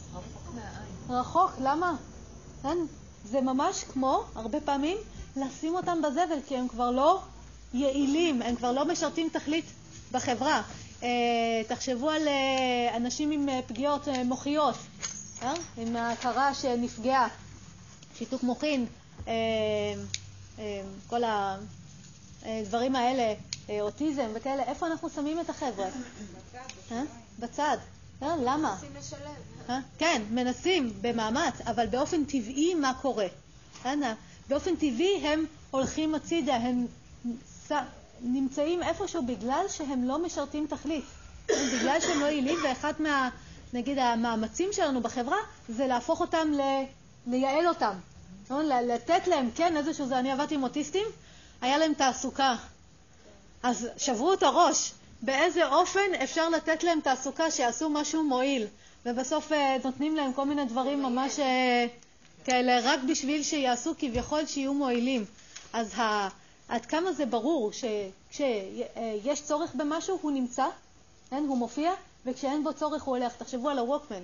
רחוק, 1.09 1.51
למה? 1.61 1.95
זה 3.25 3.41
ממש 3.41 3.83
כמו, 3.83 4.23
הרבה 4.35 4.61
פעמים, 4.61 4.97
לשים 5.35 5.75
אותם 5.75 6.01
בזבל, 6.01 6.39
כי 6.47 6.57
הם 6.57 6.67
כבר 6.67 6.91
לא 6.91 7.21
יעילים, 7.73 8.41
הם 8.41 8.55
כבר 8.55 8.71
לא 8.71 8.85
משרתים 8.85 9.29
תכלית 9.29 9.65
בחברה. 10.11 10.61
אה, 11.03 11.09
תחשבו 11.67 12.09
על 12.09 12.27
אה, 12.27 12.97
אנשים 12.97 13.31
עם 13.31 13.49
אה, 13.49 13.59
פגיעות 13.67 14.07
מוחיות? 14.25 14.75
עם 15.77 15.95
ההכרה 15.95 16.53
שנפגעה, 16.53 17.27
שיתוק 18.17 18.43
מוחין, 18.43 18.85
כל 21.07 21.21
הדברים 22.45 22.95
האלה, 22.95 23.33
אוטיזם 23.81 24.27
וכאלה, 24.33 24.63
איפה 24.63 24.87
אנחנו 24.87 25.09
שמים 25.09 25.39
את 25.39 25.49
החבר'ה? 25.49 25.87
בצד. 27.39 27.77
אה, 28.23 28.35
למה? 28.35 28.75
מנסים 28.75 28.95
לשלב. 28.99 29.81
כן, 29.97 30.21
מנסים 30.31 30.93
במאמץ, 31.01 31.61
אבל 31.67 31.87
באופן 31.87 32.25
טבעי 32.25 32.73
מה 32.73 32.93
קורה? 33.01 33.27
באופן 34.49 34.75
טבעי 34.75 35.27
הם 35.27 35.45
הולכים 35.71 36.15
הצידה, 36.15 36.55
הם 36.55 36.87
נמצאים 38.21 38.83
איפשהו 38.83 39.25
בגלל 39.25 39.65
שהם 39.69 40.07
לא 40.07 40.19
משרתים 40.19 40.67
תכלית, 40.69 41.05
בגלל 41.47 41.99
שהם 41.99 42.19
לא 42.19 42.25
יעילים, 42.25 42.59
ואחד 42.63 42.93
מה, 42.99 43.29
נגיד, 43.73 43.97
המאמצים 43.97 44.69
שלנו 44.71 45.01
בחברה 45.01 45.37
זה 45.69 45.87
להפוך 45.87 46.21
אותם, 46.21 46.51
ל... 46.53 46.61
לייעל 47.27 47.67
אותם, 47.67 47.93
נכון? 48.45 48.65
לתת 48.65 49.27
להם, 49.27 49.49
כן, 49.55 49.77
איזשהו, 49.77 50.07
זה, 50.07 50.19
אני 50.19 50.31
עבדתי 50.31 50.55
עם 50.55 50.63
אוטיסטים, 50.63 51.05
היה 51.61 51.77
להם 51.77 51.93
תעסוקה, 51.93 52.55
אז 53.63 53.87
שברו 53.97 54.33
את 54.33 54.43
הראש, 54.43 54.91
באיזה 55.21 55.67
אופן 55.67 56.13
אפשר 56.23 56.49
לתת 56.49 56.83
להם 56.83 56.99
תעסוקה 56.99 57.51
שיעשו 57.51 57.89
משהו 57.89 58.23
מועיל, 58.23 58.67
ובסוף 59.05 59.51
אה, 59.51 59.77
נותנים 59.83 60.15
להם 60.15 60.33
כל 60.33 60.45
מיני 60.45 60.65
דברים 60.65 61.03
ממש 61.03 61.39
אה, 61.39 61.85
כאלה 62.45 62.79
רק 62.83 62.99
בשביל 63.09 63.43
שיעשו 63.43 63.93
כביכול 63.99 64.45
שיהיו 64.45 64.73
מועילים. 64.73 65.25
אז 65.73 65.99
ה... 65.99 66.27
עד 66.67 66.85
כמה 66.85 67.13
זה 67.13 67.25
ברור 67.25 67.71
שכשיש 67.71 69.43
צורך 69.43 69.75
במשהו 69.75 70.19
הוא 70.21 70.31
נמצא, 70.31 70.65
כן? 71.29 71.43
הוא 71.47 71.57
מופיע, 71.57 71.91
וכשאין 72.25 72.63
בו 72.63 72.73
צורך 72.73 73.03
הוא 73.03 73.17
הולך. 73.17 73.35
תחשבו 73.35 73.69
על 73.69 73.79
הווקמן. 73.79 74.23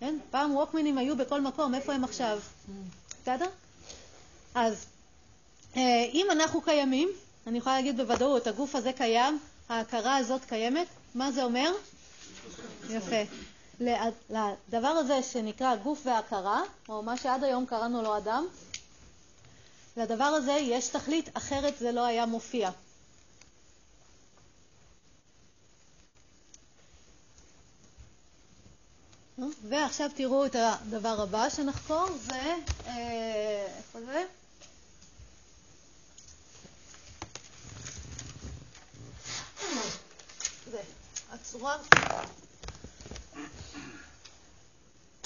כן? 0.00 0.18
פעם 0.30 0.56
ווקמנים 0.56 0.98
היו 0.98 1.16
בכל 1.16 1.40
מקום, 1.40 1.74
איפה 1.74 1.92
הם 1.92 2.04
עכשיו? 2.04 2.38
בסדר? 3.22 3.46
אז 4.54 4.86
אה, 5.76 6.04
אם 6.12 6.26
אנחנו 6.30 6.60
קיימים, 6.62 7.08
אני 7.46 7.58
יכולה 7.58 7.76
להגיד 7.76 7.96
בוודאות, 7.96 8.46
הגוף 8.46 8.74
הזה 8.74 8.92
קיים, 8.92 9.38
ההכרה 9.68 10.16
הזאת 10.16 10.44
קיימת, 10.44 10.86
מה 11.14 11.32
זה 11.32 11.44
אומר? 11.44 11.72
יפה. 12.90 13.22
לדבר 14.30 14.88
הזה 14.88 15.22
שנקרא 15.22 15.76
גוף 15.76 16.06
והכרה, 16.06 16.62
או 16.88 17.02
מה 17.02 17.16
שעד 17.16 17.44
היום 17.44 17.66
קראנו 17.66 18.02
לו 18.02 18.16
אדם, 18.16 18.46
לדבר 19.96 20.24
הזה 20.24 20.52
יש 20.52 20.88
תכלית, 20.88 21.36
אחרת 21.36 21.78
זה 21.78 21.92
לא 21.92 22.04
היה 22.04 22.26
מופיע. 22.26 22.70
ועכשיו 29.68 30.10
תראו 30.16 30.46
את 30.46 30.56
הדבר 30.58 31.20
הבא 31.20 31.48
שנחקור, 31.48 32.08
זה, 32.26 32.54
אה, 32.86 33.66
איפה 33.76 34.00
זה? 34.00 34.24
זה, 40.70 40.80
הצורה. 41.30 41.76
Okay, 41.76 42.30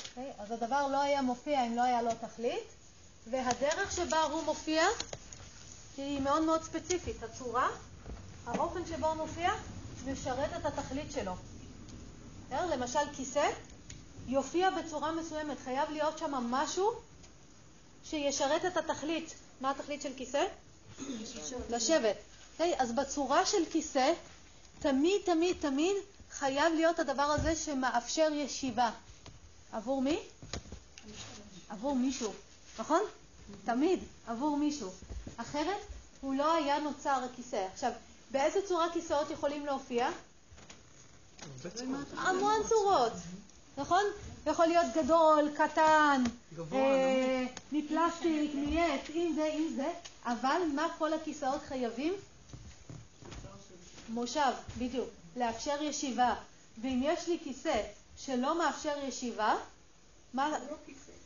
אוקיי, 0.08 0.32
אז 0.38 0.50
הדבר 0.50 0.88
לא 0.88 1.02
היה 1.02 1.22
מופיע 1.22 1.66
אם 1.66 1.76
לא 1.76 1.82
היה 1.82 2.02
לו 2.02 2.10
תכלית. 2.20 2.83
והדרך 3.30 3.92
שבה 3.92 4.22
הוא 4.22 4.42
מופיע 4.42 4.86
היא 5.96 6.20
מאוד 6.20 6.42
מאוד 6.42 6.62
ספציפית. 6.62 7.22
הצורה, 7.22 7.68
האופן 8.46 8.86
שבו 8.86 9.06
הוא 9.06 9.14
מופיע, 9.14 9.50
משרת 10.06 10.50
את 10.56 10.66
התכלית 10.66 11.12
שלו. 11.12 11.32
למשל 12.50 12.98
כיסא, 13.16 13.50
יופיע 14.26 14.70
בצורה 14.70 15.12
מסוימת, 15.12 15.56
חייב 15.64 15.90
להיות 15.90 16.18
שם 16.18 16.30
משהו 16.34 16.92
שישרת 18.04 18.64
את 18.64 18.76
התכלית. 18.76 19.34
מה 19.60 19.70
התכלית 19.70 20.02
של 20.02 20.12
כיסא? 20.16 20.44
לשבת. 21.70 22.16
Okay, 22.58 22.62
אז 22.78 22.92
בצורה 22.92 23.46
של 23.46 23.64
כיסא, 23.72 24.12
תמיד, 24.78 25.20
תמיד, 25.24 25.56
תמיד 25.60 25.96
חייב 26.30 26.74
להיות 26.74 26.98
הדבר 26.98 27.22
הזה 27.22 27.56
שמאפשר 27.56 28.28
ישיבה. 28.32 28.90
עבור 29.72 30.02
מי? 30.02 30.18
עבור 31.68 31.96
מישהו. 31.96 32.32
נכון? 32.78 33.00
תמיד 33.64 34.00
עבור 34.26 34.56
מישהו. 34.56 34.90
אחרת 35.36 35.80
הוא 36.20 36.34
לא 36.34 36.54
היה 36.54 36.78
נוצר 36.78 37.24
הכיסא. 37.32 37.66
עכשיו, 37.72 37.92
באיזה 38.30 38.58
צורה 38.68 38.92
כיסאות 38.92 39.30
יכולים 39.30 39.66
להופיע? 39.66 40.10
המון 42.16 42.54
צורות, 42.68 43.12
נכון? 43.76 44.02
יכול 44.46 44.66
להיות 44.66 44.86
גדול, 44.96 45.50
קטן, 45.56 46.24
אה, 46.72 47.44
מפלסטיק, 47.72 48.54
מעץ, 48.54 49.00
עם 49.14 49.32
זה, 49.34 49.50
עם 49.52 49.68
זה, 49.76 49.92
אבל 50.24 50.62
מה 50.74 50.86
כל 50.98 51.12
הכיסאות 51.12 51.62
חייבים? 51.68 52.14
מושב, 54.08 54.52
בדיוק, 54.78 55.08
לאפשר 55.36 55.82
ישיבה. 55.82 56.34
ואם 56.82 57.00
יש 57.02 57.28
לי 57.28 57.38
כיסא 57.44 57.82
שלא 58.16 58.58
מאפשר 58.58 58.94
ישיבה, 59.08 59.56
מה... 60.34 60.50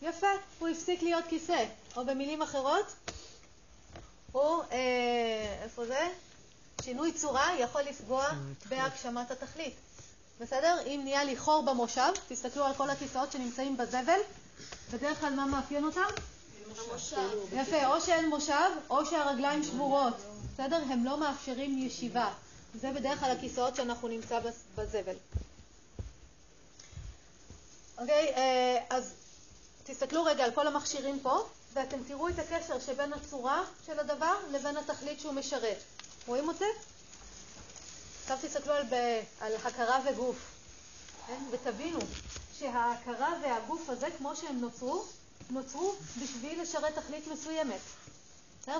יפה, 0.02 0.26
הוא 0.58 0.68
הפסיק 0.68 1.02
להיות 1.02 1.24
כיסא. 1.28 1.64
או 1.96 2.04
במילים 2.04 2.42
אחרות, 2.42 2.94
הוא, 4.32 4.62
אה, 4.72 5.58
איפה 5.62 5.86
זה? 5.86 6.08
שינוי 6.82 7.12
צורה 7.12 7.58
יכול 7.58 7.82
לפגוע 7.82 8.28
בהגשמת 8.68 9.30
התכלית. 9.30 9.74
בסדר? 10.40 10.76
אם 10.86 11.00
נהיה 11.04 11.24
לי 11.24 11.36
חור 11.36 11.62
במושב, 11.62 12.12
תסתכלו 12.28 12.64
על 12.64 12.74
כל 12.74 12.90
הכיסאות 12.90 13.32
שנמצאים 13.32 13.76
בזבל, 13.76 14.20
בדרך 14.92 15.20
כלל 15.20 15.34
מה 15.34 15.46
מאפיין 15.46 15.84
אותם? 15.84 16.00
המושב. 16.78 17.16
יפה, 17.52 17.86
או 17.86 18.00
שאין 18.00 18.28
מושב, 18.28 18.70
או 18.90 19.06
שהרגליים 19.06 19.64
שבורות. 19.64 20.14
בסדר? 20.54 20.76
הם 20.76 21.04
לא 21.04 21.20
מאפשרים 21.20 21.78
ישיבה. 21.78 22.32
זה 22.74 22.90
בדרך 22.92 23.20
כלל 23.20 23.30
הכיסאות 23.30 23.76
שאנחנו 23.76 24.08
נמצא 24.08 24.40
בזבל. 24.76 25.14
אוקיי, 27.98 28.34
אה, 28.36 28.78
אז 28.90 29.14
תסתכלו 29.90 30.24
רגע 30.24 30.44
על 30.44 30.50
כל 30.50 30.66
המכשירים 30.66 31.20
פה, 31.20 31.48
ואתם 31.72 31.98
תראו 32.08 32.28
את 32.28 32.38
הקשר 32.38 32.80
שבין 32.80 33.12
הצורה 33.12 33.62
של 33.86 34.00
הדבר 34.00 34.34
לבין 34.50 34.76
התכלית 34.76 35.20
שהוא 35.20 35.32
משרת. 35.32 35.76
רואים 36.26 36.50
את 36.50 36.58
זה? 36.58 36.64
עכשיו 38.22 38.38
תסתכלו 38.42 38.72
על, 38.72 38.86
על 39.40 39.52
הכרה 39.64 40.00
וגוף, 40.06 40.36
כן? 41.26 41.42
ותבינו 41.50 41.98
שההכרה 42.58 43.32
והגוף 43.42 43.90
הזה, 43.90 44.06
כמו 44.18 44.36
שהם 44.36 44.60
נוצרו, 44.60 45.04
נוצרו 45.50 45.94
בשביל 46.22 46.62
לשרת 46.62 46.98
תכלית 46.98 47.26
מסוימת. 47.26 47.80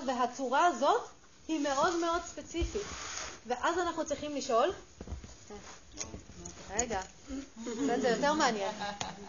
והצורה 0.05 0.65
הזאת 0.65 1.01
היא 1.47 1.59
מאוד 1.59 1.95
מאוד 1.95 2.21
ספציפית. 2.25 2.81
ואז 3.47 3.77
אנחנו 3.77 4.05
צריכים 4.05 4.35
לשאול, 4.35 4.73
רגע, 6.69 7.01
זה 8.01 8.09
יותר 8.09 8.33
מעניין. 8.33 8.71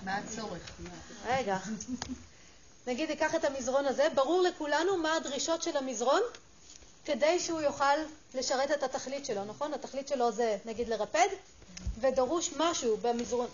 מה 0.04 0.16
הצורך? 0.16 0.70
רגע. 1.26 1.58
נגיד, 2.86 3.10
ניקח 3.10 3.34
את 3.34 3.44
המזרון 3.44 3.86
הזה, 3.86 4.06
ברור 4.14 4.42
לכולנו 4.42 4.96
מה 4.96 5.16
הדרישות 5.16 5.62
של 5.62 5.76
המזרון? 5.76 6.20
כדי 7.04 7.40
שהוא 7.40 7.60
יוכל 7.60 7.96
לשרת 8.34 8.70
את 8.70 8.82
התכלית 8.82 9.26
שלו, 9.26 9.44
נכון? 9.44 9.74
התכלית 9.74 10.08
שלו 10.08 10.32
זה 10.32 10.56
נגיד 10.64 10.88
לרפד, 10.88 11.28
ודרוש 12.00 12.50
משהו 12.56 12.96
במזרון, 12.96 13.46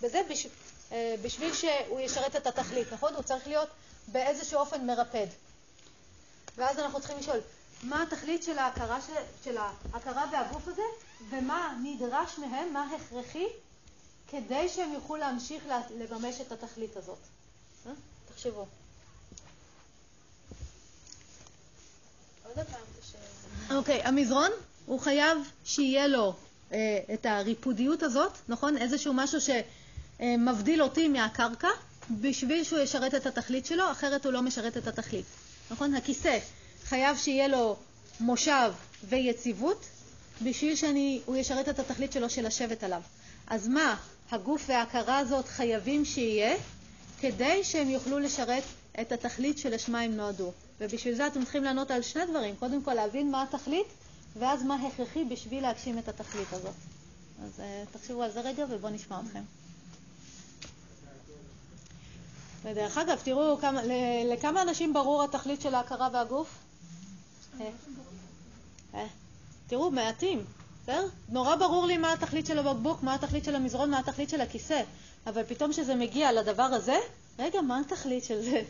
בזה 0.00 0.20
בש, 0.30 0.46
אה, 0.92 1.14
בשביל 1.22 1.54
שהוא 1.54 2.00
ישרת 2.00 2.36
את 2.36 2.46
התכלית, 2.46 2.92
נכון? 2.92 3.14
הוא 3.14 3.22
צריך 3.22 3.46
להיות 3.46 3.68
באיזשהו 4.08 4.58
אופן 4.58 4.86
מרפד. 4.86 5.26
ואז 6.56 6.78
אנחנו 6.78 6.98
צריכים 6.98 7.18
לשאול, 7.18 7.40
מה 7.82 8.02
התכלית 8.02 8.42
של 8.42 8.58
ההכרה, 8.58 8.98
של, 9.06 9.12
של 9.44 9.56
ההכרה 9.56 10.24
והגוף 10.32 10.68
הזה, 10.68 10.82
ומה 11.30 11.78
נדרש 11.82 12.38
מהם, 12.38 12.72
מה 12.72 12.86
הכרחי, 12.96 13.46
כדי 14.28 14.68
שהם 14.68 14.92
יוכלו 14.92 15.16
להמשיך 15.16 15.64
לממש 15.98 16.40
את 16.40 16.52
התכלית 16.52 16.96
הזאת. 16.96 17.18
אה? 17.86 17.92
תחשבו. 18.28 18.66
אוקיי, 23.70 24.02
המזרון, 24.02 24.50
הוא 24.86 25.00
חייב 25.00 25.38
שיהיה 25.64 26.06
לו 26.06 26.34
אה, 26.72 26.98
את 27.14 27.26
הריפודיות 27.26 28.02
הזאת, 28.02 28.32
נכון? 28.48 28.76
איזשהו 28.76 29.14
משהו 29.14 29.38
שמבדיל 30.20 30.82
אותי 30.82 31.08
מהקרקע, 31.08 31.68
בשביל 32.10 32.64
שהוא 32.64 32.78
ישרת 32.78 33.14
את 33.14 33.26
התכלית 33.26 33.66
שלו, 33.66 33.90
אחרת 33.90 34.24
הוא 34.24 34.32
לא 34.32 34.42
משרת 34.42 34.76
את 34.76 34.86
התכלית. 34.86 35.26
נכון? 35.70 35.94
הכיסא 35.94 36.38
חייב 36.84 37.16
שיהיה 37.16 37.48
לו 37.48 37.76
מושב 38.20 38.72
ויציבות, 39.08 39.84
בשביל 40.44 40.76
שהוא 40.76 41.36
ישרת 41.36 41.68
את 41.68 41.78
התכלית 41.78 42.12
שלו 42.12 42.30
של 42.30 42.46
לשבת 42.46 42.82
עליו. 42.82 43.00
אז 43.46 43.68
מה 43.68 43.96
הגוף 44.30 44.64
וההכרה 44.68 45.18
הזאת 45.18 45.48
חייבים 45.48 46.04
שיהיה, 46.04 46.56
כדי 47.20 47.64
שהם 47.64 47.90
יוכלו 47.90 48.18
לשרת 48.18 48.62
את 49.00 49.12
התכלית 49.12 49.58
שלשמה 49.58 50.00
הם 50.00 50.16
נועדו. 50.16 50.52
ובשביל 50.80 51.14
זה 51.14 51.26
אתם 51.26 51.42
צריכים 51.42 51.64
לענות 51.64 51.90
על 51.90 52.02
שני 52.02 52.26
דברים. 52.26 52.56
קודם 52.56 52.82
כל 52.82 52.94
להבין 52.94 53.30
מה 53.30 53.42
התכלית, 53.42 53.86
ואז 54.38 54.62
מה 54.62 54.74
הכרחי 54.86 55.24
בשביל 55.24 55.62
להגשים 55.62 55.98
את 55.98 56.08
התכלית 56.08 56.52
הזאת. 56.52 56.74
אז 57.44 57.60
uh, 57.60 57.96
תחשבו 57.98 58.22
על 58.22 58.32
זה 58.32 58.40
רגע 58.40 58.64
ובואו 58.70 58.92
נשמע 58.92 59.20
אתכם. 59.26 59.42
ודרך 62.62 62.98
אגב, 62.98 63.20
תראו 63.24 63.58
כמה, 63.60 63.80
לכמה 64.32 64.62
אנשים 64.62 64.92
ברור 64.92 65.22
התכלית 65.22 65.60
של 65.60 65.74
ההכרה 65.74 66.08
והגוף? 66.12 66.48
תראו, 69.66 69.90
מעטים, 69.90 70.44
בסדר? 70.82 71.06
נורא 71.28 71.56
ברור 71.56 71.86
לי 71.86 71.98
מה 71.98 72.12
התכלית 72.12 72.46
של 72.46 72.58
הבקבוק, 72.58 73.02
מה 73.02 73.14
התכלית 73.14 73.44
של 73.44 73.54
המזרון, 73.54 73.90
מה 73.90 73.98
התכלית 73.98 74.30
של 74.30 74.40
הכיסא, 74.40 74.82
אבל 75.26 75.42
פתאום 75.44 75.72
כשזה 75.72 75.94
מגיע 75.94 76.32
לדבר 76.32 76.62
הזה, 76.62 76.96
רגע, 77.38 77.60
מה 77.60 77.80
התכלית 77.80 78.24
של 78.24 78.42
זה? 78.42 78.62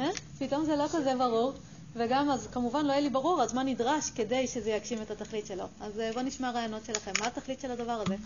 אה? 0.00 0.08
פתאום 0.38 0.64
זה 0.64 0.76
לא 0.76 0.84
כזה 0.92 1.14
ברור, 1.18 1.52
וגם 1.94 2.30
אז 2.30 2.48
כמובן 2.52 2.86
לא 2.86 2.92
יהיה 2.92 3.00
לי 3.00 3.10
ברור, 3.10 3.42
אז 3.42 3.54
מה 3.54 3.62
נדרש 3.62 4.10
כדי 4.10 4.46
שזה 4.46 4.70
יגשים 4.70 5.02
את 5.02 5.10
התכלית 5.10 5.46
שלו. 5.46 5.64
אז 5.80 6.00
אה, 6.00 6.12
בואו 6.12 6.24
נשמע 6.24 6.50
רעיונות 6.50 6.84
שלכם. 6.84 7.12
מה 7.20 7.26
התכלית 7.26 7.60
של 7.60 7.70
הדבר 7.70 8.02
הזה? 8.06 8.16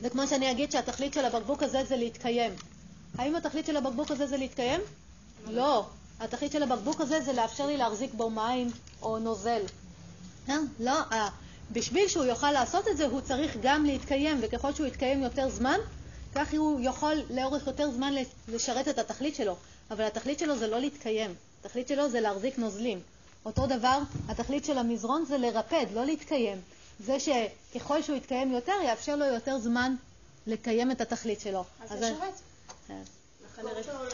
זה 0.00 0.10
כמו 0.10 0.26
שאני 0.26 0.50
אגיד 0.50 0.72
שהתכלית 0.72 1.14
של 1.14 1.24
הבקבוק 1.24 1.62
הזה 1.62 1.84
זה 1.84 1.96
להתקיים. 1.96 2.52
האם 3.18 3.36
התכלית 3.36 3.66
של 3.66 3.76
הבקבוק 3.76 4.10
הזה 4.10 4.26
זה 4.26 4.36
להתקיים? 4.36 4.80
לא. 5.46 5.86
התכלית 6.20 6.52
של 6.52 6.62
הבקבוק 6.62 7.00
הזה 7.00 7.20
זה 7.20 7.32
לאפשר 7.32 7.66
לי 7.66 7.76
להחזיק 7.76 8.14
בו 8.14 8.30
מים 8.30 8.70
או 9.02 9.18
נוזל. 9.18 9.62
אה? 10.48 10.56
לא, 10.80 11.00
בשביל 11.72 12.08
שהוא 12.08 12.24
יוכל 12.24 12.52
לעשות 12.52 12.88
את 12.88 12.96
זה 12.96 13.06
הוא 13.06 13.20
צריך 13.20 13.56
גם 13.62 13.84
להתקיים, 13.84 14.38
וככל 14.42 14.74
שהוא 14.74 14.86
יתקיים 14.86 15.22
יותר 15.22 15.48
זמן, 15.48 15.78
כך 16.34 16.54
הוא 16.54 16.80
יכול 16.82 17.22
לאורך 17.30 17.66
יותר 17.66 17.90
זמן 17.90 18.14
לשרת 18.48 18.88
את 18.88 18.98
התכלית 18.98 19.34
שלו, 19.34 19.56
אבל 19.90 20.04
התכלית 20.04 20.38
שלו 20.38 20.58
זה 20.58 20.66
לא 20.66 20.80
להתקיים, 20.80 21.34
התכלית 21.60 21.88
שלו 21.88 22.10
זה 22.10 22.20
להחזיק 22.20 22.58
נוזלים. 22.58 23.00
אותו 23.44 23.66
דבר, 23.66 23.98
התכלית 24.28 24.64
של 24.64 24.78
המזרון 24.78 25.24
זה 25.24 25.38
לרפד, 25.38 25.86
לא 25.94 26.04
להתקיים. 26.04 26.60
זה 27.00 27.16
שככל 27.20 28.02
שהוא 28.02 28.16
יתקיים 28.16 28.52
יותר, 28.52 28.72
יאפשר 28.84 29.16
לו 29.16 29.24
יותר 29.24 29.58
זמן 29.58 29.94
לקיים 30.46 30.90
את 30.90 31.00
התכלית 31.00 31.40
שלו. 31.40 31.64
אז 31.80 31.92
לשרת. 31.92 32.34
כן. 32.88 33.02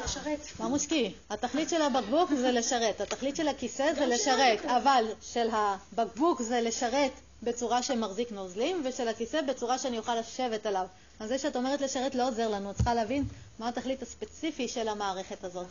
לשרת. 0.04 0.40
מה 0.58 0.68
מושקי? 0.68 1.14
התכלית 1.30 1.68
של 1.68 1.82
הבקבוק 1.82 2.30
זה 2.34 2.52
לשרת, 2.52 3.00
התכלית 3.00 3.36
של 3.36 3.48
הכיסא 3.48 3.94
זה 3.94 4.06
לשרת, 4.06 4.64
אבל 4.64 5.04
של 5.22 5.48
הבקבוק 5.52 6.42
זה 6.42 6.60
לשרת 6.60 7.12
בצורה 7.42 7.82
שמחזיק 7.82 8.32
נוזלים, 8.32 8.82
ושל 8.84 9.08
הכיסא 9.08 9.42
בצורה 9.42 9.78
שאני 9.78 9.98
אוכל 9.98 10.14
לשבת 10.14 10.66
עליו. 10.66 10.86
אז 11.20 11.28
זה 11.28 11.38
שאת 11.38 11.56
אומרת 11.56 11.80
לשרת 11.80 12.14
לא 12.14 12.28
עוזר 12.28 12.48
לנו, 12.48 12.74
צריכה 12.74 12.94
להבין 12.94 13.24
מה 13.58 13.68
התכלית 13.68 14.02
הספציפי 14.02 14.68
של 14.68 14.88
המערכת 14.88 15.44
הזאת. 15.44 15.66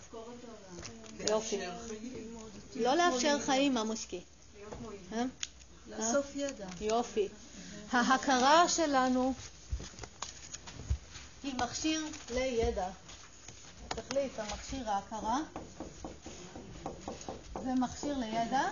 יופי. 1.30 1.60
לא 2.76 2.96
לאפשר 2.96 3.40
חיים, 3.40 3.74
מה 3.74 3.84
מושקי? 3.84 4.22
אה? 5.14 5.24
לאסוף 5.88 6.26
ידע. 6.36 6.66
יופי. 6.82 7.28
ההכרה 7.92 8.70
שלנו 8.70 9.34
היא 11.44 11.54
מכשיר 11.56 12.02
לידע. 12.34 12.88
התכלית, 14.00 14.40
המכשיר 14.40 14.90
ההכרה, 14.90 15.40
זה 17.64 17.74
מכשיר 17.74 18.18
לידע. 18.18 18.70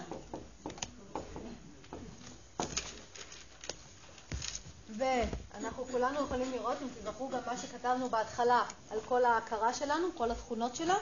ואנחנו 4.98 5.86
כולנו 5.92 6.24
יכולים 6.24 6.52
לראות, 6.52 6.78
אם 6.82 6.88
תזכרו 6.88 7.30
גם 7.30 7.40
מה 7.46 7.58
שכתבנו 7.58 8.10
בהתחלה 8.10 8.64
על 8.90 9.00
כל 9.08 9.26
ההכרה 9.26 9.74
שלנו, 9.74 10.08
כל 10.18 10.32
התכונות 10.32 10.76
שלה, 10.76 10.96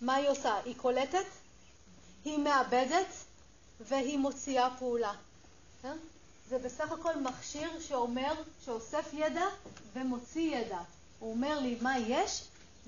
מה 0.00 0.14
היא 0.14 0.28
עושה? 0.28 0.54
היא 0.64 0.74
קולטת, 0.76 1.26
היא 2.24 2.38
מאבדת 2.38 3.06
והיא 3.80 4.18
מוציאה 4.18 4.68
פעולה. 4.78 5.12
כן? 5.82 5.96
זה 6.48 6.58
בסך 6.58 6.92
הכל 6.92 7.16
מכשיר 7.20 7.80
שאומר, 7.80 8.32
שאוסף 8.64 9.10
ידע 9.12 9.46
ומוציא 9.92 10.56
ידע. 10.56 10.80
הוא 11.18 11.32
אומר 11.32 11.58
לי 11.58 11.78
מה 11.80 11.98
יש 11.98 12.42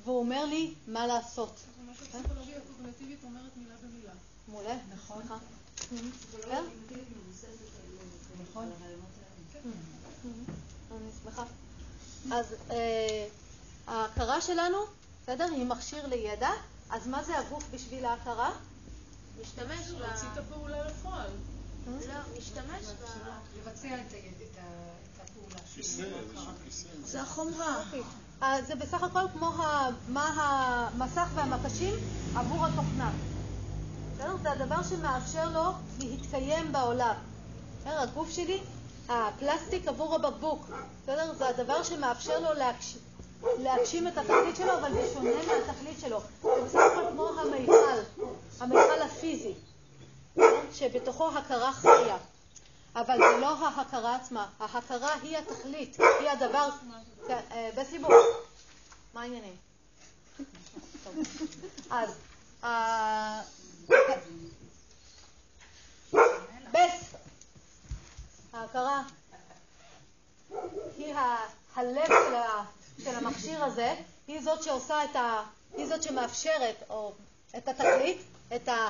והוא 0.05 0.19
אומר 0.19 0.45
לי 0.45 0.75
מה 0.89 1.07
לעשות. 1.07 1.57
זה 1.59 1.83
מה 1.87 1.93
שפסיכולוגיה 1.95 2.61
קוגנטיבית 2.61 3.19
אומרת 3.25 3.57
מילה 3.57 3.75
במילה. 3.83 4.13
מעולה. 4.49 4.77
נכון. 4.95 5.23
כן? 6.49 6.65
נכון. 8.51 8.71
אני 10.91 11.11
שמחה. 11.23 11.45
אז 12.33 12.47
אה, 12.71 13.27
ההכרה 13.87 14.41
שלנו, 14.41 14.79
בסדר? 15.23 15.45
היא 15.45 15.67
מכשיר 15.67 16.07
לידע, 16.07 16.51
אז 16.91 17.07
מה 17.07 17.25
זה 17.25 17.39
הגוף 17.39 17.65
בשביל 17.71 18.05
ההכרה? 18.05 18.53
משתמש 19.41 19.89
ב... 19.89 19.99
להוציא 19.99 20.29
את 20.33 20.39
הפעולה 20.39 20.89
לפועל. 20.89 21.31
לא, 21.87 22.39
משתמש 22.39 22.85
ב... 22.85 23.05
לבצע 23.59 23.89
את 23.95 24.15
הפעולה. 25.21 25.61
זה 27.05 27.23
החומרה. 27.23 27.83
זה 28.41 28.75
בסך 28.75 29.03
הכל 29.03 29.29
כמו 29.33 29.53
מה 30.09 30.33
המסך 30.37 31.29
והמקשים 31.35 31.95
עבור 32.35 32.67
התוכנה. 32.67 33.11
בסדר? 34.15 34.37
זה 34.43 34.53
הדבר 34.53 34.83
שמאפשר 34.83 35.49
לו 35.49 35.63
להתקיים 35.99 36.73
בעולם. 36.73 37.15
הגוף 37.87 38.31
שלי 38.31 38.61
הפלסטיק 39.09 39.89
עבור 39.89 40.15
הבקבוק, 40.15 40.67
בסדר? 41.03 41.35
זה 41.35 41.49
הדבר 41.49 41.83
שמאפשר 41.83 42.41
לו 42.41 42.53
להגש... 42.53 42.97
להגשים 43.59 44.09
את 44.09 44.19
התכלית 44.19 44.57
שלו, 44.57 44.73
אבל 44.79 44.91
בשונה 44.93 45.31
מהתכלית 45.31 46.01
שלו. 46.01 46.21
זה 46.43 46.49
בסך 46.65 46.81
הכל 46.93 47.05
כמו 47.13 47.29
המיכל, 47.29 48.23
המיכל 48.61 49.03
הפיזי, 49.03 49.55
שבתוכו 50.73 51.29
הכרה 51.39 51.73
חיה. 51.73 52.17
אבל 52.97 53.19
זה 53.19 53.41
לא 53.41 53.67
ההכרה 53.67 54.17
עצמה, 54.17 54.49
ההכרה 54.59 55.15
היא 55.23 55.39
התכלית, 55.39 55.97
היא 56.21 56.31
הדבר... 56.31 56.69
כן, 57.29 57.41
אה, 57.51 57.71
בסיבוב, 57.77 58.13
מה 59.15 59.23
העניינים? 59.23 59.57
אז... 61.91 62.11
אה, 62.65 63.43
בס 66.73 67.15
ההכרה 68.53 69.03
היא 70.97 71.15
הלב 71.75 72.09
של, 73.05 73.15
המכשיר 73.15 73.65
הזה, 73.65 73.95
היא 74.27 74.41
זאת 74.41 74.63
שעושה 74.63 75.05
את 75.05 75.17
ה... 75.17 75.43
היא 75.77 75.87
זאת 75.87 76.03
שמאפשרת, 76.03 76.77
או 76.91 77.13
את 77.57 77.69
התכלית, 77.69 78.19
את 78.57 78.69
ה... 78.69 78.89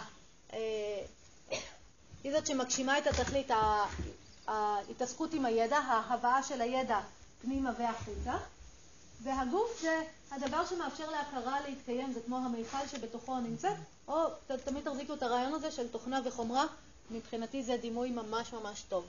אה, 2.27 2.31
היא 2.31 2.39
זאת 2.39 2.47
שמגשימה 2.47 2.99
את 2.99 3.07
התכלית, 3.07 3.51
ההתעסקות 4.47 5.35
עם 5.35 5.45
הידע, 5.45 5.79
ההבאה 5.79 6.43
של 6.43 6.61
הידע 6.61 7.01
פנימה 7.43 7.73
והחוצה, 7.79 8.35
והגוף 9.23 9.81
זה 9.83 10.03
הדבר 10.31 10.67
שמאפשר 10.67 11.11
להכרה 11.11 11.61
להתקיים, 11.61 12.13
זה 12.13 12.21
כמו 12.27 12.37
המיכל 12.37 12.87
שבתוכו 12.91 13.41
נמצאת, 13.41 13.77
או 14.09 14.25
תמיד 14.65 14.85
תחזיקו 14.85 15.15
את 15.15 15.23
הרעיון 15.23 15.55
הזה 15.55 15.71
של 15.71 15.89
תוכנה 15.89 16.21
וחומרה, 16.25 16.65
מבחינתי 17.11 17.63
זה 17.63 17.77
דימוי 17.77 18.11
ממש 18.11 18.53
ממש 18.53 18.83
טוב. 18.89 19.07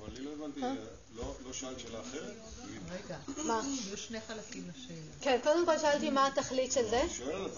אבל 0.00 0.10
אני 0.16 0.24
לא 0.24 0.30
הבנתי, 0.30 0.62
אה? 0.62 0.74
לא 1.16 1.34
לא 1.46 1.52
שאלת 1.52 1.80
שאלה 1.80 2.00
אחרת? 2.00 2.36
רגע, 2.90 3.16
מה? 3.44 3.62
יש 3.92 4.06
שני 4.06 4.18
חלקים 4.28 4.70
לשאלה. 4.70 4.98
כן, 5.20 5.38
קודם 5.42 5.66
כל 5.66 5.78
שאלתי 5.78 6.10
מה 6.10 6.26
התכלית 6.26 6.72
של 6.72 6.88
זה. 6.88 7.02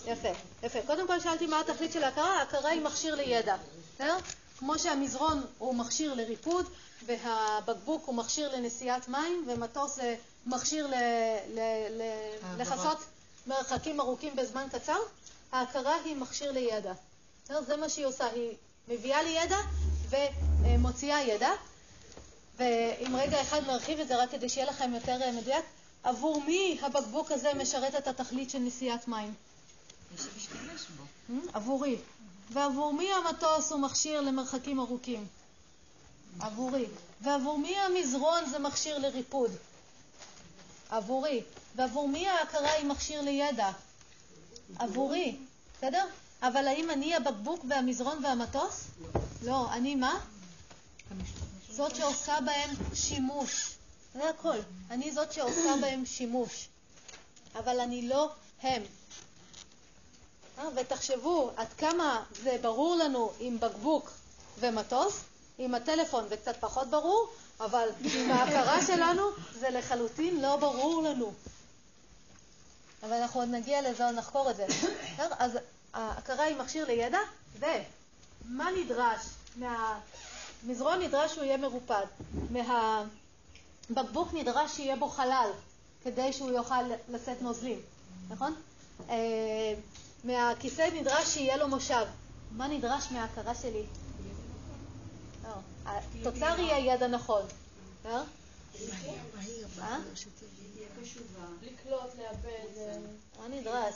יפה, 0.07 0.29
יפה. 0.63 0.79
קודם 0.87 1.07
כל 1.07 1.21
שאלתי 1.21 1.47
מה 1.47 1.61
התכלית 1.61 1.93
של 1.93 2.03
ההכרה. 2.03 2.39
ההכרה 2.39 2.71
היא 2.71 2.83
מכשיר 2.83 3.15
לידע. 3.15 3.57
בסדר? 3.95 4.17
כמו 4.59 4.79
שהמזרון 4.79 5.47
הוא 5.59 5.75
מכשיר 5.75 6.15
לריפוד, 6.15 6.67
והבקבוק 7.07 8.07
הוא 8.07 8.15
מכשיר 8.15 8.57
לנשיאת 8.57 9.09
מים, 9.09 9.45
ומטוס 9.49 9.97
זה 9.97 10.17
מכשיר. 10.47 10.89
לכסות 12.59 12.99
מרחקים 13.47 14.01
ארוכים 14.01 14.37
בזמן 14.37 14.67
קצר, 14.73 14.99
ההכרה 15.53 15.95
היא 16.05 16.17
מכשיר 16.17 16.53
לידע. 16.53 16.93
זה 17.67 17.77
מה 17.77 17.89
שהיא 17.89 18.07
עושה, 18.07 18.27
היא 18.27 18.57
מביאה 18.89 19.23
לי 19.23 19.31
ידע 19.31 19.59
ומוציאה 20.63 21.23
ידע. 21.23 21.51
ואם 22.59 23.17
רגע 23.17 23.43
אחד 23.43 23.61
נרחיב 23.67 24.01
את 24.01 24.09
זה 24.09 24.23
רק 24.23 24.31
כדי 24.31 24.49
שיהיה 24.49 24.67
לכם 24.67 24.95
יותר 24.95 25.23
אה, 25.23 25.33
מדויק, 25.33 25.65
עבור 26.03 26.43
מי 26.43 26.79
הבקבוק 26.83 27.33
הזה 27.33 27.55
משרת 27.55 27.95
את 27.95 28.09
התכלית 28.09 28.51
של 28.51 28.59
נשיאת 28.59 29.09
מים? 29.09 29.35
עבורי. 31.53 31.97
ועבור 32.53 32.93
מי 32.93 33.09
המטוס 33.13 33.73
הוא 33.73 33.81
מכשיר 33.81 34.21
למרחקים 34.21 34.81
ארוכים? 34.81 35.27
עבורי. 36.41 36.87
ועבור 37.21 37.59
מי 37.59 37.77
המזרון 37.77 38.51
זה 38.51 38.59
מכשיר 38.59 38.99
לריפוד? 38.99 39.51
עבורי. 40.91 41.43
ועבור 41.77 42.09
מי 42.09 42.29
ההכרה 42.29 42.73
היא 42.73 42.87
מכשיר 42.87 43.21
לידע? 43.21 43.71
עבורי. 44.79 45.37
בסדר? 45.79 46.05
אבל 46.43 46.67
האם 46.67 46.91
אני 46.91 47.15
הבקבוק 47.15 47.65
והמזרון 47.69 48.25
והמטוס? 48.25 48.85
לא. 49.43 49.73
אני 49.73 49.95
מה? 49.95 50.21
זאת 51.79 51.97
שעושה 51.97 52.39
בהם 52.45 52.71
שימוש. 52.95 53.71
זה 54.15 54.29
הכל. 54.29 54.59
אני 54.91 55.13
זאת 55.13 55.33
שעושה 55.33 55.75
בהם 55.81 56.07
שימוש. 56.07 56.69
אבל 57.55 57.81
אני 57.81 58.09
לא 58.09 58.31
הם. 58.63 58.83
אה, 60.59 60.69
ותחשבו 60.77 61.51
עד 61.57 61.67
כמה 61.79 62.25
זה 62.43 62.57
ברור 62.63 62.97
לנו 62.97 63.33
עם 63.41 63.61
בקבוק 63.61 64.11
ומטוס, 64.59 65.21
עם 65.59 65.75
הטלפון 65.75 66.29
זה 66.29 66.37
קצת 66.37 66.57
פחות 66.61 66.91
ברור, 66.91 67.29
אבל 67.61 67.89
עם 68.15 68.31
ההכרה 68.31 68.87
שלנו 68.87 69.23
זה 69.59 69.71
לחלוטין 69.71 70.41
לא 70.41 70.57
ברור 70.57 71.03
לנו. 71.03 71.33
אבל 73.03 73.13
אנחנו 73.13 73.41
עוד 73.41 73.49
נגיע 73.49 73.91
לזה, 73.91 74.07
עוד 74.07 74.15
נחקור 74.15 74.51
את 74.51 74.57
זה. 74.57 74.67
אז 75.19 75.59
ההכרה 75.95 76.45
היא 76.45 76.57
מכשיר 76.57 76.87
לידע, 76.87 77.21
ומה 77.59 78.71
נדרש? 78.71 79.21
מהמזרון 80.63 81.03
נדרש 81.03 81.35
שהוא 81.35 81.45
יהיה 81.45 81.57
מרופד, 81.57 82.05
מהבקבוק 83.91 84.29
נדרש 84.35 84.77
שיהיה 84.77 84.97
בו 84.97 85.09
חלל, 85.09 85.51
כדי 86.05 86.33
שהוא 86.33 86.51
יוכל 86.51 86.83
לשאת 87.09 87.43
נוזלים, 87.43 87.81
נכון? 88.29 88.55
אה, 89.09 89.75
מהכיסא 90.25 90.89
נדרש 90.95 91.29
שיהיה 91.29 91.57
לו 91.57 91.69
מושב. 91.69 92.05
מה 92.53 92.69
נדרש 92.69 93.05
מההכרה 93.11 93.55
שלי? 93.55 93.83
לא, 95.45 95.51
התוצר 95.85 96.59
יהיה 96.59 96.95
ידע 96.95 97.07
נכון. 97.07 97.43
בסדר? 98.01 98.23
אה? 99.81 99.99
לקלוט, 101.63 102.15
לאבד, 102.19 103.01
מה 103.39 103.49
נדרש? 103.49 103.95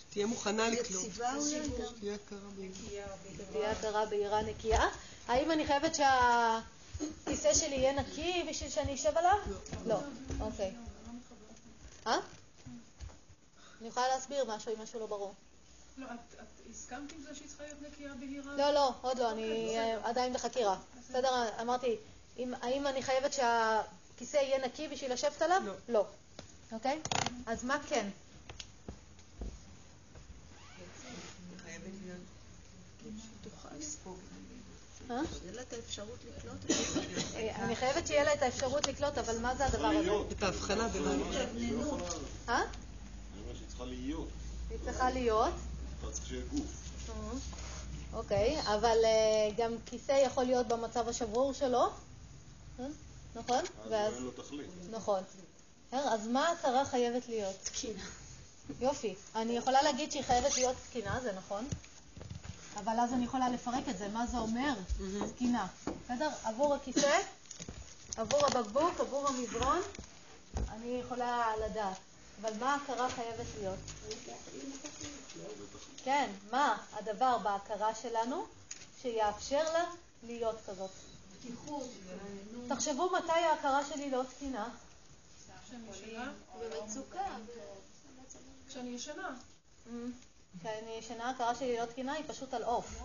שתהיה 0.00 0.26
מוכנה 0.26 0.68
לקלוט. 0.68 1.04
שתהיה 1.12 2.14
הכרה 2.14 2.38
בהירה. 2.56 3.06
שתהיה 3.48 3.70
הכרה 3.70 4.06
בהירה 4.06 4.42
נקייה. 4.42 4.88
האם 5.28 5.50
אני 5.50 5.66
חייבת 5.66 5.94
שהכיסא 5.94 7.54
שלי 7.54 7.74
יהיה 7.74 7.92
נקי 7.92 8.44
בשביל 8.50 8.70
שאני 8.70 8.94
אשב 8.94 9.16
עליו? 9.16 9.38
לא. 9.86 10.00
אוקיי. 10.40 10.74
אה? 12.06 12.16
אני 13.80 13.88
יכולה 13.88 14.08
להסביר 14.08 14.44
משהו 14.44 14.74
אם 14.76 14.82
משהו 14.82 15.00
לא 15.00 15.06
ברור. 15.06 15.34
לא, 15.98 16.06
את 16.06 16.36
הסכמת 16.70 17.12
עם 17.12 17.22
זה 17.22 17.34
שהיא 17.34 17.48
צריכה 17.48 17.64
להיות 17.64 17.82
נקייה 17.82 18.14
בהירה? 18.14 18.56
לא, 18.56 18.70
לא, 18.70 18.92
עוד 19.00 19.18
לא, 19.18 19.30
אני 19.32 19.64
אוקיי. 19.68 19.94
עדיין 20.02 20.32
בחקירה. 20.32 20.76
בסדר, 21.08 21.60
אמרתי, 21.60 21.96
אם- 22.38 22.54
האם 22.62 22.86
אני 22.86 23.02
חייבת 23.02 23.32
שהכיסא 23.32 24.36
יהיה 24.36 24.66
נקי 24.66 24.88
בשביל 24.88 25.12
לשבת 25.12 25.42
עליו? 25.42 25.62
לא. 25.66 25.72
לא. 25.88 26.06
אוקיי? 26.72 27.00
אז 27.46 27.64
מה 27.64 27.78
כן? 27.88 28.08
חייבת 31.64 31.84
להיות. 32.02 32.18
אה? 33.06 33.10
שיהיה 35.08 35.52
לה 35.54 35.62
את 35.62 35.72
האפשרות 35.72 36.18
לקלוט. 36.28 36.78
אה, 37.34 37.56
אני 37.64 37.76
חייבת 37.76 38.06
שיהיה 38.06 38.24
לה 38.24 38.34
את 38.34 38.42
האפשרות 38.42 38.86
לקלוט, 38.86 39.18
אבל 39.18 39.38
מה 39.38 39.54
זה 39.54 39.66
הדבר 39.66 39.86
הזה? 39.86 40.10
את 40.32 40.42
ההבחנה 40.42 40.88
בין 40.88 41.02
ה... 41.04 41.08
אה? 41.08 41.14
אני 41.54 41.72
אומר 41.72 43.54
שהיא 43.54 43.68
צריכה 43.68 43.84
להיות. 43.84 44.28
היא 44.70 44.78
צריכה 44.84 45.10
להיות. 45.10 45.54
אתה 46.00 46.10
צריך 46.12 46.26
שיהיה 46.26 46.42
גוף. 46.50 46.60
אה, 47.08 47.14
אוקיי, 48.12 48.60
אבל 48.60 48.98
אה, 49.04 49.50
גם 49.56 49.72
כיסא 49.86 50.12
יכול 50.12 50.44
להיות 50.44 50.68
במצב 50.68 51.08
השברור 51.08 51.52
שלו, 51.52 51.82
אה? 52.80 52.84
נכון? 53.34 53.58
אז 53.58 53.90
ואז, 53.90 54.14
אין 54.14 54.22
לו 54.22 54.30
תכלית. 54.30 54.66
נכון. 54.90 55.22
אה, 55.92 56.14
אז 56.14 56.26
מה 56.26 56.48
ההכרה 56.48 56.84
חייבת 56.84 57.28
להיות? 57.28 57.56
תקינה. 57.62 58.02
יופי. 58.80 59.14
אני 59.34 59.56
יכולה 59.56 59.82
להגיד 59.82 60.12
שהיא 60.12 60.22
חייבת 60.22 60.56
להיות 60.56 60.76
תקינה, 60.88 61.20
זה 61.22 61.32
נכון, 61.32 61.68
אבל 62.78 63.00
אז 63.00 63.12
אני 63.12 63.24
יכולה 63.24 63.48
לפרק 63.48 63.88
את 63.90 63.98
זה, 63.98 64.08
מה 64.08 64.26
זה 64.26 64.38
אומר 64.38 64.74
תקינה. 65.34 65.66
בסדר? 66.04 66.30
עבור 66.44 66.74
הכיסא, 66.74 67.18
עבור 68.16 68.46
הבקבוק, 68.46 69.00
עבור 69.00 69.28
המזרון, 69.28 69.82
אני 70.68 71.00
יכולה 71.04 71.52
לדעת. 71.64 71.96
אבל 72.40 72.50
מה 72.60 72.74
ההכרה 72.74 73.10
חייבת 73.10 73.46
להיות? 73.58 73.78
כן, 76.04 76.30
מה 76.50 76.76
הדבר 76.92 77.38
בהכרה 77.38 77.94
שלנו 77.94 78.46
שיאפשר 79.02 79.72
לה 79.72 79.84
להיות 80.22 80.56
כזאת? 80.66 80.90
פתיחות. 81.38 81.88
תחשבו 82.68 83.10
מתי 83.10 83.32
ההכרה 83.32 83.80
שלי 83.84 84.10
לא 84.10 84.22
תקינה. 84.30 84.68
כשאני 85.66 85.90
ישנה? 85.90 86.32
במצוקה. 86.60 87.24
כשאני 88.68 88.90
ישנה. 88.90 89.34
כשאני 90.60 90.90
ישנה, 90.98 91.24
ההכרה 91.24 91.54
שלי 91.54 91.78
לא 91.78 91.84
תקינה 91.84 92.12
היא 92.12 92.24
פשוט 92.26 92.54
על 92.54 92.62
עוף. 92.62 93.02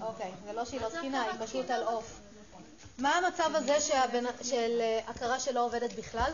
אוקיי, 0.00 0.30
זה 0.44 0.52
לא 0.52 0.64
שהיא 0.64 0.80
לא 0.80 0.88
תקינה, 0.88 1.22
היא 1.22 1.46
פשוט 1.46 1.70
על 1.70 1.82
עוף. 1.82 2.20
מה 2.98 3.16
המצב 3.16 3.50
הזה 3.54 3.80
של 4.42 4.80
אה, 4.80 5.00
הכרה 5.06 5.40
שלא 5.40 5.64
עובדת 5.64 5.92
בכלל? 5.92 6.32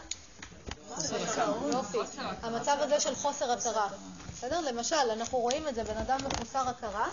המצב 2.43 2.77
הזה 2.81 3.01
של 3.01 3.15
חוסר 3.15 3.53
הכרה. 3.53 3.89
בסדר? 4.33 4.61
למשל, 4.61 5.11
אנחנו 5.13 5.39
רואים 5.39 5.69
את 5.69 5.75
זה, 5.75 5.85
בן 5.85 5.97
אדם 5.97 6.19
מחוסר 6.25 6.69
הכרה, 6.69 7.09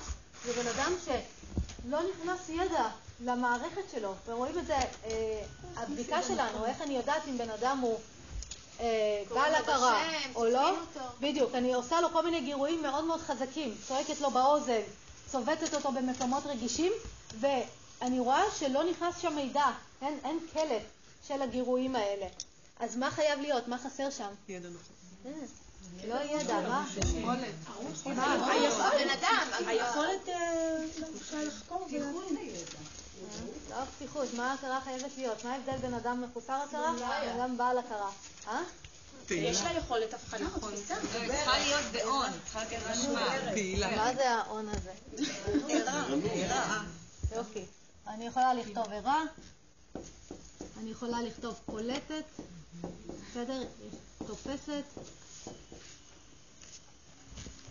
זה 0.45 0.53
בן 0.53 0.67
אדם 0.67 0.93
שלא 1.05 1.99
נכנס 2.09 2.49
ידע 2.49 2.87
למערכת 3.19 3.89
שלו, 3.91 4.13
ורואים 4.25 4.59
את 4.59 4.65
זה, 4.65 4.75
אה, 4.75 5.43
הבדיקה 5.75 6.23
שלנו, 6.23 6.65
איך 6.65 6.81
אני 6.81 6.95
יודעת 6.97 7.21
אם 7.27 7.37
בן 7.37 7.49
אדם 7.49 7.77
הוא 7.77 7.99
בעל 9.29 9.51
לו 9.51 9.57
הכרה 9.57 10.03
או 10.35 10.45
לא. 10.45 10.73
בדיוק, 11.19 11.55
אני 11.55 11.73
עושה 11.73 12.01
לו 12.01 12.09
כל 12.09 12.23
מיני 12.25 12.41
גירויים 12.41 12.81
מאוד 12.81 13.03
מאוד 13.03 13.21
חזקים, 13.21 13.75
צועקת 13.87 14.21
לו 14.21 14.31
באוזן, 14.31 14.81
צובטת 15.27 15.73
אותו 15.73 15.91
במקומות 15.91 16.45
רגישים, 16.45 16.91
ואני 17.39 18.19
רואה 18.19 18.43
שלא 18.59 18.83
נכנס 18.83 19.17
שם 19.21 19.35
מידע, 19.35 19.65
אין, 20.01 20.19
אין 20.23 20.39
קלט 20.53 20.83
של 21.27 21.41
הגירויים 21.41 21.95
האלה. 21.95 22.27
אז 22.79 22.95
מה 22.97 23.11
חייב 23.11 23.39
להיות? 23.39 23.67
מה 23.67 23.77
חסר 23.77 24.09
שם? 24.09 24.29
ידע 24.49 24.69
נכון. 24.69 24.95
אה, 25.25 26.07
לא 26.07 26.15
ידע, 26.15 26.61
מה? 26.69 26.87
היכולת. 26.95 27.53
בן 28.05 29.09
אדם. 29.09 29.47
היכולת 29.67 30.29
אה, 30.29 30.77
לחקור. 31.33 31.87
פתיחות 31.87 32.31
לא 33.69 33.85
פתיחות, 33.85 34.33
מה 34.33 34.51
ההכרה 34.51 34.81
חייבת 34.81 35.11
להיות? 35.17 35.43
מה 35.43 35.53
ההבדל 35.53 35.77
בין 35.77 35.93
אדם 35.93 36.21
מחוסר 36.21 36.53
הכרה 36.53 36.93
לבין 36.93 37.39
אדם 37.39 37.57
בעל 37.57 37.77
הכרה? 37.77 38.11
אה? 38.47 38.61
יש 39.29 39.61
לה 39.61 39.73
יכולת 39.77 40.13
הבחנה 40.13 40.55
ותפיסה. 40.55 40.95
היא 40.95 41.27
צריכה 41.27 41.59
להיות 41.59 41.85
באון, 41.91 42.29
צריכה. 42.43 42.59
פעילה. 43.53 43.95
מה 43.95 44.15
זה 44.15 44.29
ההון 44.29 44.67
הזה? 44.69 44.91
יופי. 47.35 47.65
אני 48.07 48.27
יכולה 48.27 48.53
לכתוב 48.53 48.87
ערה, 48.91 49.23
אני 50.79 50.91
יכולה 50.91 51.21
לכתוב 51.21 51.59
קולטת, 51.65 52.23
בסדר? 53.31 53.63
תופסת. 54.27 54.83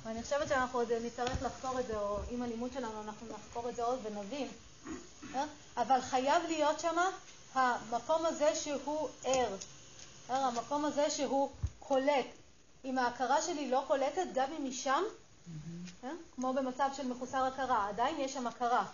ואני 0.03 0.23
חושבת 0.23 0.49
שאנחנו 0.49 0.79
עוד 0.79 0.93
נצטרך 0.93 1.43
לחקור 1.43 1.81
את 1.81 1.87
זה, 1.87 1.97
או 1.99 2.19
עם 2.31 2.43
הלימוד 2.43 2.71
שלנו 2.75 3.03
אנחנו 3.03 3.27
נחקור 3.27 3.69
את 3.69 3.77
זה 3.77 3.83
עוד 3.83 3.99
ונבין. 4.03 4.49
אה? 5.35 5.45
אבל 5.77 6.01
חייב 6.01 6.43
להיות 6.49 6.81
שם 6.81 6.97
המקום 7.55 8.27
הזה 8.27 8.55
שהוא 8.55 9.09
ער, 9.25 9.57
אה? 10.31 10.47
המקום 10.47 10.85
הזה 10.85 11.11
שהוא 11.11 11.51
קולט. 11.79 12.27
אם 12.85 12.99
ההכרה 12.99 13.43
שלי 13.43 13.71
לא 13.71 13.85
קולטת, 13.87 14.27
גם 14.35 14.49
אם 14.59 14.65
היא 14.65 14.73
שם, 14.73 15.03
אה? 16.05 16.11
כמו 16.35 16.53
במצב 16.53 16.91
של 16.97 17.07
מחוסר 17.07 17.45
הכרה, 17.45 17.89
עדיין 17.89 18.21
יש 18.21 18.33
שם 18.33 18.47
הכרה. 18.47 18.85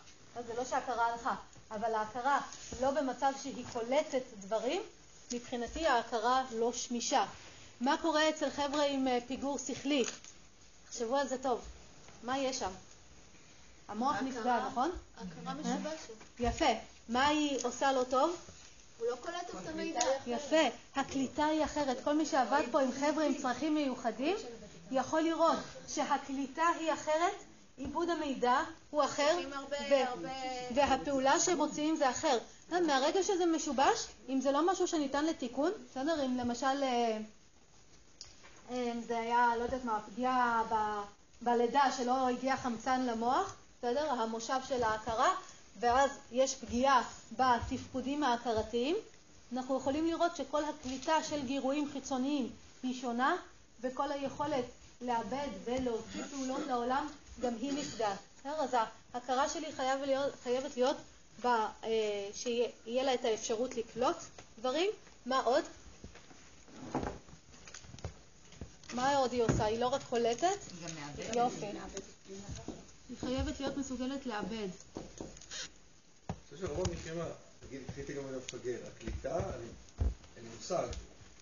זה 0.47 0.55
לא 0.55 0.65
שהכרה 0.65 1.07
הלכה. 1.07 1.35
אבל 1.71 1.95
ההכרה 1.95 2.41
לא 2.83 2.91
במצב 2.91 3.33
שהיא 3.43 3.65
קולטת 3.73 4.23
דברים, 4.41 4.83
מבחינתי 5.33 5.87
ההכרה 5.87 6.43
לא 6.53 6.73
שמישה. 6.73 7.25
מה 7.81 7.97
קורה 8.03 8.29
אצל 8.29 8.51
חבר'ה 8.51 8.85
עם 8.85 9.09
פיגור 9.27 9.59
שכלי? 9.59 10.05
תחשבו 10.89 11.17
על 11.17 11.29
זה 11.29 11.43
טוב. 11.43 11.61
מה 12.23 12.39
יש 12.39 12.59
שם? 12.59 12.71
המוח 13.89 14.23
נפגע, 14.23 14.67
נכון? 14.67 14.91
הכרה 15.17 15.53
אה? 15.53 15.55
משובשת. 15.55 16.15
יפה. 16.39 16.73
מה 17.09 17.27
היא 17.27 17.59
עושה 17.63 17.93
לא 17.93 18.05
טוב? 18.05 18.37
הוא 18.99 19.07
לא 19.11 19.17
קולט 19.17 19.51
את 19.63 19.69
המידע. 19.69 20.01
יפה. 20.27 20.69
הקליטה 20.97 21.47
היא 21.47 21.65
אחרת. 21.65 22.05
כל 22.05 22.15
מי 22.15 22.27
שעבד 22.27 22.63
פה 22.71 22.81
עם 22.81 22.93
חבר'ה 22.93 23.25
עם 23.25 23.35
צרכים 23.35 23.75
מיוחדים 23.75 24.37
יכול 24.91 25.21
לראות 25.21 25.57
שהקליטה 25.89 26.67
היא 26.79 26.93
אחרת, 26.93 27.35
עיבוד 27.77 28.11
המידע 28.11 28.61
הוא 28.91 29.05
אחר, 29.05 29.39
והפעולה 30.75 31.41
שהם 31.41 31.57
מוציאים 31.57 31.97
זה 31.97 32.11
אחר. 32.11 32.39
מהרגע 32.87 33.23
שזה 33.23 33.47
משובש, 33.47 34.07
אם 34.29 34.41
זה 34.41 34.53
לא 34.53 34.73
משהו 34.73 34.87
שניתן 34.87 35.25
לתיקון, 35.25 35.73
בסדר? 35.91 36.25
אם 36.25 36.37
למשל 36.37 36.83
אה, 38.71 38.93
זה 39.07 39.19
היה, 39.19 39.53
לא 39.59 39.63
יודעת 39.63 39.85
מה, 39.85 40.01
פגיעה 40.07 40.63
בלידה 41.43 41.93
שלא 41.97 42.29
הגיע 42.29 42.57
חמצן 42.57 43.07
למוח, 43.07 43.57
בסדר? 43.79 44.11
המושב 44.11 44.59
של 44.69 44.83
ההכרה, 44.83 45.35
ואז 45.81 46.11
יש 46.33 46.55
פגיעה 46.55 47.03
בתפקודים 47.33 48.23
ההכרתיים, 48.23 48.97
אנחנו 49.53 49.79
יכולים 49.79 50.07
לראות 50.07 50.37
שכל 50.37 50.63
הקליטה 50.65 51.23
של 51.23 51.47
גירויים 51.47 51.89
חיצוניים 51.93 52.51
היא 52.83 53.01
שונה, 53.01 53.37
וכל 53.81 54.13
היכולת 54.13 54.65
לעבד 55.01 55.49
ולהוציא 55.65 56.25
פעולות 56.31 56.67
לעולם 56.67 57.09
גם 57.41 57.55
היא 57.61 57.73
נפגעת. 57.73 58.19
אז 58.45 58.77
ההכרה 59.15 59.49
שלי 59.49 59.73
חייב 59.73 60.01
להיות, 60.01 60.33
חייבת 60.43 60.77
להיות 60.77 60.97
ב, 61.43 61.47
אה, 61.47 61.69
שיהיה 62.35 63.03
לה 63.03 63.15
את 63.15 63.25
האפשרות 63.25 63.77
לקלוט 63.77 64.17
דברים. 64.59 64.91
מה 65.27 65.39
עוד? 65.39 65.65
מה 68.93 69.17
עוד 69.17 69.33
היא 69.33 69.43
עושה? 69.43 69.65
היא 69.65 69.79
לא 69.79 69.89
רק 69.89 70.03
קולטת? 70.11 70.43
היא 70.43 70.89
גם 70.89 70.95
מאבדת. 70.95 71.37
יופי. 71.37 71.67
היא 73.09 73.17
חייבת 73.21 73.61
להיות 73.61 73.77
מסוגלת 73.77 74.27
לעבד. 74.27 74.69
אני 74.97 76.37
חושב 76.45 76.67
שרוב 76.67 76.89
המקרים, 76.89 77.19
נגיד, 77.67 77.81
קחי 77.91 78.15
גם 78.15 78.23
את 78.29 78.35
המפגר, 78.35 78.77
הקליטה, 78.97 79.37
אני- 79.37 79.65
אין 80.37 80.45
לי 80.45 80.51
מושג 80.57 80.87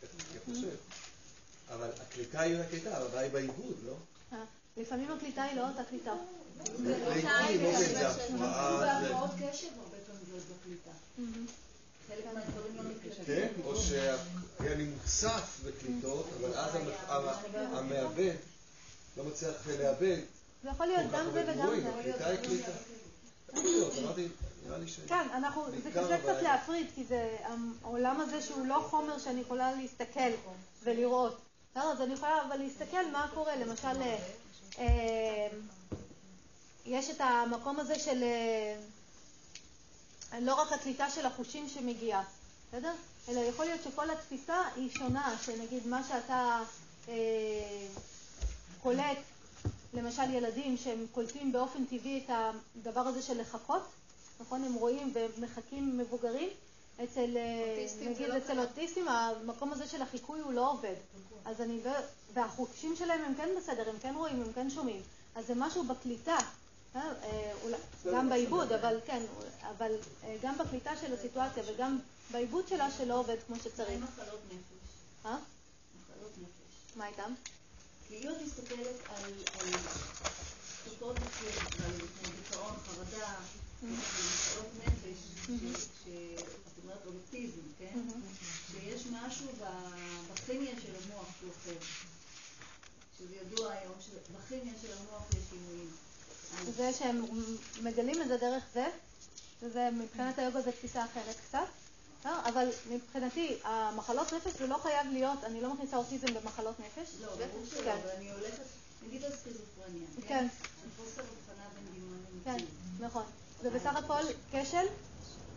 איך 0.02 0.10
אני 0.14 0.54
חושב, 0.54 0.76
אבל 1.68 1.90
הקליטה 2.02 2.40
היא 2.40 2.56
הקליטה, 2.56 2.96
הבעיה 2.98 3.22
היא 3.22 3.32
בעיבוד, 3.32 3.76
לא? 3.86 3.96
אה, 4.32 4.44
לפעמים 4.76 5.12
הקליטה 5.12 5.42
היא 5.42 5.56
לא 5.56 5.68
אותה 5.68 5.84
קליטה. 5.84 6.12
לעיתים, 6.84 7.62
לא 7.62 7.80
זה 7.80 8.08
הפרעה, 8.08 9.00
זה- 9.02 9.08
בהפרעות 9.08 9.30
קשב 9.30 9.66
הרבה 9.78 9.96
פעמים 10.06 10.24
זה 10.30 10.54
בקליטה. 10.60 10.90
חלק 12.08 12.24
מהדברים 12.34 12.76
לא 12.76 12.82
נקלטים. 12.82 13.24
כן, 13.26 13.48
או 13.64 13.76
שאני 13.80 14.84
מוצף 14.84 15.60
בקליטות, 15.66 16.26
אבל 16.40 16.54
אז 16.54 16.74
המ- 16.74 16.88
המ- 17.08 17.28
המעבד 17.76 18.34
לא 19.16 19.24
מצליח 19.24 19.54
לעבד 19.66 20.18
זה 20.66 20.70
יכול 20.70 20.86
להיות 20.86 21.10
גם 21.12 21.30
זה 21.32 21.44
וגם 21.46 21.68
זה. 21.80 22.32
הקליטה. 22.32 22.72
כן, 25.06 25.28
אנחנו, 25.34 25.64
זה 25.82 25.90
קשה 25.90 26.18
קצת. 26.18 26.42
להפריד, 26.42 26.86
כי 26.94 27.04
זה 27.04 27.36
העולם 27.82 28.20
הזה 28.20 28.42
שהוא 28.42 28.66
לא 28.66 28.86
חומר 28.90 29.18
שאני 29.18 29.40
יכולה 29.40 29.72
להסתכל 29.72 30.30
ולראות. 30.82 31.36
אז 31.74 32.00
אני 32.00 32.14
יכולה 32.14 32.42
אבל 32.48 32.56
להסתכל 32.56 33.10
מה 33.12 33.28
קורה, 33.34 33.56
למשל, 33.56 34.02
אה, 34.02 34.18
אה, 34.78 35.48
יש 36.86 37.10
את 37.10 37.20
המקום 37.20 37.80
הזה 37.80 37.98
של 37.98 38.22
אה, 38.22 38.76
לא 40.40 40.54
רק 40.54 40.72
הקליטה 40.72 41.10
של 41.10 41.26
החושים 41.26 41.68
שמגיעה, 41.68 42.22
בסדר? 42.68 42.92
אלא 43.28 43.40
יכול 43.40 43.64
להיות 43.64 43.80
שכל 43.82 44.10
התפיסה 44.10 44.62
היא 44.76 44.90
שונה, 44.90 45.36
שנגיד 45.42 45.86
מה 45.86 46.02
שאתה 46.08 46.62
קולט, 48.82 49.18
למשל 49.94 50.30
ילדים 50.34 50.76
שהם 50.76 51.06
קולטים 51.12 51.52
באופן 51.52 51.84
טבעי 51.84 52.24
את 52.26 52.30
הדבר 52.76 53.00
הזה 53.00 53.22
של 53.22 53.40
לחכות, 53.40 53.82
נכון? 54.40 54.64
הם 54.64 54.74
רואים 54.74 55.12
ומחכים 55.14 55.98
מבוגרים. 55.98 56.48
אצל, 57.04 57.36
אה, 57.36 57.74
אוטיסטים 57.76 58.08
נגיד 58.10 58.26
זה 58.26 58.32
לא 58.32 58.38
אצל. 58.38 58.60
אוטיסטים 58.60 59.08
המקום 59.08 59.72
הזה 59.72 59.86
של 59.86 60.02
החיקוי 60.02 60.40
הוא 60.40 60.52
לא 60.52 60.70
עובד. 60.70 60.94
אז 61.44 61.60
אני, 61.60 61.78
ו- 61.84 61.88
והחושים 62.34 62.96
שלהם 62.96 63.20
הם 63.24 63.34
כן 63.34 63.48
בסדר, 63.58 63.90
הם 63.90 63.96
כן 64.02 64.14
רואים, 64.16 64.42
הם 64.42 64.52
כן 64.52 64.70
שומעים. 64.70 65.02
אז 65.34 65.46
זה 65.46 65.52
משהו 65.56 65.84
בקליטה, 65.84 66.36
אה, 66.96 67.00
אה, 67.22 67.52
אולי- 67.64 67.76
גם 68.14 68.28
בעיבוד, 68.28 68.72
אבל 68.72 69.00
כן, 69.06 69.22
אבל 69.76 69.92
גם 70.42 70.58
בקליטה 70.58 70.96
של 70.96 71.14
הסיטואציה 71.14 71.62
וגם 71.66 71.98
בעיבוד 72.32 72.68
שלה 72.68 72.90
שלא 72.90 73.14
עובד 73.18 73.36
כמו 73.46 73.56
שצריך. 73.56 73.88
מה 73.88 73.94
עם 73.94 74.02
מחלות 74.02 74.40
נפש? 74.48 74.60
מחלות 75.22 76.32
נפש. 76.42 76.96
מה 76.96 77.06
איתם? 77.08 77.32
את 78.10 78.42
מסתכלת 78.46 78.96
על 79.08 79.32
תופעות 80.84 81.16
נפשיות, 81.16 81.54
על 81.84 81.90
דיכאון, 82.42 82.74
חרדה, 82.86 83.34
מחלות 83.82 84.66
נפש, 84.86 85.18
ש- 85.46 85.50
שאת 86.04 86.84
אומרת 86.84 87.06
אוטיזם, 87.06 87.60
כן? 87.78 87.98
שיש 88.72 89.02
משהו 89.12 89.46
בכימיה 90.34 90.72
של 90.82 90.92
המוח 91.04 91.26
שהוא 91.40 91.50
אחר. 91.62 91.78
שזה 93.18 93.34
ידוע 93.36 93.72
היום 93.72 93.94
שבכימיה 94.00 94.72
של 94.82 94.92
המוח 94.92 95.22
יש 95.30 95.44
שינויים. 95.50 95.90
זה 96.76 96.92
שהם 96.98 97.24
מגלים 97.82 98.22
את 98.22 98.28
זה 98.28 98.36
דרך 98.36 98.64
זה, 98.74 98.86
וזה 99.62 99.88
מבחינת 99.92 100.38
היוגה 100.38 100.60
זו 100.62 100.70
תפיסה 100.72 101.04
אחרת 101.04 101.36
קצת. 101.48 101.85
אה, 102.26 102.48
אבל 102.48 102.68
מבחינתי, 102.90 103.56
המחלות 103.64 104.32
נפש 104.32 104.52
זה 104.58 104.66
לא 104.66 104.78
חייב 104.82 105.06
להיות, 105.12 105.44
אני 105.44 105.60
לא 105.60 105.74
מכניסה 105.74 105.96
אוטיזם 105.96 106.26
במחלות 106.34 106.74
נפש. 106.80 107.10
לא, 107.20 107.28
ברור 107.28 107.66
שלא, 107.70 107.82
כן. 107.82 107.98
אבל 108.02 108.10
אני 108.16 108.30
הולכת, 108.30 108.62
נגיד 109.06 109.24
על 109.24 109.30
סכיזופרניה, 109.30 110.06
כן. 110.16 110.28
כן? 110.28 110.48
חוסר 110.96 111.22
הבחנה 111.22 111.64
בין 111.74 111.84
דמיון 111.92 112.18
כן. 112.44 112.64
נכון. 113.00 113.22
זה 113.62 113.70
בסך 113.70 113.96
הכל 113.96 114.22
כשל 114.52 114.86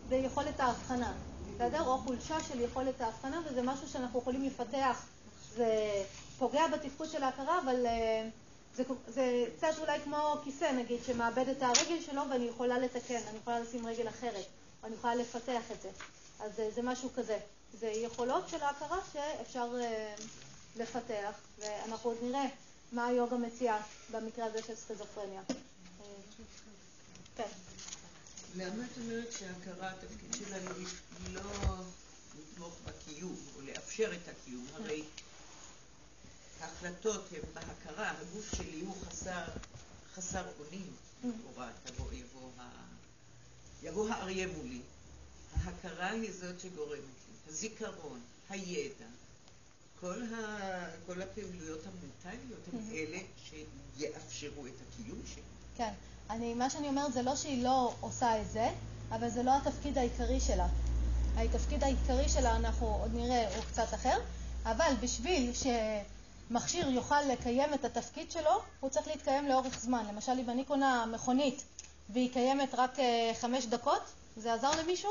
ביכולת 0.08 0.60
ההבחנה, 0.60 1.12
בסדר? 1.54 1.86
או 1.86 1.98
חולשה 1.98 2.36
של 2.48 2.60
יכולת 2.60 3.00
ההבחנה, 3.00 3.42
וזה 3.46 3.62
משהו 3.62 3.88
שאנחנו 3.88 4.18
יכולים 4.18 4.44
לפתח. 4.44 5.06
זה 5.56 6.02
פוגע 6.38 6.68
בתפקוד 6.68 7.10
של 7.10 7.22
ההכרה, 7.22 7.60
אבל 7.64 7.86
אה, 7.86 8.28
זה, 8.76 8.82
זה 9.08 9.44
קצת 9.56 9.78
אולי 9.80 10.00
כמו 10.04 10.36
כיסא, 10.44 10.72
נגיד, 10.72 11.04
שמאבד 11.06 11.48
את 11.48 11.62
הרגל 11.62 12.00
שלו 12.06 12.22
ואני 12.30 12.44
יכולה 12.44 12.78
לתקן, 12.78 13.20
אני 13.28 13.38
יכולה 13.38 13.60
לשים 13.60 13.86
רגל 13.86 14.08
אחרת, 14.08 14.46
או 14.82 14.86
אני 14.88 14.94
יכולה 14.94 15.14
לפתח 15.14 15.62
את 15.72 15.82
זה. 15.82 15.88
אז 16.40 16.60
אה, 16.60 16.70
זה 16.74 16.82
משהו 16.82 17.10
כזה. 17.16 17.38
זה 17.80 17.86
יכולות 17.86 18.48
של 18.48 18.62
ההכרה 18.62 18.98
שאפשר 19.12 19.68
אה, 19.80 20.14
לפתח, 20.76 21.34
ואנחנו 21.58 22.10
עוד 22.10 22.18
נראה 22.22 22.46
מה 22.92 23.06
היוגה 23.06 23.36
מציעה 23.36 23.82
במקרה 24.10 24.46
הזה 24.46 24.58
של 24.66 24.74
סכיזופרניה. 24.74 25.42
כן. 27.36 27.48
למה 28.56 28.84
את 28.84 28.98
אומרת 28.98 29.32
שההכרה, 29.32 29.90
התפקיד 29.90 30.34
שלה 30.34 30.56
היא 30.56 30.86
לא 31.32 31.40
לתמוך 32.38 32.74
בקיום 32.84 33.36
או 33.56 33.60
לאפשר 33.60 34.12
את 34.14 34.28
הקיום? 34.28 34.66
הרי 34.74 35.02
ההחלטות 36.60 37.24
הן 37.32 37.40
בהכרה, 37.54 38.10
הגוף 38.10 38.54
שלי 38.56 38.80
הוא 38.80 38.94
חסר, 39.08 39.44
חסר 40.14 40.44
אונים, 40.60 40.92
לכאורה, 41.24 41.70
ה... 42.58 42.62
יבוא 43.82 44.08
האריה 44.08 44.46
מולי. 44.46 44.80
ההכרה 45.54 46.10
היא 46.10 46.32
זאת 46.32 46.60
שגורמת 46.60 46.92
לי, 46.92 47.52
הזיכרון, 47.52 48.20
הידע, 48.50 49.06
כל, 50.00 50.22
ה... 50.22 50.86
כל 51.06 51.22
הפעילויות 51.22 51.80
המנטליות 51.86 52.60
הן 52.72 52.96
אלה 52.96 53.18
שיאפשרו 53.44 54.66
את 54.66 54.72
הקיום 54.88 55.20
שלי. 55.34 55.42
כן. 55.76 55.92
אני, 56.30 56.54
מה 56.54 56.70
שאני 56.70 56.88
אומרת 56.88 57.12
זה 57.12 57.22
לא 57.22 57.36
שהיא 57.36 57.64
לא 57.64 57.94
עושה 58.00 58.40
את 58.40 58.50
זה, 58.50 58.70
אבל 59.10 59.30
זה 59.30 59.42
לא 59.42 59.50
התפקיד 59.56 59.98
העיקרי 59.98 60.40
שלה. 60.40 60.68
התפקיד 61.36 61.84
העיקרי 61.84 62.28
שלה, 62.28 62.56
אנחנו 62.56 62.86
עוד 62.86 63.14
נראה, 63.14 63.56
הוא 63.56 63.64
קצת 63.64 63.94
אחר, 63.94 64.18
אבל 64.64 64.92
בשביל 65.00 65.52
שמכשיר 65.54 66.88
יוכל 66.88 67.22
לקיים 67.22 67.74
את 67.74 67.84
התפקיד 67.84 68.30
שלו, 68.30 68.60
הוא 68.80 68.90
צריך 68.90 69.06
להתקיים 69.06 69.48
לאורך 69.48 69.80
זמן. 69.80 70.06
למשל, 70.08 70.32
אם 70.32 70.50
אני 70.50 70.64
קונה 70.64 71.06
מכונית 71.06 71.62
והיא 72.10 72.32
קיימת 72.32 72.74
רק 72.74 72.98
אה, 72.98 73.32
חמש 73.40 73.66
דקות, 73.66 74.02
זה 74.36 74.54
עזר 74.54 74.70
למישהו? 74.82 75.10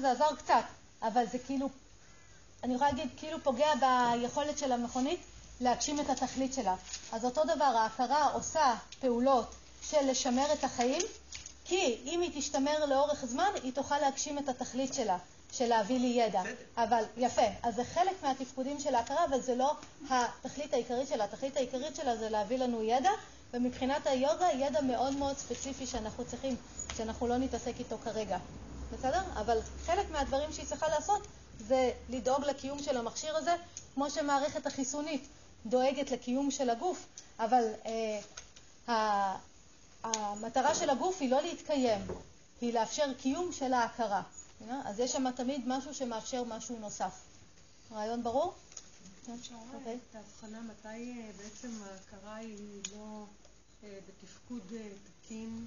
זה 0.00 0.10
עזר 0.10 0.34
קצת, 0.38 0.64
אבל 1.02 1.24
זה 1.32 1.38
כאילו, 1.38 1.68
אני 2.64 2.74
יכולה 2.74 2.90
להגיד, 2.90 3.08
כאילו 3.16 3.38
פוגע 3.42 3.68
ביכולת 3.74 4.58
של 4.58 4.72
המכונית 4.72 5.20
להגשים 5.60 6.00
את 6.00 6.10
התכלית 6.10 6.54
שלה. 6.54 6.74
אז 7.12 7.24
אותו 7.24 7.44
דבר, 7.44 7.64
ההכרה 7.64 8.32
עושה 8.32 8.74
פעולות 9.00 9.54
של 9.82 10.10
לשמר 10.10 10.52
את 10.52 10.64
החיים, 10.64 11.02
כי 11.64 12.00
אם 12.04 12.20
היא 12.20 12.30
תשתמר 12.40 12.86
לאורך 12.86 13.24
זמן, 13.24 13.50
היא 13.62 13.72
תוכל 13.72 13.98
להגשים 13.98 14.38
את 14.38 14.48
התכלית 14.48 14.94
שלה, 14.94 15.18
של 15.52 15.66
להביא 15.66 15.98
לי 16.00 16.06
ידע. 16.06 16.42
אבל, 16.76 17.04
יפה, 17.16 17.46
אז 17.62 17.74
זה 17.74 17.84
חלק 17.84 18.22
מהתפקודים 18.22 18.80
של 18.80 18.94
ההכרה, 18.94 19.24
אבל 19.24 19.40
זה 19.40 19.54
לא 19.54 19.72
התכלית 20.10 20.74
העיקרית 20.74 21.08
שלה. 21.08 21.24
התכלית 21.24 21.56
העיקרית 21.56 21.96
שלה 21.96 22.16
זה 22.16 22.30
להביא 22.30 22.58
לנו 22.58 22.82
ידע, 22.82 23.10
ומבחינת 23.54 24.06
היוגה, 24.06 24.46
ידע 24.52 24.80
מאוד 24.80 25.16
מאוד 25.16 25.38
ספציפי 25.38 25.86
שאנחנו 25.86 26.24
צריכים 26.24 26.56
שאנחנו 26.96 27.26
לא 27.26 27.38
נתעסק 27.38 27.74
איתו 27.78 27.96
כרגע, 28.04 28.38
בסדר? 28.92 29.22
אבל 29.34 29.58
חלק 29.86 30.10
מהדברים 30.10 30.52
שהיא 30.52 30.66
צריכה 30.66 30.88
לעשות 30.88 31.26
זה 31.58 31.92
לדאוג 32.08 32.44
לקיום 32.44 32.78
של 32.78 32.96
המכשיר 32.96 33.36
הזה, 33.36 33.54
כמו 33.94 34.10
שמערכת 34.10 34.66
החיסונית 34.66 35.28
דואגת 35.66 36.10
לקיום 36.10 36.50
של 36.50 36.70
הגוף, 36.70 37.06
אבל 37.38 37.64
אה, 37.86 39.36
המטרה 40.04 40.74
של 40.74 40.90
הגוף 40.90 41.16
היא 41.20 41.30
לא 41.30 41.42
להתקיים, 41.42 42.00
היא 42.60 42.74
לאפשר 42.74 43.14
קיום 43.14 43.52
של 43.52 43.72
ההכרה. 43.72 44.22
אז 44.84 45.00
יש 45.00 45.12
שם 45.12 45.30
תמיד 45.30 45.62
משהו 45.66 45.94
שמאפשר 45.94 46.44
משהו 46.44 46.78
נוסף. 46.78 47.20
רעיון 47.92 48.22
ברור? 48.22 48.54
אפשר 49.34 49.54
אוקיי. 49.74 49.98
את 50.10 50.16
ההבחנה 50.16 50.60
מתי 50.60 50.88
אה, 50.88 51.30
בעצם 51.36 51.70
ההכרה 51.82 52.36
היא 52.36 52.82
לא 52.92 53.24
אה, 53.84 53.98
בתפקוד 54.08 54.72
אה, 54.72 54.88
תקין, 55.04 55.66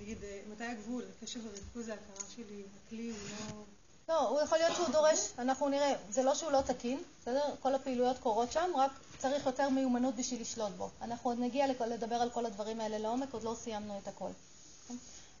נגיד, 0.00 0.18
מתי 0.52 0.64
הגבול, 0.64 1.04
הקשב 1.18 1.40
וריכוז 1.46 1.88
ההכרה 1.88 2.26
שלי, 2.36 2.62
הכלי 2.86 3.10
הוא 3.10 3.18
לא... 3.30 3.62
לא, 4.08 4.28
הוא 4.28 4.40
יכול 4.40 4.58
להיות 4.58 4.76
שהוא 4.76 4.88
דורש, 4.88 5.18
אנחנו 5.38 5.68
נראה, 5.68 5.92
זה 6.10 6.22
לא 6.22 6.34
שהוא 6.34 6.52
לא 6.52 6.60
תקין, 6.60 7.02
בסדר? 7.20 7.44
כל 7.62 7.74
הפעילויות 7.74 8.18
קורות 8.18 8.52
שם, 8.52 8.70
רק 8.76 8.90
צריך 9.18 9.46
יותר 9.46 9.68
מיומנות 9.68 10.14
בשביל 10.16 10.40
לשלוט 10.40 10.72
בו. 10.72 10.90
אנחנו 11.02 11.30
עוד 11.30 11.38
נגיע 11.38 11.66
לדבר 11.86 12.16
על 12.16 12.30
כל 12.30 12.46
הדברים 12.46 12.80
האלה 12.80 12.98
לעומק, 12.98 13.32
עוד 13.32 13.42
לא 13.42 13.54
סיימנו 13.60 13.98
את 14.02 14.08
הכל. 14.08 14.30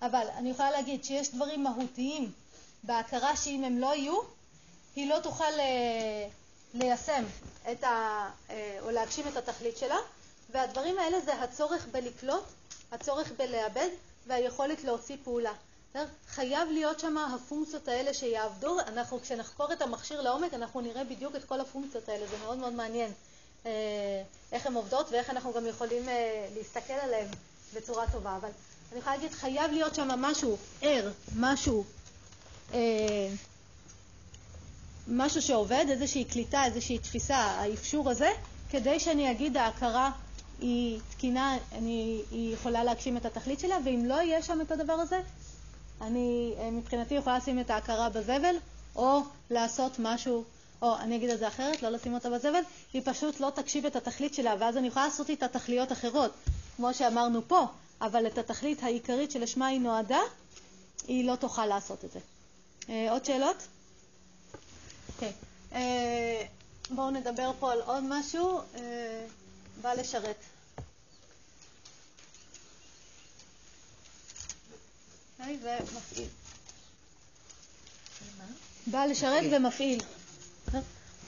אבל 0.02 0.26
אני 0.36 0.50
יכולה 0.50 0.70
להגיד 0.70 1.04
שיש 1.04 1.30
דברים 1.34 1.64
מהותיים 1.64 2.32
בהכרה 2.82 3.36
שאם 3.36 3.64
הם 3.64 3.78
לא 3.78 3.94
יהיו, 3.94 4.18
היא 4.96 5.08
לא 5.08 5.20
תוכל 5.20 5.52
ליישם 6.74 7.24
את 7.72 7.84
ה... 7.84 8.30
או 8.80 8.90
להגשים 8.90 9.28
את 9.28 9.36
התכלית 9.36 9.76
שלה, 9.76 9.98
והדברים 10.50 10.98
האלה 10.98 11.20
זה 11.20 11.42
הצורך 11.42 11.86
בלקלוט, 11.92 12.44
הצורך 12.92 13.32
בלאבד 13.36 13.88
והיכולת 14.26 14.84
להוציא 14.84 15.16
פעולה. 15.24 15.52
חייב 16.28 16.68
להיות 16.70 17.00
שם 17.00 17.18
הפונקציות 17.18 17.88
האלה 17.88 18.14
שיעבדו, 18.14 18.80
אנחנו 18.80 19.20
כשנחקור 19.20 19.72
את 19.72 19.82
המכשיר 19.82 20.20
לעומק 20.20 20.54
אנחנו 20.54 20.80
נראה 20.80 21.04
בדיוק 21.04 21.36
את 21.36 21.44
כל 21.44 21.60
הפונקציות 21.60 22.08
האלה, 22.08 22.26
זה 22.26 22.36
מאוד 22.44 22.58
מאוד 22.58 22.72
מעניין 22.72 23.10
איך 24.52 24.66
הן 24.66 24.74
עובדות 24.74 25.10
ואיך 25.10 25.30
אנחנו 25.30 25.52
גם 25.52 25.66
יכולים 25.66 26.02
להסתכל 26.56 26.92
עליהן 26.92 27.26
בצורה 27.74 28.10
טובה, 28.12 28.36
אבל 28.36 28.48
אני 28.92 28.98
יכולה 29.00 29.16
להגיד 29.16 29.32
חייב 29.32 29.72
להיות 29.72 29.94
שם 29.94 30.08
משהו 30.08 30.56
ער, 30.82 31.10
משהו 31.36 31.84
משהו 35.08 35.42
שעובד, 35.42 35.84
איזושהי 35.88 36.24
קליטה, 36.24 36.64
איזושהי 36.64 36.98
תפיסה, 36.98 37.36
האפשור 37.36 38.10
הזה, 38.10 38.30
כדי 38.70 39.00
שאני 39.00 39.30
אגיד 39.30 39.56
ההכרה 39.56 40.10
היא 40.60 41.00
תקינה, 41.10 41.58
אני, 41.72 42.22
היא 42.30 42.54
יכולה 42.54 42.84
להגשים 42.84 43.16
את 43.16 43.26
התכלית 43.26 43.60
שלה, 43.60 43.76
ואם 43.84 44.04
לא 44.06 44.14
יהיה 44.14 44.42
שם 44.42 44.60
את 44.60 44.72
הדבר 44.72 44.92
הזה, 44.92 45.20
אני 46.00 46.54
מבחינתי 46.72 47.14
יכולה 47.14 47.38
לשים 47.38 47.60
את 47.60 47.70
ההכרה 47.70 48.08
בזבל, 48.08 48.54
או 48.96 49.20
לעשות 49.50 49.92
משהו, 49.98 50.44
או 50.82 50.96
אני 50.96 51.16
אגיד 51.16 51.30
את 51.30 51.38
זה 51.38 51.48
אחרת, 51.48 51.82
לא 51.82 51.88
לשים 51.88 52.14
אותה 52.14 52.30
בזבל, 52.30 52.60
היא 52.92 53.02
פשוט 53.04 53.40
לא 53.40 53.50
תגשים 53.54 53.86
את 53.86 53.96
התכלית 53.96 54.34
שלה, 54.34 54.54
ואז 54.58 54.76
אני 54.76 54.88
יכולה 54.88 55.04
לעשות 55.04 55.30
איתה 55.30 55.48
תכליות 55.48 55.92
אחרות, 55.92 56.32
כמו 56.76 56.94
שאמרנו 56.94 57.48
פה, 57.48 57.66
אבל 58.00 58.26
את 58.26 58.38
התכלית 58.38 58.82
העיקרית 58.82 59.30
שלשמה 59.30 59.66
היא 59.66 59.80
נועדה, 59.80 60.20
היא 61.08 61.24
לא 61.24 61.36
תוכל 61.36 61.66
לעשות 61.66 62.04
את 62.04 62.10
זה. 62.12 62.20
עוד 63.10 63.24
שאלות? 63.24 63.56
אוקיי. 65.14 65.32
אה, 65.72 66.44
בואו 66.90 67.10
נדבר 67.10 67.50
פה 67.58 67.72
על 67.72 67.80
עוד 67.80 68.04
משהו. 68.08 68.60
אה, 69.84 69.94
בא 69.94 70.00
לשרת. 70.00 70.36
בא 78.86 79.04
לשרת 79.04 79.42
ומפעיל. 79.52 80.02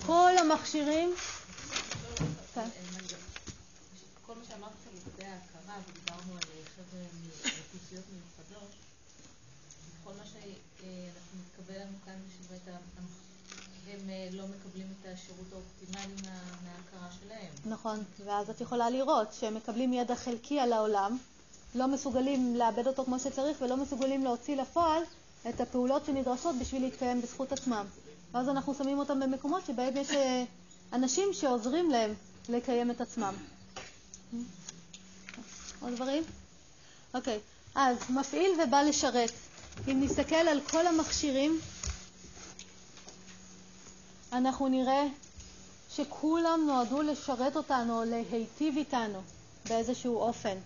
כל 0.06 0.32
המכשירים... 0.38 1.14
כן. 2.54 2.68
כל 4.26 4.34
מה 4.34 4.44
שאמרת 4.48 4.72
לגבי 4.94 5.24
ההכרה, 5.24 5.76
ודיברנו 5.88 6.32
על 6.34 6.42
חבר'ה 6.76 7.00
מאוכלוסיות 7.02 8.04
מיוחדות, 8.12 8.70
כל 10.04 10.12
מה 10.12 10.24
שאנחנו 10.26 11.38
נתקבל 11.40 11.80
לנו 11.82 11.96
כאן 12.04 12.14
בשביל 12.28 12.58
הם 13.92 14.10
אה, 14.10 14.28
לא 14.32 14.44
מקבלים 14.44 14.86
את 15.00 15.06
השירות 15.14 15.46
האופטימלי 15.52 16.14
מההכרה 16.22 17.08
שלהם. 17.20 17.72
נכון, 17.72 18.02
ואז 18.24 18.50
את 18.50 18.60
יכולה 18.60 18.90
לראות 18.90 19.32
שהם 19.32 19.54
מקבלים 19.54 19.92
ידע 19.92 20.14
חלקי 20.14 20.60
על 20.60 20.72
העולם, 20.72 21.18
לא 21.74 21.86
מסוגלים 21.88 22.56
לאבד 22.56 22.86
אותו 22.86 23.04
כמו 23.04 23.18
שצריך 23.18 23.62
ולא 23.62 23.76
מסוגלים 23.76 24.24
להוציא 24.24 24.56
לפועל 24.56 25.02
את 25.48 25.60
הפעולות 25.60 26.04
שנדרשות 26.04 26.56
בשביל 26.60 26.82
להתקיים 26.82 27.22
בזכות 27.22 27.52
עצמם. 27.52 27.86
ואז 28.32 28.48
אנחנו 28.48 28.74
שמים 28.74 28.98
אותם 28.98 29.20
במקומות 29.20 29.66
שבהם 29.66 29.96
יש 29.96 30.10
אה, 30.10 30.44
אנשים 30.92 31.28
שעוזרים 31.32 31.90
להם 31.90 32.14
לקיים 32.48 32.90
את 32.90 33.00
עצמם. 33.00 33.34
עוד 35.80 35.92
דברים? 35.94 36.22
אוקיי, 37.14 37.38
אז 37.74 37.96
מפעיל 38.10 38.50
ובא 38.60 38.82
לשרת. 38.82 39.32
אם 39.88 40.00
נסתכל 40.04 40.34
על 40.34 40.60
כל 40.70 40.86
המכשירים 40.86 41.60
אנחנו 44.34 44.68
נראה 44.68 45.06
שכולם 45.90 46.64
נועדו 46.66 47.02
לשרת 47.02 47.56
אותנו, 47.56 48.02
להיטיב 48.04 48.76
איתנו 48.76 49.18
באיזשהו 49.68 50.16
אופן. 50.16 50.56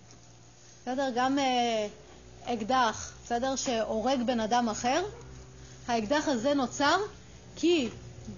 בסדר? 0.81 1.09
גם 1.15 1.39
אה, 1.39 1.87
אקדח, 2.45 3.11
בסדר? 3.25 3.55
שהורג 3.55 4.21
בן 4.25 4.39
אדם 4.39 4.69
אחר, 4.69 5.03
האקדח 5.87 6.27
הזה 6.27 6.53
נוצר 6.53 6.97
כי 7.55 7.89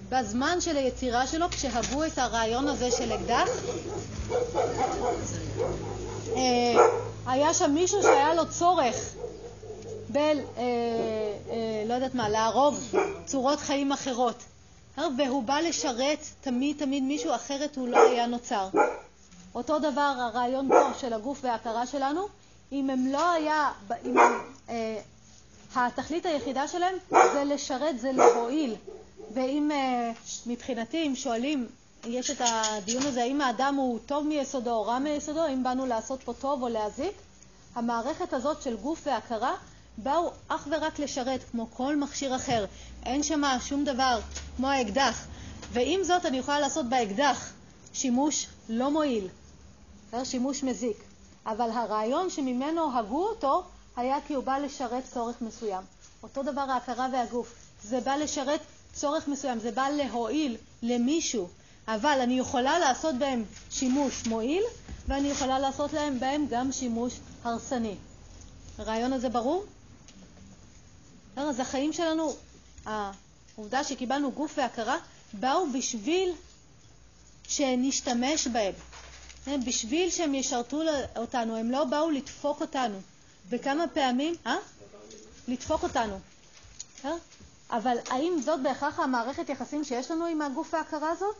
בזמן 0.09 0.61
של 0.61 0.77
היצירה 0.77 1.27
שלו, 1.27 1.49
כשהגו 1.49 2.03
את 2.03 2.17
הרעיון 2.17 2.67
הזה 2.67 2.91
של 2.91 3.13
אקדח, 3.13 3.49
אה, 6.35 6.87
היה 7.25 7.53
שם 7.53 7.71
מישהו 7.71 8.01
שהיה 8.01 8.33
לו 8.33 8.49
צורך 8.49 8.95
ב... 10.11 10.17
אה, 10.17 10.33
אה, 10.57 11.83
לא 11.87 11.93
יודעת 11.93 12.15
מה, 12.15 12.29
להרוג 12.29 12.75
צורות 13.25 13.59
חיים 13.59 13.91
אחרות. 13.91 14.43
והוא 14.97 15.43
בא 15.43 15.59
לשרת 15.59 16.19
תמיד 16.41 16.77
תמיד 16.80 17.03
מישהו, 17.03 17.35
אחרת 17.35 17.76
הוא 17.76 17.88
לא 17.88 17.97
היה 17.97 18.26
נוצר. 18.26 18.69
אותו 19.55 19.80
דבר 19.80 20.13
הרעיון 20.18 20.68
פה 20.68 20.99
של 20.99 21.13
הגוף 21.13 21.39
וההכרה 21.43 21.85
שלנו, 21.85 22.27
אם 22.72 22.89
הם 22.89 23.07
לא 23.07 23.31
היה, 23.31 23.72
אם 24.05 24.15
אה, 24.69 24.99
התכלית 25.76 26.26
היחידה 26.26 26.68
שלהם 26.68 26.95
זה 27.09 27.43
לשרת, 27.45 27.99
זה 27.99 28.11
להועיל. 28.11 28.76
ואם 29.34 29.72
אה, 29.72 30.11
מבחינתי, 30.45 31.07
אם 31.07 31.15
שואלים, 31.15 31.68
יש 32.05 32.31
את 32.31 32.41
הדיון 32.45 33.03
הזה, 33.05 33.22
האם 33.22 33.41
האדם 33.41 33.76
הוא 33.76 33.99
טוב 34.05 34.27
מיסודו 34.27 34.72
או 34.72 34.85
רע 34.85 34.99
מיסודו, 34.99 35.41
האם 35.41 35.63
באנו 35.63 35.85
לעשות 35.85 36.23
פה 36.23 36.34
טוב 36.34 36.63
או 36.63 36.69
להזיק, 36.69 37.13
המערכת 37.76 38.34
הזאת 38.34 38.61
של 38.61 38.77
גוף 38.77 39.01
והכרה 39.05 39.55
באו 40.03 40.32
אך 40.48 40.68
ורק 40.72 40.99
לשרת, 40.99 41.44
כמו 41.52 41.68
כל 41.73 41.95
מכשיר 41.95 42.36
אחר. 42.36 42.65
אין 43.06 43.23
שם 43.23 43.41
שום 43.61 43.84
דבר, 43.86 44.19
כמו 44.57 44.68
האקדח. 44.68 45.26
ועם 45.73 46.03
זאת 46.03 46.26
אני 46.26 46.38
יכולה 46.38 46.60
לעשות 46.60 46.86
באקדח 46.86 47.52
שימוש 47.94 48.48
לא 48.69 48.91
מועיל, 48.91 49.28
שימוש 50.23 50.64
מזיק. 50.64 50.98
אבל 51.45 51.69
הרעיון 51.69 52.30
שממנו 52.30 52.99
הגו 52.99 53.28
אותו 53.28 53.64
היה 53.95 54.18
כי 54.28 54.34
הוא 54.34 54.44
בא 54.44 54.57
לשרת 54.57 55.03
צורך 55.14 55.41
מסוים. 55.41 55.84
אותו 56.23 56.44
דבר 56.44 56.61
ההכרה 56.61 57.07
והגוף. 57.14 57.53
זה 57.84 58.02
בא 58.02 58.15
לשרת 58.15 58.60
צורך 58.94 59.28
מסוים, 59.28 59.60
זה 59.60 59.72
בא 59.72 59.90
להועיל 59.90 60.57
למישהו. 60.84 61.48
אבל 61.88 62.19
אני 62.23 62.40
יכולה 62.40 62.80
לעשות 62.80 63.15
בהם 63.15 63.44
שימוש 63.69 64.28
מועיל, 64.28 64.64
ואני 65.07 65.28
יכולה 65.28 65.60
לעשות 65.60 65.94
להם 65.94 66.19
בהם 66.19 66.45
גם 66.49 66.72
שימוש 66.72 67.14
הרסני. 67.44 67.95
הרעיון 68.78 69.14
הזה 69.14 69.30
ברור? 69.30 69.64
אז 71.35 71.59
החיים 71.59 71.93
שלנו, 71.93 72.33
העובדה 72.85 73.83
שקיבלנו 73.83 74.31
גוף 74.31 74.53
והכרה, 74.57 74.97
באו 75.33 75.71
בשביל 75.73 76.33
שנשתמש 77.47 78.47
בהם. 78.47 78.73
בשביל 79.65 80.09
שהם 80.09 80.35
ישרתו 80.35 80.81
אותנו, 81.17 81.55
הם 81.57 81.71
לא 81.71 81.83
באו 81.83 82.09
לדפוק 82.09 82.61
אותנו. 82.61 82.99
וכמה 83.49 83.87
פעמים, 83.87 84.35
אה? 84.45 84.55
לדפוק 85.47 85.83
אותנו. 85.83 86.19
אבל 87.69 87.97
האם 88.09 88.41
זאת 88.45 88.61
בהכרח 88.61 88.99
המערכת 88.99 89.49
יחסים 89.49 89.83
שיש 89.83 90.11
לנו 90.11 90.25
עם 90.25 90.41
הגוף 90.41 90.73
וההכרה 90.73 91.09
הזאת? 91.11 91.35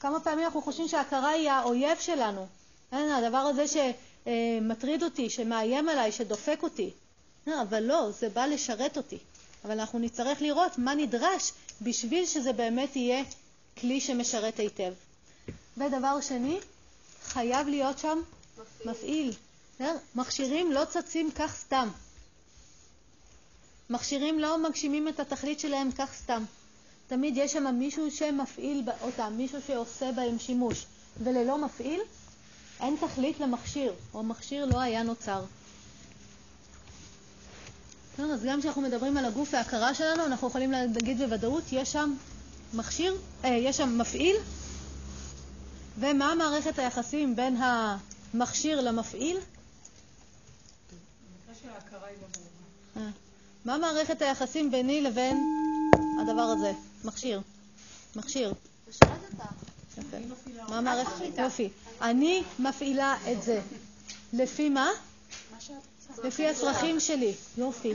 כמה 0.00 0.20
פעמים 0.20 0.44
אנחנו 0.44 0.62
חושבים 0.62 0.88
שההכרה 0.88 1.28
היא 1.28 1.50
האויב 1.50 1.98
שלנו. 2.00 2.46
הדבר 2.92 3.38
הזה 3.38 3.64
שמטריד 3.68 5.02
אותי, 5.02 5.30
שמאיים 5.30 5.88
עליי, 5.88 6.12
שדופק 6.12 6.58
אותי. 6.62 6.90
לא, 7.46 7.62
אבל 7.62 7.82
לא, 7.82 8.10
זה 8.10 8.28
בא 8.28 8.46
לשרת 8.46 8.96
אותי. 8.96 9.18
אבל 9.64 9.80
אנחנו 9.80 9.98
נצטרך 9.98 10.42
לראות 10.42 10.78
מה 10.78 10.94
נדרש 10.94 11.52
בשביל 11.82 12.26
שזה 12.26 12.52
באמת 12.52 12.96
יהיה 12.96 13.24
כלי 13.80 14.00
שמשרת 14.00 14.58
היטב. 14.58 14.92
ודבר 15.76 16.20
שני, 16.20 16.58
חייב 17.24 17.68
להיות 17.68 17.98
שם 17.98 18.18
מפעיל. 18.84 19.34
מפעיל. 19.80 19.96
מכשירים 20.14 20.72
לא 20.72 20.84
צצים 20.84 21.30
כך 21.30 21.56
סתם. 21.56 21.88
מכשירים 23.90 24.38
לא 24.38 24.58
מגשימים 24.58 25.08
את 25.08 25.20
התכלית 25.20 25.60
שלהם 25.60 25.92
כך 25.92 26.12
סתם. 26.14 26.44
תמיד 27.06 27.36
יש 27.36 27.52
שם 27.52 27.74
מישהו 27.74 28.10
שמפעיל 28.10 28.82
אותם, 29.00 29.32
מישהו 29.36 29.58
שעושה 29.66 30.12
בהם 30.12 30.38
שימוש, 30.38 30.86
וללא 31.22 31.58
מפעיל 31.58 32.00
אין 32.80 32.96
תכלית 33.00 33.40
למכשיר, 33.40 33.94
או 34.14 34.22
מכשיר 34.22 34.64
לא 34.64 34.80
היה 34.80 35.02
נוצר. 35.02 35.44
אז 38.18 38.44
גם 38.44 38.60
כשאנחנו 38.60 38.82
מדברים 38.82 39.16
על 39.16 39.24
הגוף 39.24 39.48
וההכרה 39.52 39.94
שלנו, 39.94 40.26
אנחנו 40.26 40.48
יכולים 40.48 40.70
להגיד 40.70 41.18
בוודאות, 41.18 41.64
יש 41.72 41.92
שם 41.92 42.14
מכשיר, 42.74 43.14
אה, 43.44 43.50
יש 43.50 43.76
שם 43.76 43.98
מפעיל, 43.98 44.36
ומה 45.98 46.34
מערכת 46.34 46.78
היחסים 46.78 47.36
בין 47.36 47.56
המכשיר 47.56 48.80
למפעיל? 48.80 49.36
אה, 52.96 53.02
מה 53.64 53.78
מערכת 53.78 54.22
היחסים 54.22 54.70
ביני 54.70 55.02
לבין 55.02 55.36
הדבר 56.22 56.42
הזה? 56.42 56.72
מכשיר. 57.04 57.40
מכשיר. 58.16 58.52
מה 60.68 60.80
מערכת? 60.80 61.38
יופי. 61.38 61.68
אני 62.00 62.42
מפעילה 62.58 63.16
את 63.32 63.42
זה. 63.42 63.60
לפי 64.32 64.68
מה? 64.68 64.88
לפי 66.24 66.48
הצרכים 66.48 67.00
שלי. 67.00 67.32
יופי. 67.58 67.92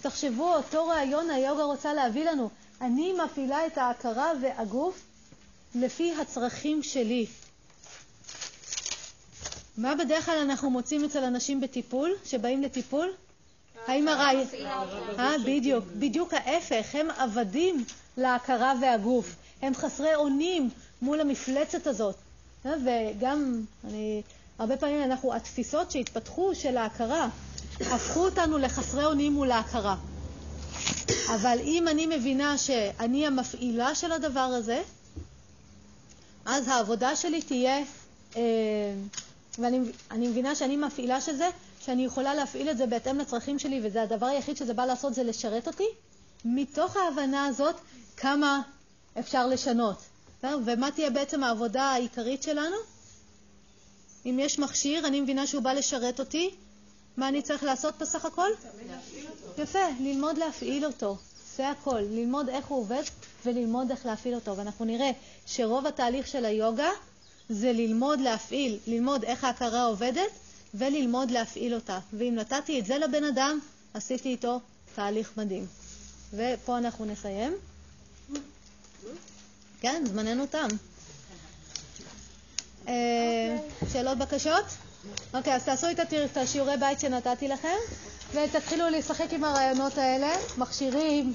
תחשבו, 0.00 0.54
אותו 0.54 0.86
רעיון 0.86 1.30
היוגה 1.30 1.62
רוצה 1.62 1.94
להביא 1.94 2.30
לנו. 2.30 2.50
אני 2.80 3.12
מפעילה 3.12 3.66
את 3.66 3.78
ההכרה 3.78 4.32
והגוף 4.40 5.02
לפי 5.74 6.14
הצרכים 6.20 6.82
שלי. 6.82 7.26
מה 9.76 9.94
בדרך 9.94 10.24
כלל 10.24 10.38
אנחנו 10.38 10.70
מוצאים 10.70 11.04
אצל 11.04 11.24
אנשים 11.24 11.60
בטיפול, 11.60 12.12
שבאים 12.24 12.62
לטיפול? 12.62 13.12
האם 13.86 14.08
הראי... 14.08 14.44
אה, 15.18 15.38
בדיוק. 15.44 15.84
בדיוק 15.98 16.34
ההפך. 16.34 16.94
הם 16.94 17.10
עבדים 17.10 17.84
להכרה 18.16 18.72
והגוף. 18.80 19.34
הם 19.62 19.74
חסרי 19.74 20.14
אונים 20.14 20.70
מול 21.02 21.20
המפלצת 21.20 21.86
הזאת. 21.86 22.16
אה, 22.66 22.72
וגם, 22.84 23.60
אני, 23.84 24.22
הרבה 24.58 24.76
פעמים 24.76 25.02
אנחנו, 25.02 25.34
התפיסות 25.34 25.90
שהתפתחו 25.90 26.54
של 26.54 26.76
ההכרה, 26.76 27.28
הפכו 27.80 28.24
אותנו 28.24 28.58
לחסרי 28.58 29.04
אונים 29.04 29.32
מול 29.32 29.50
ההכרה. 29.50 29.96
אבל 31.34 31.58
אם 31.62 31.88
אני 31.88 32.06
מבינה 32.06 32.58
שאני 32.58 33.26
המפעילה 33.26 33.94
של 33.94 34.12
הדבר 34.12 34.40
הזה, 34.40 34.82
אז 36.44 36.68
העבודה 36.68 37.16
שלי 37.16 37.42
תהיה, 37.42 37.82
אה, 38.36 38.42
ואני 39.58 40.28
מבינה 40.28 40.54
שאני 40.54 40.76
מפעילה 40.76 41.20
של 41.20 41.36
זה, 41.36 41.48
שאני 41.80 42.04
יכולה 42.04 42.34
להפעיל 42.34 42.70
את 42.70 42.78
זה 42.78 42.86
בהתאם 42.86 43.18
לצרכים 43.18 43.58
שלי, 43.58 43.80
וזה 43.84 44.02
הדבר 44.02 44.26
היחיד 44.26 44.56
שזה 44.56 44.74
בא 44.74 44.84
לעשות 44.84 45.14
זה 45.14 45.22
לשרת 45.22 45.66
אותי, 45.66 45.86
מתוך 46.44 46.96
ההבנה 46.96 47.46
הזאת 47.46 47.76
כמה 48.16 48.62
אפשר 49.18 49.46
לשנות. 49.46 49.96
ומה 50.42 50.90
תהיה 50.90 51.10
בעצם 51.10 51.44
העבודה 51.44 51.82
העיקרית 51.82 52.42
שלנו? 52.42 52.76
אם 54.26 54.38
יש 54.40 54.58
מכשיר, 54.58 55.06
אני 55.06 55.20
מבינה 55.20 55.46
שהוא 55.46 55.62
בא 55.62 55.72
לשרת 55.72 56.20
אותי, 56.20 56.50
מה 57.16 57.28
אני 57.28 57.42
צריך 57.42 57.62
לעשות 57.62 57.94
בסך 57.98 58.24
הכל? 58.24 58.48
יפה, 59.58 59.78
ללמוד 60.00 60.38
להפעיל 60.38 60.84
אותו. 60.86 61.16
זה 61.56 61.70
הכל, 61.70 62.00
ללמוד 62.00 62.48
איך 62.48 62.66
הוא 62.66 62.78
עובד 62.78 63.02
וללמוד 63.46 63.90
איך 63.90 64.06
להפעיל 64.06 64.34
אותו. 64.34 64.56
ואנחנו 64.56 64.84
נראה 64.84 65.10
שרוב 65.46 65.86
התהליך 65.86 66.26
של 66.26 66.44
היוגה 66.44 66.90
זה 67.48 67.72
ללמוד 67.72 68.20
להפעיל, 68.20 68.78
ללמוד 68.86 69.24
איך 69.24 69.44
ההכרה 69.44 69.84
עובדת 69.84 70.30
וללמוד 70.74 71.30
להפעיל 71.30 71.74
אותה. 71.74 71.98
ואם 72.12 72.34
נתתי 72.34 72.80
את 72.80 72.86
זה 72.86 72.98
לבן 72.98 73.24
אדם, 73.24 73.58
עשיתי 73.94 74.28
איתו 74.28 74.60
תהליך 74.94 75.32
מדהים. 75.36 75.66
ופה 76.32 76.78
אנחנו 76.78 77.04
נסיים. 77.04 77.56
כן, 79.80 80.04
זמננו 80.06 80.46
תם. 80.46 80.68
אה, 82.88 83.58
שאלות, 83.92 84.18
בקשות? 84.18 84.64
אוקיי, 85.34 85.54
אז 85.54 85.64
תעשו 85.64 85.86
את 86.24 86.36
השיעורי 86.36 86.76
בית 86.76 87.00
שנתתי 87.00 87.48
לכם, 87.48 87.76
ותתחילו 88.34 88.88
לשחק 88.88 89.32
עם 89.32 89.44
הרעיונות 89.44 89.98
האלה, 89.98 90.30
מכשירים, 90.58 91.34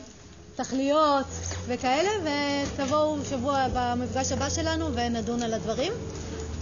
תכליות 0.55 1.25
וכאלה, 1.67 2.09
ותבואו 2.23 3.25
שבוע 3.29 3.67
במפגש 3.73 4.31
הבא 4.31 4.49
שלנו 4.49 4.93
ונדון 4.93 5.41
על 5.41 5.53
הדברים. 5.53 5.93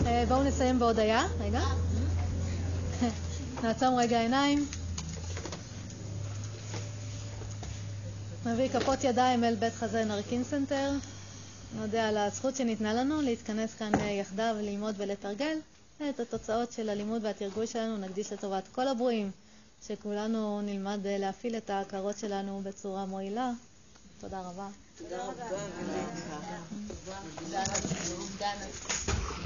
אה, 0.05 0.23
בואו 0.27 0.43
נסיים 0.43 0.79
בהודיה. 0.79 1.23
רגע. 1.39 1.61
נעצום 3.63 3.95
רגע 3.95 4.19
עיניים. 4.19 4.67
נביא 8.45 8.69
כפות 8.69 9.03
ידיים 9.03 9.43
אל 9.43 9.55
בית 9.55 9.73
חזה 9.75 10.05
נרקין 10.05 10.43
סנטר. 10.43 10.91
נודה 11.75 12.07
על 12.07 12.17
הזכות 12.17 12.55
שניתנה 12.55 12.93
לנו 12.93 13.21
להתכנס 13.21 13.73
כאן 13.73 13.91
יחדיו, 14.21 14.55
ללמוד 14.61 14.95
ולתרגל. 14.97 15.57
את 16.09 16.19
התוצאות 16.19 16.71
של 16.71 16.89
הלימוד 16.89 17.25
והתרגול 17.25 17.65
שלנו 17.65 17.97
נקדיש 17.97 18.33
לטובת 18.33 18.63
כל 18.71 18.87
הברואים, 18.87 19.31
שכולנו 19.87 20.61
נלמד 20.61 20.99
להפעיל 21.03 21.57
את 21.57 21.69
ההכרות 21.69 22.17
שלנו 22.17 22.61
בצורה 22.63 23.05
מועילה. 23.05 23.51
תודה 24.19 24.39
רבה. 24.41 24.67
תודה 24.97 25.25
רבה. 25.25 25.45